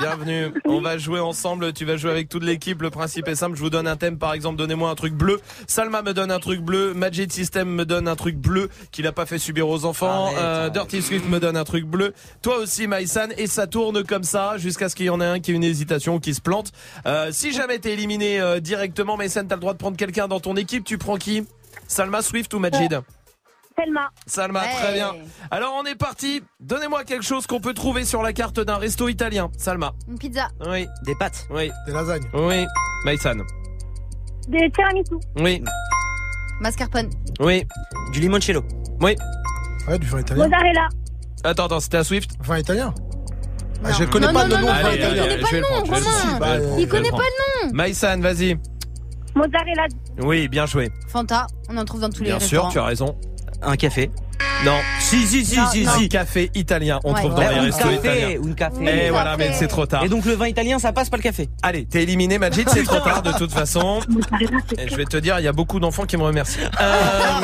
bienvenue. 0.00 0.52
On 0.64 0.80
va 0.80 0.96
jouer 0.96 1.20
ensemble. 1.20 1.72
Tu 1.74 1.84
vas 1.84 1.96
jouer 1.96 2.10
avec 2.12 2.28
toute 2.30 2.42
l'équipe. 2.44 2.80
Le 2.80 2.90
principe 2.90 3.28
est 3.28 3.34
simple. 3.34 3.56
Je 3.56 3.60
vous 3.60 3.70
donne 3.70 3.86
un 3.86 3.96
thème. 3.96 4.16
Par 4.18 4.32
exemple, 4.32 4.56
donnez-moi 4.56 4.88
un 4.88 4.94
truc 4.94 5.12
bleu. 5.14 5.40
Salma 5.66 5.95
me 6.02 6.12
donne 6.14 6.30
un 6.30 6.38
truc 6.38 6.60
bleu. 6.60 6.94
Magic 6.94 7.32
System 7.32 7.68
me 7.68 7.84
donne 7.84 8.08
un 8.08 8.16
truc 8.16 8.36
bleu 8.36 8.68
qu'il 8.92 9.06
a 9.06 9.12
pas 9.12 9.26
fait 9.26 9.38
subir 9.38 9.68
aux 9.68 9.84
enfants. 9.84 10.26
Arrête, 10.26 10.38
Euh, 10.38 10.60
arrête. 10.60 10.72
Dirty 10.72 11.02
Swift 11.02 11.28
me 11.28 11.40
donne 11.40 11.56
un 11.56 11.64
truc 11.64 11.84
bleu. 11.84 12.14
Toi 12.42 12.58
aussi, 12.58 12.86
Maïsan. 12.86 13.28
Et 13.36 13.46
ça 13.46 13.66
tourne 13.66 14.04
comme 14.04 14.24
ça 14.24 14.58
jusqu'à 14.58 14.88
ce 14.88 14.94
qu'il 14.96 15.06
y 15.06 15.10
en 15.10 15.20
ait 15.20 15.24
un 15.26 15.40
qui 15.40 15.52
ait 15.52 15.54
une 15.54 15.64
hésitation, 15.64 16.18
qui 16.20 16.34
se 16.34 16.40
plante. 16.40 16.72
Euh, 17.06 17.28
si 17.32 17.52
jamais 17.52 17.78
t'es 17.78 17.92
éliminé 17.92 18.40
euh, 18.40 18.60
directement, 18.60 19.16
Maïsan, 19.16 19.46
t'as 19.46 19.56
le 19.56 19.60
droit 19.60 19.72
de 19.72 19.78
prendre 19.78 19.96
quelqu'un 19.96 20.28
dans 20.28 20.40
ton 20.40 20.56
équipe. 20.56 20.84
Tu 20.84 20.98
prends 20.98 21.16
qui? 21.16 21.46
Salma, 21.88 22.22
Swift 22.22 22.52
ou 22.54 22.58
Majid? 22.58 23.00
Selma. 23.78 24.08
Salma, 24.26 24.62
Ouais. 24.62 24.72
très 24.80 24.92
bien. 24.94 25.14
Alors 25.50 25.74
on 25.78 25.84
est 25.84 25.94
parti. 25.96 26.42
Donnez-moi 26.60 27.04
quelque 27.04 27.24
chose 27.24 27.46
qu'on 27.46 27.60
peut 27.60 27.74
trouver 27.74 28.06
sur 28.06 28.22
la 28.22 28.32
carte 28.32 28.58
d'un 28.58 28.78
resto 28.78 29.06
italien. 29.08 29.50
Salma. 29.58 29.92
Une 30.08 30.18
pizza. 30.18 30.48
Oui. 30.66 30.86
Des 31.04 31.14
pâtes. 31.14 31.46
Oui. 31.50 31.70
Des 31.86 31.92
lasagnes. 31.92 32.24
Oui. 32.32 32.64
Maïsan. 33.04 33.36
Des 34.48 34.70
tiramisu. 34.70 35.14
Oui. 35.40 35.62
Mascarpone. 36.60 37.10
Oui. 37.40 37.64
Du 38.12 38.20
limoncello. 38.20 38.62
Oui. 39.00 39.16
Ouais, 39.88 39.98
du 39.98 40.06
vin 40.06 40.20
italien. 40.20 40.44
Mozzarella. 40.44 40.88
Attends, 41.44 41.66
attends, 41.66 41.80
c'était 41.80 41.98
à 41.98 42.04
Swift 42.04 42.30
Vin 42.42 42.58
italien. 42.58 42.94
Ah, 43.84 43.92
je 43.92 44.04
connais 44.04 44.26
Non, 44.28 44.32
pas 44.32 44.44
non, 44.44 44.48
de 44.48 44.54
non, 44.54 44.60
nom 44.62 44.66
non, 44.68 44.72
vin 44.72 44.78
Allez, 44.88 44.96
il 44.96 45.00
italien. 45.00 45.22
allez, 45.22 45.36
connaît 45.36 45.42
pas 45.42 45.46
je 45.48 45.52
vais 45.52 45.60
le 45.60 45.66
prendre, 45.66 45.86
je 45.86 45.90
vais 45.92 45.98
le 45.98 46.04
Romain. 46.06 46.18
prendre, 46.26 46.38
Bah, 46.40 46.46
je 46.46 46.60
vais 46.60 46.60
le 46.60 46.62
il 46.62 46.66
prendre, 46.66 46.78
Il 46.78 46.80
je 46.80 46.84
vais 46.84 46.88
connaît 46.88 47.10
le 47.10 47.16
pas 47.16 47.22
le 47.62 47.66
nom. 47.68 47.74
Maïsan, 47.74 48.20
vas-y. 48.20 48.58
Mozzarella. 49.34 49.86
Oui, 50.22 50.48
bien 50.48 50.66
joué. 50.66 50.90
Fanta, 51.08 51.46
on 51.68 51.76
en 51.76 51.84
trouve 51.84 52.00
dans 52.00 52.08
tous 52.10 52.20
les 52.22 52.30
Bien 52.30 52.38
restaurants. 52.38 52.70
sûr, 52.70 52.72
tu 52.72 52.78
as 52.78 52.84
raison. 52.86 53.16
Un 53.62 53.76
café. 53.76 54.10
Non. 54.64 54.78
Si, 55.00 55.26
si, 55.26 55.44
si, 55.44 55.56
Non, 55.58 55.66
si, 55.70 55.84
non. 55.84 55.92
Si. 55.92 56.08
café 56.08 56.50
italien, 56.54 56.98
on 57.04 57.12
Ouais. 57.12 57.20
trouve 57.20 57.34
dans 57.34 57.40
les 57.42 57.46
restos 57.60 57.90
italiens. 57.90 58.20
café, 58.20 58.38
ou 58.38 58.48
un 58.48 58.52
café. 58.54 58.76
Et 58.84 59.04
Oui, 59.04 59.10
voilà, 59.10 59.36
café. 59.36 59.48
mais 59.50 59.54
c'est 59.54 59.68
trop 59.68 59.86
tard. 59.86 60.02
Et 60.02 60.08
donc 60.08 60.24
le 60.24 60.32
vin 60.32 60.48
italien, 60.48 60.78
ça 60.78 60.92
passe 60.92 61.08
pas 61.10 61.16
le 61.18 61.22
café. 61.22 61.48
Allez, 61.62 61.84
t'es 61.86 62.02
éliminé, 62.02 62.38
Majid, 62.38 62.68
c'est 62.68 62.82
trop 62.84 63.00
tard 63.00 63.22
de 63.22 63.32
toute 63.32 63.52
façon. 63.52 64.00
Et 64.78 64.88
je 64.88 64.96
vais 64.96 65.04
te 65.04 65.16
dire, 65.18 65.38
il 65.38 65.44
y 65.44 65.48
a 65.48 65.52
beaucoup 65.52 65.78
d'enfants 65.78 66.04
qui 66.06 66.16
me 66.16 66.22
remercient. 66.22 66.68
Euh, 66.80 67.40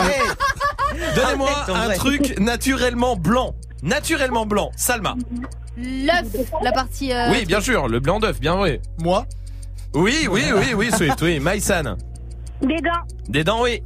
Donnez-moi 1.14 1.50
Arrête, 1.56 1.68
en 1.70 1.74
un 1.74 1.84
vrai. 1.86 1.96
truc 1.96 2.38
naturellement 2.40 3.14
blanc. 3.16 3.54
Naturellement 3.82 4.46
blanc. 4.46 4.70
Salma. 4.76 5.14
L'œuf, 5.76 6.26
la 6.62 6.72
partie. 6.72 7.12
euh, 7.12 7.30
Oui, 7.30 7.44
bien 7.46 7.60
sûr, 7.60 7.88
le 7.88 8.00
blanc 8.00 8.20
d'œuf, 8.20 8.40
bien 8.40 8.56
vrai. 8.56 8.80
Moi? 9.00 9.26
Oui, 9.94 10.26
oui, 10.30 10.44
oui, 10.54 10.74
oui, 10.74 10.90
Swift, 10.92 11.20
oui. 11.22 11.38
Maïsan. 11.40 11.96
Des 12.62 12.76
dents. 12.80 12.90
Des 13.28 13.44
dents, 13.44 13.62
oui. 13.62 13.82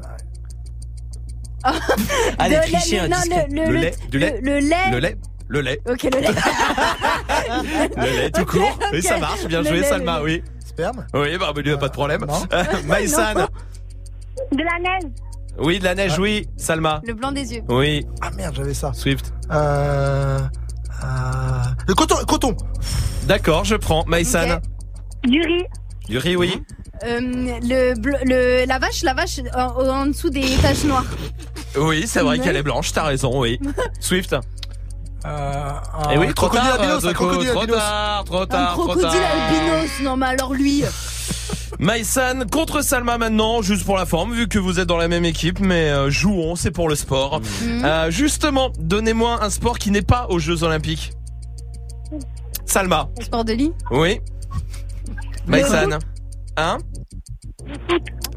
Allez, 2.39 2.57
de 2.57 2.63
tricher 2.63 2.97
lait, 3.09 3.15
un 3.15 3.21
le, 3.49 3.55
le, 3.55 3.65
Le 3.67 3.73
le- 3.73 3.79
lait, 3.81 3.95
du 4.11 4.19
lait. 4.19 4.39
Le, 4.43 4.59
lait. 4.59 4.91
Le 4.91 4.99
lait. 4.99 5.17
Le 5.49 5.61
lait. 5.61 5.81
Ok, 5.89 6.03
le 6.05 6.21
lait. 6.21 6.29
Le 7.97 8.17
lait, 8.17 8.31
tout 8.31 8.45
court. 8.45 8.79
Oui, 8.93 8.99
ok. 8.99 9.05
ça 9.05 9.19
marche. 9.19 9.45
Bien 9.47 9.63
Le 9.63 9.69
joué, 9.69 9.81
lait, 9.81 9.89
Salma, 9.89 10.19
le 10.19 10.25
oui. 10.25 10.43
Sperme? 10.65 11.07
Oui, 11.15 11.37
bah, 11.39 11.53
il 11.57 11.63
n'y 11.65 11.71
a 11.71 11.77
pas 11.79 11.89
de 11.89 11.93
problème. 11.93 12.25
Non. 12.27 12.43
Euh, 12.53 12.65
Maïsan. 12.87 13.35
De 13.35 14.59
la 14.63 14.79
neige. 14.81 15.11
Oui, 15.59 15.79
de 15.79 15.85
la 15.85 15.95
neige, 15.95 16.19
oui. 16.19 16.49
Salma. 16.57 17.01
Le 17.07 17.15
blanc 17.15 17.33
des 17.33 17.55
yeux. 17.55 17.63
Oui. 17.69 18.05
Ah 18.21 18.31
merde, 18.37 18.55
j'avais 18.57 18.75
ça. 18.75 18.93
Swift. 18.93 19.33
Euh... 19.53 20.39
euh, 21.05 21.07
Le 21.87 21.95
coton, 21.95 22.17
coton. 22.27 22.57
D'accord, 23.27 23.65
je 23.65 23.77
prends. 23.77 24.05
Maïsan. 24.07 24.51
Ok. 24.57 25.31
Du 25.31 25.41
riz. 25.43 25.65
Du 26.09 26.19
riz, 26.19 26.37
oui. 26.37 26.61
Euh, 27.05 27.21
le, 27.21 27.95
le, 28.25 28.67
la 28.67 28.79
vache, 28.79 29.03
la 29.03 29.15
vache 29.15 29.41
en, 29.55 29.67
en 29.89 30.07
dessous 30.07 30.31
des 30.31 30.57
taches 30.63 30.85
noires. 30.85 31.05
Oui, 31.79 32.05
c'est 32.07 32.21
vrai 32.21 32.39
qu'elle 32.39 32.57
est 32.57 32.63
blanche, 32.63 32.93
t'as 32.93 33.05
raison, 33.05 33.41
oui. 33.41 33.59
Swift. 34.01 34.35
Euh... 35.25 35.71
Et 36.11 36.15
Eh 36.15 36.19
oui, 36.19 36.33
trop 36.35 36.49
crocodile 36.49 36.71
tard, 36.71 36.81
albinos, 36.81 37.05
un 37.05 37.13
crocodile 37.13 37.49
trop 37.51 37.61
albinos. 37.61 37.79
tard, 37.79 38.25
trop 38.25 38.41
Un 38.43 38.47
tard, 38.47 38.73
trop 38.75 38.85
crocodile 38.85 39.11
tard. 39.11 39.21
albinos. 39.49 39.91
Non, 40.03 40.17
mais 40.17 40.27
alors 40.27 40.55
lui. 40.55 40.85
Maïsan 41.79 42.47
contre 42.51 42.81
Salma 42.83 43.19
maintenant, 43.19 43.61
juste 43.61 43.85
pour 43.85 43.97
la 43.97 44.07
forme, 44.07 44.33
vu 44.33 44.49
que 44.49 44.59
vous 44.59 44.79
êtes 44.81 44.87
dans 44.87 44.97
la 44.97 45.09
même 45.09 45.25
équipe, 45.25 45.59
mais 45.61 45.91
euh, 45.91 46.11
jouons, 46.11 46.55
c'est 46.57 46.71
pour 46.71 46.89
le 46.89 46.95
sport. 46.95 47.41
Mhm. 47.63 47.85
Euh, 47.85 48.11
justement, 48.11 48.71
donnez-moi 48.79 49.43
un 49.43 49.51
sport 49.51 49.79
qui 49.79 49.91
n'est 49.91 50.01
pas 50.03 50.27
aux 50.31 50.39
Jeux 50.39 50.63
Olympiques. 50.63 51.13
Salma. 52.65 53.09
Sport 53.21 53.45
de 53.45 53.53
lit. 53.53 53.73
Oui. 53.91 54.21
Maïsan. 55.47 55.99
Hein? 56.57 56.79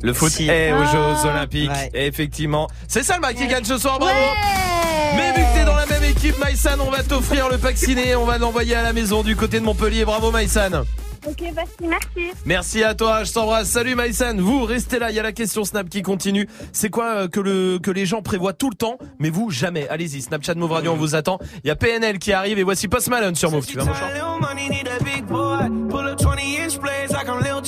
Le 0.01 0.13
foot 0.13 0.31
Si. 0.31 0.47
est 0.47 0.71
aux 0.71 0.77
Ah. 0.81 0.91
Jeux 1.23 1.29
Olympiques. 1.29 1.69
Ouais. 1.71 1.89
Et 1.93 2.07
effectivement, 2.07 2.67
c'est 2.87 3.03
Salma 3.03 3.33
qui 3.33 3.47
gagne 3.47 3.63
ce 3.65 3.77
soir, 3.77 3.99
bravo. 3.99 4.13
Ouais. 4.13 5.15
Mais 5.17 5.31
vu 5.33 5.41
que 5.47 5.53
t'es 5.59 5.65
dans 5.65 5.75
la 5.75 5.85
même 5.87 6.03
équipe, 6.03 6.37
Maïsan, 6.39 6.79
on 6.85 6.91
va 6.91 7.03
t'offrir 7.03 7.49
le 7.49 7.57
pack 7.57 7.77
ciné, 7.77 8.15
on 8.15 8.25
va 8.25 8.37
l'envoyer 8.37 8.75
à 8.75 8.83
la 8.83 8.93
maison 8.93 9.23
du 9.23 9.35
côté 9.35 9.59
de 9.59 9.65
Montpellier. 9.65 10.05
Bravo 10.05 10.31
Maïsan. 10.31 10.83
Ok, 11.27 11.41
merci, 11.53 11.73
merci. 11.81 12.31
Merci 12.45 12.81
à 12.83 12.95
toi, 12.95 13.25
je 13.25 13.33
t'embrasse. 13.33 13.67
Salut 13.67 13.93
Maïsan, 13.93 14.37
vous 14.37 14.63
restez 14.63 14.99
là, 14.99 15.09
il 15.09 15.17
y 15.17 15.19
a 15.19 15.23
la 15.23 15.33
question 15.33 15.65
Snap 15.65 15.89
qui 15.89 16.01
continue. 16.01 16.47
C'est 16.71 16.89
quoi 16.89 17.05
euh, 17.23 17.27
que 17.27 17.41
le 17.41 17.77
que 17.77 17.91
les 17.91 18.05
gens 18.05 18.21
prévoient 18.21 18.53
tout 18.53 18.69
le 18.69 18.75
temps, 18.77 18.97
mais 19.19 19.29
vous 19.29 19.49
jamais? 19.51 19.85
Allez-y, 19.89 20.21
Snapchat 20.21 20.53
Move 20.55 20.71
Radio, 20.71 20.93
on 20.93 20.95
vous 20.95 21.15
attend. 21.15 21.37
Il 21.65 21.67
y 21.67 21.71
a 21.71 21.75
PNL 21.75 22.19
qui 22.19 22.31
arrive 22.31 22.57
et 22.57 22.63
voici 22.63 22.87
Post 22.87 23.09
Malone 23.09 23.35
sur 23.35 23.51
Move. 23.51 23.65
Tu 23.65 23.75
vas 23.77 23.83
mon 23.83 23.91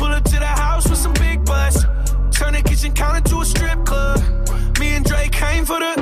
Pull 0.00 0.12
up 0.12 0.24
to 0.24 0.38
the 0.38 0.46
house 0.46 0.88
with 0.88 0.98
some 0.98 1.12
big 1.12 1.44
butts. 1.44 1.84
Turn 2.32 2.54
the 2.54 2.62
kitchen 2.64 2.90
counter 2.94 3.20
to 3.28 3.40
a 3.40 3.44
strip 3.44 3.84
club. 3.84 4.18
Me 4.78 4.96
and 4.96 5.04
Drake 5.04 5.30
came 5.30 5.66
for 5.66 5.78
the. 5.78 5.92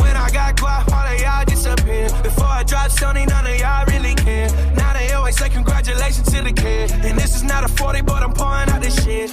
When 0.00 0.16
I 0.16 0.30
got 0.30 0.56
guap, 0.56 0.86
all 0.92 1.12
of 1.12 1.20
y'all 1.20 1.44
disappear. 1.44 2.08
Before 2.22 2.46
I 2.46 2.62
drop 2.62 2.92
Sony, 2.92 3.26
none 3.28 3.44
of 3.44 3.58
y'all 3.58 3.84
really 3.86 4.14
care. 4.14 4.48
Now 4.76 4.92
they 4.92 5.10
always 5.10 5.36
say 5.36 5.48
congratulations 5.48 6.30
to 6.30 6.40
the 6.40 6.52
kid. 6.52 6.92
And 6.92 7.18
this 7.18 7.34
is 7.34 7.42
not 7.42 7.64
a 7.64 7.68
40, 7.68 8.02
but 8.02 8.22
I'm 8.22 8.32
pouring 8.32 8.68
out 8.70 8.80
this 8.80 8.94
shit. 9.02 9.32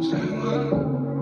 Ce 0.00 1.15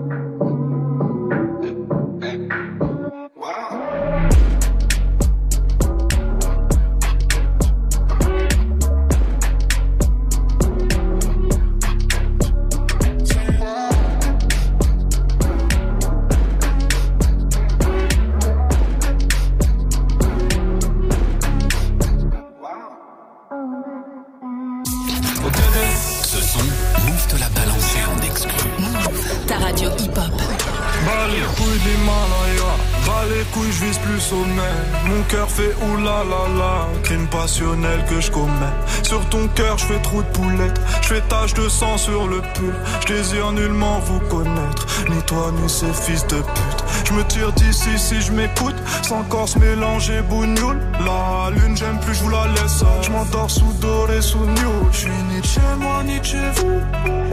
couilles, 33.55 33.71
je 33.71 33.85
vise 33.85 33.97
plus 33.99 34.19
sommet. 34.19 34.75
Mon 35.07 35.23
cœur 35.23 35.49
fait 35.49 35.73
oulala, 35.87 36.87
crime 37.03 37.27
passionnel 37.27 38.03
que 38.09 38.19
je 38.19 38.29
commets. 38.29 38.75
Sur 39.03 39.25
ton 39.29 39.47
cœur, 39.47 39.77
je 39.77 39.85
fais 39.85 40.01
trou 40.01 40.21
de 40.21 40.27
poulette, 40.27 40.79
je 41.01 41.07
fais 41.07 41.21
tache 41.21 41.53
de 41.53 41.67
sang 41.69 41.97
sur 41.97 42.27
le 42.27 42.41
pull. 42.53 42.73
Je 43.01 43.13
désire 43.13 43.51
nullement 43.51 43.99
vous 43.99 44.19
connaître, 44.19 44.85
ni 45.09 45.21
toi 45.23 45.51
ni 45.61 45.69
ces 45.69 45.93
fils 45.93 46.25
de 46.27 46.37
pute. 46.37 46.83
Je 47.05 47.13
me 47.13 47.23
tire 47.23 47.51
d'ici 47.53 47.97
si 47.97 48.21
je 48.21 48.31
m'écoute, 48.31 48.75
sans 49.01 49.23
corps 49.23 49.49
mélanger 49.59 50.21
bougnoule. 50.21 50.79
La 51.05 51.49
lune, 51.51 51.77
j'aime 51.77 51.99
plus, 51.99 52.15
je 52.15 52.23
vous 52.23 52.29
la 52.29 52.47
laisse. 52.47 52.83
Je 53.01 53.09
m'endors 53.11 53.49
sous 53.49 53.73
doré, 53.79 54.21
sous 54.21 54.45
new. 54.45 54.91
Je 54.91 54.97
suis 54.97 55.09
ni 55.29 55.41
chez 55.43 55.61
moi, 55.79 56.03
ni 56.03 56.23
chez 56.23 56.49
vous. 56.55 57.24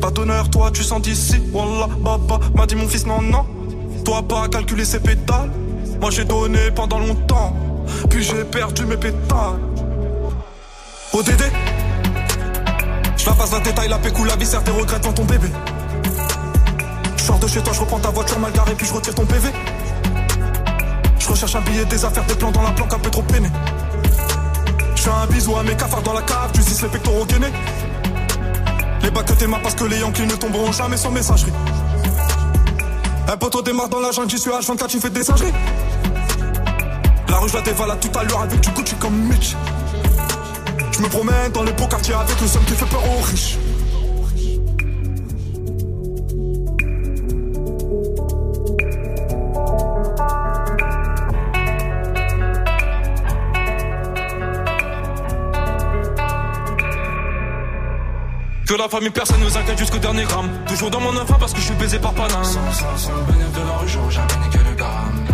Pas 0.00 0.10
d'honneur, 0.10 0.48
toi 0.50 0.70
tu 0.72 0.82
sens 0.82 1.02
d'ici. 1.02 1.40
Wallah, 1.52 1.88
baba, 1.98 2.38
m'a 2.54 2.66
dit 2.66 2.76
mon 2.76 2.88
fils, 2.88 3.06
non, 3.06 3.20
non. 3.20 3.44
Toi 4.04 4.22
pas 4.22 4.48
calculer 4.48 4.84
ses 4.84 5.00
pétales. 5.00 5.50
Moi 6.00 6.10
j'ai 6.10 6.24
donné 6.24 6.70
pendant 6.74 6.98
longtemps. 6.98 7.54
Puis 8.08 8.22
j'ai 8.22 8.44
perdu 8.44 8.86
mes 8.86 8.96
pétales. 8.96 9.58
ODD 11.12 11.42
Je 13.16 13.26
la 13.26 13.32
passe 13.32 13.52
la 13.52 13.60
détail, 13.60 13.88
la 13.88 13.98
pécou, 13.98 14.24
la 14.24 14.36
viscère, 14.36 14.62
tes 14.62 14.70
regrets 14.70 15.00
devant 15.00 15.12
ton 15.12 15.24
bébé. 15.24 15.48
Je 17.16 17.22
sors 17.22 17.38
de 17.38 17.48
chez 17.48 17.60
toi, 17.60 17.72
je 17.72 17.80
reprends 17.80 17.98
ta 17.98 18.10
voiture 18.10 18.38
mal 18.38 18.52
garée, 18.52 18.74
puis 18.74 18.86
je 18.86 18.92
retire 18.92 19.14
ton 19.14 19.26
PV. 19.26 19.48
Je 21.18 21.28
recherche 21.28 21.56
un 21.56 21.60
billet, 21.62 21.84
des 21.86 22.04
affaires, 22.04 22.24
des 22.24 22.34
plans 22.34 22.52
dans 22.52 22.62
la 22.62 22.70
planque, 22.70 22.94
un 22.94 22.98
peu 22.98 23.10
trop 23.10 23.22
peiné. 23.22 23.48
Je 24.94 25.02
fais 25.02 25.10
un 25.10 25.26
bisou 25.26 25.56
à 25.56 25.62
mes 25.62 25.74
cafards 25.74 26.02
dans 26.02 26.12
la 26.12 26.22
cave, 26.22 26.50
tu 26.52 26.60
les 26.60 26.88
pectoraux 26.88 27.24
gainés. 27.24 27.52
Les 29.08 29.14
bacs 29.14 29.24
que 29.24 29.32
t'es 29.32 29.46
parce 29.46 29.74
que 29.74 29.84
les 29.84 30.00
Yankees 30.00 30.26
ne 30.26 30.34
tomberont 30.34 30.70
jamais 30.70 30.98
sans 30.98 31.10
messagerie. 31.10 31.50
Un 33.26 33.36
poteau 33.38 33.62
démarre 33.62 33.88
dans 33.88 34.00
la 34.00 34.10
jungle, 34.10 34.28
j'y 34.28 34.38
suis 34.38 34.50
H24, 34.50 34.86
tu 34.86 35.00
fais 35.00 35.08
des 35.08 35.24
singeries. 35.24 35.54
La 37.30 37.38
rue, 37.38 37.48
je 37.48 37.54
la 37.54 37.62
dévalade 37.62 38.00
tout 38.00 38.18
à 38.18 38.24
l'heure 38.24 38.42
avec 38.42 38.60
du 38.60 38.68
Gucci 38.68 38.94
comme 38.96 39.14
Mitch. 39.14 39.56
Je 40.92 41.00
me 41.00 41.08
promène 41.08 41.50
dans 41.52 41.62
les 41.62 41.72
beaux 41.72 41.86
quartiers 41.86 42.12
avec 42.12 42.38
le 42.38 42.46
seum 42.46 42.62
qui 42.66 42.74
fait 42.74 42.84
peur 42.84 43.02
aux 43.02 43.22
riches. 43.22 43.56
La 58.88 58.96
famille, 58.96 59.10
personne 59.10 59.40
nous 59.40 59.56
inquiète 59.56 59.78
jusqu'au 59.78 59.98
dernier 59.98 60.24
gramme. 60.24 60.48
Toujours 60.66 60.90
dans 60.90 61.00
mon 61.00 61.14
enfant 61.16 61.36
parce 61.38 61.52
que 61.52 61.60
je 61.60 61.66
suis 61.66 61.74
baisé 61.74 61.98
par 61.98 62.12
Paname. 62.14 62.42
Sans, 62.42 62.72
sans, 62.72 62.96
sans 62.96 63.12
de 63.12 63.66
la 63.66 63.76
rue, 63.76 63.88
j'aurais 63.88 64.10
jamais 64.10 64.36
niqué 64.44 64.58
le 64.66 64.74
gramme. 64.74 65.26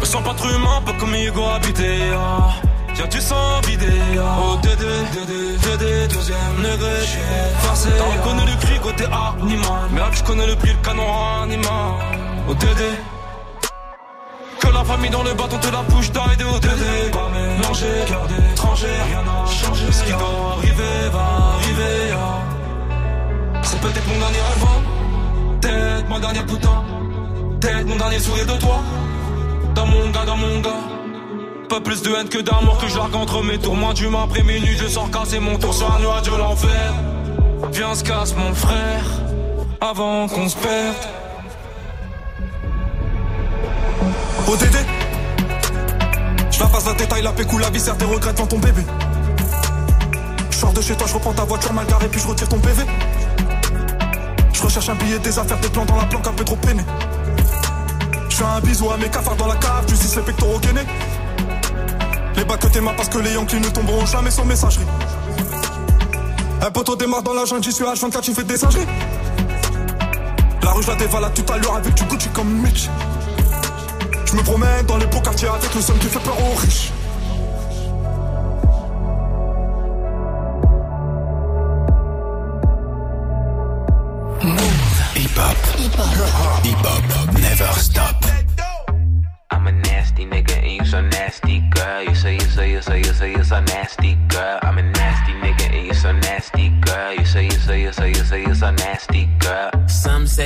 Me 0.00 0.04
sens 0.04 0.22
pas 0.22 0.34
trop 0.34 0.48
humain, 0.48 0.80
pas 0.86 0.92
comme 1.00 1.14
Hugo 1.14 1.44
habité. 1.48 1.98
Ah. 2.14 2.50
Tiens, 2.94 3.08
tu 3.08 3.20
sens 3.20 3.66
vidé. 3.66 3.86
Ah. 4.18 4.38
Oh, 4.40 4.56
Dédé, 4.62 4.84
Dédé, 5.14 5.56
Dédé, 5.58 6.08
deuxième 6.14 6.56
degré. 6.58 7.06
Forcé. 7.60 7.88
T'as 7.98 8.04
reconnu 8.04 8.50
le 8.50 8.56
cri 8.60 8.78
côté 8.80 9.04
animal. 9.04 9.90
Merde, 9.90 10.14
je 10.14 10.22
connais 10.22 10.46
le 10.46 10.54
prix, 10.54 10.70
le 10.70 10.86
canon 10.86 11.42
animal. 11.42 11.92
Oh, 12.48 12.54
Dédé. 12.54 12.90
La 14.82 14.88
famille 14.88 15.10
dans 15.10 15.22
le 15.22 15.32
bâton 15.34 15.58
te 15.58 15.68
la 15.68 15.82
bouche 15.82 16.10
d'aider 16.10 16.42
au 16.42 16.58
Dédé. 16.58 17.12
Pas 17.12 17.28
mélangé, 17.32 17.86
cœur 18.08 18.26
d'étranger, 18.26 18.88
rien 19.06 19.22
n'a 19.22 19.46
changé. 19.46 19.84
Ce 19.92 20.02
qui 20.02 20.10
doit 20.10 20.56
arriver 20.58 21.08
va 21.12 21.54
arriver. 21.54 22.12
ah. 22.12 23.62
C'est 23.62 23.80
peut-être 23.80 24.08
mon 24.08 24.18
dernier 24.18 24.38
rêve, 24.38 24.64
hein. 24.64 25.58
peut-être 25.60 26.08
mon 26.08 26.18
dernier 26.18 26.40
putain, 26.40 26.82
peut-être 27.60 27.86
mon 27.86 27.94
dernier 27.94 28.18
sourire 28.18 28.44
de 28.44 28.58
toi. 28.58 28.80
Dans 29.76 29.86
mon 29.86 30.10
gars, 30.10 30.24
dans 30.26 30.36
mon 30.36 30.58
gars. 30.58 30.84
Pas 31.68 31.80
plus 31.80 32.02
de 32.02 32.10
haine 32.16 32.28
que 32.28 32.38
d'amour 32.38 32.76
que 32.78 32.88
je 32.88 32.98
entre 32.98 33.40
mes 33.44 33.58
tours. 33.58 33.76
Moins 33.76 33.94
d'humain 33.94 34.24
après 34.24 34.42
minuit, 34.42 34.76
je 34.76 34.88
sors 34.88 35.08
casser 35.12 35.38
mon 35.38 35.58
tour 35.58 35.72
sur 35.72 35.94
un 35.94 36.00
nuage 36.00 36.22
de 36.22 36.36
l'enfer. 36.36 36.92
Viens, 37.70 37.94
se 37.94 38.02
casse 38.02 38.34
mon 38.34 38.52
frère, 38.52 39.04
avant 39.80 40.26
qu'on 40.26 40.48
se 40.48 40.56
perde. 40.56 41.21
ODD 44.48 44.76
Je 46.50 46.60
la 46.60 46.66
passe 46.66 46.86
la 46.86 46.94
détail, 46.94 47.22
la 47.22 47.32
pécou, 47.32 47.58
la 47.58 47.70
viscère, 47.70 47.96
tes 47.96 48.04
regrets 48.04 48.32
devant 48.32 48.46
ton 48.46 48.58
bébé. 48.58 48.82
Je 50.50 50.56
sors 50.56 50.72
de 50.72 50.80
chez 50.80 50.94
toi, 50.94 51.06
je 51.06 51.14
reprends 51.14 51.32
ta 51.32 51.44
voiture 51.44 51.72
mal 51.72 51.86
garée, 51.86 52.08
puis 52.08 52.20
je 52.20 52.26
retire 52.26 52.48
ton 52.48 52.58
PV. 52.58 52.82
Je 54.52 54.62
recherche 54.62 54.88
un 54.88 54.94
billet, 54.94 55.18
des 55.18 55.38
affaires, 55.38 55.58
des 55.58 55.68
plans 55.68 55.84
dans 55.84 55.96
la 55.96 56.04
planque, 56.04 56.26
un 56.26 56.32
peu 56.32 56.44
trop 56.44 56.56
peiné. 56.56 56.82
Je 58.28 58.36
fais 58.36 58.44
un 58.44 58.60
bisou 58.60 58.90
à 58.90 58.96
mes 58.96 59.08
cafards 59.08 59.36
dans 59.36 59.46
la 59.46 59.56
cave, 59.56 59.84
tu 59.86 59.94
les 59.94 60.22
pectoraux 60.22 60.58
gainés. 60.58 60.86
Les 62.36 62.44
bacs 62.44 62.60
que 62.60 62.66
t'es 62.68 62.80
marre 62.80 62.96
parce 62.96 63.08
que 63.08 63.18
les 63.18 63.34
Yankees 63.34 63.60
ne 63.60 63.68
tomberont 63.68 64.06
jamais 64.06 64.30
sans 64.30 64.44
messagerie. 64.44 64.86
Un 66.60 66.70
poteau 66.70 66.96
démarre 66.96 67.22
dans 67.22 67.34
la 67.34 67.44
jungle, 67.44 67.64
j'y 67.64 67.72
suis 67.72 67.84
H24, 67.84 68.20
tu 68.20 68.32
fais 68.32 68.44
des 68.44 68.56
singeries. 68.56 68.86
La 70.62 70.70
rue, 70.70 70.82
je 70.82 70.88
la 70.88 70.96
dévalade 70.96 71.34
tout 71.34 71.52
à 71.52 71.58
l'heure 71.58 71.76
avec 71.76 71.94
du 71.94 72.04
Gucci 72.04 72.28
comme 72.28 72.48
Mitch. 72.48 72.88
Je 74.32 74.38
me 74.38 74.42
promène 74.44 74.86
dans 74.86 74.96
les 74.96 75.06
beaux 75.08 75.20
quartiers 75.20 75.48
avec 75.48 75.74
le 75.74 75.80
seum 75.82 75.98
qui 75.98 76.06
fait 76.06 76.18
peur 76.20 76.34
aux 76.40 76.54
riches. 76.54 76.90
Hip 85.14 85.36
hop. 85.36 85.56
Hip 85.76 85.98
hop. 85.98 86.64
Hip 86.64 86.76
hop. 86.82 87.38
Never 87.40 87.72
stop. 87.78 88.24
I'm 89.50 89.66
a 89.66 89.72
nasty 89.72 90.24
nigga 90.24 90.56
and 90.62 90.72
you 90.78 90.84
so 90.86 91.02
nasty, 91.02 91.60
girl. 91.68 92.02
You 92.02 92.14
say 92.14 92.34
you 92.36 92.40
say 92.40 92.70
you 92.72 92.80
say 92.80 92.98
you 93.00 93.12
say 93.12 93.32
you 93.32 93.44
so 93.44 93.60
nasty, 93.60 94.14
girl. 94.28 94.58
I'm 94.62 94.78
a 94.78 94.82
nasty 94.82 95.32
nigga 95.32 95.76
and 95.76 95.86
you 95.88 95.94
so 95.94 96.12
nasty, 96.12 96.70
girl. 96.80 97.12
You 97.12 97.26
say 97.26 97.44
you 97.44 97.50
say 97.50 97.82
you 97.82 97.92
say 97.92 98.08
you 98.08 98.24
say 98.24 98.40
you 98.40 98.54
so 98.54 98.70
nasty. 98.70 99.01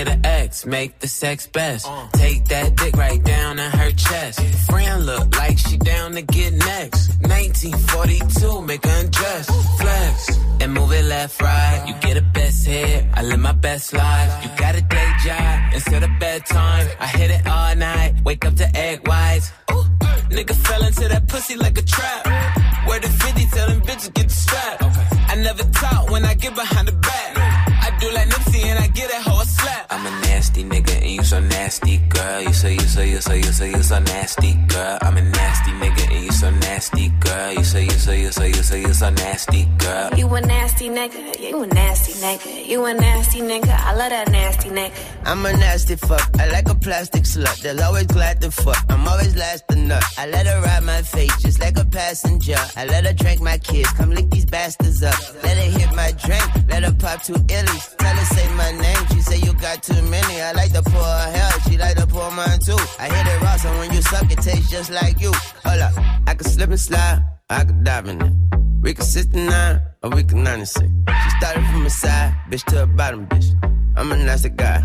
The 0.04 0.20
X 0.24 0.66
make 0.66 0.98
the 0.98 1.08
sex 1.08 1.46
best. 1.46 1.88
Take 2.12 2.44
that 2.46 2.76
dick 2.76 2.94
right 2.96 3.22
down 3.24 3.58
in 3.58 3.70
her 3.70 3.90
chest. 3.92 4.40
Friend 4.66 5.06
look 5.06 5.36
like 5.36 5.58
she 5.58 5.78
down 5.78 6.12
to 6.12 6.22
get 6.22 6.52
next. 6.52 7.08
1942, 7.22 8.62
make 8.62 8.84
her 8.84 9.00
undress. 9.00 9.46
Flex 9.80 10.38
and 10.60 10.74
move 10.74 10.92
it 10.92 11.04
left, 11.04 11.40
right. 11.40 11.84
You 11.88 11.94
get 12.00 12.16
a 12.18 12.22
best 12.22 12.66
hit. 12.66 13.06
I 13.14 13.22
live 13.22 13.40
my 13.40 13.52
best 13.52 13.94
life. 13.94 14.44
You 14.44 14.50
got 14.58 14.74
a 14.74 14.82
day 14.82 15.10
job 15.24 15.72
instead 15.72 16.02
of 16.02 16.10
bedtime. 16.20 16.88
I 17.00 17.06
hit 17.06 17.30
it 17.30 17.46
all 17.46 17.74
night. 17.76 18.14
Wake 18.24 18.44
up 18.44 18.54
to 18.56 18.76
egg 18.76 19.06
whites. 19.08 19.50
Ooh. 19.72 19.84
Nigga 20.30 20.54
fell 20.54 20.84
into 20.84 21.08
that 21.08 21.26
pussy 21.28 21.56
like 21.56 21.78
a 21.78 21.82
trap. 21.82 22.26
Where 22.86 23.00
the 23.00 23.08
50 23.08 23.46
tell 23.46 23.68
them 23.68 23.80
bitches 23.80 24.12
get 24.12 24.28
the 24.28 24.34
strap. 24.34 24.82
I 25.30 25.36
never 25.36 25.62
talk 25.64 26.10
when 26.10 26.24
I 26.24 26.34
get 26.34 26.54
behind 26.54 26.88
the 26.88 26.92
back. 26.92 27.55
Get 28.96 29.10
that 29.10 29.22
hoe 29.22 29.42
a 29.42 29.44
slap. 29.44 29.86
I'm 29.90 30.06
a 30.06 30.10
nasty 30.26 30.64
nigga 30.64 30.96
and 30.96 31.10
you 31.10 31.22
so 31.22 31.38
nasty, 31.38 31.98
girl. 32.08 32.40
You 32.40 32.52
say 32.52 32.72
you 32.72 32.80
say 32.80 33.10
you 33.10 33.20
say 33.20 33.36
you 33.38 33.52
say 33.52 33.68
you 33.70 33.82
so 33.82 33.98
nasty, 33.98 34.54
girl. 34.72 34.98
I'm 35.02 35.16
a 35.18 35.22
nasty 35.22 35.72
nigga 35.72 35.95
so 36.36 36.50
nasty, 36.50 37.08
girl. 37.20 37.52
You 37.54 37.64
say 37.64 37.84
you 37.84 37.90
say 37.90 38.20
you 38.20 38.30
say 38.30 38.48
you 38.48 38.62
say 38.62 38.80
you 38.82 38.92
so 38.92 39.08
nasty, 39.10 39.64
girl. 39.78 40.10
You 40.16 40.26
a 40.34 40.40
nasty 40.42 40.88
nigga, 40.90 41.40
you 41.40 41.62
a 41.62 41.66
nasty 41.66 42.12
nigga, 42.12 42.66
you 42.66 42.84
a 42.84 42.92
nasty 42.92 43.40
nigga, 43.40 43.74
I 43.74 43.94
love 43.94 44.10
that 44.10 44.30
nasty 44.30 44.68
nigga. 44.68 44.92
I'm 45.24 45.44
a 45.46 45.52
nasty 45.52 45.96
fuck. 45.96 46.28
I 46.38 46.46
like 46.50 46.68
a 46.68 46.74
plastic 46.74 47.22
slut. 47.22 47.60
They'll 47.62 47.80
always 47.82 48.06
glad 48.06 48.40
to 48.42 48.50
fuck. 48.50 48.84
I'm 48.90 49.08
always 49.08 49.34
last 49.34 49.66
to 49.68 49.76
nut. 49.76 50.04
I 50.18 50.26
let 50.26 50.46
her 50.46 50.60
ride 50.60 50.84
my 50.84 51.02
face 51.02 51.34
just 51.42 51.58
like 51.60 51.78
a 51.78 51.84
passenger. 51.84 52.58
I 52.76 52.84
let 52.84 53.06
her 53.06 53.12
drink 53.12 53.40
my 53.40 53.58
kids. 53.58 53.90
Come 53.92 54.10
lick 54.10 54.30
these 54.30 54.44
bastards 54.46 55.02
up. 55.02 55.18
Let 55.42 55.56
her 55.56 55.78
hit 55.78 55.90
my 55.96 56.12
drink. 56.12 56.46
Let 56.68 56.84
her 56.84 56.92
pop 56.92 57.22
two 57.22 57.32
illies. 57.32 57.96
Tell 57.96 58.14
her 58.14 58.24
say 58.26 58.48
my 58.54 58.70
name. 58.72 59.02
She 59.12 59.20
say 59.22 59.38
you 59.38 59.52
got 59.54 59.82
too 59.82 60.00
many. 60.02 60.40
I 60.42 60.52
like 60.52 60.72
to 60.74 60.82
pour 60.82 61.02
her 61.02 61.30
hair. 61.32 61.50
She 61.66 61.78
like 61.78 61.96
to 61.96 62.06
pour 62.06 62.30
mine 62.30 62.60
too. 62.60 62.78
I 62.98 63.08
hit 63.08 63.26
it 63.26 63.40
raw, 63.42 63.56
so 63.56 63.70
when 63.78 63.92
you 63.92 64.02
suck, 64.02 64.30
it 64.30 64.38
tastes 64.42 64.70
just 64.70 64.90
like 64.90 65.18
you. 65.20 65.32
Hold 65.64 65.80
up. 65.80 65.94
I 66.26 66.34
can 66.34 66.48
slip 66.48 66.70
and 66.70 66.80
slide. 66.80 67.24
I 67.48 67.64
can 67.64 67.84
dive 67.84 68.08
in 68.08 68.20
it. 68.20 68.32
We 68.80 68.94
can 68.94 69.04
69 69.04 69.80
or 70.02 70.10
we 70.10 70.24
can 70.24 70.42
96. 70.42 70.86
She 70.86 71.30
started 71.38 71.64
from 71.66 71.84
the 71.84 71.90
side, 71.90 72.34
bitch 72.50 72.64
to 72.64 72.74
the 72.76 72.86
bottom, 72.86 73.26
bitch. 73.26 73.54
I'm 73.96 74.12
a 74.12 74.16
nasty 74.16 74.50
guy. 74.50 74.84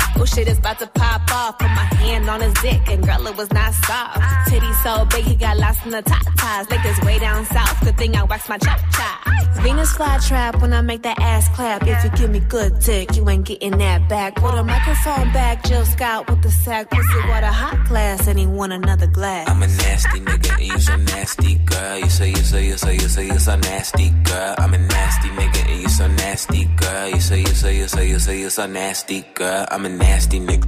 Oh 0.21 0.25
shit 0.25 0.47
is 0.47 0.59
about 0.59 0.77
to 0.77 0.85
pop 0.85 1.21
off. 1.33 1.57
Put 1.57 1.69
my 1.69 1.87
hand 1.97 2.29
on 2.29 2.41
his 2.41 2.53
dick 2.61 2.87
and 2.87 3.03
girl 3.03 3.25
it 3.25 3.35
was 3.35 3.51
not 3.51 3.73
soft. 3.73 4.21
Titty 4.49 4.71
so 4.83 5.03
big 5.05 5.25
he 5.25 5.35
got 5.35 5.57
lost 5.57 5.83
in 5.83 5.91
the 5.91 6.03
top 6.03 6.23
ties. 6.37 6.69
Like 6.69 6.83
this 6.83 7.01
way 7.01 7.17
down 7.17 7.43
south. 7.45 7.83
Good 7.83 7.97
thing 7.97 8.15
I 8.15 8.23
waxed 8.23 8.47
my 8.47 8.59
chop 8.59 8.79
chop. 8.93 9.31
Venus 9.63 9.91
fly 9.93 10.19
trap 10.19 10.61
when 10.61 10.73
I 10.73 10.81
make 10.81 11.01
that 11.03 11.19
ass 11.19 11.47
clap. 11.55 11.87
If 11.87 12.03
you 12.03 12.09
give 12.11 12.29
me 12.29 12.39
good 12.39 12.79
dick, 12.79 13.15
you 13.15 13.27
ain't 13.29 13.45
getting 13.47 13.77
that 13.79 14.07
back. 14.09 14.35
Put 14.35 14.53
a 14.53 14.63
microphone 14.63 15.31
back, 15.33 15.63
Jill 15.63 15.85
Scott 15.85 16.29
with 16.29 16.43
the 16.43 16.51
sack. 16.51 16.91
Pussy 16.91 17.19
water 17.27 17.47
hot 17.47 17.87
glass 17.87 18.27
and 18.27 18.37
he 18.37 18.45
want 18.45 18.73
another 18.73 19.07
glass. 19.07 19.49
I'm 19.49 19.63
a 19.63 19.67
nasty 19.67 20.19
nigga 20.19 20.51
and 20.53 20.67
you 20.67 20.79
so 20.79 20.95
nasty, 20.97 21.55
girl. 21.55 21.97
You 21.97 22.09
say 22.09 22.29
you 22.29 22.35
say 22.35 22.67
you 22.67 22.77
say 22.77 22.93
you 22.93 23.09
say 23.09 23.25
you 23.25 23.39
so 23.39 23.55
nasty, 23.55 24.09
girl. 24.23 24.55
I'm 24.59 24.73
a 24.75 24.77
nasty 24.77 25.29
nigga 25.29 25.69
and 25.71 25.81
you 25.81 25.89
so 25.89 26.07
nasty, 26.07 26.65
girl. 26.75 27.09
You 27.09 27.21
say 27.21 27.39
you 27.39 27.47
say 27.47 27.77
you 27.77 27.87
say 27.87 28.07
you 28.07 28.19
say 28.19 28.39
you 28.39 28.49
so 28.51 28.67
nasty, 28.67 29.25
girl. 29.33 29.65
I'm 29.71 29.85
a 29.85 29.89
nasty 29.89 30.10
nigga. 30.39 30.67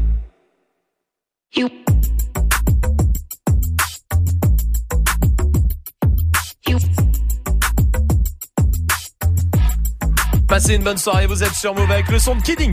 You. 1.56 1.70
Passez 10.48 10.76
une 10.76 10.84
bonne 10.84 10.98
soirée, 10.98 11.26
vous 11.26 11.44
êtes 11.44 11.54
sur 11.54 11.74
Move 11.74 11.92
avec 11.92 12.10
le 12.10 12.20
son 12.20 12.36
de 12.36 12.42
Kidding. 12.42 12.72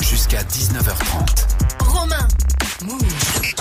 Jusqu'à 0.00 0.42
19h30. 0.42 1.46
Romain. 1.80 2.28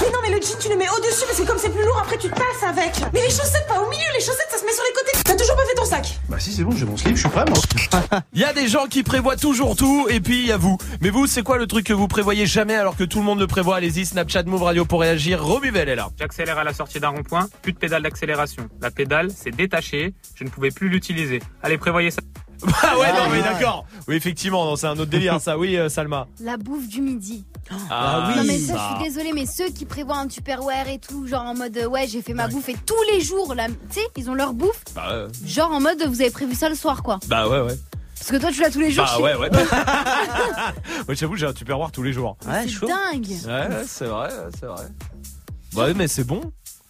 Mais 0.02 0.08
non, 0.12 0.20
mais 0.22 0.30
le 0.30 0.42
jean, 0.42 0.58
tu 0.60 0.70
le 0.70 0.76
mets 0.76 0.90
au-dessus 0.90 1.26
parce 1.26 1.40
que 1.40 1.46
comme 1.46 1.58
c'est 1.58 1.70
plus 1.70 1.84
lourd, 1.84 1.98
après 2.02 2.18
tu 2.18 2.30
te 2.30 2.36
passes 2.36 2.64
avec. 2.68 2.94
Mais 3.14 3.22
les 3.22 3.30
chaussettes, 3.30 3.66
pas 3.68 3.80
au 3.82 3.90
milieu, 3.90 4.04
les 4.14 4.20
chaussettes, 4.24 4.48
ça 4.50 4.58
se 4.58 4.66
met 4.66 4.72
sur 4.72 4.84
les 4.84 4.94
côtés. 4.94 5.12
T'as 5.24 5.36
toujours 5.36 5.56
pas 5.56 5.66
fait 5.66 5.76
ton 5.76 5.86
sac 5.86 6.20
Bah 6.30 6.38
si 6.40 6.52
c'est 6.52 6.64
bon, 6.64 6.72
j'ai 6.72 6.86
mon 6.86 6.98
slip, 6.98 7.16
je 7.16 7.22
suis 7.22 7.30
prêt 7.30 7.46
moi. 7.50 8.22
Il 8.34 8.42
y 8.42 8.44
a 8.44 8.54
des 8.54 8.68
gens 8.68 8.86
qui 8.86 9.04
prévoient 9.04 9.36
toujours 9.38 9.76
tout 9.76 10.08
et 10.10 10.20
puis 10.20 10.40
il 10.42 10.48
y 10.48 10.52
a 10.52 10.58
vous. 10.58 10.78
Mais 11.02 11.10
vous, 11.10 11.26
c'est 11.28 11.42
quoi 11.42 11.58
le 11.58 11.68
truc 11.68 11.86
que 11.86 11.94
vous 11.94 12.08
prévoyez 12.08 12.46
jamais 12.46 12.76
alors 12.76 12.96
que 12.96 13.04
tout 13.04 13.20
le 13.20 13.26
monde 13.26 13.40
le 13.40 13.48
prévoit? 13.48 13.78
Allez-y, 13.78 14.06
Snapchat 14.06 14.44
Move 14.44 14.64
Radio 14.64 14.86
pour 14.86 15.02
réagir. 15.02 15.44
Romuvel 15.44 15.90
est 15.90 15.96
là. 15.96 16.10
J'accélère 16.18 16.58
à 16.60 16.64
la 16.64 16.74
sortie 16.74 17.00
d'un 17.00 17.10
rond-point, 17.10 17.48
plus 17.62 17.74
de 17.74 17.78
pédale 17.78 18.04
d'accélération. 18.04 18.70
La 18.82 18.92
pédale 18.92 19.32
s'est 19.32 19.52
détachée, 19.52 20.14
je 20.36 20.44
ne 20.44 20.50
pouvais 20.50 20.72
plus 20.72 20.90
l'utiliser. 20.90 21.42
Allez, 21.64 21.78
prévoyez 21.78 22.12
ça. 22.12 22.22
Bah 22.62 22.72
ouais, 23.00 23.12
non 23.14 23.30
mais 23.32 23.42
d'accord. 23.42 23.86
Oui, 24.08 24.16
effectivement, 24.16 24.66
non, 24.66 24.76
c'est 24.76 24.88
un 24.88 24.94
autre 24.98 25.06
délire 25.06 25.40
ça. 25.40 25.58
Oui, 25.58 25.78
euh, 25.78 25.90
Salma. 25.90 26.28
La 26.40 26.58
bouffe 26.58 26.88
du 26.88 27.02
midi. 27.02 27.46
Ah 27.90 28.34
non 28.38 28.44
mais 28.44 28.56
oui, 28.56 28.60
ça, 28.66 28.74
ça. 28.76 28.90
je 28.92 28.96
suis 29.04 29.10
désolée, 29.14 29.34
mais 29.34 29.46
ceux 29.46 29.70
qui 29.70 29.86
prévoient 29.86 30.18
un 30.18 30.28
tupperware 30.28 30.88
et 30.90 31.00
tout, 31.00 31.28
genre 31.28 31.44
en 31.44 31.54
mode 31.56 31.76
euh, 31.78 31.88
ouais 31.88 32.08
j'ai 32.08 32.22
fait 32.22 32.34
ma 32.34 32.48
bouffe 32.48 32.70
et 32.70 32.76
tous 32.86 32.96
les 33.12 33.22
jours 33.22 33.54
là, 33.56 33.68
tu 33.68 34.00
sais, 34.00 34.08
ils 34.16 34.30
ont 34.30 34.36
leur 34.36 34.54
bouffe, 34.54 34.84
Bah, 34.96 35.08
euh, 35.12 35.30
genre 35.46 35.72
en 35.72 35.80
mode 35.82 36.02
vous 36.04 36.22
avez 36.22 36.32
prévu 36.32 36.56
ça 36.56 36.70
le 36.70 36.76
soir 36.76 37.04
quoi. 37.04 37.20
bah 37.28 37.48
ouais, 37.48 37.60
ouais. 37.62 37.78
Parce 38.18 38.32
que 38.32 38.38
toi 38.38 38.52
tu 38.52 38.62
l'as 38.62 38.72
tous 38.72 38.80
les 38.80 38.90
jours. 38.92 39.06
Bah 39.06 39.12
je 39.12 39.18
sais- 39.18 39.24
ouais, 39.24 39.36
ouais. 39.36 39.50
ouais 41.08 41.16
j'avoue, 41.16 41.36
j'ai 41.36 41.46
un 41.46 41.54
tupperware 41.54 41.92
tous 41.92 42.04
les 42.04 42.14
jours. 42.14 42.38
c'est 42.42 42.80
dingue. 42.86 43.28
Ouais, 43.46 43.48
ouais, 43.48 43.84
c'est 43.86 44.06
vrai, 44.06 44.30
c'est 44.60 44.66
vrai. 44.66 44.86
Bah 45.74 45.84
ouais, 45.86 45.94
mais 45.94 46.08
c'est 46.08 46.24
bon, 46.24 46.42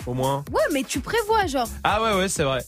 au 0.07 0.13
moins. 0.13 0.43
Ouais, 0.51 0.61
mais 0.73 0.83
tu 0.83 0.99
prévois 0.99 1.45
genre. 1.47 1.67
Ah 1.83 2.01
ouais, 2.01 2.13
ouais, 2.17 2.29
c'est 2.29 2.43
vrai. 2.43 2.59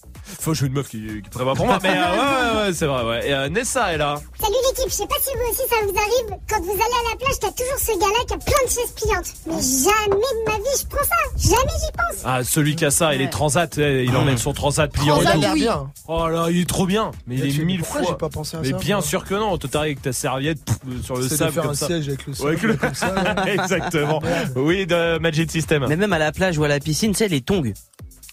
Faut 0.41 0.52
que 0.52 0.57
j'ai 0.57 0.68
une 0.68 0.74
meuf 0.74 0.90
qui, 0.90 0.99
qui 1.24 1.30
prévoit 1.32 1.56
pour 1.56 1.66
moi. 1.66 1.80
Mais 1.82 1.90
euh, 1.90 1.94
ouais, 1.94 2.18
ouais, 2.61 2.68
ouais, 2.68 2.74
c'est 2.74 2.86
vrai, 2.86 3.03
ouais. 3.03 3.28
Et 3.30 3.34
euh, 3.34 3.49
Nessa 3.49 3.94
est 3.94 3.98
là. 3.98 4.16
Salut 4.40 4.53
l'équipe, 4.70 4.88
je 4.90 4.94
sais 4.94 5.07
pas 5.07 5.16
si 5.24 5.30
vous 5.36 5.49
aussi 5.52 5.68
ça 5.68 5.76
vous 5.84 5.98
arrive. 5.98 6.40
Quand 6.48 6.61
vous 6.61 6.72
allez 6.72 6.82
à 6.82 7.10
la 7.11 7.16
plage, 7.18 7.40
t'as 7.41 7.52
toujours 7.52 7.80
ce 7.80 7.99
gars-là 7.99 8.26
qui 8.28 8.34
a 8.34 8.38
plein 8.38 8.64
de 8.66 8.70
chaises 8.70 8.94
pliantes. 8.95 9.34
Mais 9.48 9.53
jamais 9.53 10.22
de 10.22 10.52
ma 10.52 10.57
vie 10.57 10.78
je 10.80 10.86
prends 10.86 11.03
ça. 11.03 11.16
Jamais 11.36 11.72
j'y 11.80 11.91
pense. 11.94 12.22
Ah, 12.26 12.44
celui 12.44 12.76
qui 12.76 12.86
a 12.86 12.91
ça, 12.91 13.16
il 13.16 13.22
est 13.22 13.30
transat, 13.30 13.76
eh, 13.80 14.03
il 14.03 14.16
emmène 14.16 14.38
son 14.38 14.53
transat 14.53 14.91
pliant. 14.91 15.16
Transat, 15.16 15.32
et 15.32 15.36
tout. 15.36 15.41
l'air 15.41 15.53
bien. 15.56 15.91
Oh 16.07 16.28
là, 16.28 16.48
il 16.52 16.60
est 16.61 16.70
trop 16.70 16.86
bien. 16.86 17.10
Mais 17.26 17.36
il 17.38 17.48
est 17.48 17.52
tu- 17.52 17.66
mille 17.66 17.80
pourquoi 17.80 18.02
fois. 18.03 18.10
j'ai 18.11 18.18
pas 18.18 18.30
pensé 18.30 18.57
à 18.57 18.60
mais 18.60 18.70
ça, 18.70 18.78
bien 18.78 18.98
moi 18.98 19.03
sûr 19.06 19.24
que 19.26 19.34
non. 19.34 19.57
Toi, 19.57 19.70
t'arrives 19.72 19.91
avec 19.94 20.02
ta 20.03 20.14
serviette 20.14 20.64
pff, 20.64 21.06
sur 21.06 21.16
le 21.16 21.24
C'est 21.24 21.30
de 21.30 21.36
sable 21.38 21.53
faire 21.53 21.64
comme 21.64 21.72
un 21.72 21.76
ça. 21.76 21.88
siège 21.88 22.07
avec 22.07 22.28
le 22.28 22.34
Ouais, 22.34 22.56
sable, 22.57 22.78
comme 22.78 22.94
ça, 22.94 23.14
là. 23.14 23.45
Exactement. 23.52 24.22
oui, 24.56 24.86
de 24.86 25.18
Magic 25.18 25.49
System. 25.49 25.86
Mais 25.90 25.95
même 25.95 26.14
à 26.14 26.20
la 26.20 26.32
plage 26.32 26.57
ou 26.60 26.64
à 26.64 26.68
la 26.68 26.80
piscine, 26.80 27.14
tu 27.14 27.18
sais, 27.20 27.28
les 27.30 27.41
tongs. 27.41 27.73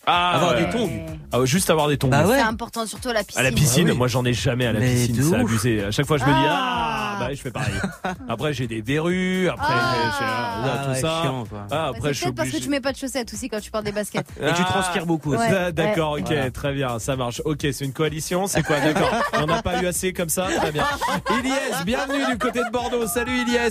Ah, 0.09 0.37
Avoir 0.37 0.53
ouais. 0.53 0.65
des 0.67 0.71
tongs. 0.71 0.91
Ah, 1.33 1.45
juste 1.45 1.69
avoir 1.69 1.89
des 1.89 1.99
tongs. 1.99 2.09
Bah 2.11 2.25
ouais. 2.27 2.37
C'est 2.37 2.43
important 2.43 2.87
surtout 2.87 3.09
à 3.09 3.13
la 3.13 3.25
piscine. 3.25 3.41
À 3.41 3.43
la 3.43 3.51
piscine, 3.51 3.93
moi 3.93 4.07
j'en 4.07 4.25
ai 4.25 4.33
jamais 4.33 4.65
à 4.67 4.73
la 4.73 4.79
Mais 4.79 4.95
piscine, 4.95 5.21
c'est 5.21 5.35
abusé. 5.35 5.85
À 5.85 5.91
chaque 5.91 6.07
fois 6.07 6.17
je 6.19 6.23
me 6.25 6.29
dis 6.29 6.47
ah, 6.49 7.17
bah 7.19 7.29
je 7.35 7.41
fais 7.41 7.51
pareil. 7.51 7.75
Après 8.29 8.53
j'ai 8.55 8.69
des 8.69 8.81
verrues, 8.81 9.49
après 9.49 9.67
Ah 9.77 10.83
tout 10.85 10.91
ouais, 10.91 11.01
ça. 11.01 11.21
chiant, 11.23 11.45
quoi. 11.45 11.59
Ah, 11.65 11.69
Bah, 11.71 11.93
après 11.97 12.15
je 12.15 12.19
c'est 12.21 12.25
suis 12.27 12.33
peut-être 12.33 12.37
parce 12.37 12.51
que 12.51 12.63
tu 12.63 12.69
mets 12.69 12.81
pas 12.81 12.93
de 12.93 12.97
chaussettes 12.99 13.33
aussi 13.35 13.49
quand 13.49 13.59
tu 13.61 13.73
portes 13.73 13.85
des 13.85 13.91
baskets. 13.93 14.27
Et 14.41 14.53
tu 14.55 14.63
transpires 14.65 15.07
beaucoup 15.07 15.35
aussi. 15.35 15.41
Ouais. 15.51 15.73
D'accord, 15.73 16.13
Ouais. 16.13 16.21
ok, 16.21 16.27
Voilà. 16.29 16.51
très 16.53 16.73
bien, 16.73 16.99
ça 17.01 17.17
marche. 17.17 17.43
Ok, 17.45 17.67
c'est 17.73 17.85
une 17.85 17.93
coalition, 17.93 18.47
c'est 18.47 18.63
quoi 18.63 18.79
D'accord. 18.81 19.11
On 19.35 19.47
n'a 19.47 19.61
pas 19.63 19.83
eu 19.83 19.87
assez 19.87 20.13
comme 20.13 20.29
ça, 20.29 20.47
très 20.57 20.71
bien. 20.71 20.85
Ilyes, 21.41 21.85
bienvenue 21.85 22.27
du 22.31 22.39
côté 22.39 22.61
de 22.61 22.71
Bordeaux. 22.71 23.09
Salut 23.09 23.33
Ilyes. 23.41 23.71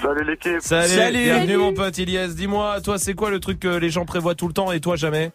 Salut 0.00 0.24
l'équipe. 0.24 0.60
Salut, 0.60 1.18
bienvenue 1.24 1.56
mon 1.56 1.72
pote 1.72 1.96
Ilyes. 1.98 2.34
Dis-moi, 2.36 2.80
toi 2.82 2.98
c'est 2.98 3.14
quoi 3.14 3.30
le 3.30 3.40
truc 3.40 3.58
que 3.58 3.68
les 3.68 3.90
gens 3.90 4.04
prévoient 4.04 4.34
tout 4.34 4.46
le 4.46 4.52
temps 4.52 4.70
et 4.70 4.80
toi 4.80 4.96
jamais 5.00 5.32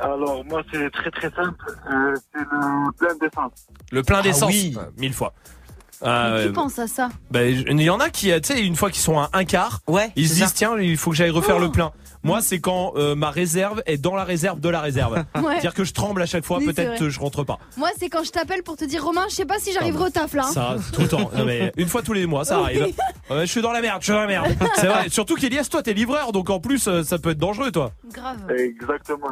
Alors 0.00 0.44
moi 0.44 0.62
c'est 0.72 0.90
très 0.90 1.10
très 1.10 1.30
simple. 1.30 1.64
Euh, 1.90 2.14
c'est 2.32 2.40
le 2.40 2.92
plein 2.98 3.14
d'essence. 3.20 3.52
Le 3.92 4.02
plein 4.02 4.18
Ah 4.20 4.22
d'essence, 4.22 4.50
oui. 4.52 4.74
Ouais, 4.76 4.84
mille 4.98 5.12
fois. 5.14 5.32
Ah, 6.00 6.36
Qui 6.46 6.52
pense 6.52 6.78
à 6.78 6.86
ça 6.86 7.08
Bah, 7.30 7.44
il 7.44 7.82
y 7.82 7.90
en 7.90 7.98
a 7.98 8.08
qui, 8.08 8.30
tu 8.40 8.54
sais, 8.54 8.60
une 8.64 8.76
fois 8.76 8.88
qu'ils 8.90 9.00
sont 9.02 9.18
à 9.18 9.30
un 9.32 9.44
quart, 9.44 9.80
ouais, 9.88 10.12
ils 10.14 10.28
se 10.28 10.34
disent 10.34 10.44
ça. 10.46 10.52
tiens, 10.54 10.78
il 10.78 10.96
faut 10.96 11.10
que 11.10 11.16
j'aille 11.16 11.30
refaire 11.30 11.56
Oh. 11.56 11.60
le 11.60 11.70
plein. 11.72 11.90
Moi, 12.22 12.40
c'est 12.42 12.58
quand 12.60 12.92
euh, 12.96 13.14
ma 13.14 13.30
réserve 13.30 13.82
est 13.86 13.96
dans 13.98 14.14
la 14.16 14.24
réserve 14.24 14.60
de 14.60 14.68
la 14.68 14.80
réserve. 14.80 15.24
C'est-à-dire 15.34 15.74
que 15.74 15.84
je 15.84 15.92
tremble 15.92 16.22
à 16.22 16.26
chaque 16.26 16.44
fois, 16.44 16.58
Oui, 16.58 16.66
peut-être 16.66 17.08
je 17.08 17.20
rentre 17.20 17.44
pas. 17.44 17.58
Moi, 17.76 17.88
c'est 17.98 18.08
quand 18.08 18.24
je 18.24 18.30
t'appelle 18.30 18.62
pour 18.62 18.76
te 18.76 18.84
dire 18.84 19.04
Romain, 19.04 19.26
je 19.30 19.34
sais 19.34 19.44
pas 19.46 19.58
si 19.58 19.72
j'arriverai 19.72 20.04
au 20.06 20.10
taf 20.10 20.34
là. 20.34 20.44
hein. 20.46 20.52
Ça, 20.52 20.76
tout 20.92 21.02
le 21.02 21.08
temps. 21.08 21.30
Non, 21.36 21.44
mais 21.44 21.72
une 21.76 21.88
fois 21.88 22.02
tous 22.02 22.12
les 22.12 22.26
mois, 22.26 22.44
ça 22.44 22.58
Oui. 22.60 22.64
arrive. 22.64 22.94
Ouais, 23.30 23.40
je 23.46 23.50
suis 23.50 23.62
dans 23.62 23.72
la 23.72 23.80
merde, 23.80 23.98
je 24.00 24.04
suis 24.06 24.12
dans 24.12 24.20
la 24.20 24.26
merde. 24.26 24.46
C'est 24.76 24.86
vrai. 24.86 25.08
Surtout 25.08 25.34
qu'Elias, 25.36 25.68
toi, 25.70 25.82
t'es 25.82 25.92
livreur, 25.94 26.32
donc 26.32 26.50
en 26.50 26.60
plus, 26.60 26.88
euh, 26.88 27.02
ça 27.02 27.18
peut 27.18 27.30
être 27.30 27.38
dangereux, 27.38 27.70
toi. 27.70 27.92
Grave. 28.12 28.38
Exactement. 28.56 29.28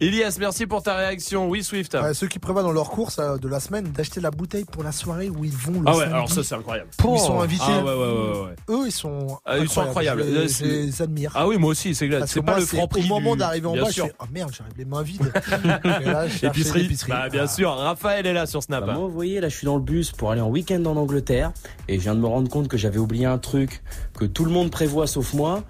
Elias, 0.00 0.36
merci 0.38 0.66
pour 0.66 0.82
ta 0.82 0.94
réaction. 0.96 1.48
Oui, 1.48 1.62
Swift. 1.62 1.94
Ouais, 1.94 2.14
ceux 2.14 2.26
qui 2.26 2.38
prévoient 2.38 2.62
dans 2.62 2.72
leur 2.72 2.90
course 2.90 3.18
euh, 3.18 3.38
de 3.38 3.48
la 3.48 3.60
semaine 3.60 3.84
d'acheter 3.92 4.20
la 4.20 4.30
bouteille 4.30 4.64
pour 4.64 4.82
la 4.82 4.92
soirée 4.92 5.28
où 5.30 5.44
ils 5.44 5.52
vont 5.52 5.80
le 5.80 5.86
Ah 5.86 5.92
ouais, 5.92 5.98
samedi, 6.00 6.14
alors 6.14 6.30
ça, 6.30 6.42
c'est 6.44 6.54
incroyable. 6.54 6.88
ils 7.04 7.18
sont 7.18 7.40
invités. 7.40 7.64
Ah 7.66 7.84
ouais, 7.84 7.92
ouais, 7.94 7.94
ouais, 7.94 8.40
ouais. 8.46 8.54
Eux, 8.74 8.86
ils 8.86 8.92
sont 8.92 9.38
Ah, 9.44 9.58
ils 9.58 9.68
sont 9.68 9.82
incroyables. 9.82 10.24
Je 10.24 10.30
les, 10.40 10.48
je 10.48 10.64
les 10.64 11.02
admire. 11.02 11.32
Ah 11.34 11.45
oui, 11.48 11.56
moi 11.58 11.70
aussi, 11.70 11.94
c'est 11.94 12.08
pas 12.08 12.24
moi, 12.42 12.60
le 12.60 12.66
franc 12.66 12.88
prix. 12.88 13.04
Au 13.04 13.06
moment 13.06 13.36
d'arriver 13.36 13.66
en 13.66 13.72
Bien 13.72 13.82
bas, 13.84 13.90
sûr. 13.90 14.04
je 14.04 14.10
fais 14.10 14.16
Oh 14.20 14.24
merde, 14.32 14.50
j'arrive 14.56 14.74
les 14.78 14.84
mains 14.84 15.02
vides. 15.02 15.32
Et 16.02 16.04
là, 16.04 16.26
Épicerie. 16.42 16.88
Bah, 17.08 17.28
bien 17.28 17.46
sûr. 17.46 17.70
Raphaël 17.72 18.26
est 18.26 18.32
là 18.32 18.46
sur 18.46 18.62
Snap. 18.62 18.86
Bah, 18.86 18.94
moi, 18.94 19.06
vous 19.06 19.12
voyez, 19.12 19.40
là, 19.40 19.48
je 19.48 19.56
suis 19.56 19.66
dans 19.66 19.76
le 19.76 19.82
bus 19.82 20.12
pour 20.12 20.30
aller 20.30 20.40
en 20.40 20.48
week-end 20.48 20.84
en 20.84 20.96
Angleterre 20.96 21.52
et 21.88 21.96
je 21.98 22.02
viens 22.02 22.14
de 22.14 22.20
me 22.20 22.26
rendre 22.26 22.48
compte 22.50 22.68
que 22.68 22.76
j'avais 22.76 22.98
oublié 22.98 23.26
un 23.26 23.38
truc 23.38 23.82
que 24.18 24.24
tout 24.24 24.44
le 24.44 24.50
monde 24.50 24.70
prévoit 24.70 25.06
sauf 25.06 25.34
moi. 25.34 25.62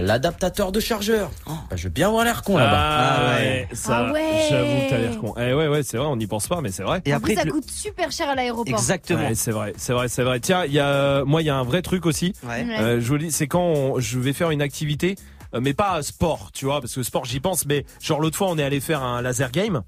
L'adaptateur 0.00 0.72
de 0.72 0.80
chargeur. 0.80 1.30
Oh, 1.46 1.52
bah, 1.70 1.76
je 1.76 1.84
vais 1.84 1.90
bien 1.90 2.08
avoir 2.08 2.24
l'air 2.24 2.42
con 2.42 2.56
là-bas. 2.56 2.76
Ah, 2.78 3.36
ouais, 3.36 3.68
ça, 3.72 4.06
Ah 4.08 4.12
ouais. 4.12 4.46
j'avoue 4.50 4.66
que 4.84 4.90
t'as 4.90 4.98
l'air 4.98 5.18
con. 5.18 5.34
Eh 5.38 5.54
ouais, 5.54 5.68
ouais, 5.68 5.82
c'est 5.82 5.96
vrai, 5.96 6.06
on 6.06 6.16
n'y 6.16 6.26
pense 6.26 6.46
pas, 6.48 6.60
mais 6.60 6.70
c'est 6.70 6.82
vrai. 6.82 7.02
Et 7.04 7.12
En 7.14 7.18
après, 7.18 7.32
plus, 7.32 7.40
ça 7.40 7.44
le- 7.44 7.52
coûte 7.52 7.70
super 7.70 8.10
cher 8.12 8.28
à 8.28 8.34
l'aéroport. 8.34 8.72
Ouais, 8.74 9.34
c'est 9.34 9.50
vrai, 9.52 9.72
c'est 9.76 9.92
vrai, 9.92 10.08
c'est 10.08 10.22
vrai. 10.22 10.40
Tiens, 10.40 10.64
il 10.64 10.72
y 10.72 10.80
a, 10.80 11.24
moi, 11.24 11.42
il 11.42 11.46
y 11.46 11.50
a 11.50 11.56
un 11.56 11.64
vrai 11.64 11.82
truc 11.82 12.06
aussi. 12.06 12.32
Ouais. 12.42 12.64
Ouais. 12.64 12.78
Euh, 12.80 13.00
je 13.00 13.06
vous 13.06 13.14
le 13.14 13.20
dis, 13.20 13.32
c'est 13.32 13.46
quand 13.46 13.60
on- 13.62 14.00
je 14.00 14.18
vais 14.18 14.32
faire 14.32 14.50
une 14.50 14.62
activité, 14.62 15.16
euh, 15.54 15.60
mais 15.62 15.74
pas 15.74 16.02
sport, 16.02 16.50
tu 16.52 16.64
vois, 16.66 16.80
parce 16.80 16.94
que 16.94 17.02
sport, 17.02 17.24
j'y 17.24 17.40
pense. 17.40 17.66
Mais 17.66 17.84
genre 18.00 18.20
l'autre 18.20 18.36
fois, 18.36 18.48
on 18.50 18.58
est 18.58 18.62
allé 18.64 18.80
faire 18.80 19.02
un 19.02 19.22
laser 19.22 19.50
game. 19.50 19.82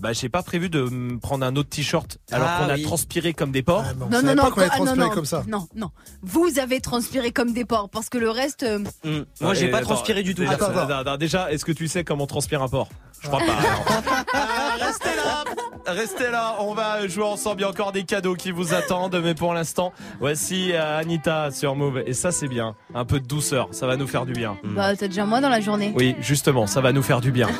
Bah, 0.00 0.12
j'ai 0.12 0.28
pas 0.28 0.42
prévu 0.42 0.70
de 0.70 0.82
me 0.82 1.18
prendre 1.18 1.44
un 1.44 1.54
autre 1.54 1.68
t-shirt 1.68 2.18
alors 2.30 2.48
Ah, 2.50 2.64
qu'on 2.64 2.70
a 2.72 2.78
transpiré 2.78 3.34
comme 3.34 3.52
des 3.52 3.62
porcs. 3.62 3.84
Ah, 3.88 3.92
Non, 3.94 4.22
non, 4.22 4.34
non, 4.34 4.42
pas 4.44 4.50
qu'on 4.50 4.60
allait 4.62 4.70
ah, 4.72 4.78
non, 4.84 4.96
non, 4.96 5.10
comme 5.10 5.26
ça. 5.26 5.44
Non, 5.46 5.68
non. 5.76 5.90
Vous 6.22 6.58
avez 6.58 6.80
transpiré 6.80 7.30
comme 7.30 7.52
des 7.52 7.64
porcs 7.66 7.90
parce 7.90 8.08
que 8.08 8.18
le 8.18 8.30
reste. 8.30 8.62
euh, 8.62 8.78
Hum, 9.04 9.26
Moi, 9.40 9.54
j'ai 9.54 9.68
pas 9.70 9.78
attends, 9.78 9.88
transpiré 9.90 10.22
du 10.22 10.34
tout. 10.34 10.42
Déjà, 10.42 10.54
Attends, 10.54 10.76
attends. 10.88 11.16
déjà, 11.18 11.52
est-ce 11.52 11.64
que 11.64 11.72
tu 11.72 11.88
sais 11.88 12.04
comment 12.04 12.26
transpire 12.26 12.62
un 12.62 12.68
porc? 12.68 12.88
Je 13.20 13.28
crois 13.28 13.40
pas. 13.40 13.52
Euh, 13.52 14.84
restez 14.86 15.14
là, 15.14 15.44
restez 15.86 16.30
là. 16.30 16.56
On 16.60 16.74
va 16.74 17.06
jouer 17.06 17.24
ensemble. 17.24 17.60
Il 17.60 17.62
y 17.62 17.66
a 17.66 17.68
encore 17.70 17.92
des 17.92 18.04
cadeaux 18.04 18.34
qui 18.34 18.50
vous 18.50 18.74
attendent, 18.74 19.20
mais 19.22 19.34
pour 19.34 19.52
l'instant, 19.54 19.92
voici 20.18 20.72
euh, 20.72 20.98
Anita 20.98 21.50
sur 21.50 21.76
Move. 21.76 22.02
Et 22.06 22.14
ça, 22.14 22.32
c'est 22.32 22.48
bien. 22.48 22.74
Un 22.94 23.04
peu 23.04 23.20
de 23.20 23.26
douceur, 23.26 23.68
ça 23.72 23.86
va 23.86 23.96
nous 23.96 24.08
faire 24.08 24.24
du 24.26 24.32
bien. 24.32 24.56
Bah, 24.64 24.96
t'as 24.96 25.06
déjà 25.08 25.26
moi 25.26 25.40
dans 25.42 25.50
la 25.50 25.60
journée. 25.60 25.92
Oui, 25.96 26.16
justement, 26.20 26.66
ça 26.66 26.80
va 26.80 26.92
nous 26.92 27.02
faire 27.02 27.20
du 27.20 27.30
bien. 27.30 27.48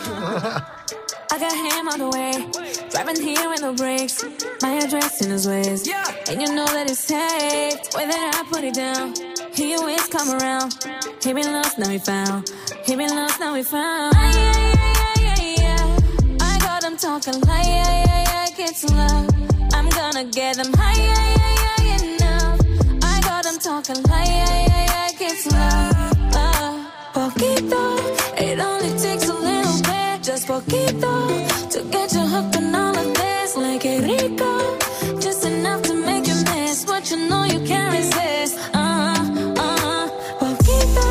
I 1.43 1.51
got 1.51 1.75
him 1.75 1.89
on 1.89 1.99
the 1.99 2.09
way, 2.09 2.89
driving 2.91 3.21
here 3.21 3.49
with 3.49 3.63
no 3.63 3.75
brakes. 3.75 4.25
My 4.63 4.75
address 4.75 5.23
in 5.23 5.31
his 5.31 5.49
ways, 5.49 5.89
and 6.29 6.41
you 6.41 6.55
know 6.55 6.67
that 6.67 6.89
it's 6.89 7.01
safe. 7.01 7.81
Way 7.97 8.07
that 8.07 8.39
I 8.39 8.49
put 8.49 8.63
it 8.63 8.75
down, 8.75 9.13
he 9.53 9.75
always 9.75 10.07
come 10.07 10.31
around. 10.39 10.87
He 11.21 11.33
been 11.33 11.53
lost, 11.53 11.81
now 11.81 11.89
he 11.89 11.99
found. 11.99 12.53
He 12.85 12.95
been 12.95 13.11
lost, 13.11 13.41
now 13.41 13.55
he 13.55 13.65
found. 13.65 14.15
Ay, 14.15 14.31
ay, 14.31 14.73
ay, 14.87 15.15
ay, 15.19 15.35
ay, 15.35 15.57
ay. 15.67 16.39
I 16.41 16.59
got 16.61 16.85
him 16.85 16.97
talking 16.97 17.41
like 17.41 17.67
yeah, 17.67 18.05
yeah, 18.07 18.23
yeah, 18.31 18.47
kids 18.55 18.85
love. 18.95 19.27
I'm 19.75 19.89
gonna 19.89 20.25
get 20.27 20.59
them 20.59 20.73
high, 20.75 20.95
yeah, 20.95 21.35
yeah, 21.43 21.83
yeah, 21.89 22.03
enough. 22.15 22.61
I 23.03 23.21
got 23.23 23.47
him 23.47 23.59
talking 23.59 24.01
like 24.05 24.29
yeah, 24.29 24.67
yeah, 24.69 24.85
yeah, 24.95 25.09
kids 25.19 25.51
love. 25.51 25.97
Uh, 26.37 26.87
poquito, 27.13 27.99
it 28.39 28.61
only 28.61 28.91
takes 28.97 29.29
a 29.29 29.32
little 29.32 29.32
bit, 29.32 29.32
just 30.23 30.47
poquito, 30.47 31.69
to 31.69 31.83
get 31.91 32.13
you 32.13 32.21
hooked 32.21 32.57
on 32.57 32.75
all 32.75 32.97
of 32.97 33.15
this. 33.15 33.57
Like 33.57 33.85
a 33.85 34.01
rico, 34.01 34.79
just 35.21 35.45
enough 35.45 35.83
to 35.83 35.95
make 35.95 36.27
you 36.29 36.37
miss 36.55 36.87
what 36.87 37.11
you 37.11 37.29
know 37.29 37.45
you 37.45 37.59
can't 37.67 37.93
resist. 37.97 38.57
Uh, 38.73 39.19
uh, 39.59 40.09
poquito, 40.39 41.09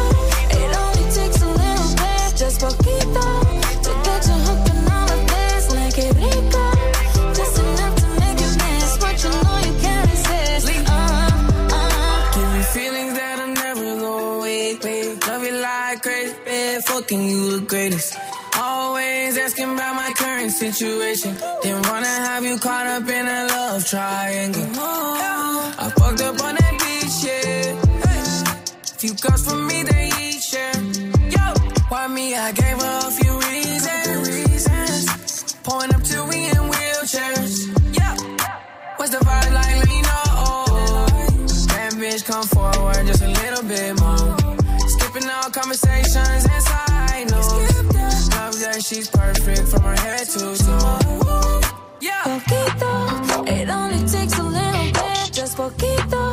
it 0.59 0.69
only 0.83 1.05
takes 1.11 1.41
a 1.41 1.49
little 1.61 1.91
bit, 2.01 2.37
just 2.37 2.61
poquito, 2.61 3.27
to 3.83 3.91
get 4.07 4.21
you 4.27 4.37
hooked 4.47 4.69
on 4.71 4.91
all 4.95 5.11
of 5.11 5.21
this. 5.27 5.63
Like 5.75 5.97
a 5.97 6.09
rico, 6.21 6.65
just 7.33 7.59
enough 7.59 7.95
to 8.01 8.07
make 8.21 8.39
you 8.39 8.51
miss 8.63 8.97
what 9.01 9.17
you 9.23 9.31
know 9.43 9.57
you 9.67 9.73
can't 9.83 10.09
resist. 10.09 10.67
Uh, 10.87 11.31
uh. 11.75 12.33
Give 12.33 12.49
me 12.53 12.63
feelings 12.75 13.13
that 13.19 13.39
I 13.39 13.53
never 13.53 13.99
go 13.99 14.37
away. 14.37 14.77
Love 15.27 15.43
you 15.43 15.51
like 15.51 16.01
crazy, 16.01 16.35
man. 16.45 16.81
Fucking 16.81 17.23
you 17.27 17.59
the 17.59 17.65
greatest. 17.65 18.30
Asking 19.61 19.75
about 19.75 19.95
my 19.95 20.11
current 20.17 20.51
situation. 20.51 21.35
Didn't 21.61 21.87
wanna 21.87 22.07
have 22.07 22.43
you 22.43 22.57
caught 22.57 22.87
up 22.87 23.07
in 23.07 23.27
a 23.27 23.45
love 23.45 23.85
triangle. 23.85 24.65
I 24.73 25.91
fucked 25.97 26.21
up 26.21 26.43
on 26.43 26.55
that 26.55 26.73
beach, 26.81 27.23
yeah. 27.27 27.75
Few 28.97 29.13
girls 29.13 29.45
for 29.47 29.55
me, 29.57 29.83
they 29.83 30.09
each 30.19 30.41
share. 30.41 30.73
Yo, 31.29 31.53
why 31.89 32.07
me? 32.07 32.35
I 32.35 32.51
gave 32.53 32.81
her 32.81 32.99
a 33.07 33.11
few 33.11 33.39
reasons. 33.51 35.53
Pulling 35.63 35.93
up 35.93 36.00
from 49.71 49.83
her 49.83 49.95
head 50.01 50.27
to 50.27 50.39
toe. 50.39 51.61
Yeah. 52.01 52.23
Poquito, 52.25 53.47
it 53.47 53.69
only 53.69 53.99
takes 54.05 54.37
a 54.37 54.43
little 54.43 54.91
bit, 54.91 55.31
just 55.31 55.55
poquito, 55.57 56.23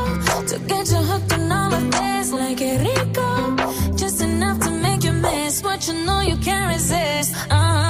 to 0.48 0.59
get 0.66 0.90
you 0.90 0.97
hooked 0.97 1.32
on 1.35 1.52
all 1.52 1.73
of 1.73 1.90
this. 1.93 2.32
Like 2.32 2.60
a 2.60 2.78
rico, 2.78 3.94
just 3.94 4.20
enough 4.23 4.59
to 4.66 4.70
make 4.70 5.05
you 5.05 5.12
miss 5.12 5.62
what 5.62 5.86
you 5.86 5.94
know 6.05 6.20
you 6.20 6.36
can't 6.39 6.74
resist. 6.74 7.36
Uh, 7.48 7.55
uh, 7.55 7.88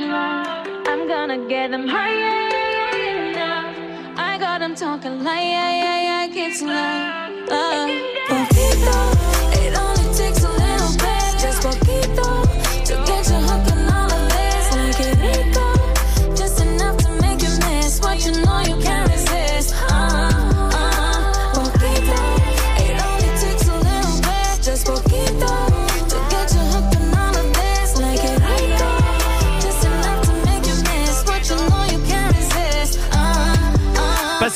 low. 0.00 0.42
I'm 0.86 1.06
gonna 1.06 1.46
get 1.48 1.70
them 1.70 1.86
high, 1.86 2.14
yeah, 2.14 2.48
yeah, 2.56 2.96
yeah, 2.96 3.30
enough. 3.30 4.18
I 4.18 4.38
got 4.38 4.60
them 4.60 4.74
talking 4.74 5.22
like 5.22 5.42
yeah, 5.42 5.70
yeah, 5.82 6.00
yeah, 6.08 6.26
get 6.28 6.62
low. 6.62 7.54
Uh, 7.56 9.23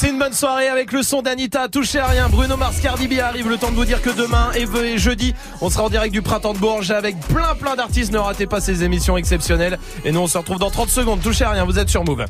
Une 0.08 0.18
bonne 0.18 0.32
soirée 0.32 0.68
avec 0.68 0.92
le 0.92 1.02
son 1.02 1.20
d'Anita. 1.20 1.68
Touchez 1.68 1.98
à 1.98 2.06
rien. 2.06 2.28
Bruno 2.30 2.56
Mars, 2.56 2.80
Cardi 2.80 3.08
B 3.08 3.18
arrive. 3.18 3.46
Le 3.46 3.58
temps 3.58 3.70
de 3.70 3.76
vous 3.76 3.84
dire 3.84 4.00
que 4.00 4.08
demain 4.08 4.50
et 4.54 4.62
et 4.62 4.96
jeudi, 4.96 5.34
on 5.60 5.68
sera 5.68 5.84
en 5.84 5.90
direct 5.90 6.14
du 6.14 6.22
printemps 6.22 6.54
de 6.54 6.58
Bourges 6.58 6.90
avec 6.90 7.20
plein 7.20 7.54
plein 7.54 7.76
d'artistes. 7.76 8.10
Ne 8.10 8.18
ratez 8.18 8.46
pas 8.46 8.60
ces 8.60 8.84
émissions 8.84 9.18
exceptionnelles. 9.18 9.78
Et 10.06 10.12
nous, 10.12 10.20
on 10.20 10.26
se 10.26 10.38
retrouve 10.38 10.58
dans 10.58 10.70
30 10.70 10.88
secondes. 10.88 11.20
Touchez 11.20 11.44
à 11.44 11.50
rien. 11.50 11.64
Vous 11.64 11.78
êtes 11.78 11.90
sur 11.90 12.04
Move. 12.04 12.24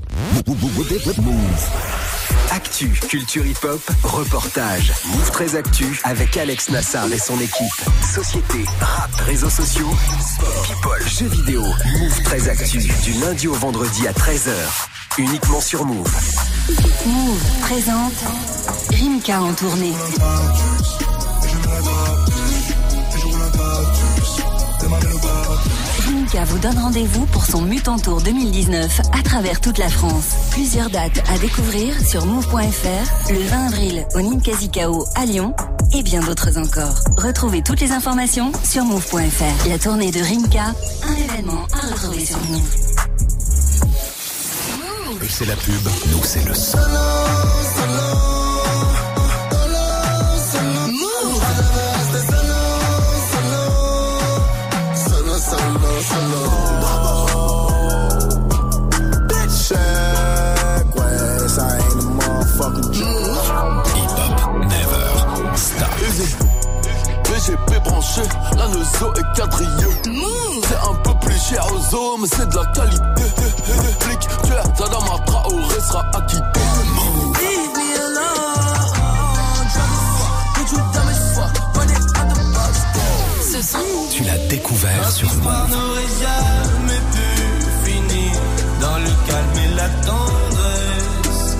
Actu, 2.58 2.88
culture 3.08 3.46
hip-hop, 3.46 3.80
reportage. 4.02 4.92
Move 5.12 5.30
très 5.30 5.54
Actu 5.54 6.00
avec 6.02 6.36
Alex 6.36 6.70
Nassar 6.70 7.06
et 7.12 7.16
son 7.16 7.38
équipe. 7.38 7.84
Société, 8.02 8.64
rap, 8.80 9.14
réseaux 9.20 9.48
sociaux, 9.48 9.88
people, 10.64 11.00
jeux 11.06 11.28
vidéo. 11.28 11.62
Move 11.62 12.22
très 12.24 12.48
Actu 12.48 12.78
du 12.78 13.12
lundi 13.20 13.46
au 13.46 13.54
vendredi 13.54 14.08
à 14.08 14.12
13h. 14.12 14.50
Uniquement 15.18 15.60
sur 15.60 15.84
Move. 15.84 16.12
Move 17.06 17.60
présente 17.60 18.24
Rimka 18.90 19.40
en 19.40 19.52
tournée. 19.52 19.94
Rimka 26.28 26.44
vous 26.44 26.58
donne 26.58 26.78
rendez-vous 26.78 27.24
pour 27.26 27.46
son 27.46 27.62
Mutant 27.62 27.98
Tour 27.98 28.20
2019 28.20 29.00
à 29.18 29.22
travers 29.22 29.60
toute 29.60 29.78
la 29.78 29.88
France. 29.88 30.34
Plusieurs 30.50 30.90
dates 30.90 31.22
à 31.32 31.38
découvrir 31.38 31.98
sur 32.06 32.26
move.fr, 32.26 33.30
le 33.32 33.40
20 33.40 33.66
avril 33.66 34.06
au 34.14 34.20
Ninkasi-Kao 34.20 35.06
à 35.14 35.24
Lyon 35.24 35.54
et 35.94 36.02
bien 36.02 36.20
d'autres 36.20 36.58
encore. 36.58 36.96
Retrouvez 37.16 37.62
toutes 37.62 37.80
les 37.80 37.92
informations 37.92 38.52
sur 38.62 38.84
move.fr. 38.84 39.68
La 39.68 39.78
tournée 39.78 40.10
de 40.10 40.20
Rimka, 40.20 40.74
un 41.06 41.14
événement 41.14 41.66
à 41.72 41.86
retrouver 41.94 42.24
sur 42.24 42.38
Move. 42.48 42.76
C'est 45.28 45.46
la 45.46 45.56
pub, 45.56 45.88
nous, 46.10 46.22
c'est 46.24 46.46
le 46.46 46.54
son. 46.54 46.78
Check, 59.68 59.78
ouais, 60.94 61.48
ça 61.48 61.66
ain't 61.76 61.98
a 61.98 62.06
motherfucking 62.06 62.92
joke. 62.94 63.86
Hip-hop, 63.94 64.32
never 64.62 65.56
stop. 65.56 65.92
BGP 67.24 67.70
branché, 67.84 68.22
la 68.56 68.66
Neuzo 68.68 69.12
est 69.14 69.28
quadrillée. 69.36 69.94
C'est 70.62 70.80
un 70.88 70.94
peu 71.02 71.14
plus 71.20 71.38
cher 71.38 71.66
aux 71.72 71.94
hommes, 71.94 72.20
mais 72.22 72.28
c'est 72.28 72.48
de 72.48 72.56
la 72.56 72.66
qualité. 72.66 73.24
Flic, 74.00 74.20
tu 74.20 74.52
es 74.52 74.62
Zadama 74.78 75.18
Traoré 75.26 75.80
sera 75.80 76.02
acquitté. 76.14 76.60
Sur 83.62 84.22
Notre 84.22 85.24
histoire 85.24 85.68
n'aurait 85.68 86.12
jamais 86.20 87.00
pu 87.12 87.90
finir 87.90 88.32
dans 88.80 88.98
le 88.98 89.10
calme 89.28 89.58
et 89.64 89.74
la 89.74 89.88
tendresse. 90.06 91.56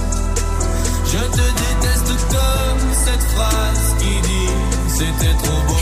Je 1.07 1.19
te 1.19 1.47
déteste 1.59 2.13
comme 2.29 2.83
cette 3.05 3.23
phrase 3.35 3.95
qui 3.99 4.21
dit 4.29 4.53
c'était 4.89 5.35
trop 5.43 5.61
beau 5.67 5.75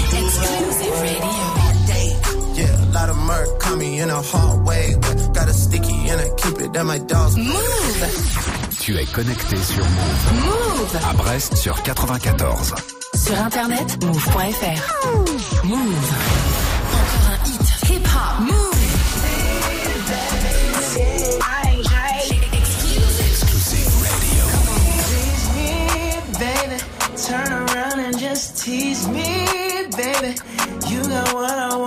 pour 0.87 1.05
être 1.05 1.27
Yeah, 2.57 2.73
a 2.73 2.87
lot 2.95 3.11
of 3.11 3.19
murk 3.19 3.61
caught 3.61 3.77
me 3.77 4.01
in 4.01 4.09
a 4.09 4.23
hard 4.23 4.67
way. 4.67 4.95
But 4.99 5.35
got 5.35 5.49
a 5.49 5.53
sticky 5.53 6.09
and 6.09 6.19
I 6.19 6.31
keep 6.39 6.59
it 6.63 6.75
at 6.75 6.85
my 6.85 6.99
dog's 6.99 7.37
Tu 8.81 8.97
es 8.97 9.05
connecté 9.05 9.57
sur 9.57 9.85
Move. 9.85 10.47
Move 10.47 10.97
À 11.07 11.13
Brest 11.13 11.57
sur 11.57 11.83
94. 11.83 12.75
Sur 13.27 13.39
internet, 13.40 14.05
move.fr. 14.05 15.65
Move. 15.65 15.78
Encore 16.93 17.27
un 17.28 17.39
hit. 17.44 17.90
Hip 17.90 18.07
hop. 18.07 18.40
Move. 18.40 18.77
Turn 27.27 27.53
around 27.53 27.98
and 27.98 28.16
just 28.16 28.65
tease 28.65 29.09
me, 29.09 29.48
baby. 29.97 30.36
You 30.86 31.03
got 31.03 31.35
what 31.35 31.51
I 31.51 31.77
want 31.77 31.86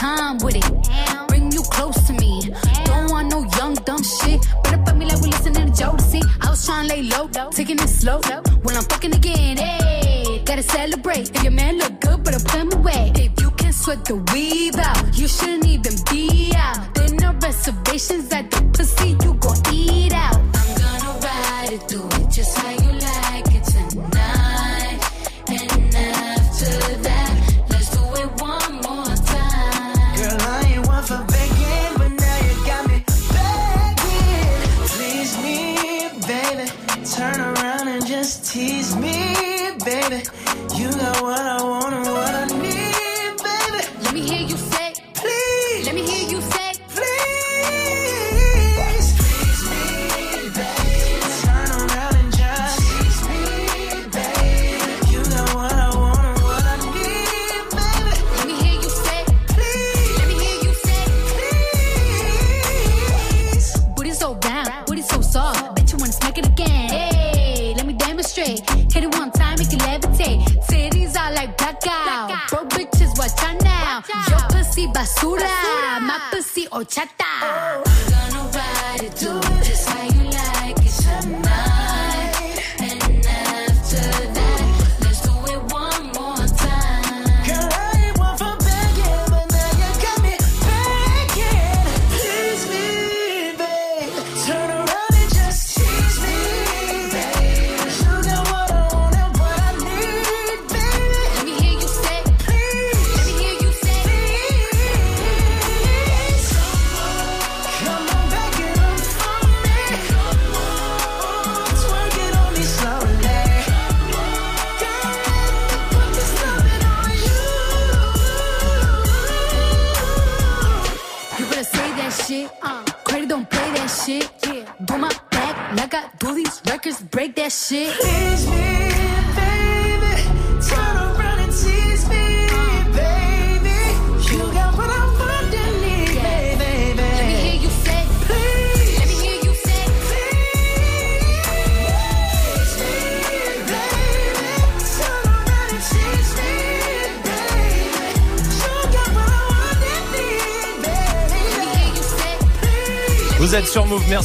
time 0.00 0.38
with 0.38 0.56
it. 0.56 0.79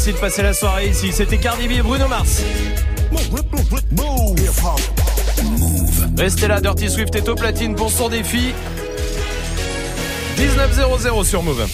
Merci 0.06 0.14
de 0.14 0.22
passer 0.22 0.44
la 0.44 0.54
soirée 0.54 0.90
ici. 0.90 1.12
C'était 1.12 1.40
Cardi 1.40 1.68
B 1.68 1.72
et 1.72 1.82
Bruno 1.82 2.08
Mars. 2.08 2.44
Restez 6.18 6.48
là, 6.48 6.62
Dirty 6.62 6.90
Swift 6.90 7.16
est 7.16 7.28
au 7.28 7.34
platine 7.34 7.74
pour 7.74 7.90
son 7.90 8.10
défi. 8.10 8.54
19-0-0 10.38 11.24
sur 11.24 11.42
Move. 11.42 11.66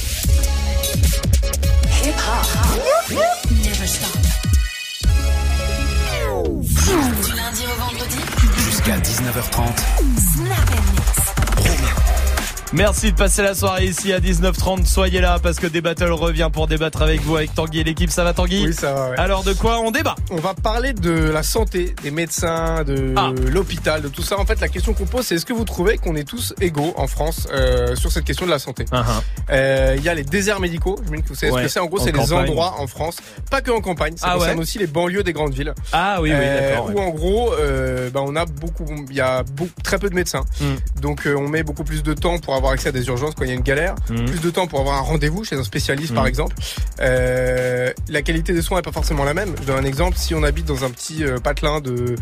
Du 7.23 7.35
lundi 7.35 7.63
au 7.65 7.81
vendredi. 7.81 8.17
Jusqu'à 8.65 8.97
19h30. 8.97 10.30
Merci 12.73 13.11
de 13.11 13.17
passer 13.17 13.41
la 13.41 13.53
soirée 13.53 13.87
ici 13.87 14.13
à 14.13 14.19
19h30. 14.21 14.85
Soyez 14.85 15.19
là 15.19 15.39
parce 15.43 15.57
que 15.59 15.67
Débattle 15.67 16.09
revient 16.13 16.49
pour 16.53 16.67
débattre 16.67 17.01
avec 17.01 17.19
vous, 17.21 17.35
avec 17.35 17.53
Tanguy 17.53 17.81
et 17.81 17.83
l'équipe. 17.83 18.09
Ça 18.09 18.23
va 18.23 18.33
Tanguy 18.33 18.65
Oui, 18.67 18.73
ça 18.73 18.93
va, 18.93 19.09
ouais. 19.09 19.19
Alors 19.19 19.43
de 19.43 19.51
quoi 19.51 19.79
on 19.81 19.91
débat? 19.91 20.15
On 20.29 20.37
va 20.37 20.53
parler 20.53 20.93
de 20.93 21.11
la 21.11 21.43
santé, 21.43 21.93
des 22.01 22.11
médecins, 22.11 22.85
de 22.85 23.13
Ah. 23.17 23.31
l'hôpital, 23.51 24.01
de 24.01 24.07
tout 24.07 24.21
ça. 24.21 24.39
En 24.39 24.45
fait, 24.45 24.61
la 24.61 24.69
question 24.69 24.93
qu'on 24.93 25.05
pose, 25.05 25.25
c'est 25.25 25.35
est-ce 25.35 25.45
que 25.45 25.51
vous 25.51 25.65
trouvez 25.65 25.97
qu'on 25.97 26.15
est 26.15 26.23
tous 26.23 26.53
égaux 26.61 26.93
en 26.95 27.07
France 27.07 27.45
euh, 27.51 27.93
sur 27.97 28.09
cette 28.09 28.23
question 28.23 28.45
de 28.45 28.51
la 28.51 28.59
santé? 28.59 28.85
Euh, 29.49 29.95
Il 29.97 30.03
y 30.03 30.07
a 30.09 30.13
les 30.13 30.23
déserts 30.23 30.61
médicaux. 30.61 30.97
Je 31.05 31.11
me 31.11 31.17
dis 31.17 31.23
que 31.23 31.27
vous 31.27 31.35
savez 31.35 31.51
ce. 31.51 31.55
Ouais, 31.57 31.63
que 31.63 31.67
c'est. 31.67 31.79
En 31.81 31.87
gros, 31.87 31.99
c'est 31.99 32.13
des 32.13 32.19
campagne. 32.19 32.37
endroits 32.49 32.75
en 32.79 32.87
France, 32.87 33.17
pas 33.51 33.61
que 33.61 33.69
en 33.69 33.81
campagne. 33.81 34.17
Ça 34.17 34.29
Ah 34.31 34.33
concerne 34.37 34.55
ouais 34.57 34.61
aussi 34.63 34.79
les 34.79 34.87
banlieues 34.87 35.21
des 35.23 35.33
grandes 35.33 35.53
villes. 35.53 35.75
Ah 35.93 36.17
oui, 36.21 36.29
oui, 36.31 36.35
Euh, 36.35 36.69
d'accord. 36.71 36.87
ouais. 36.87 36.93
Où 36.95 36.99
en 36.99 37.09
gros, 37.11 37.53
euh, 37.53 38.09
bah, 38.09 38.21
on 38.25 38.35
a 38.35 38.45
beaucoup, 38.45 38.85
il 39.09 39.15
y 39.15 39.21
a 39.21 39.43
beaucoup, 39.43 39.69
très 39.83 39.99
peu 39.99 40.09
de 40.09 40.15
médecins. 40.15 40.43
Mm. 40.59 40.99
Donc, 41.01 41.27
euh, 41.27 41.35
on 41.35 41.47
met 41.47 41.61
beaucoup 41.61 41.83
plus 41.83 42.01
de 42.01 42.13
temps 42.13 42.39
pour 42.39 42.55
avoir 42.55 42.71
accès 42.71 42.89
à 42.89 42.91
des 42.91 43.05
urgences 43.07 43.35
quand 43.35 43.43
il 43.43 43.49
y 43.49 43.51
a 43.51 43.55
une 43.55 43.61
galère, 43.61 43.93
Mm. 44.09 44.25
plus 44.25 44.39
de 44.41 44.49
temps 44.49 44.65
pour 44.65 44.79
avoir 44.79 44.95
un 44.97 45.01
rendez-vous 45.01 45.43
chez 45.43 45.55
un 45.55 45.63
spécialiste, 45.63 46.11
Mm. 46.13 46.15
par 46.15 46.25
exemple. 46.27 46.55
Euh, 47.01 47.91
la 48.09 48.21
qualité 48.21 48.53
des 48.53 48.61
soins 48.61 48.79
est 48.79 48.83
pas 48.83 48.91
forcément 48.91 49.23
la 49.23 49.33
même. 49.33 49.53
Je 49.61 49.65
donne 49.67 49.77
un 49.83 49.87
exemple. 49.87 50.17
Si 50.17 50.33
on 50.33 50.43
habite 50.43 50.65
dans 50.65 50.83
un 50.83 50.89
petit 50.89 51.23
patelin 51.43 51.81
de 51.81 52.15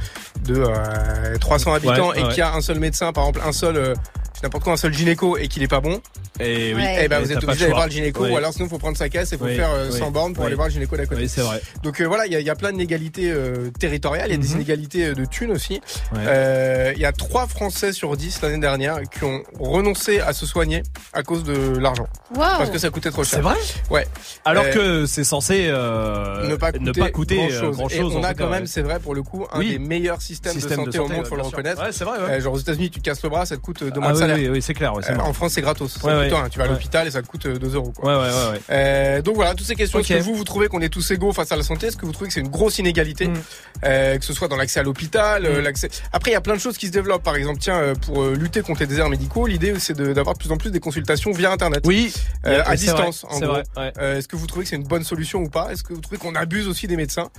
de 0.45 0.55
euh, 0.67 1.37
300 1.39 1.73
habitants 1.73 2.09
Ouais, 2.09 2.21
et 2.21 2.27
qu'il 2.29 2.37
y 2.37 2.41
a 2.41 2.53
un 2.53 2.61
seul 2.61 2.79
médecin, 2.79 3.11
par 3.13 3.25
exemple, 3.27 3.41
un 3.47 3.51
seul, 3.51 3.93
n'importe 4.41 4.63
quoi, 4.63 4.73
un 4.73 4.77
seul 4.77 4.93
gynéco 4.93 5.37
et 5.37 5.47
qu'il 5.47 5.61
est 5.63 5.67
pas 5.67 5.79
bon. 5.81 6.01
Et 6.39 6.73
oui. 6.73 6.83
Eh 7.01 7.07
ben, 7.07 7.19
Et 7.19 7.21
vous 7.23 7.27
t'as 7.27 7.33
êtes 7.35 7.43
obligé 7.43 7.47
le 7.53 7.59
d'aller 7.59 7.73
voir 7.73 7.85
le 7.87 7.91
gynéco 7.91 8.23
Oui. 8.23 8.31
ou 8.31 8.37
alors 8.37 8.53
sinon 8.53 8.65
il 8.65 8.69
faut 8.69 8.77
prendre 8.77 8.97
sa 8.97 9.09
caisse 9.09 9.31
et 9.31 9.35
il 9.35 9.39
faut 9.39 9.45
Oui, 9.45 9.55
faire 9.55 9.71
euh, 9.73 9.89
oui, 9.91 9.97
100 9.99 10.11
bornes 10.11 10.33
pour 10.33 10.45
aller 10.45 10.55
voir 10.55 10.67
le 10.67 10.73
gynéco 10.73 10.95
d'à 10.97 11.05
côté. 11.05 11.21
Oui, 11.21 11.29
c'est 11.29 11.41
vrai. 11.41 11.61
Donc 11.83 11.99
euh, 12.01 12.05
voilà, 12.05 12.25
il 12.25 12.31
y, 12.31 12.35
a- 12.35 12.39
il 12.39 12.45
y 12.45 12.49
a 12.49 12.55
plein 12.55 12.71
d'inégalités 12.71 13.31
euh, 13.31 13.69
territoriales, 13.79 14.27
il 14.29 14.31
y 14.31 14.35
a 14.35 14.37
des 14.37 14.47
Mhm. 14.49 14.55
inégalités 14.55 15.05
euh, 15.07 15.13
de 15.13 15.25
thunes 15.25 15.51
aussi. 15.51 15.81
Ouais. 16.13 16.19
Euh, 16.25 16.93
Il 16.95 17.01
y 17.01 17.05
a 17.05 17.11
3 17.11 17.47
Français 17.47 17.93
sur 17.93 18.15
10 18.17 18.41
l'année 18.41 18.57
dernière 18.59 19.01
qui 19.09 19.23
ont 19.23 19.43
renoncé 19.59 20.19
à 20.19 20.33
se 20.33 20.45
soigner 20.45 20.83
à 21.13 21.23
cause 21.23 21.43
de 21.43 21.77
l'argent. 21.77 22.07
Wow. 22.33 22.39
Parce 22.39 22.69
que 22.69 22.77
ça 22.77 22.89
coûtait 22.89 23.11
trop 23.11 23.23
cher. 23.23 23.37
C'est 23.39 23.41
vrai 23.43 23.55
Ouais. 23.89 24.07
Alors 24.45 24.65
Euh, 24.65 24.71
que 25.01 25.05
c'est 25.05 25.23
censé 25.23 25.65
euh, 25.67 26.47
ne 26.47 26.55
pas 26.55 26.71
coûter, 27.11 27.35
grand 27.35 27.47
grand-chose. 27.71 27.91
chose. 27.91 28.13
Et 28.13 28.17
on 28.17 28.23
a 28.23 28.33
quand 28.33 28.49
même, 28.49 28.65
c'est 28.67 28.81
vrai 28.81 28.99
pour 28.99 29.13
le 29.15 29.23
coup, 29.23 29.45
un 29.51 29.59
des 29.59 29.79
meilleurs 29.79 30.21
systèmes, 30.21 30.53
Système 30.53 30.81
de 30.81 30.85
de 30.85 30.91
santé, 30.91 30.99
au 30.99 31.07
monde, 31.07 31.23
ouais, 31.23 31.29
faut 31.29 31.35
le 31.35 31.41
reconnaître. 31.43 31.81
Ouais, 31.83 31.91
c'est 31.91 32.03
vrai, 32.03 32.17
ouais. 32.25 32.41
Genre 32.41 32.53
aux 32.53 32.59
États-Unis, 32.59 32.89
tu 32.89 32.99
te 32.99 33.05
casses 33.05 33.23
le 33.23 33.29
bras, 33.29 33.45
ça 33.45 33.55
te 33.55 33.61
coûte 33.61 33.83
deux 33.83 33.99
mois 33.99 34.09
Ah 34.09 34.13
de 34.13 34.17
salaire. 34.17 34.37
oui, 34.37 34.47
oui, 34.49 34.61
c'est 34.61 34.73
clair, 34.73 34.93
ouais, 34.95 35.03
en 35.19 35.33
France, 35.33 35.53
c'est 35.53 35.61
gratos. 35.61 35.97
Ouais, 36.03 36.28
coûte 36.29 36.39
rien. 36.39 36.49
Tu 36.49 36.59
vas 36.59 36.65
à 36.65 36.67
l'hôpital 36.67 37.07
et 37.07 37.11
ça 37.11 37.21
te 37.21 37.27
coûte 37.27 37.47
2 37.47 37.75
euros. 37.75 37.91
Quoi. 37.95 38.05
Ouais, 38.17 38.21
ouais, 38.29 38.29
ouais, 38.33 38.51
ouais. 38.51 38.59
Euh, 38.69 39.21
donc 39.21 39.35
voilà, 39.35 39.53
toutes 39.55 39.67
ces 39.67 39.75
questions. 39.75 39.99
Est-ce 39.99 40.07
que 40.13 40.19
vous, 40.23 40.35
vous 40.35 40.43
trouvez 40.43 40.67
qu'on 40.67 40.81
est 40.81 40.89
tous 40.89 41.09
égaux 41.11 41.33
face 41.33 41.51
à 41.51 41.55
la 41.55 41.63
santé? 41.63 41.87
Est-ce 41.87 41.97
que 41.97 42.05
vous 42.05 42.11
trouvez 42.11 42.27
que 42.27 42.33
c'est 42.33 42.39
une 42.41 42.49
grosse 42.49 42.79
inégalité? 42.79 43.29
Euh, 43.85 44.17
Que 44.17 44.25
ce 44.25 44.33
soit 44.33 44.47
dans 44.47 44.55
l'accès 44.57 44.79
à 44.79 44.83
l'hôpital, 44.83 45.45
euh, 45.45 45.59
Mm. 45.59 45.63
l'accès. 45.63 45.89
Après, 46.13 46.31
il 46.31 46.33
y 46.33 46.37
a 46.37 46.41
plein 46.41 46.55
de 46.55 46.59
choses 46.59 46.77
qui 46.77 46.87
se 46.87 46.91
développent. 46.91 47.23
Par 47.23 47.35
exemple, 47.35 47.59
tiens, 47.59 47.75
euh, 47.77 47.95
pour 47.95 48.21
euh, 48.23 48.35
lutter 48.35 48.61
contre 48.61 48.81
les 48.81 48.87
déserts 48.87 49.09
médicaux, 49.09 49.47
l'idée 49.47 49.73
c'est 49.79 49.95
d'avoir 49.99 50.33
de 50.35 50.39
plus 50.39 50.51
en 50.51 50.57
plus 50.57 50.71
des 50.71 50.79
consultations 50.79 51.31
via 51.31 51.51
Internet. 51.51 51.83
Oui. 51.85 52.13
Euh, 52.45 52.61
à 52.65 52.75
c'est 52.77 52.87
vrai, 52.91 53.05
distance, 53.05 53.25
en 53.29 53.39
c'est 53.39 53.45
gros. 53.45 53.55
ouais. 53.55 53.93
Euh, 53.99 54.17
Est-ce 54.17 54.27
que 54.27 54.35
vous 54.35 54.47
trouvez 54.47 54.63
que 54.63 54.69
c'est 54.69 54.75
une 54.75 54.83
bonne 54.83 55.03
solution 55.03 55.39
ou 55.39 55.49
pas? 55.49 55.71
Est-ce 55.71 55.83
que 55.83 55.93
vous 55.93 56.01
trouvez 56.01 56.17
qu'on 56.17 56.35
abuse 56.35 56.67
aussi 56.67 56.87
des 56.87 56.95
médecins? 56.97 57.29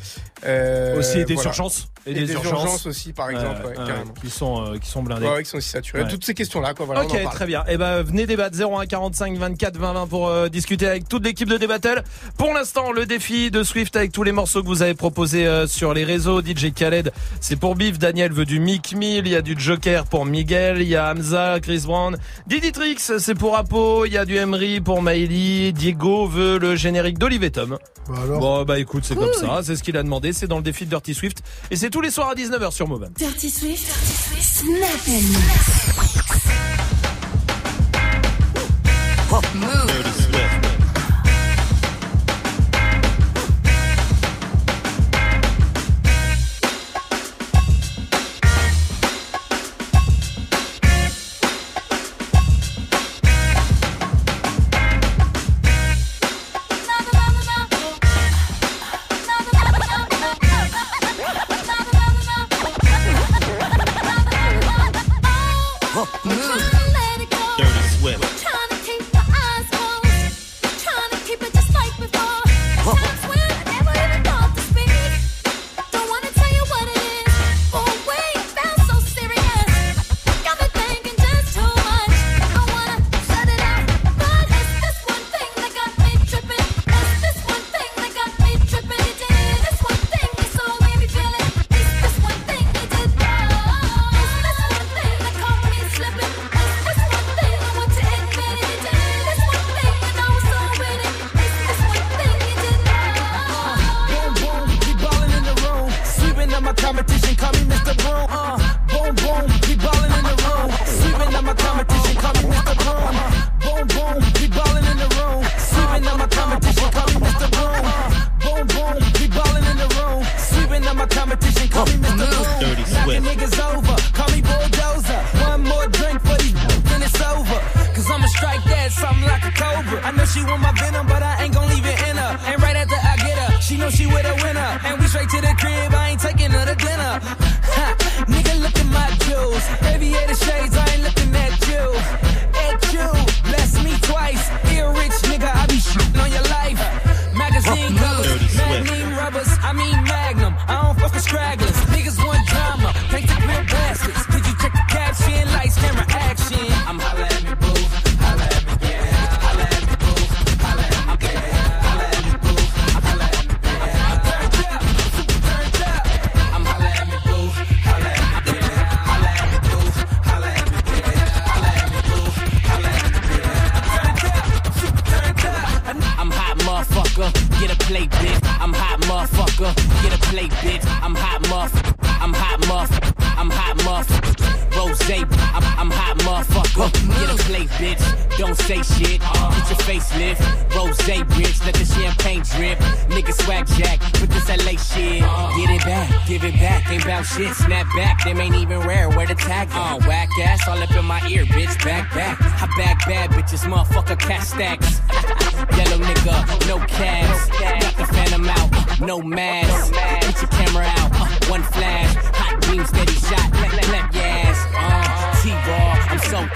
Euh, 0.47 0.99
Aussi 0.99 1.25
des 1.25 1.35
voilà. 1.35 1.51
urgences. 1.51 1.89
Et, 2.07 2.15
des, 2.15 2.33
urgences. 2.33 2.87
aussi, 2.87 3.13
par 3.13 3.29
exemple, 3.29 3.67
ouais, 3.67 3.75
carrément. 3.75 4.13
qui 4.23 4.31
sont 4.31 4.65
euh, 4.75 4.79
qui 4.79 4.89
sont 4.89 5.03
blindés. 5.03 5.27
Ouais, 5.27 5.35
ouais, 5.35 5.43
qui 5.43 5.51
sont 5.51 5.59
aussi 5.59 5.69
saturés. 5.69 6.03
Ouais. 6.05 6.09
Toutes 6.09 6.25
ces 6.25 6.33
questions-là, 6.33 6.73
quoi. 6.73 6.87
Voilà, 6.87 7.03
on 7.03 7.05
en 7.05 7.09
ok, 7.09 7.23
parle. 7.23 7.35
très 7.35 7.47
bien. 7.47 7.63
Et 7.69 7.77
ben 7.77 8.03
venez 8.03 8.27
débattre 8.27 8.57
01 8.59 8.80
45 8.87 9.37
24 9.37 9.79
20 9.79 9.93
20 9.93 10.07
pour 10.07 10.29
euh, 10.29 10.49
discuter 10.49 10.87
avec 10.87 11.09
toute 11.09 11.25
l'équipe 11.25 11.49
de 11.49 11.57
Débattle. 11.57 12.03
Pour 12.37 12.53
l'instant, 12.53 12.93
le 12.93 13.07
défi 13.07 13.51
de 13.51 13.63
Swift 13.63 13.97
avec 13.97 14.13
tous 14.13 14.23
les 14.23 14.33
morceaux 14.33 14.63
que 14.63 14.67
vous 14.67 14.83
avez 14.83 14.95
proposés 14.95 15.47
euh, 15.47 15.67
sur 15.67 15.95
les 15.95 16.05
réseaux. 16.05 16.41
DJ 16.41 16.73
Khaled, 16.75 17.13
c'est 17.41 17.57
pour 17.57 17.75
Biff. 17.77 17.99
Daniel 17.99 18.33
veut 18.33 18.45
du 18.45 18.61
Mick 18.61 18.95
Mill. 18.95 19.23
Il 19.27 19.33
y 19.33 19.37
a 19.37 19.43
du 19.43 19.55
Joker 19.59 20.07
pour 20.07 20.27
Miguel. 20.27 20.81
Il 20.81 20.89
y 20.89 20.97
a 20.97 21.11
Hamza, 21.11 21.59
Chris 21.61 21.83
Brown. 21.87 22.17
Didi 22.47 22.73
Trix, 22.73 23.13
c'est 23.19 23.35
pour 23.35 23.57
Apo. 23.57 24.05
Il 24.07 24.13
y 24.13 24.19
a 24.19 24.25
du 24.25 24.37
Emery 24.37 24.81
pour 24.81 25.03
Maïli. 25.03 25.73
Diego 25.73 26.27
veut 26.27 26.59
le 26.59 26.77
générique 26.77 27.19
d'Olivier 27.19 27.51
Tom. 27.51 27.79
Bon 28.09 28.65
bah 28.65 28.79
écoute, 28.79 29.05
c'est 29.05 29.15
comme 29.15 29.33
ça. 29.33 29.61
C'est 29.63 29.77
ce 29.77 29.83
qu'il 29.83 29.97
a 29.97 30.03
demandé. 30.03 30.33
C'est 30.33 30.49
dans 30.49 30.57
le 30.57 30.63
défi 30.63 30.85
de 30.85 30.91
Dirty 30.91 31.15
Swift. 31.15 31.43
Et 31.71 31.77
c'est 31.77 31.91
tous 31.91 32.01
les 32.01 32.11
soirs 32.11 32.31
à 32.31 32.35
19h 32.35 32.73
sur 32.73 32.89
Move. 32.89 33.09
Dirty 33.17 33.51
Swift, 33.51 33.87
Dirty 33.87 34.13
Swift, 34.17 34.43
Snap 34.43 35.01
and 39.33 39.90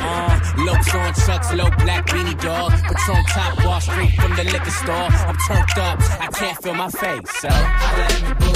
Uh, 0.05 0.09
on. 0.09 0.67
Lokes 0.67 0.95
on 0.95 1.15
chucks, 1.27 1.53
low 1.55 1.71
black 1.85 2.07
beanie 2.07 2.41
dog. 2.41 2.73
Patron 2.73 3.25
top 3.29 3.65
wall, 3.65 3.81
straight 3.81 4.13
from 4.13 4.37
the 4.37 4.45
liquor 4.45 4.71
store. 4.71 5.09
I'm 5.29 5.37
turned 5.49 5.79
up, 5.79 5.99
I 6.21 6.29
can't 6.33 6.63
feel 6.63 6.75
my 6.75 6.91
face, 6.91 7.31
so. 7.41 8.54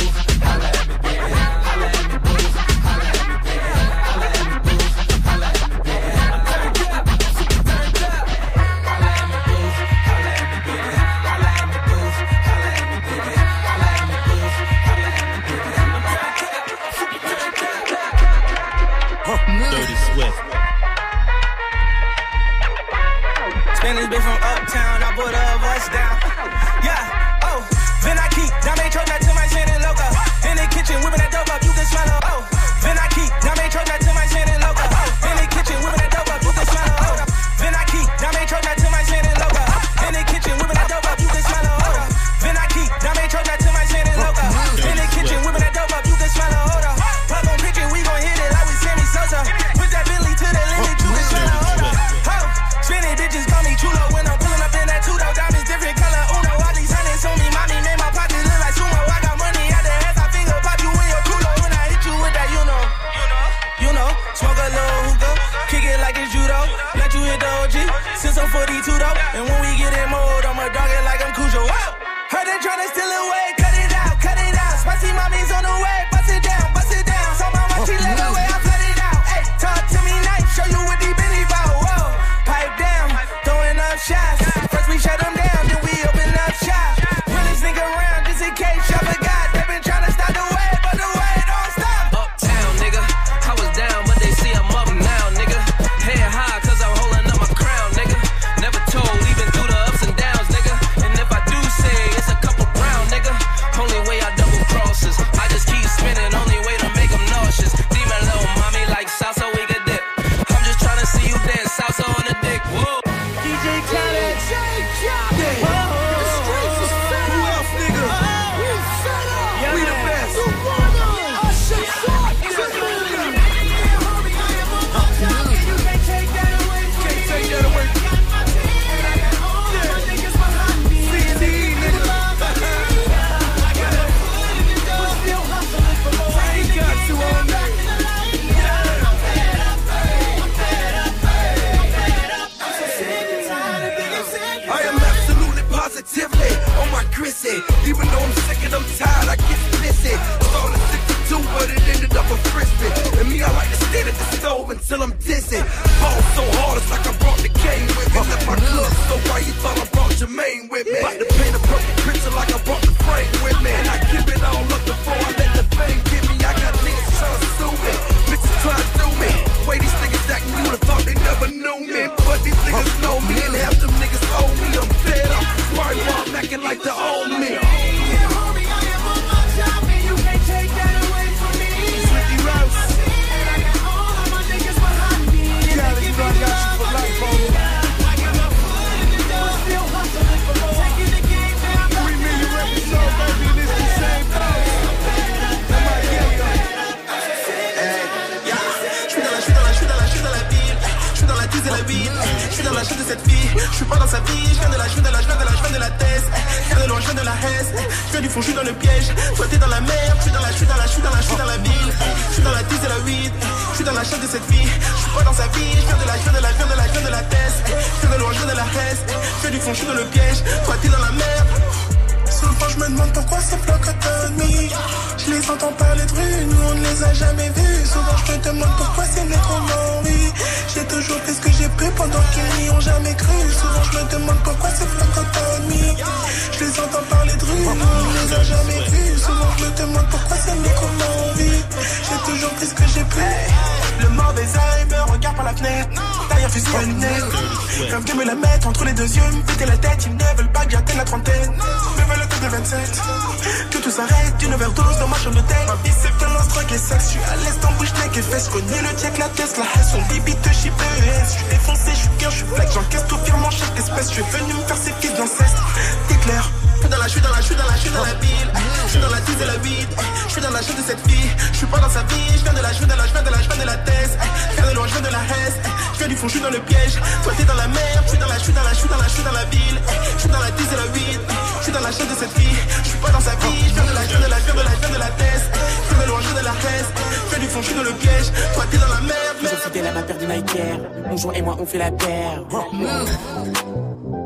c'est 269.39 269.47
la 269.47 269.55
8 269.55 269.89
Je 270.27 270.33
suis 270.33 270.43
dans 270.43 270.51
la 270.51 270.63
chaîne 270.63 270.77
de 270.77 270.83
cette 270.83 271.03
fille 271.07 271.31
Je 271.53 271.59
suis 271.59 271.67
pas 271.67 271.79
dans 271.79 271.91
sa 271.91 272.03
vie 272.03 272.29
Je 272.35 272.43
viens 272.43 272.53
de 272.53 272.63
la, 272.63 272.73
je 272.73 272.79
viens 272.79 272.89
de 272.89 272.99
la, 272.99 273.07
je 273.07 273.13
viens 273.13 273.23
de 273.23 273.31
la, 273.31 273.41
je 273.43 273.49
viens 273.49 273.63
de 273.63 273.67
la 273.67 273.79
thèse 273.87 274.13
Je 274.57 274.63
de 274.63 274.75
loin, 274.75 274.87
je 274.87 274.93
viens 274.93 275.07
de 275.07 275.13
la 275.13 275.23
haine 275.31 275.57
Je 275.95 275.99
viens 275.99 276.09
du 276.09 276.17
fond, 276.17 276.29
je 276.29 276.33
suis 276.33 276.41
dans 276.41 276.51
le 276.51 276.61
piège 276.61 276.95
Toi 277.23 277.33
t'es 277.37 277.45
dans 277.45 277.55
la 277.55 277.69
mer, 277.69 277.95
je 278.05 278.09
suis 278.11 278.19
dans 278.19 278.27
la, 278.27 278.39
je 278.39 278.45
suis 278.45 278.53
dans 278.53 278.65
la, 278.67 278.73
je 278.73 278.79
suis 278.79 278.89
dans 278.89 278.99
la, 278.99 279.09
je 279.09 279.15
suis 279.15 279.23
dans 279.23 279.37
la 279.39 279.45
ville 279.45 279.79
Je 280.17 280.21
suis 280.21 280.31
dans 280.31 280.43
la 280.43 280.51
10 280.51 280.63
et 280.63 280.79
la 280.83 280.89
8 280.91 281.21
Je 281.59 281.63
suis 281.63 281.73
dans 281.73 281.85
la 281.87 281.93
chaîne 281.93 282.11
de 282.11 282.17
cette 282.19 282.35
fille 282.35 282.61
Je 282.83 282.89
suis 282.89 282.99
pas 282.99 283.13
dans 283.15 283.23
sa 283.23 283.35
vie 283.39 283.63
Je 283.69 283.75
viens 283.75 283.87
de 283.87 283.95
la, 283.95 284.03
je 284.03 284.11
viens 284.11 284.23
de 284.27 284.31
la, 284.31 284.39
je 284.39 284.47
viens 284.51 284.59
de 284.59 284.65
la, 284.67 284.75
je 284.75 284.81
viens 284.83 284.95
de 284.99 285.03
la 285.07 285.13
thèse 285.21 285.45
Je 285.87 285.95
de 285.95 286.05
loin, 286.09 286.19
je 286.19 286.29
viens 286.29 286.41
de 286.43 286.45
la 286.51 286.57
haine 286.67 286.89
Je 286.99 287.31
viens 287.31 287.43
du 287.45 287.49
fond, 287.53 287.61
je 287.63 287.67
suis 287.71 287.77
dans 287.79 287.87
le 287.87 287.95
piège 288.03 288.29
Toi 288.55 288.65
t'es 288.71 288.79
dans 288.79 288.91
la 288.91 289.01
mer, 289.07 289.31
Toujours 289.39 289.59
fidèle 289.71 289.87
à 289.87 289.93
ma 289.93 290.03
paire 290.03 290.19
de 290.19 290.27
Nike 290.27 290.63
Mon 291.11 291.17
jour 291.17 291.33
et 291.35 291.43
moi 291.43 291.57
on 291.59 291.67
fait 291.67 291.79
la 291.79 291.91
paire 291.91 292.43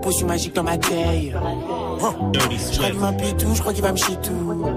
Potion 0.02 0.26
magique 0.26 0.55
dans 0.55 0.64
ma 0.64 0.76
taille. 0.76 1.32
Je 2.72 2.80
rallume 2.80 3.05
un 3.05 3.12
pitou, 3.12 3.55
je 3.55 3.60
crois 3.60 3.72
qu'il 3.72 3.82
va 3.82 3.93
me 3.93 3.98
tout 3.98 4.71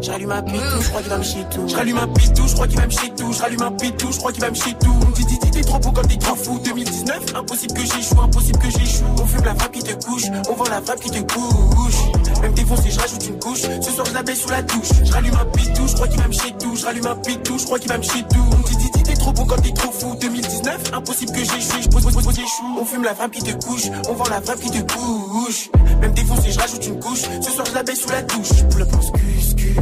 J'allume 0.00 0.30
un 0.30 0.42
pitou, 0.42 0.80
je 0.80 0.88
crois 0.88 1.00
qu'il 1.00 1.10
va 1.10 1.18
me 1.18 1.22
chier 1.22 1.44
tout 1.50 1.66
rallume 1.74 1.98
un 1.98 2.08
pitou, 2.08 2.46
je 2.46 2.54
crois 2.54 2.66
qu'il 2.66 2.78
va 2.78 2.86
me 2.86 2.90
chitou. 2.90 3.14
tout, 3.16 3.32
rallume 3.32 3.62
un 3.62 3.72
pitou, 3.72 4.12
je 4.12 4.18
crois 4.18 4.32
qu'il 4.32 4.40
va 4.42 4.50
me 4.50 4.54
chitou. 4.54 4.92
On 5.06 5.10
dit, 5.10 5.24
dit, 5.24 5.38
t'es 5.38 5.60
trop 5.62 5.78
beau 5.78 5.90
comme 5.90 6.06
des 6.06 6.16
grands 6.16 6.36
fous. 6.36 6.60
2019, 6.64 7.34
impossible 7.34 7.74
que 7.74 7.80
j'échoue, 7.80 8.20
impossible 8.20 8.58
que 8.58 8.70
j'échoue. 8.70 9.04
On 9.20 9.26
fume 9.26 9.44
la 9.44 9.54
frappe 9.54 9.72
qui 9.72 9.82
te 9.82 10.04
couche, 10.04 10.24
on 10.48 10.54
vend 10.54 10.64
la 10.70 10.80
frappe 10.80 11.00
qui 11.00 11.10
te 11.10 11.20
couche. 11.32 12.40
Même 12.42 12.54
défoncé, 12.54 12.90
je 12.90 12.98
rajoute 12.98 13.26
une 13.26 13.38
couche. 13.38 13.62
Ce 13.62 13.90
soir, 13.90 14.06
je 14.06 14.14
la 14.14 14.22
baisse 14.22 14.42
sous 14.42 14.50
la 14.50 14.62
douche. 14.62 14.88
Je 15.04 15.12
rallume 15.12 15.34
un 15.34 15.46
pitou, 15.46 15.88
je 15.88 15.94
crois 15.94 16.08
qu'il 16.08 16.20
va 16.20 16.28
me 16.28 16.32
chitou. 16.32 16.58
tout 16.58 16.84
rallume 16.84 17.06
un 17.06 17.16
pitou, 17.16 17.58
je 17.58 17.64
crois 17.64 17.78
qu'il 17.78 17.88
va 17.88 17.98
me 17.98 18.02
chier 18.02 18.24
On 18.36 18.68
dit, 18.68 18.76
dit, 18.76 18.97
trop 19.28 19.44
beau 19.44 19.54
quand 19.54 19.60
t'es 19.60 19.72
trop 19.72 19.92
fou. 19.92 20.16
2019, 20.20 20.92
impossible 20.94 21.32
que 21.32 21.40
j'échoue. 21.40 21.82
Je 21.82 21.88
pose, 21.88 22.02
pose, 22.02 22.24
pose. 22.24 22.38
On 22.80 22.84
fume 22.84 23.04
la 23.04 23.14
frappe 23.14 23.32
qui 23.32 23.42
te 23.42 23.66
couche, 23.66 23.88
on 24.08 24.14
vend 24.14 24.28
la 24.30 24.40
frappe 24.40 24.60
qui 24.60 24.70
te 24.70 24.92
couche. 24.92 25.70
Même 26.00 26.12
défoncé, 26.12 26.50
je 26.50 26.58
rajoute 26.58 26.86
une 26.86 27.00
couche. 27.00 27.22
Ce 27.40 27.50
soir, 27.50 27.66
je 27.66 27.74
la 27.74 27.82
baisse 27.82 28.00
sous 28.00 28.10
la 28.10 28.22
douche. 28.22 28.62
Poulet 28.70 28.86
pense 28.86 29.10
cul, 29.10 29.76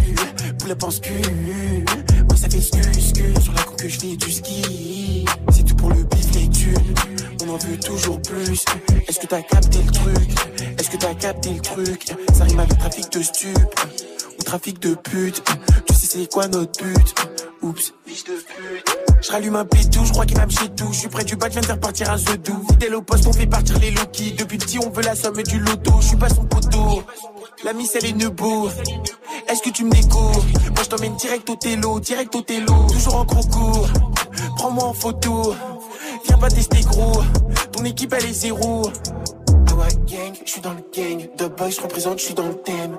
poulet 0.59 0.75
pense 0.75 1.01
cul. 1.01 1.13
Ouais, 1.13 2.37
ça 2.37 2.49
fait 2.49 2.59
excuse, 2.59 3.13
sur 3.43 3.53
la 3.53 3.63
coupe 3.63 3.77
que 3.77 3.89
je 3.89 3.99
fais 3.99 4.17
du 4.17 4.33
ski. 4.33 5.25
C'est 5.53 5.65
tout 5.65 5.77
pour 5.77 5.91
le 5.91 6.03
bif, 6.03 6.35
les 6.35 6.49
thunes. 6.49 6.95
On 7.45 7.51
en 7.51 7.57
veut 7.57 7.79
toujours 7.79 8.21
plus. 8.23 8.65
Est-ce 9.07 9.21
que 9.21 9.27
t'as 9.27 9.43
capté 9.43 9.79
le 9.83 9.93
truc? 9.93 10.31
Est-ce 10.79 10.91
que 10.91 10.97
t'as 10.97 11.15
capté 11.15 11.51
le 11.51 11.61
truc? 11.61 12.15
Ça 12.35 12.45
rime 12.45 12.61
avec 12.61 12.79
trafic 12.79 13.13
de 13.13 13.23
stup 13.23 13.81
ou 14.39 14.43
trafic 14.43 14.81
de 14.81 14.95
pute. 14.95 15.43
Sais 15.97 16.07
c'est 16.07 16.31
quoi 16.31 16.47
notre 16.49 16.85
but 16.85 17.15
Oups, 17.63 17.95
fiche 18.05 18.25
de 18.25 18.33
pute. 18.33 18.97
Je 19.23 19.33
rallume 19.33 19.57
un 19.57 19.65
pétou, 19.65 20.05
je 20.05 20.13
crois 20.13 20.27
qu'il 20.27 20.37
m'a 20.37 20.47
chez 20.47 20.69
tout. 20.69 20.89
Je 20.93 20.99
suis 20.99 21.09
près 21.09 21.25
du 21.25 21.37
bac, 21.37 21.53
viens 21.53 21.63
de 21.63 21.67
faire 21.67 21.81
partir 21.81 22.11
un 22.11 22.19
The 22.19 22.37
doux. 22.45 22.63
Fidèle 22.69 22.95
au 22.97 23.03
poste, 23.03 23.27
on 23.27 23.33
fait 23.33 23.47
partir 23.47 23.79
les 23.79 23.91
Loki. 23.91 24.33
Depuis 24.33 24.59
petit, 24.59 24.79
on 24.79 24.91
veut 24.91 25.03
la 25.03 25.17
somme 25.17 25.43
du 25.43 25.59
loto. 25.59 25.93
Je 26.01 26.09
suis 26.09 26.17
pas 26.17 26.29
son 26.29 26.45
poteau. 26.45 27.03
La 27.65 27.73
miss, 27.73 27.95
elle 27.95 28.05
est 28.05 28.13
nebo. 28.13 28.69
Est-ce 29.49 29.63
que 29.63 29.71
tu 29.71 29.85
me 29.85 29.91
découvres? 29.91 30.45
Moi, 30.45 30.83
je 30.83 30.89
t'emmène 30.89 31.17
direct 31.17 31.49
au 31.49 31.57
télo, 31.57 31.99
direct 31.99 32.35
au 32.35 32.43
télo. 32.43 32.75
Toujours 32.93 33.17
en 33.17 33.25
concours. 33.25 33.89
Prends-moi 34.57 34.85
en 34.85 34.95
photo. 34.95 35.55
Viens 36.27 36.39
pas 36.39 36.51
tester 36.51 36.83
gros. 36.83 37.23
Ton 37.73 37.85
équipe, 37.85 38.13
elle 38.13 38.27
est 38.27 38.33
zéro. 38.35 38.91
Ah 39.89 39.89
gang, 40.07 40.33
je 40.45 40.51
suis 40.51 40.61
dans 40.61 40.73
le 40.73 40.83
gang. 40.93 41.29
The 41.37 41.45
boy, 41.57 41.71
je 41.71 41.81
représente, 41.81 42.19
je 42.19 42.25
suis 42.25 42.35
dans 42.35 42.49
le 42.49 42.57
thème. 42.57 42.99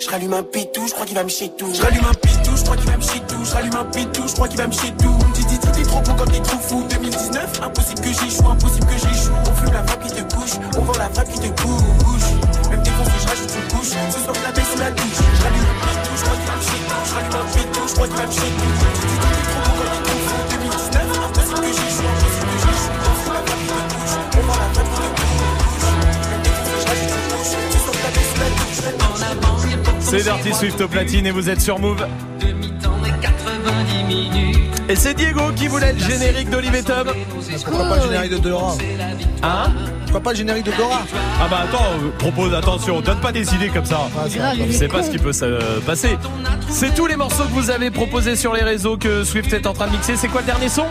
Je 0.00 0.06
un 0.08 0.42
pétou, 0.44 0.86
je 0.86 0.92
crois 0.92 1.06
qu'il 1.06 1.16
va 1.16 1.24
me 1.24 1.28
chier 1.28 1.50
tout. 1.58 1.74
Je 1.74 1.82
un 1.82 2.14
pétou, 2.14 2.56
je 2.56 2.62
crois 2.62 2.76
qu'il 2.76 2.88
va 2.88 2.96
me 2.96 3.02
chier 3.02 3.20
tout. 3.26 3.44
Je 3.44 3.76
un 3.76 3.84
pétou, 3.84 4.28
je 4.28 4.32
crois 4.32 4.46
qu'il 4.46 4.58
va 4.58 4.66
me 4.68 4.72
chier 4.72 4.92
tout. 4.96 5.10
On 5.10 5.28
me 5.28 5.34
dit, 5.34 5.44
dit, 5.44 5.58
t'es 5.58 5.82
trop 5.82 6.00
beau 6.00 6.12
quand 6.16 6.30
t'es 6.30 6.38
trop 6.40 6.58
fou. 6.58 6.84
2019, 6.88 7.60
impossible 7.62 8.00
que 8.00 8.08
j'échoue, 8.08 8.48
impossible 8.48 8.86
que 8.86 8.92
j'échoue. 8.92 9.32
On 9.44 9.54
fume 9.54 9.72
la 9.72 9.82
frappe 9.82 10.04
qui 10.04 10.12
te 10.12 10.34
couche, 10.34 10.54
on 10.78 10.82
vend 10.82 10.98
la 10.98 11.08
frappe 11.10 11.28
qui 11.32 11.40
te 11.40 11.62
couche. 11.62 12.70
Même 12.70 12.82
défoncé, 12.82 13.10
je 13.22 13.26
rajoute 13.26 13.50
une 13.50 13.76
couche. 13.76 13.88
Ce 13.88 14.18
soir, 14.20 14.36
la 14.44 14.52
baisse 14.52 14.70
sous 14.70 14.78
la 14.78 14.90
douche. 14.92 15.18
Je 15.18 15.46
un 15.46 15.50
pétou, 15.50 16.12
je 16.16 16.22
crois 16.22 16.36
qu'il 16.36 16.46
va 16.46 16.56
me 16.56 16.62
chier 16.62 16.82
tout. 16.86 17.36
Un 17.36 17.58
pétou, 17.58 17.80
je 17.88 17.94
crois 17.94 18.06
qu'il 18.06 18.16
va 18.16 18.26
me 18.26 18.32
chier 18.32 18.52
tout. 18.56 19.17
C'est 30.10 30.22
Dirty 30.22 30.54
Swift 30.54 30.80
au 30.80 30.88
platine 30.88 31.26
et 31.26 31.30
vous 31.30 31.50
êtes 31.50 31.60
sur 31.60 31.78
Move. 31.78 32.06
Et 34.88 34.96
c'est 34.96 35.12
Diego 35.12 35.52
qui 35.54 35.68
voulait 35.68 35.92
le 35.92 35.98
générique 35.98 36.48
d'Olivier 36.48 36.82
Tom. 36.82 37.08
Pourquoi 37.64 37.88
pas 37.88 37.96
le 37.96 38.02
générique 38.02 38.30
de 38.32 38.38
Dora 38.38 38.74
Hein 39.42 39.72
Pourquoi 40.04 40.20
pas 40.22 40.30
le 40.30 40.36
générique 40.36 40.64
de 40.64 40.72
Dora 40.72 41.02
Ah 41.42 41.46
bah 41.50 41.66
attends, 41.68 41.84
euh, 42.02 42.08
propose, 42.16 42.54
attention, 42.54 43.02
donne 43.02 43.20
pas 43.20 43.32
des 43.32 43.54
idées 43.54 43.68
comme 43.68 43.84
ça. 43.84 44.08
On 44.16 44.72
sait 44.72 44.88
pas 44.88 45.02
ce 45.02 45.10
qui 45.10 45.18
peut 45.18 45.34
se 45.34 45.80
passer. 45.80 46.16
C'est 46.70 46.94
tous 46.94 47.06
les 47.06 47.16
morceaux 47.16 47.44
que 47.44 47.52
vous 47.52 47.70
avez 47.70 47.90
proposés 47.90 48.36
sur 48.36 48.54
les 48.54 48.62
réseaux 48.62 48.96
que 48.96 49.24
Swift 49.24 49.52
est 49.52 49.66
en 49.66 49.74
train 49.74 49.88
de 49.88 49.92
mixer. 49.92 50.16
C'est 50.16 50.28
quoi 50.28 50.40
le 50.40 50.46
dernier 50.46 50.70
son? 50.70 50.86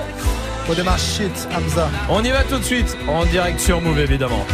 Faut 0.67 0.75
démarrer 0.75 0.99
shit, 0.99 1.47
Hamza. 1.55 1.89
On 2.09 2.23
y 2.23 2.29
va 2.29 2.43
tout 2.43 2.59
de 2.59 2.63
suite, 2.63 2.95
en 3.07 3.25
direct 3.25 3.59
sur 3.59 3.81
Move 3.81 3.99
évidemment. 3.99 4.45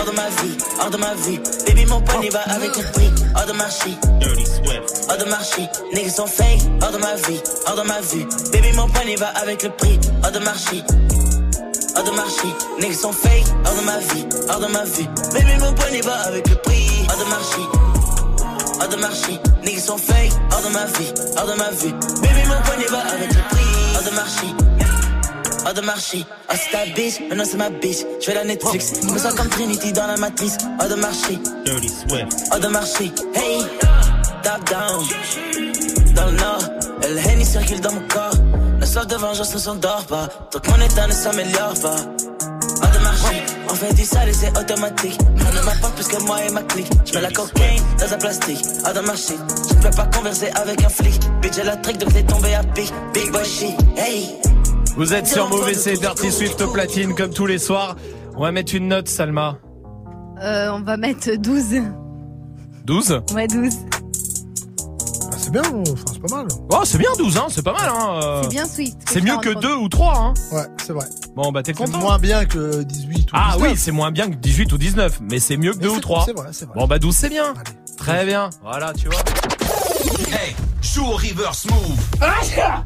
Hors 0.00 0.06
de 0.06 0.16
ma 0.16 0.28
vie, 0.28 0.56
hors 0.80 0.90
de 0.90 0.96
ma 0.96 1.14
vie. 1.14 1.40
Baby, 1.66 1.86
mon 1.86 2.00
pony 2.00 2.28
va 2.30 2.40
avec 2.40 2.76
le 2.76 2.84
prix, 2.92 3.10
hors 3.36 3.46
de 3.46 3.52
marché. 3.52 3.90
Dirty 4.20 4.46
Swift. 4.46 5.06
Hors 5.10 5.18
de 5.18 5.24
marché. 5.24 5.68
Niggas 5.92 6.10
sont 6.10 6.26
fake, 6.26 6.60
hors 6.82 6.92
de 6.92 6.98
ma 6.98 7.14
vie, 7.14 7.40
hors 7.66 7.76
de 7.76 7.82
ma 7.82 8.00
vie. 8.00 8.26
Baby, 8.52 8.72
mon 8.76 8.88
pony 8.88 9.16
va 9.16 9.28
avec 9.28 9.62
le 9.62 9.70
prix, 9.70 9.98
hors 10.24 10.32
de 10.32 10.38
marché. 10.38 10.82
Hors 11.96 12.04
de 12.04 12.10
marché. 12.12 12.48
Niggas 12.80 12.94
sont 12.94 13.12
fake, 13.12 13.44
hors 13.66 13.74
de 13.74 13.84
ma 13.84 13.98
vie, 13.98 14.26
hors 14.48 14.60
de 14.60 14.66
ma 14.66 14.84
vie. 14.84 15.08
Baby, 15.32 15.60
mon 15.60 15.74
pony 15.74 16.00
va 16.00 16.14
avec 16.28 16.48
le 16.48 16.54
prix, 16.56 17.06
hors 17.08 17.18
de 17.18 17.30
marché. 17.30 17.62
Hors 18.80 18.88
de 18.88 18.96
marché. 18.96 19.40
Niggas 19.64 19.82
sont 19.82 19.98
fake, 19.98 20.32
hors 20.52 20.62
de 20.62 20.72
ma 20.72 20.84
vie, 20.86 21.12
hors 21.36 21.46
de 21.46 21.54
ma 21.58 21.70
vie. 21.70 21.92
Baby, 22.22 22.42
mon 22.48 22.62
pony 22.70 22.86
va 22.90 23.00
avec 23.00 23.28
le 23.34 23.42
prix, 23.50 23.96
hors 23.96 24.10
de 24.10 24.16
marché 24.16 24.79
hors 25.66 25.74
de 25.74 25.80
marché. 25.80 26.24
Ah, 26.48 26.54
c'est 26.56 26.70
ta 26.70 26.84
bitch, 26.94 27.20
maintenant 27.28 27.44
c'est 27.44 27.56
ma 27.56 27.70
bitch. 27.70 27.98
Je 28.20 28.26
fais 28.26 28.34
la 28.34 28.44
Netflix, 28.44 28.92
je 29.02 29.08
me 29.08 29.18
sens 29.18 29.34
comme 29.34 29.48
Trinity 29.48 29.92
dans 29.92 30.06
la 30.06 30.16
matrice. 30.16 30.56
Hors 30.80 30.88
de 30.88 30.94
marché, 30.94 31.38
Dirty 31.64 31.88
Swift. 31.88 32.26
hors 32.52 32.60
de 32.60 32.68
marché. 32.68 33.12
Hey, 33.34 33.62
top 34.42 34.70
down. 34.70 35.04
Dans 36.14 36.26
le 36.26 36.32
nord, 36.32 36.62
le 37.02 37.18
Henny 37.28 37.44
circule 37.44 37.80
dans 37.80 37.92
mon 37.92 38.06
corps. 38.08 38.34
La 38.80 38.86
soif 38.86 39.06
de 39.06 39.16
vengeance 39.16 39.54
ne 39.54 39.58
s'endort 39.58 40.04
pas. 40.06 40.28
Tant 40.50 40.58
que 40.58 40.70
mon 40.70 40.80
état 40.80 41.06
ne 41.06 41.12
s'améliore 41.12 41.74
pas. 41.82 41.96
Hors 42.82 42.90
de 42.90 42.98
marché, 43.02 43.42
on 43.68 43.74
fait 43.74 43.94
du 43.94 44.04
sale 44.04 44.28
et 44.28 44.32
c'est 44.32 44.56
automatique. 44.58 45.18
On 45.36 45.52
ne 45.54 45.62
m'apporte 45.62 45.94
plus 45.94 46.08
que 46.08 46.22
moi 46.24 46.42
et 46.44 46.50
ma 46.50 46.62
clique. 46.62 46.90
Je 47.04 47.14
mets 47.14 47.20
la 47.20 47.30
cocaïne 47.30 47.82
dans 47.98 48.12
un 48.12 48.18
plastique. 48.18 48.64
Hors 48.86 48.94
de 48.94 49.00
marché, 49.00 49.34
je 49.68 49.74
ne 49.74 49.82
peux 49.82 49.90
pas 49.90 50.06
converser 50.06 50.48
avec 50.54 50.82
un 50.82 50.88
flic. 50.88 51.20
Bitch, 51.42 51.54
j'ai 51.54 51.62
la 51.64 51.76
trick 51.76 51.98
donc 51.98 52.12
t'es 52.12 52.22
tombé 52.22 52.54
à 52.54 52.62
pic. 52.62 52.92
Big 53.12 53.30
boy 53.30 53.44
shit, 53.44 53.76
hey. 53.96 54.34
Vous 54.96 55.14
êtes 55.14 55.26
sur 55.26 55.48
Move 55.48 55.68
et 55.68 55.74
c'est 55.74 55.94
Dirty 55.94 56.30
Swift 56.30 56.60
au 56.60 56.68
platine 56.72 57.14
comme 57.14 57.30
tous 57.32 57.46
les 57.46 57.58
soirs. 57.58 57.96
On 58.36 58.42
va 58.42 58.52
mettre 58.52 58.74
une 58.74 58.88
note, 58.88 59.08
Salma. 59.08 59.58
Euh, 60.42 60.70
on 60.72 60.80
va 60.82 60.96
mettre 60.96 61.34
12. 61.36 61.82
12 62.84 63.22
Ouais, 63.34 63.46
12. 63.46 63.72
Ah, 65.32 65.36
c'est 65.38 65.50
bien, 65.52 65.62
enfin, 65.62 66.04
c'est 66.12 66.20
pas 66.22 66.36
mal. 66.36 66.46
Oh, 66.70 66.80
c'est 66.84 66.98
bien 66.98 67.10
12, 67.18 67.36
hein, 67.36 67.46
c'est 67.50 67.62
pas 67.64 67.72
mal. 67.72 67.88
Hein. 67.88 68.20
euh. 68.22 68.42
C'est 68.42 68.48
bien 68.48 68.66
Swift. 68.66 68.96
C'est 69.08 69.20
mieux 69.20 69.36
que 69.38 69.58
2 69.58 69.74
ou 69.74 69.88
3, 69.88 70.16
hein. 70.18 70.34
Ouais, 70.52 70.62
c'est 70.84 70.92
vrai. 70.92 71.06
Bon, 71.36 71.52
bah 71.52 71.62
t'es 71.62 71.72
C'est 71.72 71.84
content 71.84 71.98
moins 72.00 72.18
bien 72.18 72.44
que 72.44 72.82
18 72.82 73.32
ou 73.32 73.34
Ah 73.34 73.52
19. 73.54 73.70
oui, 73.72 73.76
c'est 73.78 73.92
moins 73.92 74.10
bien 74.10 74.28
que 74.28 74.34
18 74.36 74.72
ou 74.72 74.78
19, 74.78 75.20
mais 75.22 75.38
c'est 75.38 75.56
mieux 75.56 75.72
que 75.72 75.78
Mais 75.78 75.84
2 75.84 75.90
ou 75.90 75.94
c'est- 75.96 76.00
3. 76.00 76.24
c'est 76.26 76.32
vrai, 76.36 76.48
c'est 76.52 76.64
vrai. 76.66 76.74
Bon, 76.78 76.86
bah 76.86 76.98
12, 76.98 77.14
c'est 77.16 77.28
bien. 77.28 77.54
Très 77.96 78.24
bien. 78.26 78.50
Voilà, 78.62 78.92
tu 78.92 79.08
vois. 79.08 79.20
Hey, 80.32 80.54
joue 80.82 81.04
au 81.06 81.12
reverse 81.12 81.66
move. 81.66 81.98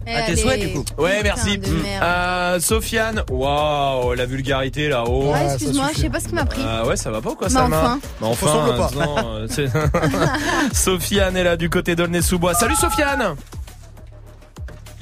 Eh, 0.07 0.15
À 0.15 0.23
tes 0.23 0.37
souhaits, 0.37 0.61
du 0.61 0.73
coup. 0.73 0.85
Ouais, 0.99 1.23
merci. 1.23 1.59
merde. 1.59 2.03
Euh, 2.03 2.61
Sofiane, 2.61 3.23
waouh, 3.31 4.15
la 4.15 4.27
vulgarité 4.27 4.89
là-haut. 4.89 5.33
Ouais, 5.33 5.45
excuse-moi, 5.47 5.89
je 5.95 6.01
sais 6.01 6.11
pas 6.11 6.21
ce 6.21 6.29
qui 6.29 6.35
m'a 6.35 6.45
pris. 6.45 6.63
Euh, 6.63 6.85
ouais, 6.87 6.97
ça 6.97 7.11
va 7.11 7.21
pas 7.21 7.31
ou 7.31 7.35
quoi, 7.35 7.47
Mais 7.49 7.55
Salma 7.55 7.79
enfin. 7.79 8.01
Mais 8.21 8.27
enfin, 8.27 8.77
pas. 8.77 8.91
non, 9.07 9.17
euh, 9.19 9.47
Sofiane 10.73 11.37
est 11.37 11.45
là 11.45 11.57
du 11.57 11.71
côté 11.71 11.95
d'Aulnay-sous-Bois. 11.95 12.55
Salut 12.55 12.75
Sofiane 12.77 13.37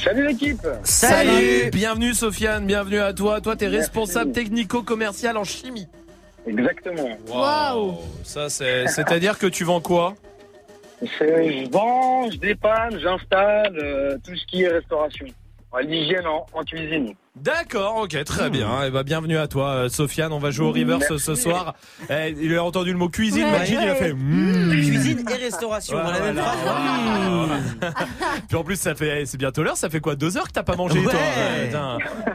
Salut 0.02 0.27
l'équipe 0.27 0.66
Salut 0.82 1.70
Bienvenue 1.73 2.12
Sofiane, 2.12 2.66
bienvenue 2.66 3.01
à 3.01 3.12
toi. 3.12 3.40
Toi, 3.40 3.55
t'es 3.56 3.69
responsable 3.69 4.32
technico-commercial 4.32 5.36
en 5.36 5.44
chimie. 5.44 5.86
Exactement. 6.47 7.09
Waouh 7.28 7.98
Ça, 8.24 8.51
c'est... 8.51 8.89
C'est-à-dire 8.89 9.39
que 9.39 9.47
tu 9.47 9.62
vends 9.64 9.81
quoi? 9.81 10.14
Je 11.02 11.70
vends, 11.70 12.30
je 12.30 12.36
dépanne, 12.38 12.98
j'installe 13.00 13.76
euh, 13.82 14.16
tout 14.24 14.36
ce 14.36 14.46
qui 14.46 14.62
est 14.62 14.68
restauration. 14.68 15.26
L'hygiène 15.82 16.26
en, 16.26 16.44
en 16.52 16.62
cuisine. 16.64 17.14
D'accord, 17.34 17.96
ok, 18.02 18.22
très 18.24 18.50
bien. 18.50 18.84
Et 18.84 18.90
bah, 18.90 19.04
bienvenue 19.04 19.38
à 19.38 19.46
toi, 19.48 19.68
euh, 19.70 19.88
Sofiane. 19.88 20.30
On 20.30 20.38
va 20.38 20.50
jouer 20.50 20.66
au 20.66 20.70
reverse 20.72 21.06
Merci. 21.08 21.24
ce 21.24 21.34
soir. 21.34 21.74
Eh, 22.10 22.34
il 22.38 22.54
a 22.54 22.62
entendu 22.62 22.92
le 22.92 22.98
mot 22.98 23.08
cuisine, 23.08 23.44
Ouais. 23.46 23.52
Majid, 23.52 23.78
il 23.82 23.88
a 23.88 23.94
fait. 23.94 24.12
Mmh. 24.12 24.66
mm. 24.66 24.70
Cuisine 24.70 25.24
et 25.30 25.34
restauration 25.44 25.96
dans 25.96 26.10
la 26.10 26.20
même 26.20 26.34
Voilà. 26.34 26.52
phrase. 26.52 27.96
Puis 28.48 28.56
en 28.58 28.62
plus, 28.64 28.76
ça 28.76 28.94
fait, 28.94 29.24
c'est 29.24 29.38
bientôt 29.38 29.62
l'heure. 29.62 29.78
Ça 29.78 29.88
fait 29.88 30.00
quoi, 30.00 30.14
deux 30.14 30.36
heures 30.36 30.46
que 30.46 30.52
t'as 30.52 30.62
pas 30.62 30.76
mangé, 30.76 30.98
Ouais. 30.98 31.70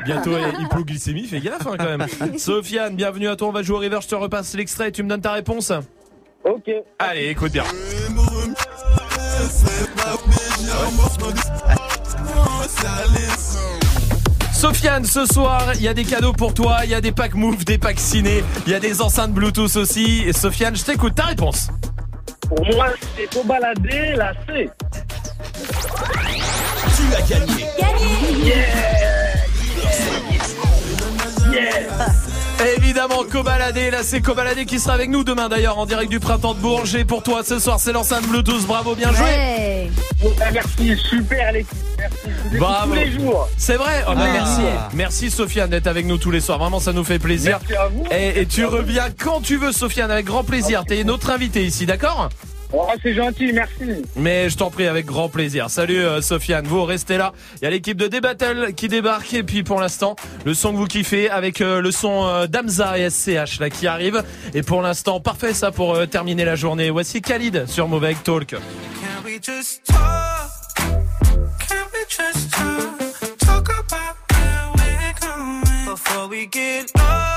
Bientôt 0.03 0.33
euh, 0.33 0.51
hypoglycémie. 0.59 1.27
Fais 1.27 1.39
gaffe 1.39 1.67
hein, 1.67 1.75
quand 1.77 1.95
même. 1.97 2.07
Sofiane, 2.39 2.95
bienvenue 2.95 3.27
à 3.27 3.35
toi. 3.35 3.49
On 3.49 3.51
va 3.51 3.61
jouer 3.61 3.77
au 3.77 3.81
reverse. 3.81 4.05
Je 4.05 4.09
te 4.09 4.15
repasse 4.15 4.55
l'extrait. 4.55 4.89
et 4.89 4.91
Tu 4.91 5.03
me 5.03 5.09
donnes 5.09 5.21
ta 5.21 5.33
réponse. 5.33 5.71
Ok. 6.43 6.71
Allez, 6.97 7.27
écoute 7.27 7.51
bien. 7.51 7.65
Sofiane, 14.53 15.05
ce 15.05 15.25
soir, 15.25 15.63
il 15.75 15.81
y 15.83 15.87
a 15.87 15.93
des 15.93 16.03
cadeaux 16.03 16.33
pour 16.33 16.53
toi, 16.53 16.79
il 16.83 16.89
y 16.89 16.95
a 16.95 17.01
des 17.01 17.11
packs 17.11 17.35
Move, 17.35 17.63
des 17.63 17.77
packs 17.77 17.99
ciné, 17.99 18.43
il 18.65 18.71
y 18.71 18.75
a 18.75 18.79
des 18.79 19.01
enceintes 19.01 19.31
Bluetooth 19.31 19.75
aussi. 19.75 20.23
Et 20.25 20.33
Sofiane, 20.33 20.75
je 20.75 20.83
t'écoute 20.83 21.13
ta 21.15 21.25
réponse. 21.25 21.67
Pour 22.49 22.65
moi, 22.75 22.87
c'est 23.15 23.31
faut 23.33 23.43
balader 23.43 24.15
la 24.15 24.33
C. 24.47 24.69
Tu 26.95 27.15
as 27.15 27.21
gagné. 27.21 27.65
Yeah. 28.43 28.63
Yeah. 31.51 31.51
Évidemment, 31.51 32.36
évidemment 32.75 33.23
Cobaladé. 33.29 33.91
Là, 33.91 33.99
c'est 34.03 34.21
Cobaladé 34.21 34.65
qui 34.65 34.79
sera 34.79 34.93
avec 34.93 35.09
nous 35.09 35.23
demain 35.23 35.49
d'ailleurs 35.49 35.77
en 35.77 35.85
direct 35.85 36.09
du 36.09 36.19
printemps 36.19 36.53
de 36.53 36.59
Bourges. 36.59 36.95
Et 36.95 37.05
pour 37.05 37.23
toi, 37.23 37.43
ce 37.43 37.59
soir, 37.59 37.79
c'est 37.79 37.93
l'enceinte 37.93 38.27
Bluetooth. 38.27 38.65
Bravo, 38.65 38.95
bien 38.95 39.11
joué. 39.13 39.25
Ouais. 39.25 39.89
Merci, 40.53 40.97
super 40.97 41.51
l'équipe. 41.51 41.77
Merci. 41.97 42.57
Bravo. 42.57 42.93
tous 42.93 42.99
les 42.99 43.11
jours. 43.11 43.49
C'est 43.57 43.75
vrai 43.75 44.03
oh, 44.07 44.13
bah, 44.15 44.23
Ouais. 44.23 44.31
Merci. 44.33 44.61
Merci 44.93 45.31
Sofiane 45.31 45.69
d'être 45.69 45.87
avec 45.87 46.05
nous 46.05 46.17
tous 46.17 46.31
les 46.31 46.41
soirs. 46.41 46.57
Vraiment, 46.57 46.79
ça 46.79 46.93
nous 46.93 47.03
fait 47.03 47.19
plaisir. 47.19 47.59
Merci 47.61 47.75
à 47.75 47.87
vous. 47.87 48.03
Et, 48.11 48.41
et 48.41 48.45
tu 48.45 48.65
reviens 48.65 49.07
quand 49.17 49.41
tu 49.41 49.57
veux, 49.57 49.71
Sofiane, 49.71 50.11
avec 50.11 50.25
grand 50.25 50.43
plaisir. 50.43 50.83
T'es 50.85 51.03
notre 51.03 51.29
invité 51.29 51.65
ici, 51.65 51.85
d'accord? 51.85 52.29
Oh, 52.73 52.85
c'est 53.01 53.13
gentil, 53.13 53.53
merci. 53.53 54.03
Mais 54.15 54.49
je 54.49 54.57
t'en 54.57 54.69
prie, 54.69 54.87
avec 54.87 55.05
grand 55.05 55.29
plaisir. 55.29 55.69
Salut 55.69 55.99
euh, 55.99 56.21
Sofiane, 56.21 56.67
vous 56.67 56.83
restez 56.83 57.17
là. 57.17 57.31
Il 57.61 57.63
y 57.63 57.67
a 57.67 57.69
l'équipe 57.69 57.97
de 57.97 58.07
D-Battle 58.07 58.73
qui 58.75 58.87
débarque. 58.89 59.33
Et 59.33 59.43
puis 59.43 59.63
pour 59.63 59.79
l'instant, 59.79 60.15
le 60.45 60.53
son 60.53 60.73
que 60.73 60.77
vous 60.77 60.85
kiffez 60.85 61.29
avec 61.29 61.61
euh, 61.61 61.81
le 61.81 61.91
son 61.91 62.25
euh, 62.27 62.47
d'Amza 62.47 62.97
et 62.97 63.09
SCH 63.09 63.59
là 63.59 63.69
qui 63.69 63.87
arrive. 63.87 64.23
Et 64.53 64.63
pour 64.63 64.81
l'instant, 64.81 65.19
parfait 65.21 65.53
ça 65.53 65.71
pour 65.71 65.95
euh, 65.95 66.05
terminer 66.05 66.43
la 66.43 66.55
journée. 66.55 66.89
Voici 66.89 67.21
Khalid 67.21 67.67
sur 67.67 67.87
Mauvais 67.87 68.15
Talk. 68.23 68.47
Can 68.47 68.59
we 69.25 69.39
just 69.41 69.85
talk? 69.85 69.95
Can 71.67 71.85
we 71.93 72.05
just 72.09 72.51
talk? 72.51 73.37
Talk 73.39 73.69
about 73.69 74.17
where 74.29 74.71
we're 74.75 75.13
going 75.21 75.85
before 75.85 76.27
we 76.29 76.47
get 76.51 76.91
lost. 76.95 77.36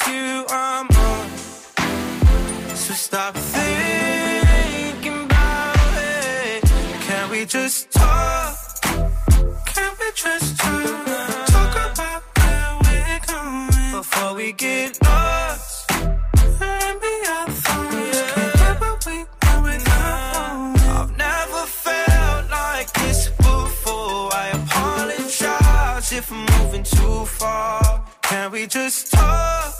it's 0.00 0.08
you 0.08 0.44
I'm 0.48 0.86
on. 0.86 1.30
So 2.76 2.94
stop 2.94 3.34
thinking 3.34 5.24
about 5.24 5.76
it. 5.96 6.64
Can 7.00 7.30
we 7.30 7.44
just 7.44 7.90
talk? 7.90 8.56
Can 8.82 9.92
we 10.00 10.10
just 10.14 10.58
talk? 10.58 11.46
Talk 11.46 11.92
about 11.92 12.22
where 12.38 12.78
we're 12.84 13.20
going 13.26 13.92
before 13.92 14.34
we 14.34 14.52
get 14.52 14.98
lost. 15.02 15.90
Let 16.60 17.02
me. 17.02 17.08
Can't 19.42 19.64
we 19.64 19.76
I've 20.92 21.16
never 21.16 21.66
felt 21.66 22.50
like 22.50 22.92
this 22.92 23.28
before. 23.28 24.30
I 24.32 24.50
apologize 24.54 26.12
if 26.12 26.30
I'm 26.32 26.46
moving 26.58 26.82
too 26.84 27.24
far. 27.26 28.04
Can 28.22 28.50
we 28.52 28.66
just 28.66 29.12
talk? 29.12 29.79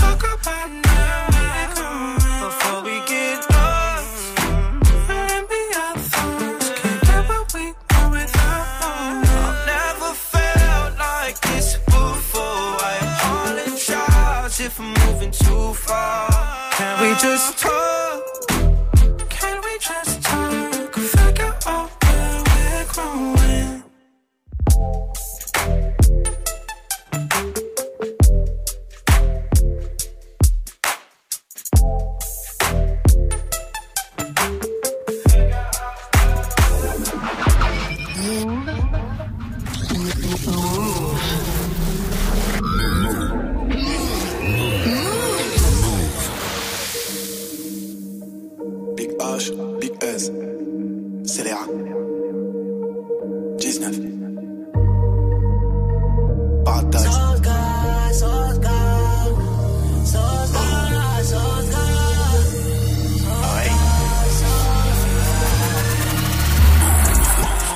just 17.21 17.59
talk? 17.59 18.00
16, 50.21 50.33
scélérat. 51.23 51.67
19. 53.57 53.95
Partage. 56.63 57.07
Ah 57.07 57.31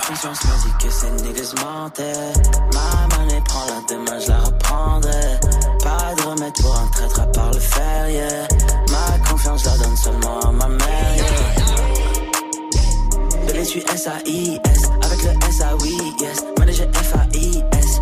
conscience 0.08 0.40
leur 0.46 0.58
dit 0.58 0.86
que 0.86 0.92
ces 0.92 1.12
niggas 1.24 1.54
mentaient. 1.64 2.34
Ma 2.74 3.18
monnaie 3.18 3.42
prend 3.46 3.66
la 3.66 3.80
demain, 3.90 4.20
je 4.20 4.30
la 4.30 4.40
reprendrai. 4.40 5.40
Pas 5.84 6.16
de 6.16 6.22
remède 6.30 6.54
pour 6.62 6.76
un 6.76 6.88
traître 6.88 7.20
à 7.22 7.28
part 7.28 7.52
le 7.52 7.60
fer, 7.60 8.10
yeah. 8.10 8.48
Ma 8.92 9.30
confiance 9.30 9.64
je 9.64 9.70
la 9.70 9.78
donne 9.78 9.98
seulement 9.98 10.40
à 10.40 10.52
ma 10.52 10.65
je 13.66 13.72
suis 13.72 13.80
S-A-I-S, 13.82 14.90
avec 15.02 15.24
le 15.24 15.30
S-A-Oui, 15.50 15.98
yes. 16.22 16.44
Manager 16.60 16.88
F-A-I-S. 16.94 18.00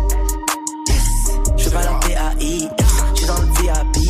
Je 1.56 1.62
suis 1.62 1.70
pas 1.70 1.82
la 1.82 1.94
P-A-I-S, 2.00 3.04
je 3.14 3.16
suis 3.16 3.26
dans 3.26 3.38
le 3.38 3.46
VIP, 3.46 4.03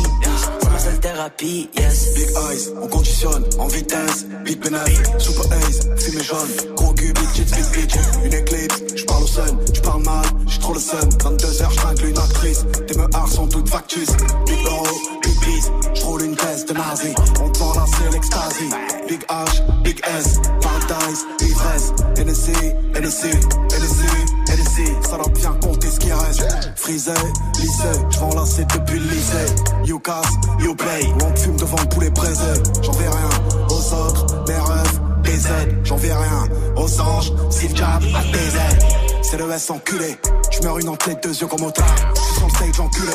thérapie, 1.05 1.69
yes. 1.77 2.15
Big 2.15 2.29
eyes, 2.35 2.73
on 2.81 2.87
conditionne 2.87 3.43
en 3.59 3.67
vitesse. 3.67 4.25
Big 4.43 4.59
pénètre, 4.59 5.21
super 5.21 5.45
ace, 5.53 5.81
fumée 5.97 6.23
jaune. 6.23 6.49
Gros 6.75 6.93
cul, 6.93 7.13
tits, 7.33 7.45
big 7.53 7.67
bitch. 7.73 7.95
Une 8.25 8.33
éclipse, 8.33 8.81
j'parle 8.95 9.23
au 9.23 9.27
sun, 9.27 9.59
j'parle 9.73 10.03
mal, 10.03 10.25
j'suis 10.47 10.59
trop 10.59 10.73
le 10.73 10.79
sun. 10.79 11.09
22h, 11.19 11.71
j'tringle 11.71 12.05
une 12.07 12.17
actrice. 12.17 12.65
Tes 12.87 12.97
meurs 12.97 13.27
sont 13.27 13.47
toutes 13.47 13.69
factus. 13.69 14.09
Big 14.47 14.65
euro, 14.65 14.87
big 15.21 15.39
beast, 15.41 15.71
j'roule 15.93 16.23
une 16.23 16.35
caisse 16.35 16.65
de 16.65 16.73
nazi. 16.73 17.13
On 17.39 17.49
te 17.51 17.59
vend 17.59 17.73
la 17.75 17.85
c'est 17.85 18.11
l'extasie. 18.11 18.69
Big 19.07 19.21
H, 19.29 19.83
big 19.83 20.01
S, 20.17 20.39
paradise, 20.61 21.25
ivresse. 21.41 21.93
NSC, 22.17 22.51
NSC, 22.95 23.25
NSC, 23.79 24.01
Ça 25.01 25.17
doit 25.17 25.29
bien 25.33 25.51
compter 25.61 25.89
ce 25.89 25.99
qui 25.99 26.11
reste. 26.11 26.45
Frisé, 26.75 27.11
lycée, 27.59 27.99
j'vends 28.09 28.33
la 28.35 28.45
c'est 28.45 28.65
depuis 28.65 28.99
le 28.99 29.05
lycée. 29.05 29.55
You 29.85 29.99
casse, 29.99 30.31
you 30.59 30.75
play. 30.75 31.07
On 31.23 31.35
fume 31.35 31.55
devant 31.57 31.77
le 31.79 31.89
poulet 31.89 32.09
braisé. 32.09 32.53
J'en 32.81 32.93
fais 32.93 33.07
rien 33.07 33.29
aux 33.69 33.93
autres, 33.93 34.43
mes 34.47 34.53
rêves, 34.53 35.01
des 35.23 35.47
aides. 35.47 35.81
J'en 35.83 35.97
fais 35.97 36.13
rien 36.13 36.49
aux 36.75 37.01
anges, 37.01 37.31
Steve 37.49 37.75
Jobs, 37.75 37.87
à 38.15 38.23
des 38.31 38.55
aides. 38.55 38.83
C'est 39.23 39.37
le 39.37 39.51
S 39.51 39.69
enculé. 39.69 40.17
J'meurs 40.51 40.79
une 40.79 40.89
entrée, 40.89 41.15
deux 41.21 41.33
yeux 41.33 41.47
comme 41.47 41.63
au 41.63 41.71
train. 41.71 41.85
J'suis 42.15 42.35
sur 42.35 42.47
le 42.47 42.51
stage 42.51 42.79
enculé. 42.79 43.13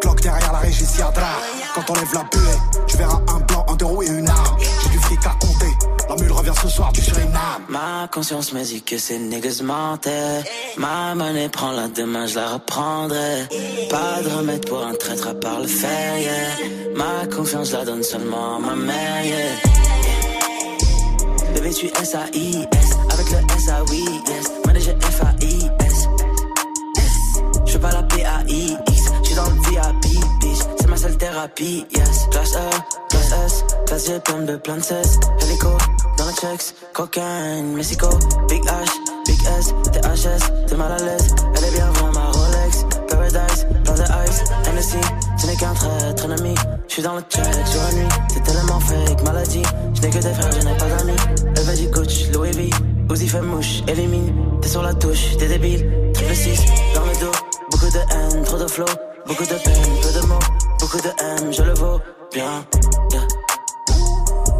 Cloque 0.00 0.20
derrière 0.20 0.52
la 0.52 0.58
régie, 0.58 0.86
Siadra. 0.86 1.32
Quand 1.74 1.90
on 1.90 1.94
lève 1.94 2.14
la 2.14 2.24
buée, 2.24 2.58
tu 2.86 2.96
verras 2.96 3.20
un 3.28 3.40
blanc, 3.40 3.66
un 3.68 3.74
deux 3.76 3.86
roues 3.86 4.02
et 4.02 4.08
une 4.08 4.28
arme. 4.28 4.56
J'ai 4.82 4.88
du 4.90 4.98
fric 4.98 5.26
à 5.26 5.30
compter. 5.40 5.87
Ce 6.60 6.68
soir. 6.68 6.92
Ma 7.68 8.08
conscience 8.10 8.52
me 8.52 8.64
dit 8.64 8.82
que 8.82 8.98
ces 8.98 9.18
niggas 9.18 9.60
mentaient. 9.62 10.42
Ma 10.76 11.14
monnaie 11.14 11.48
prend 11.48 11.70
la 11.72 11.86
demain, 11.88 12.26
je 12.26 12.34
la 12.36 12.48
reprendrai. 12.54 13.46
Pas 13.88 14.22
de 14.22 14.28
remède 14.36 14.66
pour 14.66 14.84
un 14.84 14.94
traître 14.94 15.28
à 15.28 15.34
part 15.34 15.60
le 15.60 15.68
fer, 15.68 16.18
yeah. 16.18 16.96
Ma 16.96 17.26
confiance, 17.28 17.72
la 17.72 17.84
donne 17.84 18.02
seulement 18.02 18.56
à 18.56 18.58
ma 18.58 18.74
mère, 18.74 19.24
yeah. 19.24 19.54
Bébé, 21.54 21.70
tu 21.72 21.86
S-A-I-S. 21.86 22.90
Avec 23.12 23.30
le 23.30 23.38
S-A-Oui, 23.56 24.04
yes. 24.26 24.50
Manager 24.66 24.94
F-A-I-S. 25.00 26.08
Je 27.66 27.72
fais 27.72 27.78
pas 27.78 27.92
la 27.92 28.02
P-A-I-X. 28.02 28.87
Thérapie, 31.38 31.86
yes. 31.94 32.26
Classe 32.30 32.56
E, 32.56 32.70
classe 33.10 33.32
S. 33.46 33.64
Classe 33.86 34.06
G, 34.06 34.20
plein 34.24 34.42
de 34.42 34.56
plein 34.56 34.76
de 34.76 34.82
cesse. 34.82 35.18
Hélico, 35.42 35.68
dans 36.16 36.26
le 36.26 36.32
checks. 36.32 36.74
Cocaine, 36.92 37.74
Mexico. 37.74 38.08
Big 38.48 38.64
H, 38.64 38.88
Big 39.26 39.38
S. 39.58 39.74
THS, 39.92 40.66
t'es 40.66 40.76
mal 40.76 40.92
à 40.92 40.96
l'aise. 40.96 41.34
Elle 41.56 41.64
est 41.64 41.70
bien 41.70 41.90
vraiment 41.92 42.12
ma 42.12 42.30
Rolex. 42.32 42.84
Paradise, 43.08 43.66
plein 43.84 43.94
de 43.94 44.28
ice. 44.28 44.44
Hennessy, 44.66 44.96
tu 45.38 45.46
n'es 45.46 45.56
qu'un 45.56 45.74
traître 45.74 46.24
ennemi. 46.24 46.54
Je 46.88 46.92
suis 46.94 47.02
dans 47.02 47.14
le 47.14 47.22
check 47.22 47.66
sur 47.66 47.82
la 47.82 47.92
nuit. 47.92 48.08
T'es 48.34 48.40
tellement 48.40 48.80
fake, 48.80 49.22
maladie. 49.22 49.62
Je 49.94 50.00
n'ai 50.02 50.10
que 50.10 50.18
des 50.18 50.34
frères, 50.34 50.52
je 50.52 50.66
n'ai 50.66 50.76
pas 50.76 50.88
d'amis. 50.88 51.52
Elle 51.56 51.62
veut 51.62 51.76
du 51.76 51.86
Gucci, 51.88 52.30
Louis 52.32 52.50
V. 52.50 52.70
Uzi 53.10 53.28
fait 53.28 53.42
mouche, 53.42 53.82
élimine. 53.86 54.34
T'es 54.60 54.68
sur 54.68 54.82
la 54.82 54.92
touche, 54.92 55.36
t'es 55.38 55.46
débile. 55.46 55.86
Triple 56.14 56.34
6, 56.34 56.64
dans 56.94 57.04
le 57.04 57.20
dos. 57.20 57.37
Beaucoup 57.70 57.90
de 57.90 57.98
haine, 57.98 58.44
trop 58.44 58.58
de 58.58 58.66
flow. 58.66 58.86
Beaucoup 59.26 59.44
de 59.44 59.54
peine, 59.54 60.00
peu 60.02 60.12
de 60.20 60.26
mots. 60.26 60.38
Beaucoup 60.80 60.98
de 60.98 61.08
haine, 61.08 61.52
je 61.52 61.62
le 61.62 61.74
vaux 61.74 62.00
bien. 62.32 62.64
Yeah. 63.12 63.26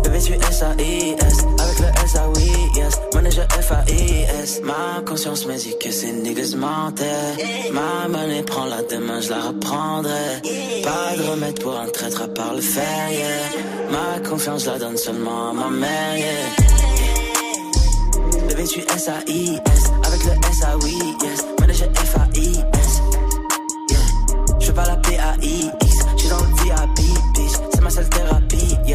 Bébé, 0.02 0.18
tu 0.20 0.32
S-A-I-S. 0.34 1.36
Avec 1.58 1.78
le 1.80 2.04
S-A-Oui, 2.04 2.50
yes. 2.76 2.94
Manager 3.14 3.46
F-A-I-S. 3.60 4.60
Ma 4.62 5.02
conscience 5.06 5.46
me 5.46 5.56
dit 5.56 5.74
que 5.82 5.90
ces 5.90 6.12
niggas. 6.12 6.54
Ma 6.56 8.08
monnaie 8.08 8.42
prend 8.42 8.66
la 8.66 8.82
demain, 8.82 9.20
je 9.20 9.30
la 9.30 9.40
reprendrai. 9.40 10.42
Pas 10.82 11.16
de 11.16 11.22
remède 11.30 11.60
pour 11.62 11.78
un 11.78 11.88
traître 11.88 12.22
à 12.22 12.28
part 12.28 12.54
le 12.54 12.60
fer, 12.60 13.10
yeah. 13.10 13.26
Ma 13.90 14.20
confiance, 14.28 14.66
la 14.66 14.78
donne 14.78 14.96
seulement 14.96 15.50
à 15.50 15.52
ma 15.52 15.70
mère, 15.70 16.16
yeah. 16.16 16.48
Bébé, 18.48 18.64
tu 18.64 18.80
S-A-I-S. 18.80 19.92
Avec 20.06 20.24
le 20.24 20.32
S-A-Oui, 20.50 21.07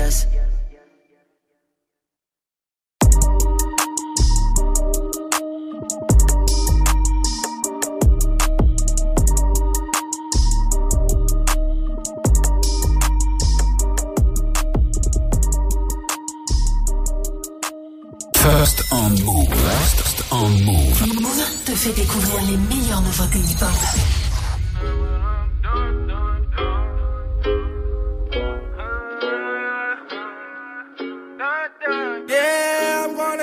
yes. 0.04 0.28
First 18.44 18.84
on 18.92 19.12
move. 19.24 19.48
First 19.48 20.24
on 20.32 20.50
move. 20.66 21.22
Move 21.22 21.64
te 21.66 21.72
fait 21.72 21.94
découvrir 21.94 22.42
les 22.52 22.58
meilleures 22.58 23.02
nouveautés 23.02 23.40
hip-hop. 23.40 25.23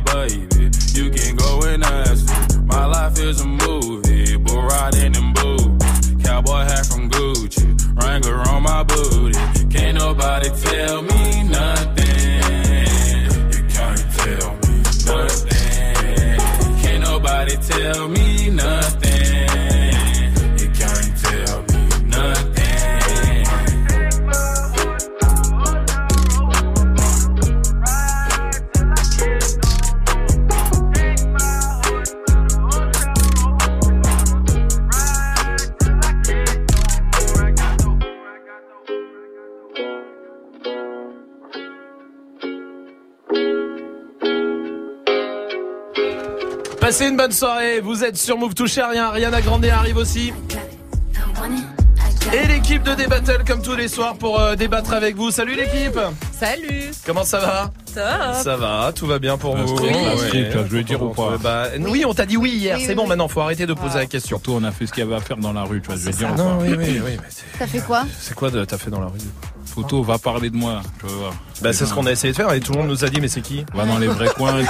baby, 0.00 0.70
you 0.92 1.10
can 1.10 1.36
go 1.36 1.62
and 1.62 1.84
ask 1.84 2.28
her. 2.28 2.62
My 2.62 2.84
life 2.86 3.18
is 3.18 3.40
a 3.40 3.46
movie, 3.46 4.36
but 4.36 4.56
riding 4.56 5.14
in 5.14 5.32
boots. 5.32 6.10
Cowboy 6.24 6.62
hat 6.64 6.86
from 6.86 7.10
Gucci, 7.10 7.66
Wrangler 8.00 8.40
on 8.48 8.62
my 8.62 8.82
booty. 8.82 9.38
Can't 9.68 9.98
nobody 9.98 10.50
tell 10.50 11.02
me 11.02 11.42
nothing. 11.44 12.80
You 13.52 13.62
can't 13.68 14.04
tell 14.18 14.50
me 14.62 14.82
nothing. 15.06 16.38
Can't 16.82 17.02
nobody 17.04 17.56
tell 17.56 18.08
me 18.08 18.50
nothing. 18.50 18.99
Passez 46.90 47.06
une 47.06 47.16
bonne 47.16 47.30
soirée, 47.30 47.78
vous 47.78 48.02
êtes 48.02 48.16
sur 48.16 48.36
Move 48.36 48.52
Touché 48.54 48.82
Rien, 48.82 49.04
Ariana 49.04 49.40
Grande 49.40 49.64
arrive 49.64 49.96
aussi. 49.96 50.32
Et 52.32 52.48
l'équipe 52.48 52.82
de 52.82 52.94
Débattle 52.94 53.44
comme 53.46 53.62
tous 53.62 53.76
les 53.76 53.86
soirs 53.86 54.14
pour 54.16 54.40
euh, 54.40 54.56
débattre 54.56 54.92
avec 54.92 55.14
vous. 55.14 55.30
Salut 55.30 55.54
l'équipe 55.54 55.96
Salut 56.36 56.90
Comment 57.06 57.22
ça 57.22 57.38
va? 57.38 57.70
Ça 57.94 58.02
va 58.18 58.34
Ça 58.34 58.56
va, 58.56 58.92
tout 58.92 59.06
va 59.06 59.20
bien 59.20 59.38
pour 59.38 59.56
vous? 59.56 59.76
Ah 59.78 59.82
ouais. 59.82 59.92
là, 59.92 60.50
je 60.64 60.68
voulais 60.68 60.82
dire 60.82 61.00
ou 61.00 61.10
pas? 61.10 61.36
Bah, 61.40 61.66
Oui, 61.78 62.04
on 62.04 62.12
t'a 62.12 62.26
dit 62.26 62.36
oui 62.36 62.50
hier, 62.50 62.74
Oui, 62.76 62.82
c'est 62.82 62.88
oui, 62.88 62.94
bon 62.96 63.02
oui. 63.02 63.08
maintenant, 63.10 63.28
faut 63.28 63.40
arrêter 63.40 63.66
de 63.66 63.72
poser 63.74 63.98
la 63.98 64.06
question. 64.06 64.38
Surtout, 64.38 64.54
on 64.60 64.64
a 64.64 64.72
fait 64.72 64.86
ce 64.88 64.92
qu'il 64.92 65.04
y 65.04 65.06
avait 65.06 65.14
à 65.14 65.20
faire 65.20 65.36
dans 65.36 65.52
la 65.52 65.62
rue, 65.62 65.80
tu 65.80 65.86
vois, 65.86 65.96
je 65.96 66.06
vais 66.06 66.10
dire 66.10 66.34
Non, 66.34 66.58
oui, 66.60 66.70
oui, 66.76 67.00
oui. 67.04 67.16
mais 67.22 67.28
c'est- 67.28 67.44
T'as 67.56 67.68
fait 67.68 67.78
quoi? 67.86 68.02
C'est 68.18 68.34
quoi 68.34 68.50
de 68.50 68.64
t'as 68.64 68.78
fait 68.78 68.90
dans 68.90 69.00
la 69.00 69.06
rue? 69.06 69.18
Photo, 69.64 70.02
va 70.02 70.18
parler 70.18 70.50
de 70.50 70.56
moi, 70.56 70.80
tu 70.98 71.06
vas 71.06 71.12
voir. 71.12 71.32
Bah 71.62 71.72
c'est 71.72 71.86
ce 71.86 71.94
qu'on 71.94 72.06
a 72.06 72.10
essayé 72.10 72.32
de 72.32 72.36
faire 72.36 72.52
et 72.52 72.58
tout 72.58 72.72
le 72.72 72.78
monde 72.78 72.88
nous 72.88 73.04
a 73.04 73.08
dit 73.08 73.20
mais 73.20 73.28
c'est 73.28 73.42
qui? 73.42 73.64
Va 73.74 73.84
dans 73.86 73.98
les 73.98 74.08
vrais 74.08 74.26
coins, 74.30 74.54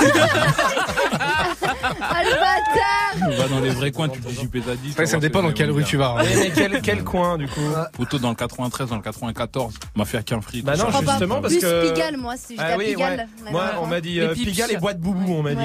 tu 1.95 2.03
Ah 2.03 3.00
bâtard 3.21 3.39
va 3.39 3.49
dans 3.49 3.61
les 3.61 3.71
vrais 3.71 3.91
coins, 3.93 4.09
tu 4.09 4.21
dis 4.21 4.35
JP 4.35 4.57
t'as 4.65 4.75
dit. 4.77 4.95
Ouais, 4.99 5.07
ça 5.07 5.19
dépend 5.19 5.43
dans 5.43 5.53
quelle 5.53 5.71
rue 5.71 5.85
tu 5.85 5.97
vas. 5.97 6.17
hein. 6.19 6.23
Mais, 6.25 6.51
quel, 6.55 6.81
quel 6.83 7.05
coin 7.05 7.39
du 7.39 7.47
coup 7.47 7.61
Photo 7.97 8.19
dans 8.19 8.31
le 8.31 8.35
93, 8.35 8.89
dans 8.91 8.97
le 8.97 9.03
94, 9.03 9.75
m'a 9.97 10.05
fait 10.05 10.25
qu'un 10.25 10.41
fric. 10.41 10.65
Bah 10.65 10.77
non, 10.77 10.87
justement 10.91 11.41
parce 11.41 11.55
que 11.55 11.89
Pigalle, 11.93 12.17
moi, 12.17 12.35
si 12.37 12.55
j'étais 12.55 12.63
Ah 12.63 12.75
à 12.75 12.79
Pigalle. 12.79 13.29
Moi, 13.51 13.65
on 13.81 13.87
m'a 13.87 14.01
dit 14.01 14.15
Les 14.15 14.21
euh. 14.21 14.35
Pigalle 14.35 14.73
et 14.73 14.77
boîte 14.77 14.99
boubou, 15.01 15.33
on 15.35 15.43
m'a 15.43 15.55
dit. 15.55 15.61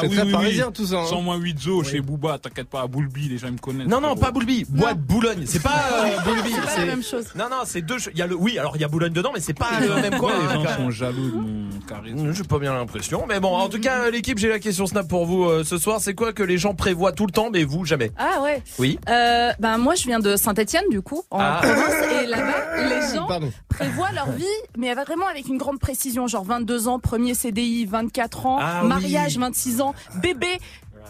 C'est 0.00 0.08
oui, 0.08 0.16
très 0.16 0.24
oui, 0.26 0.32
parisien, 0.32 0.66
oui. 0.68 0.72
tout 0.72 0.86
ça, 0.86 0.96
hein. 1.00 1.06
100 1.06 1.22
moins 1.22 1.36
8 1.36 1.58
zo 1.60 1.82
chez 1.82 2.00
Booba, 2.00 2.38
t'inquiète 2.38 2.68
pas, 2.68 2.82
à 2.82 2.86
Boulby, 2.86 3.28
les 3.28 3.38
gens 3.38 3.46
ils 3.48 3.54
me 3.54 3.58
connaissent. 3.58 3.86
Non, 3.88 4.00
non, 4.00 4.16
pas 4.16 4.30
Boulby, 4.30 4.64
boîte 4.68 4.98
Boulogne. 5.00 5.44
C'est 5.46 5.62
pas 5.62 5.70
euh, 5.92 6.20
Boulby. 6.24 6.50
C'est 6.54 6.60
pas 6.74 6.78
la 6.80 6.86
même 6.86 7.02
chose. 7.02 7.26
Non, 7.34 7.44
non, 7.50 7.58
c'est 7.64 7.82
deux. 7.82 7.96
Il 8.12 8.18
y 8.18 8.22
a 8.22 8.26
le, 8.26 8.34
oui, 8.36 8.58
alors 8.58 8.76
il 8.76 8.80
y 8.80 8.84
a 8.84 8.88
Boulogne 8.88 9.12
dedans, 9.12 9.30
mais 9.34 9.40
c'est 9.40 9.54
pas 9.54 9.80
le 9.80 9.94
même 10.02 10.14
coin. 10.18 10.30
Ouais, 10.30 10.44
hein, 10.48 10.58
les 10.58 10.64
gens 10.64 10.76
sont 10.76 10.90
jaloux 10.90 11.30
de 11.30 11.36
mon 11.36 11.80
charisme. 11.88 12.32
J'ai 12.32 12.44
pas 12.44 12.58
bien 12.58 12.74
l'impression, 12.74 13.24
mais 13.28 13.40
bon, 13.40 13.54
en 13.54 13.68
tout 13.68 13.80
cas, 13.80 14.10
l'équipe, 14.10 14.38
j'ai 14.38 14.48
la 14.48 14.58
question 14.58 14.86
Snap 14.86 15.08
pour 15.08 15.26
vous 15.26 15.44
euh, 15.44 15.64
ce 15.64 15.78
soir. 15.78 16.00
C'est 16.00 16.14
quoi 16.14 16.32
que 16.34 16.42
les 16.42 16.58
gens 16.58 16.74
prévoient 16.74 17.12
tout 17.12 17.24
le 17.26 17.32
temps, 17.32 17.48
mais 17.50 17.64
vous 17.64 17.84
jamais 17.84 18.10
Ah 18.18 18.42
ouais. 18.42 18.62
Oui. 18.78 18.98
Euh, 19.08 19.52
ben 19.58 19.78
moi 19.78 19.94
je 19.94 20.04
viens 20.06 20.18
de 20.20 20.36
Saint-Etienne 20.36 20.84
du 20.90 21.00
coup 21.00 21.22
en 21.30 21.38
Ah. 21.40 21.60
province 21.62 22.22
et 22.22 22.26
là-bas 22.26 22.88
les 22.88 23.14
gens 23.16 23.26
Pardon. 23.26 23.50
prévoient 23.68 24.12
leur 24.12 24.30
vie 24.32 24.44
mais 24.76 24.92
vraiment 24.94 25.26
avec 25.28 25.48
une 25.48 25.56
grande 25.58 25.78
précision 25.78 26.26
genre 26.26 26.44
22 26.44 26.88
ans 26.88 26.98
premier 26.98 27.34
CDI 27.34 27.86
24 27.86 28.46
ans 28.46 28.58
Ah 28.60 28.80
oui. 28.82 28.88
mariage 28.88 29.38
26 29.38 29.80
ans 29.80 29.94
bébé 30.20 30.58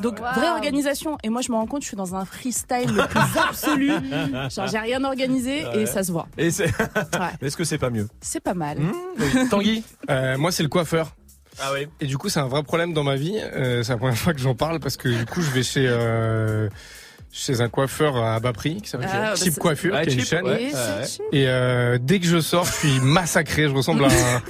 Donc 0.01 0.19
vraie 0.19 0.49
organisation. 0.51 1.19
Et 1.23 1.29
moi 1.29 1.41
je 1.41 1.53
me 1.53 1.57
rends 1.57 1.67
compte, 1.67 1.83
je 1.83 1.87
suis 1.89 1.97
dans 1.97 2.15
un 2.17 2.25
freestyle 2.25 2.91
le 2.93 3.07
plus 3.07 3.39
absolu. 3.49 3.93
Genre 4.51 4.67
j'ai 4.67 4.79
rien 4.79 5.05
organisé 5.05 5.65
Ouais. 5.67 5.83
et 5.83 5.87
ça 5.87 6.03
se 6.03 6.11
voit. 6.13 6.27
Et 6.37 6.51
c'est. 6.51 6.69
Est-ce 7.41 7.57
que 7.57 7.63
c'est 7.65 7.79
pas 7.79 7.91
mieux? 7.91 8.09
C'est 8.21 8.41
pas 8.41 8.55
mal. 8.55 8.79
Tanguy? 9.51 9.85
Euh, 10.11 10.37
Moi, 10.37 10.51
c'est 10.51 10.63
le 10.65 10.69
coiffeur. 10.69 11.15
Ah 11.61 11.71
oui. 11.73 11.87
Et 12.01 12.07
du 12.07 12.19
coup, 12.19 12.29
c'est 12.29 12.41
un 12.41 12.49
vrai 12.49 12.63
problème 12.63 12.93
dans 12.93 13.05
ma 13.05 13.17
vie. 13.17 13.39
Euh, 13.39 13.83
c'est 13.83 13.93
la 13.93 13.99
première 13.99 14.17
fois 14.17 14.35
que 14.35 14.41
j'en 14.41 14.55
parle 14.55 14.81
parce 14.81 14.97
que 14.97 15.09
du 15.09 15.25
coup, 15.27 15.41
je 15.41 15.51
vais 15.51 15.63
chez 15.63 15.87
euh, 15.89 16.69
chez 17.37 17.61
un 17.61 17.69
coiffeur 17.69 18.17
à 18.17 18.39
bas 18.39 18.53
prix 18.53 18.81
qui 18.81 18.89
s'appelle 18.89 19.09
Ah, 19.13 19.31
bah, 19.31 19.33
Cheap 19.35 19.55
c'est- 19.55 19.61
Coiffure, 19.61 19.93
Ouais, 19.93 20.07
qui 20.07 20.11
est 20.11 20.19
une 20.19 20.25
chaîne. 20.25 20.45
ouais. 20.45 20.63
Et 20.63 20.71
c'est- 21.05 21.21
Et 21.33 21.49
euh, 21.49 21.99
dès 22.01 22.21
que 22.21 22.27
je 22.27 22.39
sors, 22.41 22.65
je 22.65 22.73
suis 22.73 23.01
massacré. 23.01 23.69
Je 23.69 23.75
ressemble 23.75 24.05
à 24.05 24.09
un, 24.09 24.43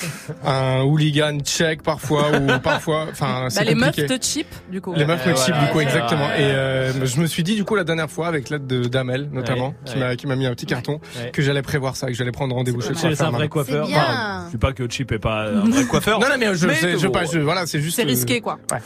un 0.45 0.83
hooligan 0.83 1.39
tchèque 1.41 1.83
parfois 1.83 2.31
ou 2.39 2.59
parfois. 2.61 3.07
Enfin, 3.11 3.47
c'est 3.49 3.61
Bah, 3.61 3.65
les 3.65 3.75
meufs 3.75 3.97
te 3.97 4.19
cheap 4.23 4.47
du 4.71 4.83
coup. 4.83 4.93
Les 4.95 5.07
meufs 5.07 5.27
me 5.27 5.33
voilà, 5.33 5.61
du 5.67 5.73
coup, 5.73 5.79
c'est 5.79 5.85
exactement. 5.85 6.29
Et 6.37 6.43
euh, 6.43 7.07
je 7.07 7.21
me 7.21 7.27
suis 7.27 7.43
dit, 7.43 7.55
du 7.55 7.65
coup, 7.65 7.75
la 7.75 7.85
dernière 7.85 8.11
fois, 8.11 8.29
avec 8.29 8.51
l'aide 8.51 8.67
de 8.67 8.85
d'Amel, 8.85 9.31
notamment, 9.33 9.69
Ouais, 9.69 9.75
qui 9.87 9.95
ouais. 9.95 10.01
m'a 10.01 10.17
qui 10.17 10.27
m'a 10.27 10.37
mis 10.37 10.45
un 10.47 10.51
petit 10.55 10.67
carton, 10.67 11.01
Ouais. 11.19 11.31
que 11.31 11.41
j'allais 11.41 11.63
prévoir 11.63 11.97
ça, 11.97 12.09
que 12.09 12.13
j'allais 12.15 12.33
prendre 12.33 12.55
rendez-vous 12.55 12.83
chez 12.83 12.91
le 12.91 12.95
C'est 12.97 13.09
coiffeur. 13.09 13.29
un 13.29 13.31
vrai 13.31 13.49
coiffeur. 13.49 13.87
C'est. 13.87 13.95
Enfin, 13.97 14.45
je 14.47 14.51
dis 14.51 14.59
pas 14.59 14.73
que 14.75 14.87
Chip 14.91 15.11
est 15.13 15.19
pas 15.19 15.45
un 15.49 15.71
vrai 15.71 15.85
coiffeur. 15.91 16.21
Non, 16.21 16.29
non, 16.29 16.37
mais 16.39 16.55
je, 16.55 16.69
sais- 16.69 16.99
je, 16.99 17.09
pas, 17.09 17.25
je- 17.25 17.39
voilà, 17.39 17.65
c'est 17.67 17.81
juste. 17.81 17.97
C'est 17.97 18.03
euh, 18.05 18.09
risqué 18.09 18.43
quoi. 18.43 18.59
ouais. 18.73 18.79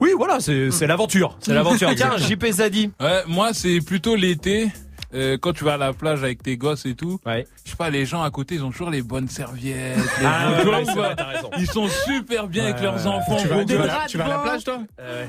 Oui, 0.00 0.10
voilà, 0.16 0.40
c'est 0.40 0.72
c'est 0.72 0.88
l'aventure. 0.88 1.36
C'est 1.38 1.54
l'aventure. 1.54 1.88
Tiens, 1.96 2.16
JP 2.16 2.44
Zadi. 2.50 2.90
Ouais, 3.00 3.22
c'est 3.52 3.80
plutôt 3.80 4.14
l'été. 4.14 4.70
Euh, 5.14 5.36
quand 5.40 5.52
tu 5.52 5.64
vas 5.64 5.74
à 5.74 5.76
la 5.76 5.92
plage 5.92 6.22
avec 6.24 6.42
tes 6.42 6.56
gosses 6.56 6.86
et 6.86 6.94
tout, 6.94 7.18
Ouais. 7.26 7.46
je 7.64 7.70
sais 7.70 7.76
pas, 7.76 7.90
les 7.90 8.06
gens 8.06 8.22
à 8.22 8.30
côté, 8.30 8.54
ils 8.56 8.64
ont 8.64 8.70
toujours 8.70 8.90
les 8.90 9.02
bonnes 9.02 9.28
serviettes. 9.28 9.96
les 10.20 10.26
Ah, 10.26 10.50
ouais, 10.64 10.82
vrai. 10.84 11.14
Ils 11.58 11.66
sont 11.70 11.88
super 11.88 12.46
bien 12.48 12.64
avec 12.64 12.80
leurs 12.80 12.94
ouais. 13.06 13.06
enfants. 13.06 13.36
Tu 13.40 13.48
vas, 13.48 13.64
tu 13.64 13.74
vas- 13.76 13.86
gosses. 13.86 14.06
tu 14.08 14.18
vas 14.18 14.24
à 14.24 14.28
la 14.28 14.38
plage, 14.38 14.64
toi 14.64 14.78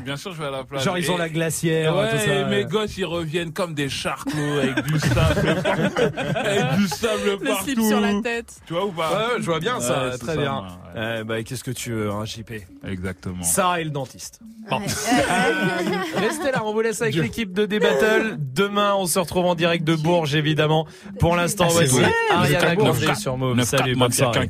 Bien 0.06 0.18
sûr, 0.18 0.34
je 0.34 0.40
vais 0.40 0.48
à 0.48 0.52
la 0.52 0.64
plage. 0.64 0.84
Genre, 0.84 0.98
ils 0.98 1.10
ont 1.12 1.16
Et- 1.16 1.20
la 1.20 1.30
glacière, 1.30 1.96
Ouais, 1.98 2.12
tout 2.12 2.18
ça. 2.18 2.34
et 2.34 2.46
mes 2.46 2.66
gosses, 2.66 2.98
ils 2.98 3.06
reviennent 3.06 3.54
comme 3.54 3.74
des 3.74 3.90
charclos 3.90 4.60
avec 4.62 4.82
du 4.84 5.00
sable 5.00 5.62
partout. 5.64 6.02
avec 6.36 6.76
du 6.78 6.88
sable 6.88 7.22
Le 7.26 7.38
partout. 7.38 7.64
slip 7.64 7.82
sur 7.82 8.00
la 8.00 8.22
tête. 8.22 8.54
Tu 8.66 8.74
vois 8.74 8.86
ou 8.86 8.92
pas 8.92 9.32
je 9.40 9.44
vois 9.46 9.60
bien 9.60 9.80
ça, 9.80 10.12
très 10.20 10.36
ça, 10.36 10.38
bien. 10.38 10.64
Euh, 10.96 11.24
bah, 11.24 11.42
qu'est-ce 11.44 11.64
que 11.64 11.72
tu 11.72 11.92
veux, 11.92 12.12
hein, 12.12 12.24
JP 12.26 12.52
Exactement. 12.88 13.44
Sarah 13.44 13.82
et 13.82 13.84
le 13.84 13.90
dentiste. 13.90 14.40
Bon. 14.70 14.80
Restez 16.16 16.52
là, 16.52 16.62
on 16.64 16.74
vous 16.74 16.82
laisse 16.82 17.02
avec 17.02 17.16
l'équipe 17.16 17.52
de 17.54 17.66
D-Battle. 17.66 18.38
Demain, 18.40 18.94
on 18.96 19.06
se 19.08 19.18
retrouve 19.20 19.46
en 19.46 19.56
direct 19.56 19.73
de 19.82 19.96
Bourges, 19.96 20.36
évidemment. 20.36 20.86
Pour 21.20 21.36
l'instant, 21.36 21.66
Ah, 21.70 21.74
c'est 21.78 21.86
voici. 21.86 22.06
Ariana 22.32 22.76
Grande 22.76 23.16
sur 23.16 23.38
Move. 23.38 23.64
Salut, 23.64 23.96
bonne 23.96 24.12
soirée. 24.12 24.50